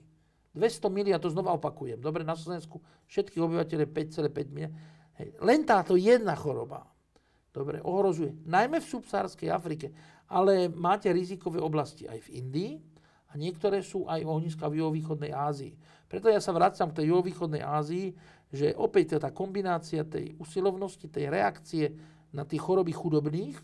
200 0.53 0.93
miliónov, 0.93 1.25
to 1.25 1.33
znova 1.33 1.57
opakujem. 1.57 2.05
Dobre, 2.05 2.21
na 2.21 2.37
Slovensku 2.37 2.85
všetkých 3.09 3.41
obyvateľov 3.41 3.89
5,5 3.97 4.53
miliónov. 4.53 4.77
Len 5.41 5.61
táto 5.65 5.97
jedna 5.97 6.37
choroba 6.37 6.85
dobre, 7.55 7.79
ohrozuje 7.79 8.35
najmä 8.51 8.83
v 8.83 8.91
subsárskej 8.99 9.49
Afrike, 9.55 9.95
ale 10.27 10.67
máte 10.67 11.15
rizikové 11.15 11.63
oblasti 11.63 12.11
aj 12.11 12.27
v 12.27 12.43
Indii 12.43 12.73
a 13.31 13.39
niektoré 13.39 13.79
sú 13.87 14.11
aj 14.11 14.27
ohniska 14.27 14.67
v 14.67 14.83
juhovýchodnej 14.83 15.31
Ázii. 15.31 15.79
Preto 16.11 16.27
ja 16.27 16.43
sa 16.43 16.51
vracam 16.51 16.91
k 16.91 17.03
tej 17.03 17.15
juhovýchodnej 17.15 17.63
Ázii, 17.63 18.11
že 18.51 18.75
opäť 18.75 19.23
tá 19.23 19.31
kombinácia 19.31 20.03
tej 20.03 20.35
usilovnosti, 20.43 21.07
tej 21.07 21.31
reakcie 21.31 21.95
na 22.35 22.43
tie 22.43 22.59
choroby 22.59 22.91
chudobných, 22.91 23.59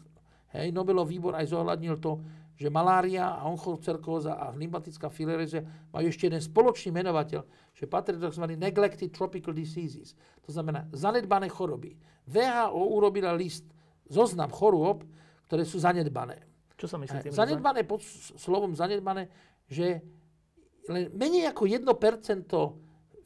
hej, 0.55 0.71
Nobelov 0.71 1.11
výbor 1.11 1.35
aj 1.35 1.51
zohľadnil 1.51 1.99
to, 1.99 2.23
že 2.61 2.69
malária 2.69 3.41
a 3.41 3.49
onchocerkóza 3.49 4.37
a 4.37 4.53
hlimatická 4.53 5.09
filerézia 5.09 5.65
majú 5.97 6.13
ešte 6.13 6.29
jeden 6.29 6.45
spoločný 6.45 6.93
menovateľ, 6.93 7.41
že 7.73 7.89
patrí 7.89 8.21
do 8.21 8.29
tzv. 8.29 8.53
neglected 8.53 9.09
tropical 9.17 9.57
diseases. 9.57 10.13
To 10.45 10.53
znamená 10.53 10.85
zanedbané 10.93 11.49
choroby. 11.49 11.97
VHO 12.29 13.01
urobila 13.01 13.33
list, 13.33 13.65
zoznam 14.11 14.51
chorôb, 14.51 15.07
ktoré 15.47 15.63
sú 15.63 15.79
zanedbané. 15.79 16.43
Čo 16.75 16.91
sa 16.91 16.97
myslí 16.99 17.31
tým? 17.31 17.33
Zanedbané, 17.33 17.87
pod 17.87 18.03
slovom 18.37 18.75
zanedbané, 18.75 19.31
že 19.71 20.03
len 20.91 21.13
menej 21.15 21.49
ako 21.55 21.71
1% 21.71 21.87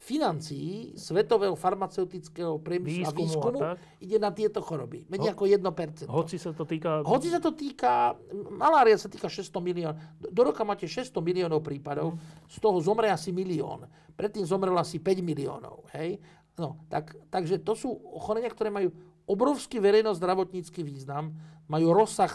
financií 0.05 0.93
svetového 0.93 1.57
farmaceutického 1.57 2.61
priemyslu 2.61 3.09
a 3.09 3.11
výskumu 3.15 3.57
a 3.57 3.73
ide 3.97 4.21
na 4.21 4.29
tieto 4.29 4.61
choroby. 4.61 5.09
Menej 5.09 5.33
Ho, 5.33 5.35
ako 5.39 5.43
1%. 5.49 6.05
Hoci 6.05 6.37
sa 6.37 6.53
to 6.53 6.61
týka... 6.61 7.01
Hoci 7.01 7.33
sa 7.33 7.41
to 7.41 7.57
týka... 7.57 8.13
Malária 8.53 8.93
sa 9.01 9.09
týka 9.09 9.25
600 9.25 9.49
miliónov. 9.65 9.97
Do 10.21 10.41
roka 10.45 10.61
máte 10.61 10.85
600 10.85 11.09
miliónov 11.25 11.65
prípadov, 11.65 12.13
mm. 12.13 12.45
z 12.45 12.57
toho 12.61 12.77
zomre 12.85 13.09
asi 13.09 13.33
milión. 13.33 13.89
Predtým 14.13 14.45
zomrelo 14.45 14.77
asi 14.77 15.01
5 15.01 15.25
miliónov. 15.25 15.89
Hej? 15.97 16.21
No, 16.61 16.85
tak, 16.85 17.17
takže 17.33 17.57
to 17.65 17.73
sú 17.73 17.89
ochorenia, 18.13 18.53
ktoré 18.53 18.69
majú 18.69 18.93
obrovský 19.25 19.81
verejno-zdravotnícky 19.81 20.85
význam, 20.85 21.33
majú 21.69 21.93
rozsah 21.93 22.31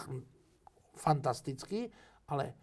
fantastický, 0.95 1.87
ale, 2.27 2.53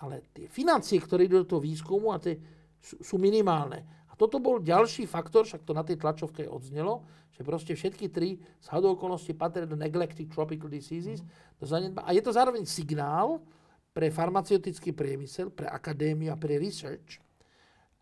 ale 0.00 0.28
tie 0.32 0.46
financie, 0.48 1.00
ktoré 1.00 1.26
idú 1.26 1.42
do 1.42 1.56
toho 1.56 1.62
výskumu, 1.64 2.12
a 2.12 2.20
tie 2.20 2.36
sú, 2.78 3.00
sú 3.00 3.16
minimálne 3.16 3.98
toto 4.18 4.42
bol 4.42 4.58
ďalší 4.58 5.06
faktor, 5.06 5.46
však 5.46 5.62
to 5.62 5.70
na 5.70 5.86
tej 5.86 6.02
tlačovke 6.02 6.42
odznelo, 6.50 7.06
že 7.30 7.46
proste 7.46 7.78
všetky 7.78 8.10
tri 8.10 8.42
z 8.58 8.66
hadou 8.74 8.98
okolností 8.98 9.30
patria 9.38 9.62
do 9.62 9.78
neglected 9.78 10.26
tropical 10.26 10.66
diseases. 10.66 11.22
Mm. 11.62 11.94
A 12.02 12.10
je 12.10 12.22
to 12.26 12.34
zároveň 12.34 12.66
signál 12.66 13.38
pre 13.94 14.10
farmaceutický 14.10 14.90
priemysel, 14.90 15.54
pre 15.54 15.70
akadémiu 15.70 16.34
a 16.34 16.36
pre 16.36 16.58
research, 16.58 17.22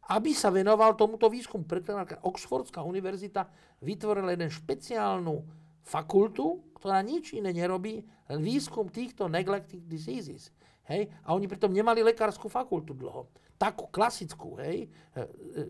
aby 0.08 0.32
sa 0.32 0.48
venoval 0.48 0.96
tomuto 0.96 1.28
výskumu. 1.28 1.68
Preto 1.68 1.92
Oxfordská 2.24 2.80
univerzita 2.80 3.44
vytvorila 3.84 4.32
jeden 4.32 4.48
špeciálnu 4.48 5.36
fakultu, 5.86 6.66
ktorá 6.74 6.98
nič 7.00 7.32
iné 7.38 7.54
nerobí, 7.54 8.02
len 8.26 8.40
výskum 8.42 8.90
týchto 8.90 9.30
neglected 9.30 9.86
diseases. 9.86 10.50
Hej? 10.90 11.06
A 11.22 11.30
oni 11.30 11.46
pritom 11.46 11.70
nemali 11.70 12.02
lekárskú 12.02 12.50
fakultu 12.50 12.90
dlho. 12.90 13.30
Takú 13.54 13.86
klasickú. 13.88 14.58
Hej? 14.58 14.86
E, 14.86 14.90
e, 15.14 15.22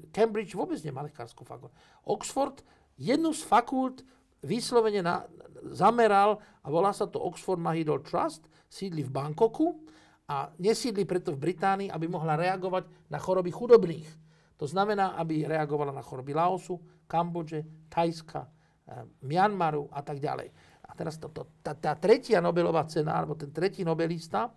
Cambridge 0.09 0.57
vôbec 0.57 0.81
nemá 0.81 1.05
lekárskú 1.05 1.45
fakultu. 1.45 1.77
Oxford 2.09 2.65
jednu 2.97 3.37
z 3.37 3.45
fakult 3.45 4.01
vyslovene 4.41 5.05
na, 5.05 5.29
zameral 5.71 6.41
a 6.65 6.67
volá 6.73 6.97
sa 6.97 7.05
to 7.05 7.21
Oxford 7.21 7.61
Mahidol 7.61 8.01
Trust, 8.01 8.49
sídli 8.73 9.05
v 9.05 9.13
Bangkoku 9.13 9.85
a 10.33 10.49
nesídli 10.59 11.05
preto 11.05 11.37
v 11.37 11.43
Británii, 11.45 11.93
aby 11.93 12.09
mohla 12.09 12.35
reagovať 12.41 13.13
na 13.13 13.21
choroby 13.21 13.53
chudobných. 13.53 14.09
To 14.57 14.65
znamená, 14.65 15.15
aby 15.21 15.45
reagovala 15.45 15.93
na 15.93 16.01
choroby 16.01 16.33
Laosu, 16.33 16.81
Kambodže, 17.05 17.93
Thajska, 17.93 18.56
e, 18.87 19.03
Myanmaru 19.27 19.89
a 19.91 20.03
tak 20.03 20.21
ďalej. 20.23 20.51
A 20.87 20.95
teraz 20.95 21.19
to, 21.19 21.29
to, 21.29 21.47
tá, 21.63 21.75
tá 21.75 21.95
tretia 21.99 22.41
Nobelová 22.41 22.85
cena, 22.87 23.15
alebo 23.19 23.35
ten 23.35 23.51
tretí 23.51 23.85
Nobelista, 23.85 24.51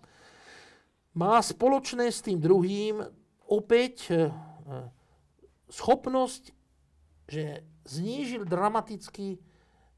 má 1.17 1.41
spoločné 1.41 2.11
s 2.13 2.21
tým 2.21 2.37
druhým 2.37 3.01
opäť 3.49 4.13
e, 4.13 4.15
e, 4.15 4.29
schopnosť, 5.73 6.53
že 7.29 7.61
znížil 7.85 8.45
dramaticky 8.45 9.37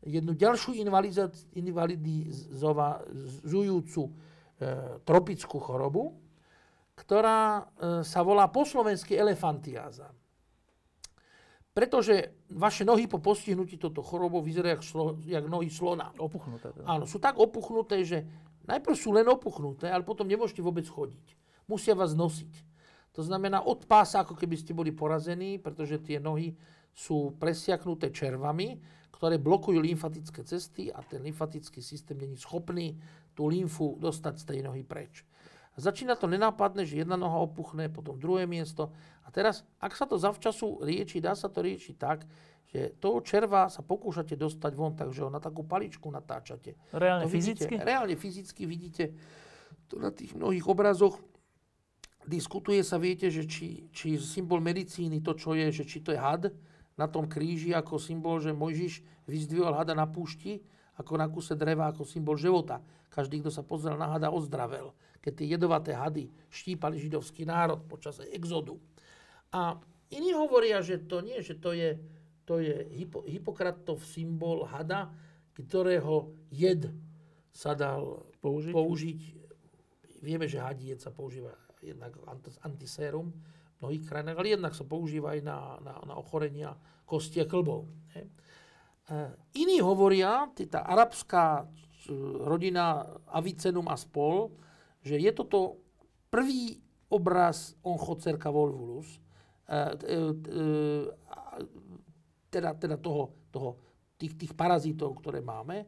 jednu 0.03 0.33
ďalšiu 0.33 0.73
invalidizujúcu 1.53 4.03
tropickú 5.07 5.59
chorobu, 5.61 6.13
ktorá 6.97 7.69
sa 8.03 8.21
volá 8.21 8.47
po 8.51 8.65
slovensky 8.67 9.15
elefantiáza. 9.15 10.11
Pretože 11.71 12.35
vaše 12.51 12.83
nohy 12.83 13.07
po 13.07 13.23
postihnutí 13.23 13.79
toto 13.79 14.03
chorobou 14.03 14.43
vyzerajú 14.43 14.71
jak, 14.75 14.83
slo, 14.83 15.05
jak 15.23 15.45
nohy 15.47 15.71
slona. 15.71 16.11
Opuchnuté. 16.19 16.75
Teda. 16.75 16.83
Áno, 16.83 17.07
sú 17.07 17.15
tak 17.15 17.39
opuchnuté, 17.39 18.03
že 18.03 18.27
najprv 18.67 18.95
sú 18.95 19.15
len 19.15 19.23
opuchnuté, 19.31 19.87
ale 19.87 20.03
potom 20.03 20.27
nemôžete 20.27 20.59
vôbec 20.59 20.83
chodiť. 20.83 21.39
Musia 21.71 21.95
vás 21.95 22.11
nosiť. 22.11 22.51
To 23.15 23.23
znamená 23.23 23.63
od 23.63 23.87
pása, 23.87 24.23
ako 24.23 24.35
keby 24.35 24.55
ste 24.59 24.75
boli 24.75 24.91
porazení, 24.91 25.59
pretože 25.59 26.03
tie 26.03 26.19
nohy 26.19 26.55
sú 26.91 27.39
presiaknuté 27.39 28.11
červami, 28.11 28.79
ktoré 29.15 29.39
blokujú 29.39 29.79
lymfatické 29.79 30.43
cesty 30.43 30.91
a 30.91 30.99
ten 31.07 31.23
lymfatický 31.23 31.79
systém 31.79 32.19
není 32.19 32.35
schopný 32.35 32.99
tú 33.31 33.47
lymfu 33.47 33.95
dostať 33.99 34.33
z 34.39 34.43
tej 34.43 34.59
nohy 34.65 34.83
preč. 34.83 35.23
Začína 35.79 36.19
to 36.19 36.27
nenápadne, 36.27 36.83
že 36.83 36.99
jedna 36.99 37.15
noha 37.15 37.39
opuchne, 37.47 37.87
potom 37.87 38.19
druhé 38.19 38.43
miesto. 38.43 38.91
A 39.23 39.31
teraz, 39.31 39.63
ak 39.79 39.95
sa 39.95 40.03
to 40.03 40.19
zavčasu 40.19 40.83
rieči, 40.83 41.23
dá 41.23 41.31
sa 41.31 41.47
to 41.47 41.63
riečiť 41.63 41.95
tak, 41.95 42.27
že 42.71 42.95
toho 42.99 43.23
červa 43.23 43.71
sa 43.71 43.83
pokúšate 43.83 44.35
dostať 44.35 44.71
von, 44.75 44.95
takže 44.95 45.27
ho 45.27 45.31
na 45.31 45.39
takú 45.39 45.63
paličku 45.63 46.11
natáčate. 46.11 46.75
Reálne 46.91 47.27
to 47.27 47.31
fyzicky? 47.31 47.79
Vidíte, 47.79 47.87
reálne 47.87 48.15
fyzicky 48.15 48.61
vidíte 48.67 49.03
to 49.87 49.99
na 49.99 50.11
tých 50.11 50.35
mnohých 50.35 50.67
obrazoch. 50.67 51.19
Diskutuje 52.23 52.83
sa, 52.83 52.99
viete, 52.99 53.27
že 53.27 53.47
či, 53.47 53.91
či 53.91 54.15
symbol 54.19 54.63
medicíny, 54.63 55.19
to 55.19 55.35
čo 55.35 55.55
je, 55.55 55.71
že 55.71 55.83
či 55.87 55.99
to 56.03 56.15
je 56.15 56.19
had 56.19 56.51
na 56.99 57.07
tom 57.07 57.27
kríži 57.27 57.73
ako 57.73 57.97
symbol, 57.97 58.37
že 58.43 58.55
Mojžiš 58.55 59.03
vyzdvihol 59.25 59.73
hada 59.73 59.95
na 59.95 60.05
púšti, 60.05 60.61
ako 61.01 61.13
na 61.17 61.27
kuse 61.27 61.57
dreva, 61.57 61.89
ako 61.89 62.05
symbol 62.05 62.37
života. 62.37 62.79
Každý, 63.11 63.41
kto 63.41 63.51
sa 63.51 63.65
pozrel 63.65 63.97
na 63.97 64.07
hada, 64.07 64.29
ozdravel. 64.31 64.93
Keď 65.19 65.33
tie 65.33 65.47
jedovaté 65.57 65.91
hady 65.97 66.29
štípali 66.53 67.01
židovský 67.01 67.43
národ 67.43 67.83
počas 67.89 68.21
exodu. 68.31 68.77
A 69.51 69.75
iní 70.13 70.31
hovoria, 70.31 70.79
že 70.79 71.01
to 71.01 71.19
nie, 71.19 71.41
že 71.43 71.59
to 71.59 71.75
je, 71.75 71.99
to 72.47 72.63
je 72.63 72.87
Hipo, 72.95 73.25
Hipokratov 73.27 74.01
symbol 74.05 74.63
hada, 74.69 75.11
ktorého 75.57 76.31
jed 76.49 76.89
sa 77.51 77.75
dal 77.75 78.23
použiť. 78.39 78.73
použiť. 78.73 79.19
Vieme, 80.23 80.47
že 80.47 80.63
hadí 80.63 80.89
jed 80.93 81.03
sa 81.03 81.11
používa 81.11 81.51
jednak 81.83 82.15
antisérum 82.63 83.33
v 83.33 83.77
mnohých 83.81 84.05
krajinách, 84.05 84.37
ale 84.37 84.53
jednak 84.53 84.73
sa 84.77 84.85
používa 84.85 85.33
aj 85.35 85.41
na, 85.41 85.57
na, 85.81 85.93
na 86.05 86.15
ochorenia 86.15 86.77
kosti 87.03 87.43
a 87.43 87.49
klbov. 87.49 87.89
He. 88.15 88.29
E, 89.11 89.27
iní 89.59 89.83
hovoria, 89.83 90.47
tá 90.71 90.87
arabská 90.87 91.67
rodina 92.47 93.03
Avicenum 93.27 93.91
a 93.91 93.99
spol, 93.99 94.55
že 95.03 95.19
je 95.19 95.31
toto 95.35 95.83
prvý 96.31 96.79
obraz 97.11 97.75
Onchocerka 97.83 98.47
volvulus, 98.47 99.19
e, 99.67 99.75
e, 99.75 100.17
teda, 102.47 102.71
teda 102.79 102.95
toho, 102.95 103.35
toho, 103.51 103.69
tých, 104.15 104.39
tých 104.39 104.53
parazitov, 104.55 105.19
ktoré 105.19 105.43
máme. 105.43 105.83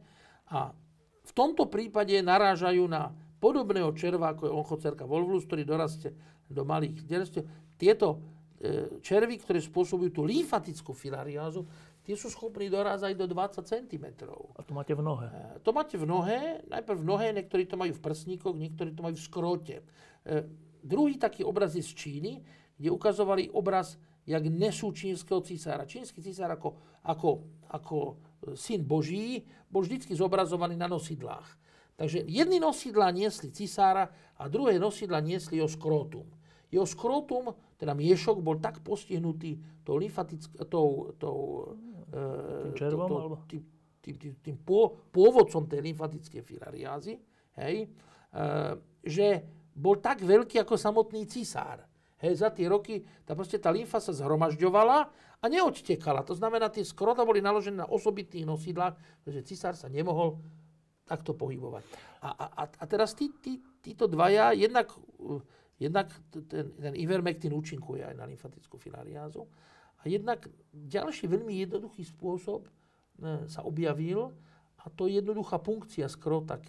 A 0.51 0.75
v 1.23 1.31
tomto 1.31 1.71
prípade 1.71 2.19
narážajú 2.19 2.83
na 2.91 3.07
podobného 3.39 3.95
červa, 3.95 4.35
ako 4.35 4.51
je 4.51 4.55
onchocerka 4.55 5.07
volvulus, 5.07 5.47
ktorý 5.47 5.63
dorastie 5.63 6.11
do 6.51 6.67
malých 6.67 7.07
derstiev. 7.07 7.47
Tieto 7.79 8.19
červy, 9.03 9.43
ktoré 9.43 9.59
spôsobujú 9.59 10.11
tú 10.15 10.21
lymfatickú 10.23 10.95
filariázu, 10.95 11.67
tie 12.03 12.15
sú 12.19 12.27
schopní 12.27 12.67
dorázať 12.67 13.15
do 13.15 13.25
20 13.31 13.63
cm. 13.63 14.05
A 14.27 14.61
to 14.61 14.71
máte 14.75 14.91
v 14.91 15.01
nohe? 15.01 15.27
E, 15.31 15.59
to 15.63 15.71
máte 15.71 15.95
v 15.95 16.05
nohe, 16.05 16.59
najprv 16.67 16.99
v 16.99 17.05
nohe, 17.07 17.27
niektorí 17.31 17.63
to 17.63 17.79
majú 17.79 17.95
v 17.95 18.03
prsníkoch, 18.03 18.55
niektorí 18.59 18.91
to 18.91 19.01
majú 19.01 19.15
v 19.15 19.23
skrote. 19.23 19.75
E, 19.79 19.83
druhý 20.83 21.15
taký 21.15 21.47
obraz 21.47 21.73
je 21.79 21.83
z 21.83 21.91
Číny, 21.95 22.33
kde 22.75 22.91
ukazovali 22.91 23.47
obraz, 23.55 23.95
jak 24.27 24.43
nesú 24.47 24.91
čínskeho 24.91 25.39
cisára. 25.43 25.87
Čínsky 25.87 26.19
cisár 26.19 26.51
ako, 26.51 26.75
ako, 27.07 27.29
ako 27.71 27.97
syn 28.55 28.83
Boží 28.83 29.43
bol 29.71 29.83
vždy 29.83 30.15
zobrazovaný 30.15 30.75
na 30.75 30.91
nosidlách. 30.91 31.47
Takže 31.93 32.25
jedni 32.25 32.57
nosidlá 32.57 33.13
niesli 33.13 33.53
cisára 33.53 34.09
a 34.35 34.49
druhé 34.49 34.81
nosidlá 34.81 35.21
niesli 35.21 35.61
jeho 35.61 35.69
skrótum. 35.69 36.25
Jeho 36.73 36.89
skrótum, 36.89 37.53
teda 37.77 37.93
miešok, 37.93 38.41
bol 38.41 38.57
tak 38.57 38.81
postihnutý 38.81 39.61
tou 39.85 40.01
tou, 40.65 41.13
tou 41.21 41.37
tým 42.13 42.73
červom? 42.77 43.07
To, 43.09 43.15
to, 43.17 43.37
tým, 43.49 43.61
tým, 44.03 44.15
tým, 44.19 44.33
tým 44.43 44.57
pô, 44.59 44.93
pôvodcom 45.09 45.65
tej 45.65 45.81
lymfatickej 45.91 46.41
filariázy, 46.43 47.17
hej, 47.57 47.75
e, 47.85 47.87
že 49.01 49.27
bol 49.73 49.97
tak 49.97 50.21
veľký 50.21 50.61
ako 50.61 50.75
samotný 50.77 51.25
cisár. 51.25 51.81
Hej, 52.21 52.39
za 52.39 52.49
tie 52.55 52.69
roky 52.71 53.03
tá, 53.27 53.35
proste 53.35 53.59
tá 53.59 53.73
lymfa 53.73 53.99
sa 53.99 54.15
zhromažďovala 54.15 54.97
a 55.43 55.45
neodtekala. 55.51 56.23
To 56.23 56.31
znamená, 56.31 56.71
tie 56.71 56.85
skrota 56.87 57.27
boli 57.27 57.43
naložené 57.43 57.83
na 57.83 57.89
osobitných 57.89 58.47
nosidlách, 58.47 58.95
pretože 59.23 59.43
cisár 59.43 59.75
sa 59.75 59.91
nemohol 59.91 60.39
takto 61.03 61.35
pohybovať. 61.35 61.83
A, 62.23 62.29
a, 62.31 62.63
a 62.63 62.83
teraz 62.87 63.11
tí, 63.11 63.27
tí, 63.43 63.59
títo 63.83 64.07
dvaja, 64.07 64.55
jednak, 64.55 64.87
jednak 65.75 66.07
ten, 66.47 66.71
ten 66.79 66.93
ivermectin 66.95 67.51
účinkuje 67.51 68.07
aj 68.07 68.15
na 68.15 68.23
lymfatickú 68.23 68.79
filariázu 68.79 69.43
a 70.03 70.05
jednak 70.11 70.51
ďalší 70.75 71.31
veľmi 71.31 71.63
jednoduchý 71.63 72.03
spôsob 72.03 72.67
e, 72.67 72.71
sa 73.47 73.63
objavil 73.63 74.35
a 74.83 74.91
to 74.91 75.07
je 75.07 75.23
jednoduchá 75.23 75.63
punkcia 75.63 76.11
skrota, 76.11 76.59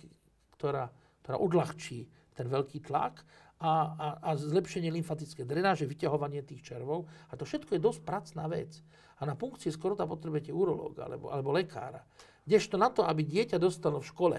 ktorá, 0.55 0.95
ktorá 1.27 1.37
odľahčí 1.43 2.07
ten 2.39 2.47
veľký 2.47 2.87
tlak 2.87 3.27
a, 3.59 3.73
a, 3.95 4.07
a 4.23 4.31
zlepšenie 4.39 4.95
lymfatické 4.95 5.43
drenáže, 5.43 5.87
vyťahovanie 5.91 6.47
tých 6.47 6.63
červov. 6.63 7.11
A 7.31 7.39
to 7.39 7.43
všetko 7.43 7.75
je 7.75 7.83
dosť 7.83 8.01
pracná 8.07 8.47
vec. 8.47 8.83
A 9.19 9.27
na 9.27 9.35
funkcie 9.35 9.71
skrota 9.71 10.07
potrebujete 10.07 10.55
urológa 10.55 11.07
alebo, 11.07 11.31
alebo 11.31 11.55
lekára. 11.55 12.03
Kdežto 12.47 12.79
na 12.79 12.91
to, 12.91 13.07
aby 13.07 13.27
dieťa 13.27 13.59
dostalo 13.59 13.99
v 13.99 14.11
škole 14.11 14.39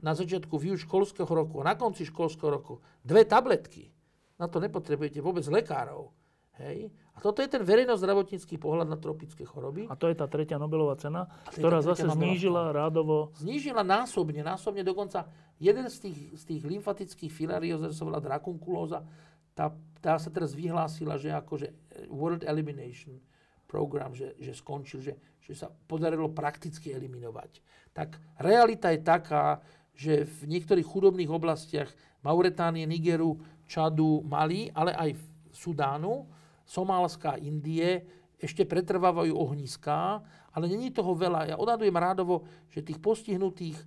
na 0.00 0.12
začiatku 0.16 0.56
výuč 0.56 0.88
školského 0.88 1.28
roku 1.28 1.60
a 1.60 1.68
na 1.68 1.74
konci 1.76 2.08
školského 2.08 2.48
roku 2.48 2.80
dve 3.04 3.28
tabletky, 3.28 3.92
na 4.40 4.48
to 4.48 4.56
nepotrebujete 4.56 5.20
vôbec 5.20 5.44
lekárov. 5.44 6.08
Hej? 6.56 6.88
Toto 7.20 7.44
je 7.44 7.48
ten 7.52 7.60
verejno-zdravotnícky 7.60 8.56
pohľad 8.56 8.88
na 8.88 8.96
tropické 8.96 9.44
choroby. 9.44 9.86
A 9.92 9.94
to 9.94 10.08
je 10.08 10.16
tá 10.16 10.24
tretia 10.24 10.56
Nobelová 10.56 10.96
cena, 10.96 11.28
ktorá 11.52 11.84
zase 11.84 12.08
znížila 12.08 12.72
rádovo... 12.72 13.30
Znížila 13.36 13.84
násobne, 13.84 14.40
násobne 14.40 14.80
dokonca 14.80 15.28
jeden 15.60 15.86
z 15.92 16.08
tých, 16.08 16.18
z 16.40 16.42
tých 16.48 16.62
lymfatických 16.64 17.28
filarióz, 17.28 17.92
sa 17.92 18.02
volá 18.08 18.18
drakunkulóza, 18.18 19.04
tá, 19.52 19.68
tá 20.00 20.16
sa 20.16 20.32
teraz 20.32 20.56
vyhlásila, 20.56 21.20
že 21.20 21.28
akože 21.36 21.68
World 22.08 22.48
Elimination 22.48 23.20
Program, 23.68 24.16
že, 24.16 24.34
že 24.40 24.56
skončil, 24.56 24.98
že, 25.04 25.14
že 25.44 25.52
sa 25.54 25.68
podarilo 25.68 26.32
prakticky 26.32 26.90
eliminovať. 26.90 27.60
Tak 27.92 28.18
realita 28.40 28.90
je 28.90 29.00
taká, 29.04 29.60
že 29.92 30.24
v 30.24 30.56
niektorých 30.56 30.88
chudobných 30.88 31.28
oblastiach 31.28 31.92
Mauretánie, 32.24 32.88
Nigeru, 32.88 33.36
Čadu, 33.68 34.24
Mali, 34.24 34.72
ale 34.72 34.96
aj 34.96 35.10
v 35.14 35.22
Sudánu, 35.52 36.26
Somálska, 36.70 37.34
Indie, 37.42 38.06
ešte 38.38 38.62
pretrvávajú 38.62 39.34
ohniská, 39.34 40.22
ale 40.54 40.64
není 40.70 40.94
toho 40.94 41.18
veľa. 41.18 41.50
Ja 41.50 41.56
odhadujem 41.58 41.98
rádovo, 41.98 42.46
že 42.70 42.86
tých 42.86 43.02
postihnutých 43.02 43.74
e, 43.76 43.86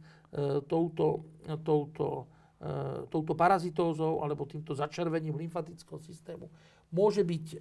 touto, 0.68 1.24
touto, 1.64 2.28
e, 2.60 3.08
touto 3.08 3.34
parazitózou 3.34 4.20
alebo 4.20 4.44
týmto 4.44 4.76
začervením 4.76 5.40
lymfatického 5.40 5.98
systému 6.04 6.52
môže 6.94 7.26
byť 7.26 7.46
e, 7.50 7.58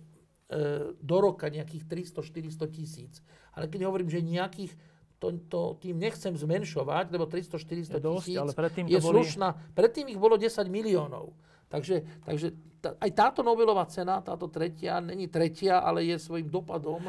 do 1.01 1.17
roka 1.23 1.49
nejakých 1.49 1.89
300-400 2.13 2.77
tisíc. 2.77 3.13
Ale 3.57 3.73
keď 3.73 3.89
hovorím, 3.89 4.13
že 4.13 4.21
nejakých 4.21 4.75
to, 5.17 5.39
to 5.49 5.61
tým 5.81 6.03
nechcem 6.03 6.35
zmenšovať, 6.35 7.15
lebo 7.15 7.31
300-400 7.31 8.03
tisíc 8.03 8.37
je, 8.37 8.43
ale 8.43 8.53
predtým 8.53 8.91
je 8.91 8.99
boli... 9.01 9.23
slušná. 9.23 9.55
Predtým 9.73 10.11
ich 10.13 10.19
bolo 10.21 10.35
10 10.35 10.51
miliónov. 10.69 11.33
Takže, 11.73 12.05
takže 12.29 12.53
tá, 12.85 12.93
aj 13.01 13.11
táto 13.17 13.41
Nobelová 13.41 13.89
cena, 13.89 14.21
táto 14.21 14.53
tretia, 14.53 15.01
není 15.01 15.25
tretia, 15.25 15.81
ale 15.81 16.05
je 16.05 16.21
svojim 16.21 16.53
dopadom 16.53 17.01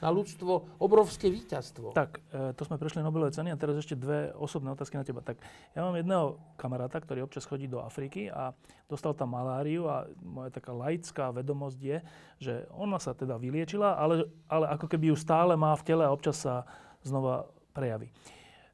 na 0.00 0.08
ľudstvo 0.08 0.80
obrovské 0.80 1.28
víťazstvo. 1.28 1.92
Tak, 1.92 2.24
e, 2.32 2.56
to 2.56 2.64
sme 2.64 2.80
prešli 2.80 3.04
Nobelové 3.04 3.36
ceny 3.36 3.52
a 3.52 3.60
teraz 3.60 3.76
ešte 3.76 3.96
dve 3.96 4.32
osobné 4.32 4.72
otázky 4.72 4.96
na 4.96 5.04
teba. 5.04 5.20
Tak, 5.20 5.40
ja 5.76 5.80
mám 5.84 5.96
jedného 5.96 6.40
kamaráta, 6.56 7.00
ktorý 7.00 7.24
občas 7.24 7.44
chodí 7.44 7.68
do 7.68 7.84
Afriky 7.84 8.32
a 8.32 8.56
dostal 8.88 9.12
tam 9.12 9.36
maláriu 9.36 9.88
a 9.88 10.08
moja 10.24 10.52
taká 10.52 10.72
laická 10.72 11.32
vedomosť 11.36 11.78
je, 11.78 11.98
že 12.40 12.54
ona 12.72 12.96
sa 12.96 13.12
teda 13.12 13.36
vyliečila, 13.36 13.96
ale, 14.00 14.28
ale 14.48 14.72
ako 14.72 14.88
keby 14.88 15.12
ju 15.12 15.16
stále 15.20 15.52
má 15.56 15.76
v 15.76 15.84
tele 15.84 16.02
a 16.04 16.12
občas 16.12 16.40
sa 16.40 16.64
znova 17.04 17.48
prejaví. 17.76 18.08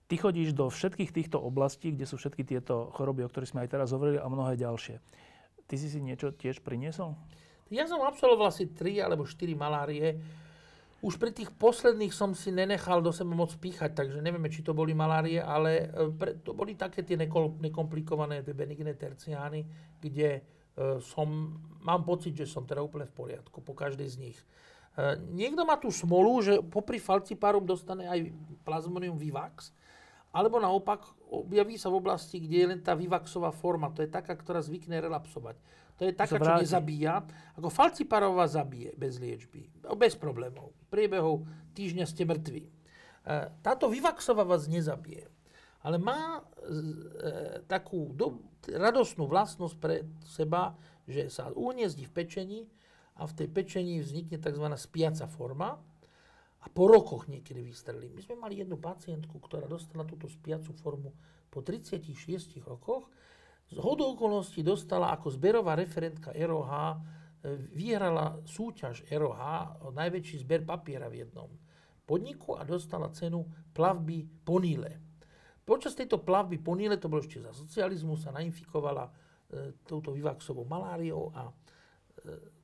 Ty 0.06 0.30
chodíš 0.30 0.54
do 0.54 0.70
všetkých 0.70 1.10
týchto 1.10 1.42
oblastí, 1.42 1.90
kde 1.90 2.06
sú 2.06 2.14
všetky 2.14 2.46
tieto 2.46 2.94
choroby, 2.94 3.26
o 3.26 3.30
ktorých 3.30 3.50
sme 3.50 3.62
aj 3.66 3.70
teraz 3.74 3.90
hovorili 3.90 4.22
a 4.22 4.30
mnohé 4.30 4.54
ďalšie. 4.54 5.25
Ty 5.66 5.74
si 5.74 5.90
si 5.90 5.98
niečo 5.98 6.30
tiež 6.30 6.62
priniesol? 6.62 7.18
Ja 7.66 7.90
som 7.90 7.98
absolvoval 8.06 8.54
asi 8.54 8.70
3 8.70 9.02
alebo 9.02 9.26
4 9.26 9.50
malárie. 9.58 10.22
Už 11.02 11.18
pri 11.20 11.34
tých 11.34 11.50
posledných 11.52 12.14
som 12.14 12.32
si 12.32 12.54
nenechal 12.54 13.02
do 13.02 13.12
seba 13.12 13.34
moc 13.34 13.52
píchať, 13.58 13.92
takže 13.92 14.22
nevieme, 14.22 14.48
či 14.48 14.64
to 14.64 14.72
boli 14.72 14.96
malárie, 14.96 15.42
ale 15.42 15.92
e, 15.92 16.40
to 16.40 16.56
boli 16.56 16.72
také 16.78 17.04
tie 17.04 17.18
nekomplikované, 17.60 18.40
tie 18.40 18.56
benigné 18.56 18.96
terciány, 18.96 19.66
kde 20.00 20.40
e, 20.40 20.42
som, 21.04 21.60
mám 21.84 22.00
pocit, 22.06 22.32
že 22.32 22.48
som 22.48 22.64
teda 22.64 22.80
úplne 22.80 23.04
v 23.04 23.12
poriadku 23.12 23.60
po 23.60 23.76
každej 23.76 24.08
z 24.08 24.16
nich. 24.18 24.38
E, 24.40 25.20
niekto 25.36 25.68
má 25.68 25.76
tú 25.76 25.92
smolu, 25.92 26.40
že 26.40 26.64
popri 26.64 26.96
falciparum 26.96 27.66
dostane 27.66 28.08
aj 28.08 28.32
plasmonium 28.64 29.20
vivax, 29.20 29.76
alebo 30.36 30.60
naopak 30.60 31.00
objaví 31.32 31.80
sa 31.80 31.88
v 31.88 31.96
oblasti, 31.96 32.44
kde 32.44 32.56
je 32.60 32.66
len 32.76 32.80
tá 32.84 32.92
vyvaxová 32.92 33.56
forma. 33.56 33.88
To 33.96 34.04
je 34.04 34.10
taká, 34.12 34.36
ktorá 34.36 34.60
zvykne 34.60 35.00
relapsovať. 35.00 35.56
To 35.96 36.04
je 36.04 36.12
taká, 36.12 36.36
čo 36.36 36.60
nezabíja. 36.60 37.24
Ako 37.56 37.72
falciparová 37.72 38.44
zabije 38.44 38.92
bez 39.00 39.16
liečby. 39.16 39.72
Bez 39.96 40.12
problémov. 40.20 40.76
Priebehov 40.92 41.48
týždňa 41.72 42.04
ste 42.04 42.28
mŕtvi. 42.28 42.68
E, 42.68 42.70
táto 43.64 43.88
vyvaxová 43.88 44.44
vás 44.44 44.68
nezabije. 44.68 45.24
Ale 45.80 45.96
má 45.96 46.36
e, 46.36 46.40
takú 47.64 48.12
do, 48.12 48.44
radosnú 48.68 49.24
vlastnosť 49.24 49.76
pre 49.80 50.04
seba, 50.20 50.76
že 51.08 51.32
sa 51.32 51.48
uniezdi 51.56 52.04
v 52.04 52.12
pečení 52.12 52.60
a 53.16 53.24
v 53.24 53.32
tej 53.32 53.48
pečení 53.48 54.04
vznikne 54.04 54.36
tzv. 54.36 54.68
spiaca 54.76 55.24
forma, 55.24 55.80
a 56.66 56.68
po 56.68 56.90
rokoch 56.90 57.30
niekedy 57.30 57.62
vystrelí. 57.62 58.10
My 58.10 58.18
sme 58.26 58.34
mali 58.42 58.58
jednu 58.58 58.82
pacientku, 58.82 59.38
ktorá 59.38 59.70
dostala 59.70 60.02
túto 60.02 60.26
spiacu 60.26 60.74
formu 60.74 61.14
po 61.46 61.62
36 61.62 62.58
rokoch. 62.66 63.06
Z 63.70 63.78
hodou 63.78 64.18
okolností 64.18 64.66
dostala 64.66 65.14
ako 65.14 65.30
zberová 65.30 65.78
referentka 65.78 66.34
ROH, 66.34 66.70
e, 66.74 66.98
vyhrala 67.70 68.42
súťaž 68.42 69.06
ROH, 69.06 69.42
najväčší 69.94 70.42
zber 70.42 70.66
papiera 70.66 71.06
v 71.06 71.22
jednom 71.22 71.50
podniku 72.06 72.58
a 72.58 72.66
dostala 72.66 73.14
cenu 73.14 73.46
plavby 73.70 74.26
po 74.42 74.58
Níle. 74.58 75.02
Počas 75.66 75.98
tejto 75.98 76.22
plavby 76.22 76.62
po 76.62 76.74
Níle, 76.78 76.98
to 76.98 77.10
bolo 77.10 77.22
ešte 77.22 77.42
za 77.42 77.54
socializmu, 77.54 78.18
sa 78.18 78.34
nainfikovala 78.34 79.06
e, 79.06 79.12
touto 79.86 80.10
vyvaxovou 80.10 80.66
maláriou 80.66 81.30
a 81.30 81.46
e, 81.46 81.54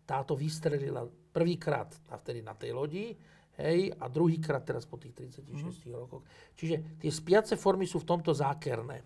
táto 0.07 0.35
vystrelila 0.35 1.07
prvýkrát 1.07 1.91
vtedy 2.23 2.43
na 2.43 2.55
tej 2.55 2.75
lodi 2.75 3.15
Hej, 3.61 3.93
a 4.01 4.09
druhýkrát 4.09 4.65
teraz 4.65 4.89
po 4.89 4.97
tých 4.97 5.13
36 5.13 5.45
mm. 5.45 5.93
rokoch. 5.93 6.25
Čiže 6.57 6.97
tie 6.97 7.11
spiace 7.13 7.55
formy 7.61 7.85
sú 7.85 8.01
v 8.01 8.09
tomto 8.09 8.33
zákerné. 8.33 9.05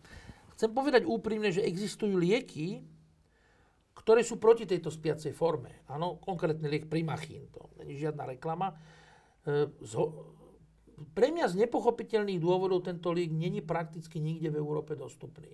Chcem 0.54 0.70
povedať 0.70 1.02
úprimne, 1.02 1.50
že 1.50 1.66
existujú 1.66 2.14
lieky, 2.14 2.80
ktoré 3.92 4.22
sú 4.22 4.38
proti 4.38 4.62
tejto 4.62 4.86
spiacej 4.86 5.34
forme. 5.34 5.82
Áno, 5.90 6.22
konkrétne 6.22 6.70
liek 6.70 6.86
Primachín, 6.86 7.50
to 7.50 7.74
není 7.82 7.98
žiadna 7.98 8.22
reklama. 8.22 8.70
E, 9.42 9.66
zho- 9.82 10.36
pre 11.12 11.28
mňa 11.34 11.50
z 11.50 11.66
nepochopiteľných 11.66 12.40
dôvodov 12.40 12.86
tento 12.86 13.10
liek 13.10 13.34
není 13.34 13.60
prakticky 13.60 14.22
nikde 14.22 14.54
v 14.54 14.62
Európe 14.62 14.94
dostupný. 14.94 15.50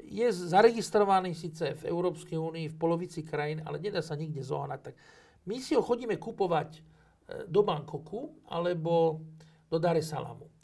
Je 0.00 0.26
zaregistrovaný 0.30 1.34
síce 1.34 1.74
v 1.74 1.82
Európskej 1.90 2.38
únii 2.38 2.66
v 2.70 2.78
polovici 2.78 3.26
krajín, 3.26 3.60
ale 3.66 3.82
nedá 3.82 4.00
sa 4.00 4.14
nikde 4.14 4.40
zohnať. 4.40 4.80
Tak 4.80 4.94
my 5.50 5.56
si 5.58 5.74
ho 5.74 5.82
chodíme 5.82 6.14
kupovať 6.16 6.93
do 7.48 7.60
Bangkoku 7.64 8.44
alebo 8.52 9.20
do 9.70 9.78
Dar 9.80 9.96
es 9.96 10.08
Salamu 10.12 10.54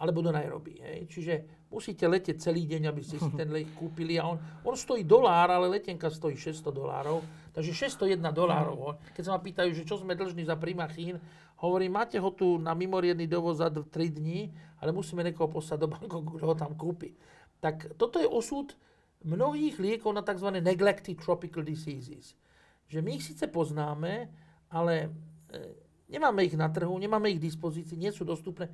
alebo 0.00 0.24
do 0.24 0.32
Nairobi. 0.32 0.80
Hej. 0.80 1.00
Čiže 1.12 1.34
musíte 1.68 2.08
letieť 2.08 2.40
celý 2.40 2.64
deň, 2.64 2.88
aby 2.88 3.04
ste 3.04 3.20
si 3.20 3.30
ten 3.40 3.52
let 3.52 3.68
kúpili. 3.76 4.16
A 4.16 4.32
on, 4.32 4.40
on 4.64 4.72
stojí 4.72 5.04
dolár, 5.04 5.52
ale 5.52 5.68
letenka 5.68 6.08
stojí 6.08 6.40
600 6.40 6.72
dolárov. 6.72 7.20
Takže 7.52 7.92
601 7.92 8.16
dolárov. 8.32 8.96
Keď 9.12 9.22
sa 9.28 9.36
ma 9.36 9.40
pýtajú, 9.44 9.70
že 9.76 9.84
čo 9.84 10.00
sme 10.00 10.16
dlžní 10.16 10.48
za 10.48 10.56
primachín, 10.56 11.20
hovorím, 11.60 12.00
máte 12.00 12.16
ho 12.16 12.32
tu 12.32 12.56
na 12.56 12.72
mimoriadný 12.72 13.28
dovoz 13.28 13.60
za 13.60 13.68
3 13.68 13.84
dní, 13.92 14.48
ale 14.80 14.96
musíme 14.96 15.20
niekoho 15.20 15.52
poslať 15.52 15.78
do 15.84 15.88
Bangkoku, 15.92 16.40
kto 16.40 16.44
ho 16.48 16.56
tam 16.56 16.72
kúpi. 16.72 17.12
Tak 17.60 18.00
toto 18.00 18.16
je 18.16 18.24
osud 18.24 18.72
mnohých 19.20 19.76
liekov 19.76 20.16
na 20.16 20.24
tzv. 20.24 20.48
neglected 20.64 21.20
tropical 21.20 21.60
diseases. 21.60 22.32
Že 22.88 23.04
my 23.04 23.10
ich 23.20 23.28
síce 23.28 23.44
poznáme, 23.52 24.32
ale 24.72 24.94
e, 25.04 25.08
Nemáme 26.10 26.42
ich 26.42 26.58
na 26.58 26.66
trhu, 26.66 26.90
nemáme 26.98 27.30
ich 27.30 27.38
v 27.38 27.46
dispozícii, 27.46 27.94
nie 27.94 28.10
sú 28.10 28.26
dostupné, 28.26 28.66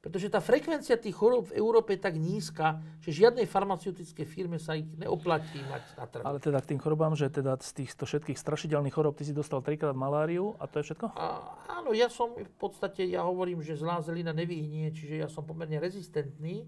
pretože 0.00 0.32
tá 0.32 0.40
frekvencia 0.40 0.96
tých 0.96 1.12
chorób 1.12 1.52
v 1.52 1.60
Európe 1.60 1.92
je 1.92 2.00
tak 2.00 2.16
nízka, 2.16 2.80
že 3.04 3.12
žiadnej 3.12 3.44
farmaceutickej 3.44 4.26
firme 4.26 4.56
sa 4.56 4.78
ich 4.78 4.88
neoplatí 4.96 5.60
mať 5.68 5.84
na 6.00 6.04
trhu. 6.08 6.24
Ale 6.24 6.38
teda 6.40 6.58
k 6.64 6.72
tým 6.72 6.80
chorobám, 6.80 7.12
že 7.12 7.28
teda 7.28 7.60
z 7.60 7.84
týchto 7.84 8.08
všetkých 8.08 8.38
strašidelných 8.40 8.94
chorob 8.94 9.12
ty 9.18 9.28
si 9.28 9.36
dostal 9.36 9.60
trikrát 9.60 9.92
maláriu 9.92 10.56
a 10.56 10.64
to 10.64 10.80
je 10.80 10.90
všetko? 10.90 11.12
A, 11.12 11.52
áno, 11.82 11.92
ja 11.92 12.08
som 12.08 12.32
v 12.32 12.54
podstate, 12.56 13.04
ja 13.04 13.20
hovorím, 13.26 13.60
že 13.60 13.76
zlá 13.76 14.00
zelina 14.00 14.32
nevyhnie, 14.32 14.94
čiže 14.96 15.20
ja 15.20 15.28
som 15.28 15.44
pomerne 15.44 15.76
rezistentný. 15.76 16.64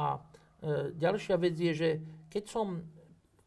A 0.00 0.18
e, 0.64 0.90
ďalšia 0.96 1.36
vec 1.38 1.54
je, 1.54 1.72
že 1.76 1.88
keď 2.32 2.44
som 2.48 2.66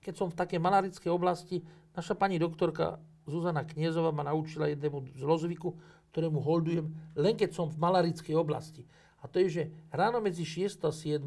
keď 0.03 0.13
som 0.19 0.27
v 0.27 0.35
takej 0.35 0.59
malarickej 0.59 1.09
oblasti, 1.09 1.63
naša 1.95 2.19
pani 2.19 2.35
doktorka 2.35 2.99
Zuzana 3.23 3.63
Kniezova 3.63 4.11
ma 4.11 4.27
naučila 4.27 4.67
jednému 4.67 5.15
zlozvyku, 5.15 5.71
ktorému 6.13 6.37
holdujem, 6.45 6.93
len 7.17 7.33
keď 7.33 7.57
som 7.57 7.65
v 7.65 7.81
malarickej 7.81 8.37
oblasti. 8.37 8.85
A 9.19 9.25
to 9.25 9.41
je, 9.41 9.49
že 9.49 9.63
ráno 9.89 10.21
medzi 10.21 10.45
6 10.45 10.85
a 10.85 10.93
7 10.93 11.25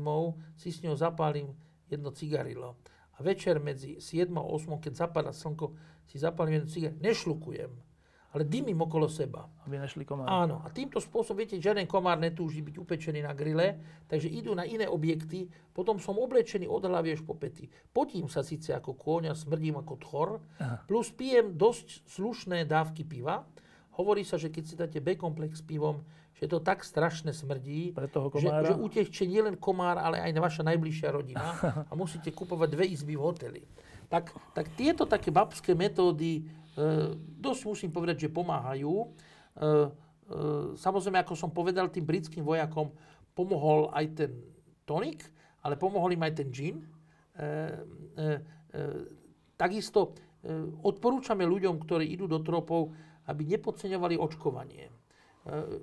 si 0.55 0.71
s 0.71 0.79
ňou 0.87 0.95
zapálim 0.95 1.51
jedno 1.91 2.15
cigarilo. 2.15 2.79
A 3.19 3.25
večer 3.27 3.59
medzi 3.59 3.99
7 3.99 4.31
a 4.39 4.45
8, 4.47 4.79
keď 4.79 4.93
zapadá 4.95 5.35
slnko, 5.35 5.75
si 6.07 6.23
zapálim 6.23 6.63
jedno 6.63 6.71
cigarilo. 6.71 7.03
Nešlukujem 7.03 7.73
ale 8.37 8.45
dymím 8.45 8.85
okolo 8.85 9.09
seba. 9.09 9.49
Aby 9.65 9.81
nešli 9.81 10.05
komári. 10.05 10.29
Áno, 10.29 10.61
a 10.61 10.69
týmto 10.69 11.01
spôsobom, 11.01 11.41
viete, 11.41 11.57
žiaden 11.57 11.89
komár 11.89 12.21
netúži 12.21 12.61
byť 12.61 12.77
upečený 12.77 13.25
na 13.25 13.33
grille, 13.33 13.81
takže 14.05 14.29
idú 14.29 14.53
na 14.53 14.69
iné 14.69 14.85
objekty, 14.85 15.49
potom 15.73 15.97
som 15.97 16.21
oblečený 16.21 16.69
od 16.69 16.85
hlavy 16.85 17.17
až 17.17 17.25
po 17.25 17.33
pety. 17.33 17.73
Potím 17.97 18.29
sa 18.29 18.45
síce 18.45 18.77
ako 18.77 18.93
kôň 18.93 19.33
a 19.33 19.35
smrdím 19.35 19.81
ako 19.81 19.95
tchor, 20.05 20.29
Aha. 20.61 20.85
plus 20.85 21.09
pijem 21.17 21.57
dosť 21.57 22.05
slušné 22.13 22.69
dávky 22.69 23.09
piva. 23.09 23.49
Hovorí 23.97 24.23
sa, 24.29 24.37
že 24.37 24.53
keď 24.53 24.65
si 24.65 24.75
dáte 24.77 24.99
B-komplex 25.01 25.61
s 25.61 25.65
pivom, 25.65 26.05
že 26.37 26.45
to 26.45 26.61
tak 26.61 26.85
strašne 26.85 27.33
smrdí, 27.33 27.97
Pre 27.97 28.13
toho 28.13 28.29
že, 28.37 28.49
že 28.49 28.77
utečie 28.77 29.25
nielen 29.25 29.57
komár, 29.57 29.97
ale 29.97 30.21
aj 30.21 30.37
vaša 30.37 30.63
najbližšia 30.69 31.09
rodina 31.09 31.57
a 31.89 31.93
musíte 31.97 32.29
kupovať 32.29 32.69
dve 32.77 32.85
izby 32.93 33.17
v 33.17 33.25
hoteli. 33.25 33.63
Tak, 34.13 34.31
tak 34.53 34.69
tieto 34.77 35.09
také 35.09 35.33
babské 35.33 35.73
metódy 35.73 36.45
E, 36.77 37.17
dosť 37.17 37.63
musím 37.65 37.91
povedať, 37.91 38.29
že 38.29 38.35
pomáhajú. 38.37 38.93
E, 38.93 39.07
e, 39.09 39.65
samozrejme, 40.77 41.25
ako 41.25 41.33
som 41.33 41.49
povedal, 41.49 41.89
tým 41.89 42.05
britským 42.05 42.45
vojakom 42.45 42.93
pomohol 43.33 43.89
aj 43.97 44.05
ten 44.13 44.31
tonik, 44.85 45.25
ale 45.65 45.81
pomohol 45.81 46.13
im 46.13 46.25
aj 46.25 46.33
ten 46.37 46.49
gin. 46.53 46.77
Takisto 49.61 50.17
odporúčame 50.81 51.45
ľuďom, 51.45 51.77
ktorí 51.85 52.09
idú 52.17 52.25
do 52.25 52.41
tropov, 52.41 52.97
aby 53.27 53.43
nepodceňovali 53.57 54.19
očkovanie. 54.19 54.91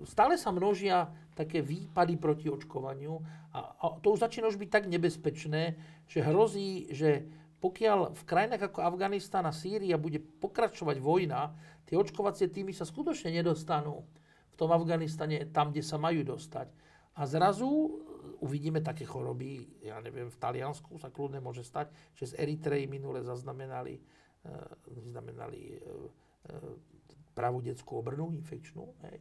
Stále 0.03 0.36
sa 0.36 0.52
množia 0.52 1.07
také 1.40 1.64
výpady 1.64 2.20
proti 2.20 2.52
očkovaniu 2.52 3.15
a 3.56 3.95
to 4.03 4.11
už 4.11 4.28
začína 4.28 4.52
už 4.52 4.60
byť 4.60 4.70
tak 4.70 4.91
nebezpečné, 4.91 5.80
že 6.03 6.20
hrozí, 6.20 6.91
že 6.91 7.24
pokiaľ 7.64 8.11
v 8.11 8.24
krajinách 8.28 8.68
ako 8.68 8.84
Afganistán 8.84 9.48
a 9.48 9.56
Sýria 9.56 9.95
bude 9.95 10.20
pokračovať 10.20 10.99
vojna, 10.99 11.56
tie 11.88 11.95
očkovacie 11.95 12.52
týmy 12.52 12.76
sa 12.76 12.84
skutočne 12.84 13.32
nedostanú 13.32 14.03
v 14.52 14.56
tom 14.60 14.76
Afganistane 14.76 15.48
tam, 15.48 15.72
kde 15.72 15.80
sa 15.80 15.95
majú 15.95 16.28
dostať. 16.28 16.68
A 17.15 17.24
zrazu 17.24 18.03
uvidíme 18.44 18.84
také 18.84 19.07
choroby, 19.07 19.80
ja 19.80 20.03
neviem, 20.03 20.28
v 20.28 20.41
Taliansku 20.44 20.99
sa 20.99 21.07
kľudne 21.07 21.40
môže 21.40 21.64
stať, 21.64 21.88
že 22.20 22.36
z 22.36 22.44
Eritreji 22.44 22.91
minule 22.91 23.24
zaznamenali, 23.24 23.95
e, 24.44 24.52
zaznamenali 24.91 25.61
e, 25.72 25.76
e, 25.80 26.93
pravú 27.34 27.60
detskú 27.60 27.99
obrnu 27.99 28.31
infekčnú. 28.38 28.93
Hej. 29.10 29.18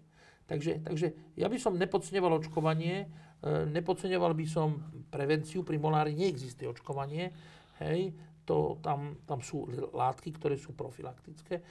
Takže, 0.46 0.72
takže 0.84 1.06
ja 1.36 1.48
by 1.48 1.56
som 1.56 1.80
nepodceňoval 1.80 2.44
očkovanie, 2.44 3.08
nepodceňoval 3.72 4.32
by 4.36 4.46
som 4.46 4.84
prevenciu, 5.10 5.66
pri 5.66 5.80
molári 5.80 6.14
neexistuje 6.14 6.70
očkovanie, 6.70 7.34
hej, 7.82 8.14
to, 8.46 8.78
tam, 8.82 9.18
tam 9.26 9.42
sú 9.42 9.66
látky, 9.94 10.34
ktoré 10.34 10.58
sú 10.58 10.74
profilaktické. 10.74 11.58
E, 11.58 11.62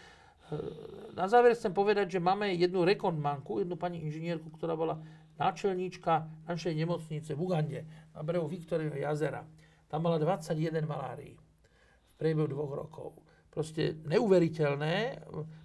na 1.15 1.27
záver 1.27 1.55
chcem 1.55 1.75
povedať, 1.75 2.15
že 2.15 2.23
máme 2.23 2.55
jednu 2.55 2.87
rekondmanku, 2.87 3.63
jednu 3.63 3.75
pani 3.75 4.03
inžinierku, 4.03 4.47
ktorá 4.55 4.75
bola 4.75 4.99
náčelníčka 5.35 6.27
našej 6.47 6.73
nemocnice 6.75 7.35
v 7.35 7.39
Ugande, 7.39 7.79
na 8.15 8.21
brehu 8.23 8.47
Viktorieho 8.47 8.95
jazera. 8.95 9.43
Tam 9.91 10.07
mala 10.07 10.15
21 10.19 10.87
malárií 10.87 11.35
v 11.35 12.13
priebehu 12.15 12.47
dvoch 12.47 12.71
rokov. 12.87 13.09
Proste 13.51 13.99
neuveriteľné. 14.07 15.19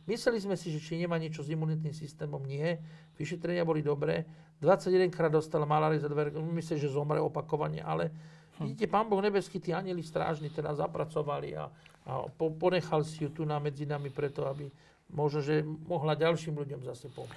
Mysleli 0.06 0.38
sme 0.38 0.54
si, 0.54 0.70
že 0.70 0.78
či 0.78 0.98
nemá 0.98 1.18
niečo 1.18 1.42
s 1.42 1.50
imunitným 1.50 1.92
systémom. 1.92 2.42
Nie. 2.46 2.78
Vyšetrenia 3.18 3.66
boli 3.66 3.82
dobré. 3.82 4.22
21 4.62 5.10
krát 5.10 5.34
dostala 5.34 5.66
maláriu 5.66 5.98
za 5.98 6.06
dve 6.06 6.30
Myslím, 6.30 6.78
že 6.78 6.88
zomre 6.88 7.18
opakovane, 7.18 7.82
ale 7.82 8.14
Hm. 8.58 8.72
Vidíte, 8.72 8.86
Pán 8.88 9.08
Boh 9.08 9.20
nebeský, 9.20 9.60
tí 9.60 9.76
anieli 9.76 10.00
strážni 10.00 10.48
teda 10.48 10.72
zapracovali 10.72 11.52
a, 11.56 11.68
a 12.08 12.12
po, 12.32 12.48
ponechal 12.48 13.04
si 13.04 13.24
ju 13.24 13.28
tu 13.28 13.42
na 13.44 13.60
medzi 13.60 13.84
nami 13.84 14.08
preto, 14.08 14.48
aby 14.48 14.72
možno, 15.12 15.44
že 15.44 15.60
mohla 15.62 16.16
ďalším 16.16 16.56
ľuďom 16.56 16.80
zase 16.88 17.12
pomôcť. 17.12 17.36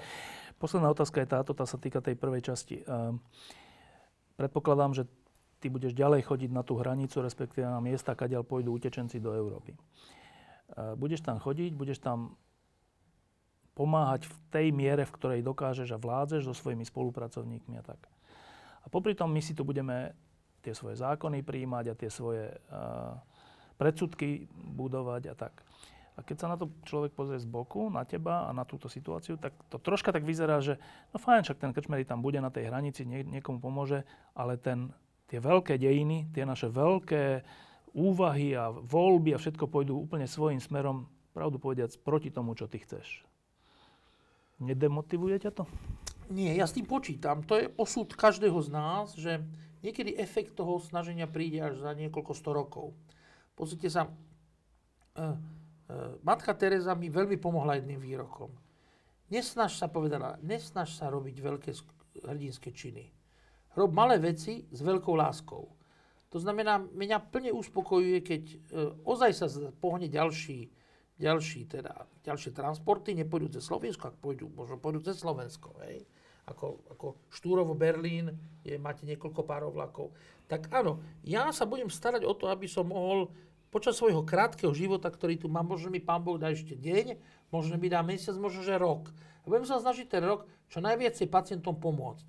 Posledná 0.59 0.91
otázka 0.91 1.23
je 1.23 1.29
táto, 1.31 1.51
tá 1.55 1.63
sa 1.63 1.79
týka 1.79 2.03
tej 2.03 2.19
prvej 2.19 2.43
časti. 2.43 2.83
Uh, 2.83 3.15
predpokladám, 4.35 4.91
že 4.95 5.03
ty 5.59 5.67
budeš 5.67 5.95
ďalej 5.95 6.27
chodiť 6.27 6.51
na 6.51 6.63
tú 6.63 6.79
hranicu, 6.79 7.19
respektíve 7.19 7.67
na 7.67 7.83
miesta, 7.83 8.15
kadiaľ 8.15 8.43
pôjdu 8.43 8.75
utečenci 8.75 9.19
do 9.19 9.35
Európy. 9.35 9.75
Uh, 9.75 10.95
budeš 10.95 11.23
tam 11.23 11.39
chodiť, 11.39 11.75
budeš 11.75 11.99
tam 11.99 12.39
pomáhať 13.79 14.27
v 14.27 14.35
tej 14.51 14.67
miere, 14.75 15.07
v 15.07 15.15
ktorej 15.15 15.47
dokážeš 15.47 15.95
a 15.95 16.01
vládzeš 16.03 16.51
so 16.51 16.53
svojimi 16.53 16.83
spolupracovníkmi 16.83 17.79
a 17.79 17.83
tak. 17.87 18.11
A 18.83 18.91
popri 18.91 19.15
tom 19.15 19.31
my 19.31 19.39
si 19.39 19.55
tu 19.55 19.63
budeme 19.63 20.11
tie 20.59 20.75
svoje 20.75 20.99
zákony 20.99 21.39
príjmať 21.47 21.85
a 21.87 21.95
tie 21.95 22.11
svoje 22.11 22.51
uh, 22.51 23.15
predsudky 23.79 24.51
budovať 24.51 25.31
a 25.31 25.35
tak. 25.39 25.63
A 26.19 26.23
keď 26.27 26.35
sa 26.35 26.51
na 26.51 26.59
to 26.59 26.67
človek 26.83 27.15
pozrie 27.15 27.39
z 27.39 27.47
boku, 27.47 27.87
na 27.87 28.03
teba 28.03 28.43
a 28.43 28.51
na 28.51 28.67
túto 28.67 28.91
situáciu, 28.91 29.39
tak 29.39 29.55
to 29.71 29.79
troška 29.79 30.11
tak 30.11 30.27
vyzerá, 30.27 30.59
že 30.59 30.75
no 31.15 31.17
fajn, 31.23 31.47
však 31.47 31.63
ten 31.63 31.71
krčmery 31.71 32.03
tam 32.03 32.19
bude 32.19 32.43
na 32.43 32.51
tej 32.51 32.67
hranici, 32.67 33.07
nie, 33.07 33.23
niekomu 33.23 33.63
pomôže, 33.63 34.03
ale 34.35 34.59
ten, 34.59 34.91
tie 35.31 35.39
veľké 35.39 35.79
dejiny, 35.79 36.27
tie 36.35 36.43
naše 36.43 36.67
veľké 36.67 37.47
úvahy 37.95 38.51
a 38.51 38.67
voľby 38.67 39.31
a 39.31 39.39
všetko 39.39 39.71
pôjdu 39.71 39.95
úplne 39.95 40.27
svojím 40.27 40.59
smerom, 40.59 41.07
pravdu 41.31 41.55
povediac, 41.55 41.95
proti 42.03 42.35
tomu, 42.35 42.51
čo 42.51 42.67
ty 42.67 42.83
chceš. 42.83 43.28
Nedemotivuje 44.59 45.39
ťa 45.39 45.51
to? 45.55 45.63
Nie, 46.29 46.53
ja 46.53 46.69
s 46.69 46.75
tým 46.75 46.85
počítam. 46.85 47.41
To 47.47 47.57
je 47.57 47.71
osud 47.79 48.11
každého 48.13 48.59
z 48.61 48.69
nás, 48.69 49.17
že 49.17 49.41
Niekedy 49.79 50.19
efekt 50.19 50.59
toho 50.59 50.75
snaženia 50.83 51.23
príde 51.23 51.63
až 51.63 51.79
za 51.79 51.95
niekoľko 51.95 52.33
sto 52.35 52.51
rokov. 52.51 52.85
Pozrite 53.55 53.87
sa, 53.87 54.07
uh, 54.07 54.11
uh, 55.23 55.35
matka 56.19 56.51
Teresa 56.51 56.91
mi 56.99 57.07
veľmi 57.07 57.39
pomohla 57.39 57.79
jedným 57.79 57.99
výrokom. 57.99 58.51
Nesnaž 59.31 59.79
sa, 59.79 59.87
povedala, 59.87 60.35
nesnaž 60.43 60.91
sa 60.99 61.07
robiť 61.07 61.35
veľké 61.39 61.71
hrdinské 62.27 62.75
činy. 62.75 63.07
Rob 63.77 63.95
malé 63.95 64.19
veci 64.19 64.67
s 64.67 64.79
veľkou 64.83 65.15
láskou. 65.15 65.63
To 66.29 66.37
znamená, 66.37 66.83
mňa 66.83 67.31
plne 67.31 67.51
uspokojuje, 67.55 68.19
keď 68.19 68.43
uh, 68.43 68.59
ozaj 69.07 69.31
sa 69.31 69.47
pohne 69.79 70.11
ďalší, 70.11 70.67
ďalší 71.19 71.67
teda, 71.67 72.07
ďalšie 72.23 72.55
transporty, 72.55 73.13
nepôjdu 73.13 73.59
cez 73.59 73.67
Slovensko, 73.67 74.09
ak 74.09 74.17
pôjdu, 74.17 74.47
možno 74.55 74.79
pôjdu 74.79 75.03
cez 75.03 75.19
Slovensko. 75.19 75.75
Hej 75.83 76.07
ako, 76.49 76.81
ako 76.89 77.07
Štúrovo 77.29 77.77
Berlín, 77.77 78.33
je, 78.65 78.75
máte 78.81 79.05
niekoľko 79.05 79.41
párov 79.45 79.71
vlakov. 79.77 80.11
Tak 80.49 80.73
áno, 80.73 80.97
ja 81.21 81.53
sa 81.53 81.69
budem 81.69 81.93
starať 81.93 82.25
o 82.25 82.33
to, 82.33 82.49
aby 82.49 82.65
som 82.65 82.89
mohol 82.89 83.29
počas 83.69 83.93
svojho 84.01 84.25
krátkeho 84.25 84.73
života, 84.73 85.13
ktorý 85.13 85.37
tu 85.37 85.45
mám, 85.45 85.69
možno 85.69 85.93
mi 85.93 86.01
pán 86.01 86.25
Boh 86.25 86.41
dá 86.41 86.49
ešte 86.49 86.73
deň, 86.73 87.21
možno 87.53 87.77
mi 87.77 87.85
dá 87.85 88.01
mesiac, 88.01 88.33
možno 88.33 88.65
že 88.65 88.81
rok. 88.81 89.13
A 89.13 89.45
budem 89.45 89.69
sa 89.69 89.77
snažiť 89.77 90.09
ten 90.09 90.25
rok 90.25 90.49
čo 90.73 90.81
najviacej 90.81 91.29
pacientom 91.29 91.77
pomôcť. 91.77 92.25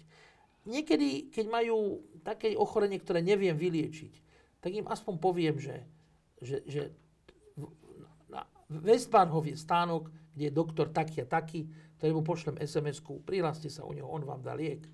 Niekedy, 0.68 1.32
keď 1.32 1.44
majú 1.48 2.04
také 2.20 2.52
ochorenie, 2.52 3.00
ktoré 3.00 3.24
neviem 3.24 3.56
vyliečiť, 3.56 4.12
tak 4.60 4.76
im 4.76 4.84
aspoň 4.84 5.14
poviem, 5.16 5.56
že, 5.56 5.88
že, 6.44 6.60
že 6.68 6.92
Westbahnhof 8.70 9.46
je 9.50 9.58
stánok, 9.58 10.14
kde 10.34 10.48
je 10.48 10.52
doktor 10.54 10.94
taký 10.94 11.22
a 11.22 11.26
taký, 11.26 11.66
ktorému 11.98 12.22
pošlem 12.22 12.56
SMS-ku, 12.62 13.26
prihláste 13.26 13.66
sa 13.66 13.82
u 13.82 13.90
neho, 13.90 14.06
on 14.06 14.22
vám 14.22 14.40
dá 14.40 14.54
liek. 14.54 14.86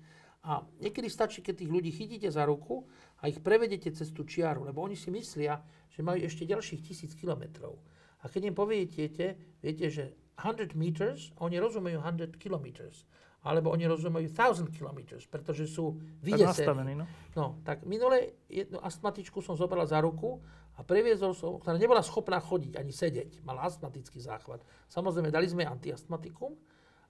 A 0.47 0.63
niekedy 0.81 1.11
stačí, 1.11 1.45
keď 1.45 1.61
tých 1.61 1.71
ľudí 1.71 1.91
chytíte 1.93 2.31
za 2.31 2.47
ruku 2.47 2.87
a 3.21 3.29
ich 3.29 3.37
prevedete 3.43 3.93
cez 3.93 4.09
tú 4.15 4.25
čiaru, 4.25 4.65
lebo 4.65 4.81
oni 4.81 4.95
si 4.95 5.13
myslia, 5.13 5.61
že 5.91 6.01
majú 6.01 6.23
ešte 6.23 6.47
ďalších 6.47 6.81
tisíc 6.81 7.11
kilometrov. 7.13 7.77
A 8.23 8.31
keď 8.31 8.49
im 8.49 8.55
poviete, 8.57 9.37
viete, 9.61 9.87
že 9.93 10.17
100 10.39 10.73
meters, 10.73 11.33
oni 11.37 11.57
rozumejú 11.61 12.01
100 12.01 12.37
kilometers. 12.41 13.05
Alebo 13.45 13.71
oni 13.71 13.87
rozumejú 13.87 14.27
1000 14.33 14.71
kilometers, 14.73 15.23
pretože 15.29 15.69
sú 15.69 15.99
vydesení. 16.19 16.97
no? 16.97 17.05
no, 17.37 17.45
tak 17.63 17.85
minule 17.87 18.35
jednu 18.49 18.81
astmatičku 18.81 19.39
som 19.39 19.55
zobral 19.55 19.87
za 19.87 20.01
ruku 20.03 20.41
a 20.77 20.85
previezol 20.85 21.33
som, 21.33 21.57
ktorá 21.57 21.75
nebola 21.81 22.05
schopná 22.05 22.37
chodiť 22.37 22.77
ani 22.77 22.93
sedieť. 22.93 23.41
Mala 23.41 23.65
astmatický 23.65 24.21
záchvat. 24.21 24.61
Samozrejme, 24.87 25.33
dali 25.33 25.49
sme 25.49 25.65
antiastmatikum, 25.65 26.53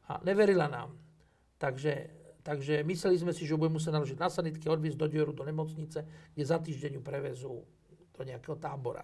a 0.08 0.24
neverila 0.24 0.72
nám. 0.72 0.96
Takže, 1.60 1.94
takže 2.44 2.84
mysleli 2.88 3.18
sme 3.20 3.36
si, 3.36 3.44
že 3.44 3.60
budeme 3.60 3.76
musieť 3.76 4.00
naložiť 4.00 4.18
na 4.18 4.30
sanitky, 4.32 4.66
odviezť 4.72 5.00
do 5.00 5.08
dieru 5.12 5.36
do 5.36 5.44
nemocnice, 5.44 6.32
kde 6.32 6.44
za 6.44 6.58
týždeň 6.64 6.92
ju 7.00 7.02
prevezú 7.04 7.56
do 8.16 8.22
nejakého 8.24 8.56
tábora. 8.56 9.04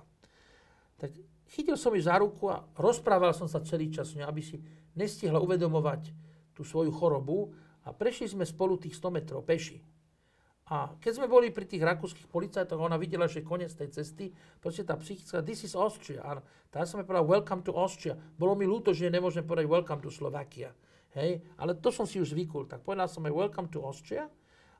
Tak 0.95 1.11
chytil 1.51 1.75
som 1.75 1.91
ju 1.91 2.01
za 2.01 2.15
ruku 2.15 2.47
a 2.47 2.63
rozprával 2.79 3.35
som 3.35 3.51
sa 3.51 3.59
celý 3.59 3.91
čas 3.91 4.15
aby 4.15 4.41
si 4.41 4.63
nestihla 4.95 5.43
uvedomovať 5.43 6.13
tú 6.55 6.63
svoju 6.63 6.93
chorobu 6.93 7.51
a 7.83 7.91
prešli 7.91 8.31
sme 8.31 8.47
spolu 8.47 8.79
tých 8.79 8.95
100 8.95 9.11
metrov 9.11 9.41
peši. 9.43 9.81
A 10.71 10.95
keď 10.95 11.11
sme 11.19 11.27
boli 11.27 11.51
pri 11.51 11.67
tých 11.67 11.83
rakúskych 11.83 12.31
policajtoch, 12.31 12.79
ona 12.79 12.95
videla, 12.95 13.27
že 13.27 13.43
je 13.43 13.49
koniec 13.49 13.75
tej 13.75 13.91
cesty, 13.91 14.31
proste 14.63 14.87
tá 14.87 14.95
psychická, 14.95 15.43
this 15.43 15.67
is 15.67 15.75
Austria. 15.75 16.23
A 16.23 16.39
tá 16.71 16.87
som 16.87 17.03
mi 17.03 17.05
povedal, 17.05 17.27
welcome 17.27 17.59
to 17.67 17.75
Austria. 17.75 18.15
Bolo 18.15 18.55
mi 18.55 18.63
ľúto, 18.63 18.95
že 18.95 19.11
nemôžem 19.11 19.43
povedať 19.43 19.67
welcome 19.67 19.99
to 19.99 20.07
Slovakia. 20.07 20.71
Hej, 21.13 21.43
ale 21.59 21.77
to 21.77 21.91
som 21.93 22.07
si 22.07 22.17
už 22.17 22.33
zvykol. 22.33 22.65
Tak 22.65 22.81
povedal 22.81 23.11
som 23.11 23.27
jej 23.27 23.35
welcome 23.35 23.67
to 23.69 23.83
Austria 23.83 24.31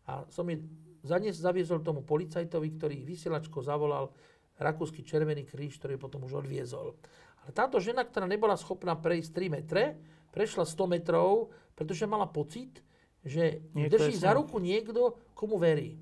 a 0.08 0.24
som 0.32 0.48
mi 0.48 0.58
zanies, 1.04 1.38
zaviezol 1.38 1.84
tomu 1.84 2.02
policajtovi, 2.02 2.70
ktorý 2.80 2.98
vysielačko 3.04 3.60
zavolal 3.60 4.10
rakúsky 4.58 5.04
Červený 5.04 5.44
kríž, 5.44 5.78
ktorý 5.78 6.00
potom 6.00 6.24
už 6.26 6.48
odviezol. 6.48 6.96
Ale 7.44 7.52
táto 7.52 7.78
žena, 7.84 8.08
ktorá 8.08 8.24
nebola 8.24 8.56
schopná 8.56 8.96
prejsť 8.96 9.30
3 9.36 9.56
metre, 9.60 9.84
prešla 10.32 10.64
100 10.64 10.96
metrov, 10.96 11.52
pretože 11.76 12.08
mala 12.08 12.26
pocit, 12.26 12.80
že 13.24 13.64
Niekto 13.72 13.98
drží 13.98 14.20
za 14.20 14.36
ruku 14.36 14.60
niekto, 14.60 15.20
komu 15.34 15.56
verí. 15.56 15.96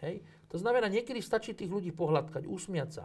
Hej? 0.00 0.24
To 0.48 0.56
znamená, 0.56 0.88
niekedy 0.88 1.20
stačí 1.20 1.52
tých 1.52 1.68
ľudí 1.68 1.92
pohľadkať, 1.92 2.48
usmiať 2.48 2.90
sa, 2.90 3.04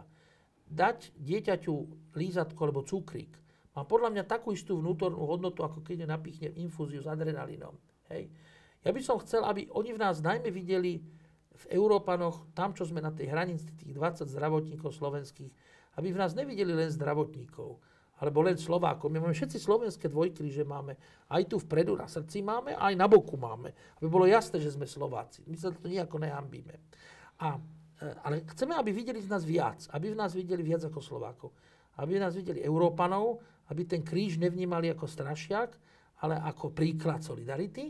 dať 0.70 1.12
dieťaťu 1.18 1.74
lízatko 2.16 2.60
alebo 2.62 2.86
cukrík. 2.86 3.36
Má 3.76 3.86
podľa 3.86 4.10
mňa 4.14 4.24
takú 4.26 4.50
istú 4.50 4.78
vnútornú 4.78 5.22
hodnotu, 5.26 5.62
ako 5.62 5.84
keď 5.84 6.08
napichne 6.08 6.50
infúziu 6.58 7.04
s 7.04 7.10
adrenalinom. 7.10 7.76
Hej? 8.10 8.32
Ja 8.80 8.90
by 8.90 9.00
som 9.04 9.20
chcel, 9.20 9.44
aby 9.44 9.68
oni 9.76 9.92
v 9.92 10.02
nás 10.02 10.24
najmä 10.24 10.48
videli 10.48 11.04
v 11.52 11.64
Európanoch, 11.76 12.48
tam, 12.56 12.72
čo 12.72 12.88
sme 12.88 13.04
na 13.04 13.12
tej 13.12 13.28
hranici, 13.28 13.68
tých 13.76 13.92
20 13.92 14.24
zdravotníkov 14.30 14.96
slovenských, 14.96 15.52
aby 16.00 16.08
v 16.14 16.20
nás 16.20 16.32
nevideli 16.32 16.72
len 16.72 16.88
zdravotníkov, 16.88 17.76
alebo 18.20 18.44
len 18.44 18.60
Slovákov. 18.60 19.08
My 19.08 19.16
máme 19.24 19.32
všetci 19.32 19.56
slovenské 19.56 20.12
dvojkríže 20.12 20.60
máme. 20.68 20.92
Aj 21.32 21.40
tu 21.48 21.56
vpredu 21.56 21.96
na 21.96 22.04
srdci 22.04 22.44
máme, 22.44 22.76
aj 22.76 22.92
na 22.92 23.08
boku 23.08 23.40
máme. 23.40 23.72
Aby 23.96 24.06
bolo 24.12 24.28
jasné, 24.28 24.60
že 24.60 24.76
sme 24.76 24.84
Slováci. 24.84 25.40
My 25.48 25.56
sa 25.56 25.72
to 25.72 25.88
nejako 25.88 26.20
nehambíme. 26.20 26.76
A, 27.40 27.56
e, 27.96 28.06
ale 28.20 28.44
chceme, 28.52 28.76
aby 28.76 28.92
videli 28.92 29.24
z 29.24 29.32
nás 29.32 29.40
viac. 29.40 29.88
Aby 29.96 30.12
v 30.12 30.20
nás 30.20 30.36
videli 30.36 30.60
viac 30.60 30.84
ako 30.84 31.00
Slovákov. 31.00 31.48
Aby 31.96 32.20
v 32.20 32.22
nás 32.28 32.36
videli 32.36 32.60
Európanov, 32.60 33.40
aby 33.72 33.88
ten 33.88 34.04
kríž 34.04 34.36
nevnímali 34.36 34.92
ako 34.92 35.08
strašiak, 35.08 35.72
ale 36.20 36.36
ako 36.36 36.76
príklad 36.76 37.24
solidarity 37.24 37.88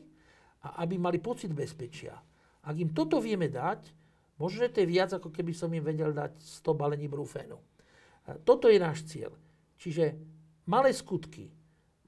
a 0.62 0.86
aby 0.86 0.94
mali 0.94 1.18
pocit 1.18 1.50
bezpečia. 1.50 2.14
Ak 2.62 2.76
im 2.78 2.94
toto 2.94 3.18
vieme 3.18 3.50
dať, 3.50 3.90
možno, 4.38 4.70
to 4.70 4.78
je 4.78 4.86
viac, 4.86 5.10
ako 5.10 5.34
keby 5.34 5.50
som 5.50 5.74
im 5.74 5.82
vedel 5.82 6.14
dať 6.14 6.38
100 6.38 6.70
balení 6.78 7.10
brufénu. 7.10 7.58
A 8.30 8.38
Toto 8.38 8.70
je 8.70 8.78
náš 8.78 9.02
cieľ. 9.10 9.34
Čiže 9.80 10.12
malé 10.68 10.92
skutky, 10.92 11.48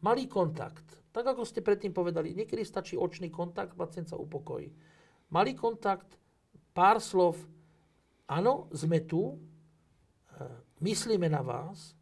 malý 0.04 0.28
kontakt. 0.28 0.84
Tak 1.08 1.24
ako 1.24 1.48
ste 1.48 1.64
predtým 1.64 1.96
povedali, 1.96 2.36
niekedy 2.36 2.60
stačí 2.64 2.96
očný 2.96 3.32
kontakt, 3.32 3.72
pacient 3.76 4.12
sa 4.12 4.20
upokojí. 4.20 4.68
Malý 5.32 5.56
kontakt, 5.56 6.20
pár 6.76 7.00
slov. 7.00 7.40
Áno, 8.28 8.68
sme 8.72 9.00
tu, 9.04 9.32
e, 9.32 9.36
myslíme 10.84 11.28
na 11.28 11.40
vás, 11.40 11.92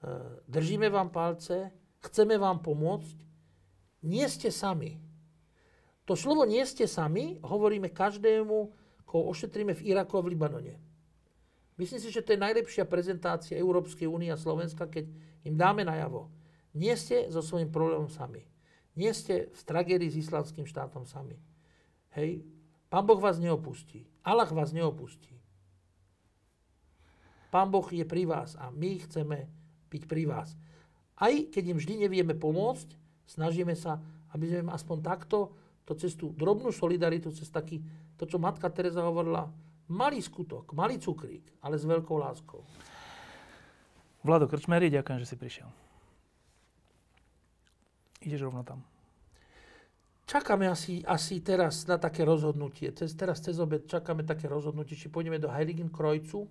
e, 0.00 0.40
držíme 0.48 0.88
vám 0.92 1.08
palce, 1.12 1.72
chceme 2.04 2.36
vám 2.36 2.60
pomôcť. 2.60 3.16
Nie 4.04 4.28
ste 4.28 4.52
sami. 4.52 5.00
To 6.06 6.14
slovo 6.14 6.46
nie 6.46 6.62
ste 6.64 6.86
sami 6.86 7.40
hovoríme 7.42 7.90
každému, 7.90 8.56
koho 9.04 9.22
ošetríme 9.32 9.74
v 9.74 9.84
Iraku 9.90 10.20
a 10.20 10.22
v 10.22 10.30
Libanone. 10.32 10.74
Myslím 11.76 12.00
si, 12.00 12.08
že 12.08 12.24
to 12.24 12.32
je 12.32 12.40
najlepšia 12.40 12.88
prezentácia 12.88 13.60
Európskej 13.60 14.08
únie 14.08 14.32
a 14.32 14.40
Slovenska, 14.40 14.88
keď 14.88 15.12
im 15.44 15.54
dáme 15.60 15.84
najavo. 15.84 16.32
Nie 16.72 16.96
ste 16.96 17.28
so 17.28 17.44
svojím 17.44 17.68
problémom 17.68 18.08
sami. 18.08 18.48
Nie 18.96 19.12
ste 19.12 19.52
v 19.52 19.60
tragédii 19.60 20.08
s 20.08 20.28
islamským 20.28 20.64
štátom 20.64 21.04
sami. 21.04 21.36
Hej? 22.16 22.44
Pán 22.88 23.04
Boh 23.04 23.20
vás 23.20 23.36
neopustí. 23.36 24.08
Allah 24.24 24.48
vás 24.48 24.72
neopustí. 24.72 25.36
Pán 27.52 27.68
Boh 27.68 27.84
je 27.92 28.04
pri 28.08 28.24
vás 28.24 28.56
a 28.56 28.72
my 28.72 29.00
chceme 29.04 29.48
byť 29.92 30.02
pri 30.08 30.24
vás. 30.28 30.56
Aj 31.16 31.32
keď 31.32 31.76
im 31.76 31.78
vždy 31.80 32.08
nevieme 32.08 32.32
pomôcť, 32.36 32.88
snažíme 33.28 33.72
sa, 33.76 34.00
aby 34.32 34.48
sme 34.48 34.68
im 34.68 34.72
aspoň 34.72 34.96
takto, 35.00 35.52
to 35.86 35.96
cez 35.96 36.18
tú 36.18 36.34
drobnú 36.34 36.74
solidaritu, 36.74 37.32
cez 37.32 37.48
taký, 37.48 37.80
to, 38.18 38.26
čo 38.26 38.36
matka 38.36 38.68
Teresa 38.68 39.04
hovorila, 39.06 39.48
malý 39.90 40.18
skutok, 40.22 40.74
malý 40.74 40.98
cukrík, 40.98 41.62
ale 41.62 41.78
s 41.78 41.84
veľkou 41.86 42.16
láskou. 42.18 42.62
Vlado 44.26 44.50
Krčmery, 44.50 44.90
ďakujem, 44.90 45.18
že 45.22 45.28
si 45.30 45.36
prišiel. 45.38 45.68
Ideš 48.26 48.50
rovno 48.50 48.66
tam. 48.66 48.82
Čakáme 50.26 50.66
asi, 50.66 51.06
asi 51.06 51.38
teraz 51.38 51.86
na 51.86 52.02
také 52.02 52.26
rozhodnutie. 52.26 52.90
Cez, 52.90 53.14
teraz 53.14 53.38
cez 53.38 53.62
obed 53.62 53.86
čakáme 53.86 54.26
také 54.26 54.50
rozhodnutie, 54.50 54.98
či 54.98 55.06
pôjdeme 55.06 55.38
do 55.38 55.46
Heiligenkreuzu, 55.46 56.42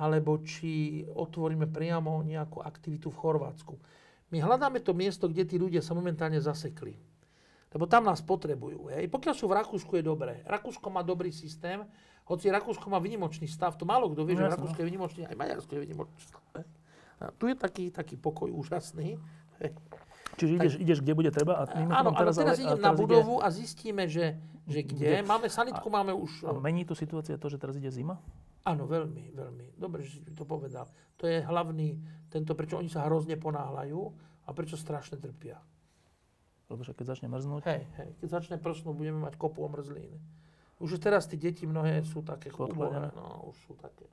alebo 0.00 0.40
či 0.40 1.04
otvoríme 1.12 1.68
priamo 1.68 2.24
nejakú 2.24 2.64
aktivitu 2.64 3.12
v 3.12 3.20
Chorvátsku. 3.20 3.76
My 4.32 4.40
hľadáme 4.40 4.80
to 4.80 4.96
miesto, 4.96 5.28
kde 5.28 5.44
tí 5.44 5.60
ľudia 5.60 5.84
sa 5.84 5.92
momentálne 5.92 6.40
zasekli. 6.40 6.96
Lebo 7.76 7.84
tam 7.84 8.08
nás 8.08 8.24
potrebujú. 8.24 8.88
Hej. 8.94 9.12
Pokiaľ 9.12 9.34
sú 9.36 9.50
v 9.50 9.58
Rakúsku, 9.60 9.98
je 9.98 10.04
dobré. 10.06 10.40
Rakúsko 10.48 10.88
má 10.88 11.04
dobrý 11.04 11.28
systém, 11.28 11.84
hoci 12.24 12.48
Rakúsko 12.48 12.88
má 12.88 12.96
vynimočný 13.00 13.44
stav. 13.44 13.76
To 13.76 13.84
málo 13.84 14.08
kto 14.12 14.24
vie, 14.24 14.36
že 14.36 14.44
No 14.44 14.48
jasné, 14.48 14.56
Rakúsko 14.60 14.78
je 14.80 14.86
vynimočný, 14.88 15.22
aj 15.28 15.36
Maďarsko 15.36 15.72
je 15.76 15.80
vynimočný 15.84 16.18
stav. 16.24 16.42
A 17.20 17.30
tu 17.36 17.48
je 17.48 17.54
taký, 17.56 17.92
taký 17.92 18.16
pokoj 18.16 18.48
úžasný. 18.48 19.16
Čiže 20.34 20.52
ideš, 20.58 20.74
ideš, 20.82 20.98
kde 20.98 21.14
bude 21.14 21.30
treba? 21.30 21.62
A 21.62 21.64
Áno, 21.70 22.10
ale 22.10 22.26
teraz 22.26 22.36
ale- 22.42 22.58
idem 22.58 22.74
a 22.74 22.90
na 22.90 22.90
teraz 22.90 22.98
budovu 22.98 23.34
a 23.38 23.48
zistíme, 23.54 24.10
že, 24.10 24.34
že 24.66 24.82
kde. 24.82 25.22
Kde? 25.22 25.22
Máme 25.22 25.46
sanitku, 25.46 25.86
máme 25.86 26.10
už... 26.10 26.42
Ide, 26.42 26.50
a 26.50 26.58
mení 26.58 26.82
tu 26.82 26.98
situácia 26.98 27.38
to, 27.38 27.46
že 27.46 27.60
teraz 27.60 27.78
ide 27.78 27.86
zima? 27.94 28.18
Áno, 28.66 28.88
veľmi, 28.88 29.30
veľmi. 29.30 29.78
Dobre, 29.78 30.02
že 30.02 30.24
si 30.24 30.32
to 30.34 30.42
povedal. 30.48 30.88
To 31.20 31.28
je 31.28 31.38
hlavný, 31.44 32.00
tento, 32.32 32.56
prečo 32.58 32.80
oni 32.80 32.90
sa 32.90 33.06
hrozne 33.06 33.38
ponáhľajú 33.38 34.00
a 34.44 34.50
prečo 34.50 34.74
strašne 34.74 35.20
trpia. 35.20 35.60
Lebo 36.72 36.80
keď 36.80 37.04
začne 37.04 37.28
mrznúť, 37.28 37.62
Hej, 37.68 37.82
hej, 38.00 38.10
keď 38.24 38.28
začne 38.40 38.56
prsnúť, 38.56 38.96
budeme 38.96 39.20
mať 39.20 39.36
kopu 39.36 39.62
omrzlín. 39.62 40.16
Už 40.82 40.98
teraz 40.98 41.30
tí 41.30 41.38
deti 41.38 41.66
mnohé 41.66 42.02
sú 42.02 42.26
také 42.26 42.50
chudobné, 42.50 43.14
no 43.14 43.50
už 43.52 43.56
sú 43.62 43.72
také. 43.78 44.10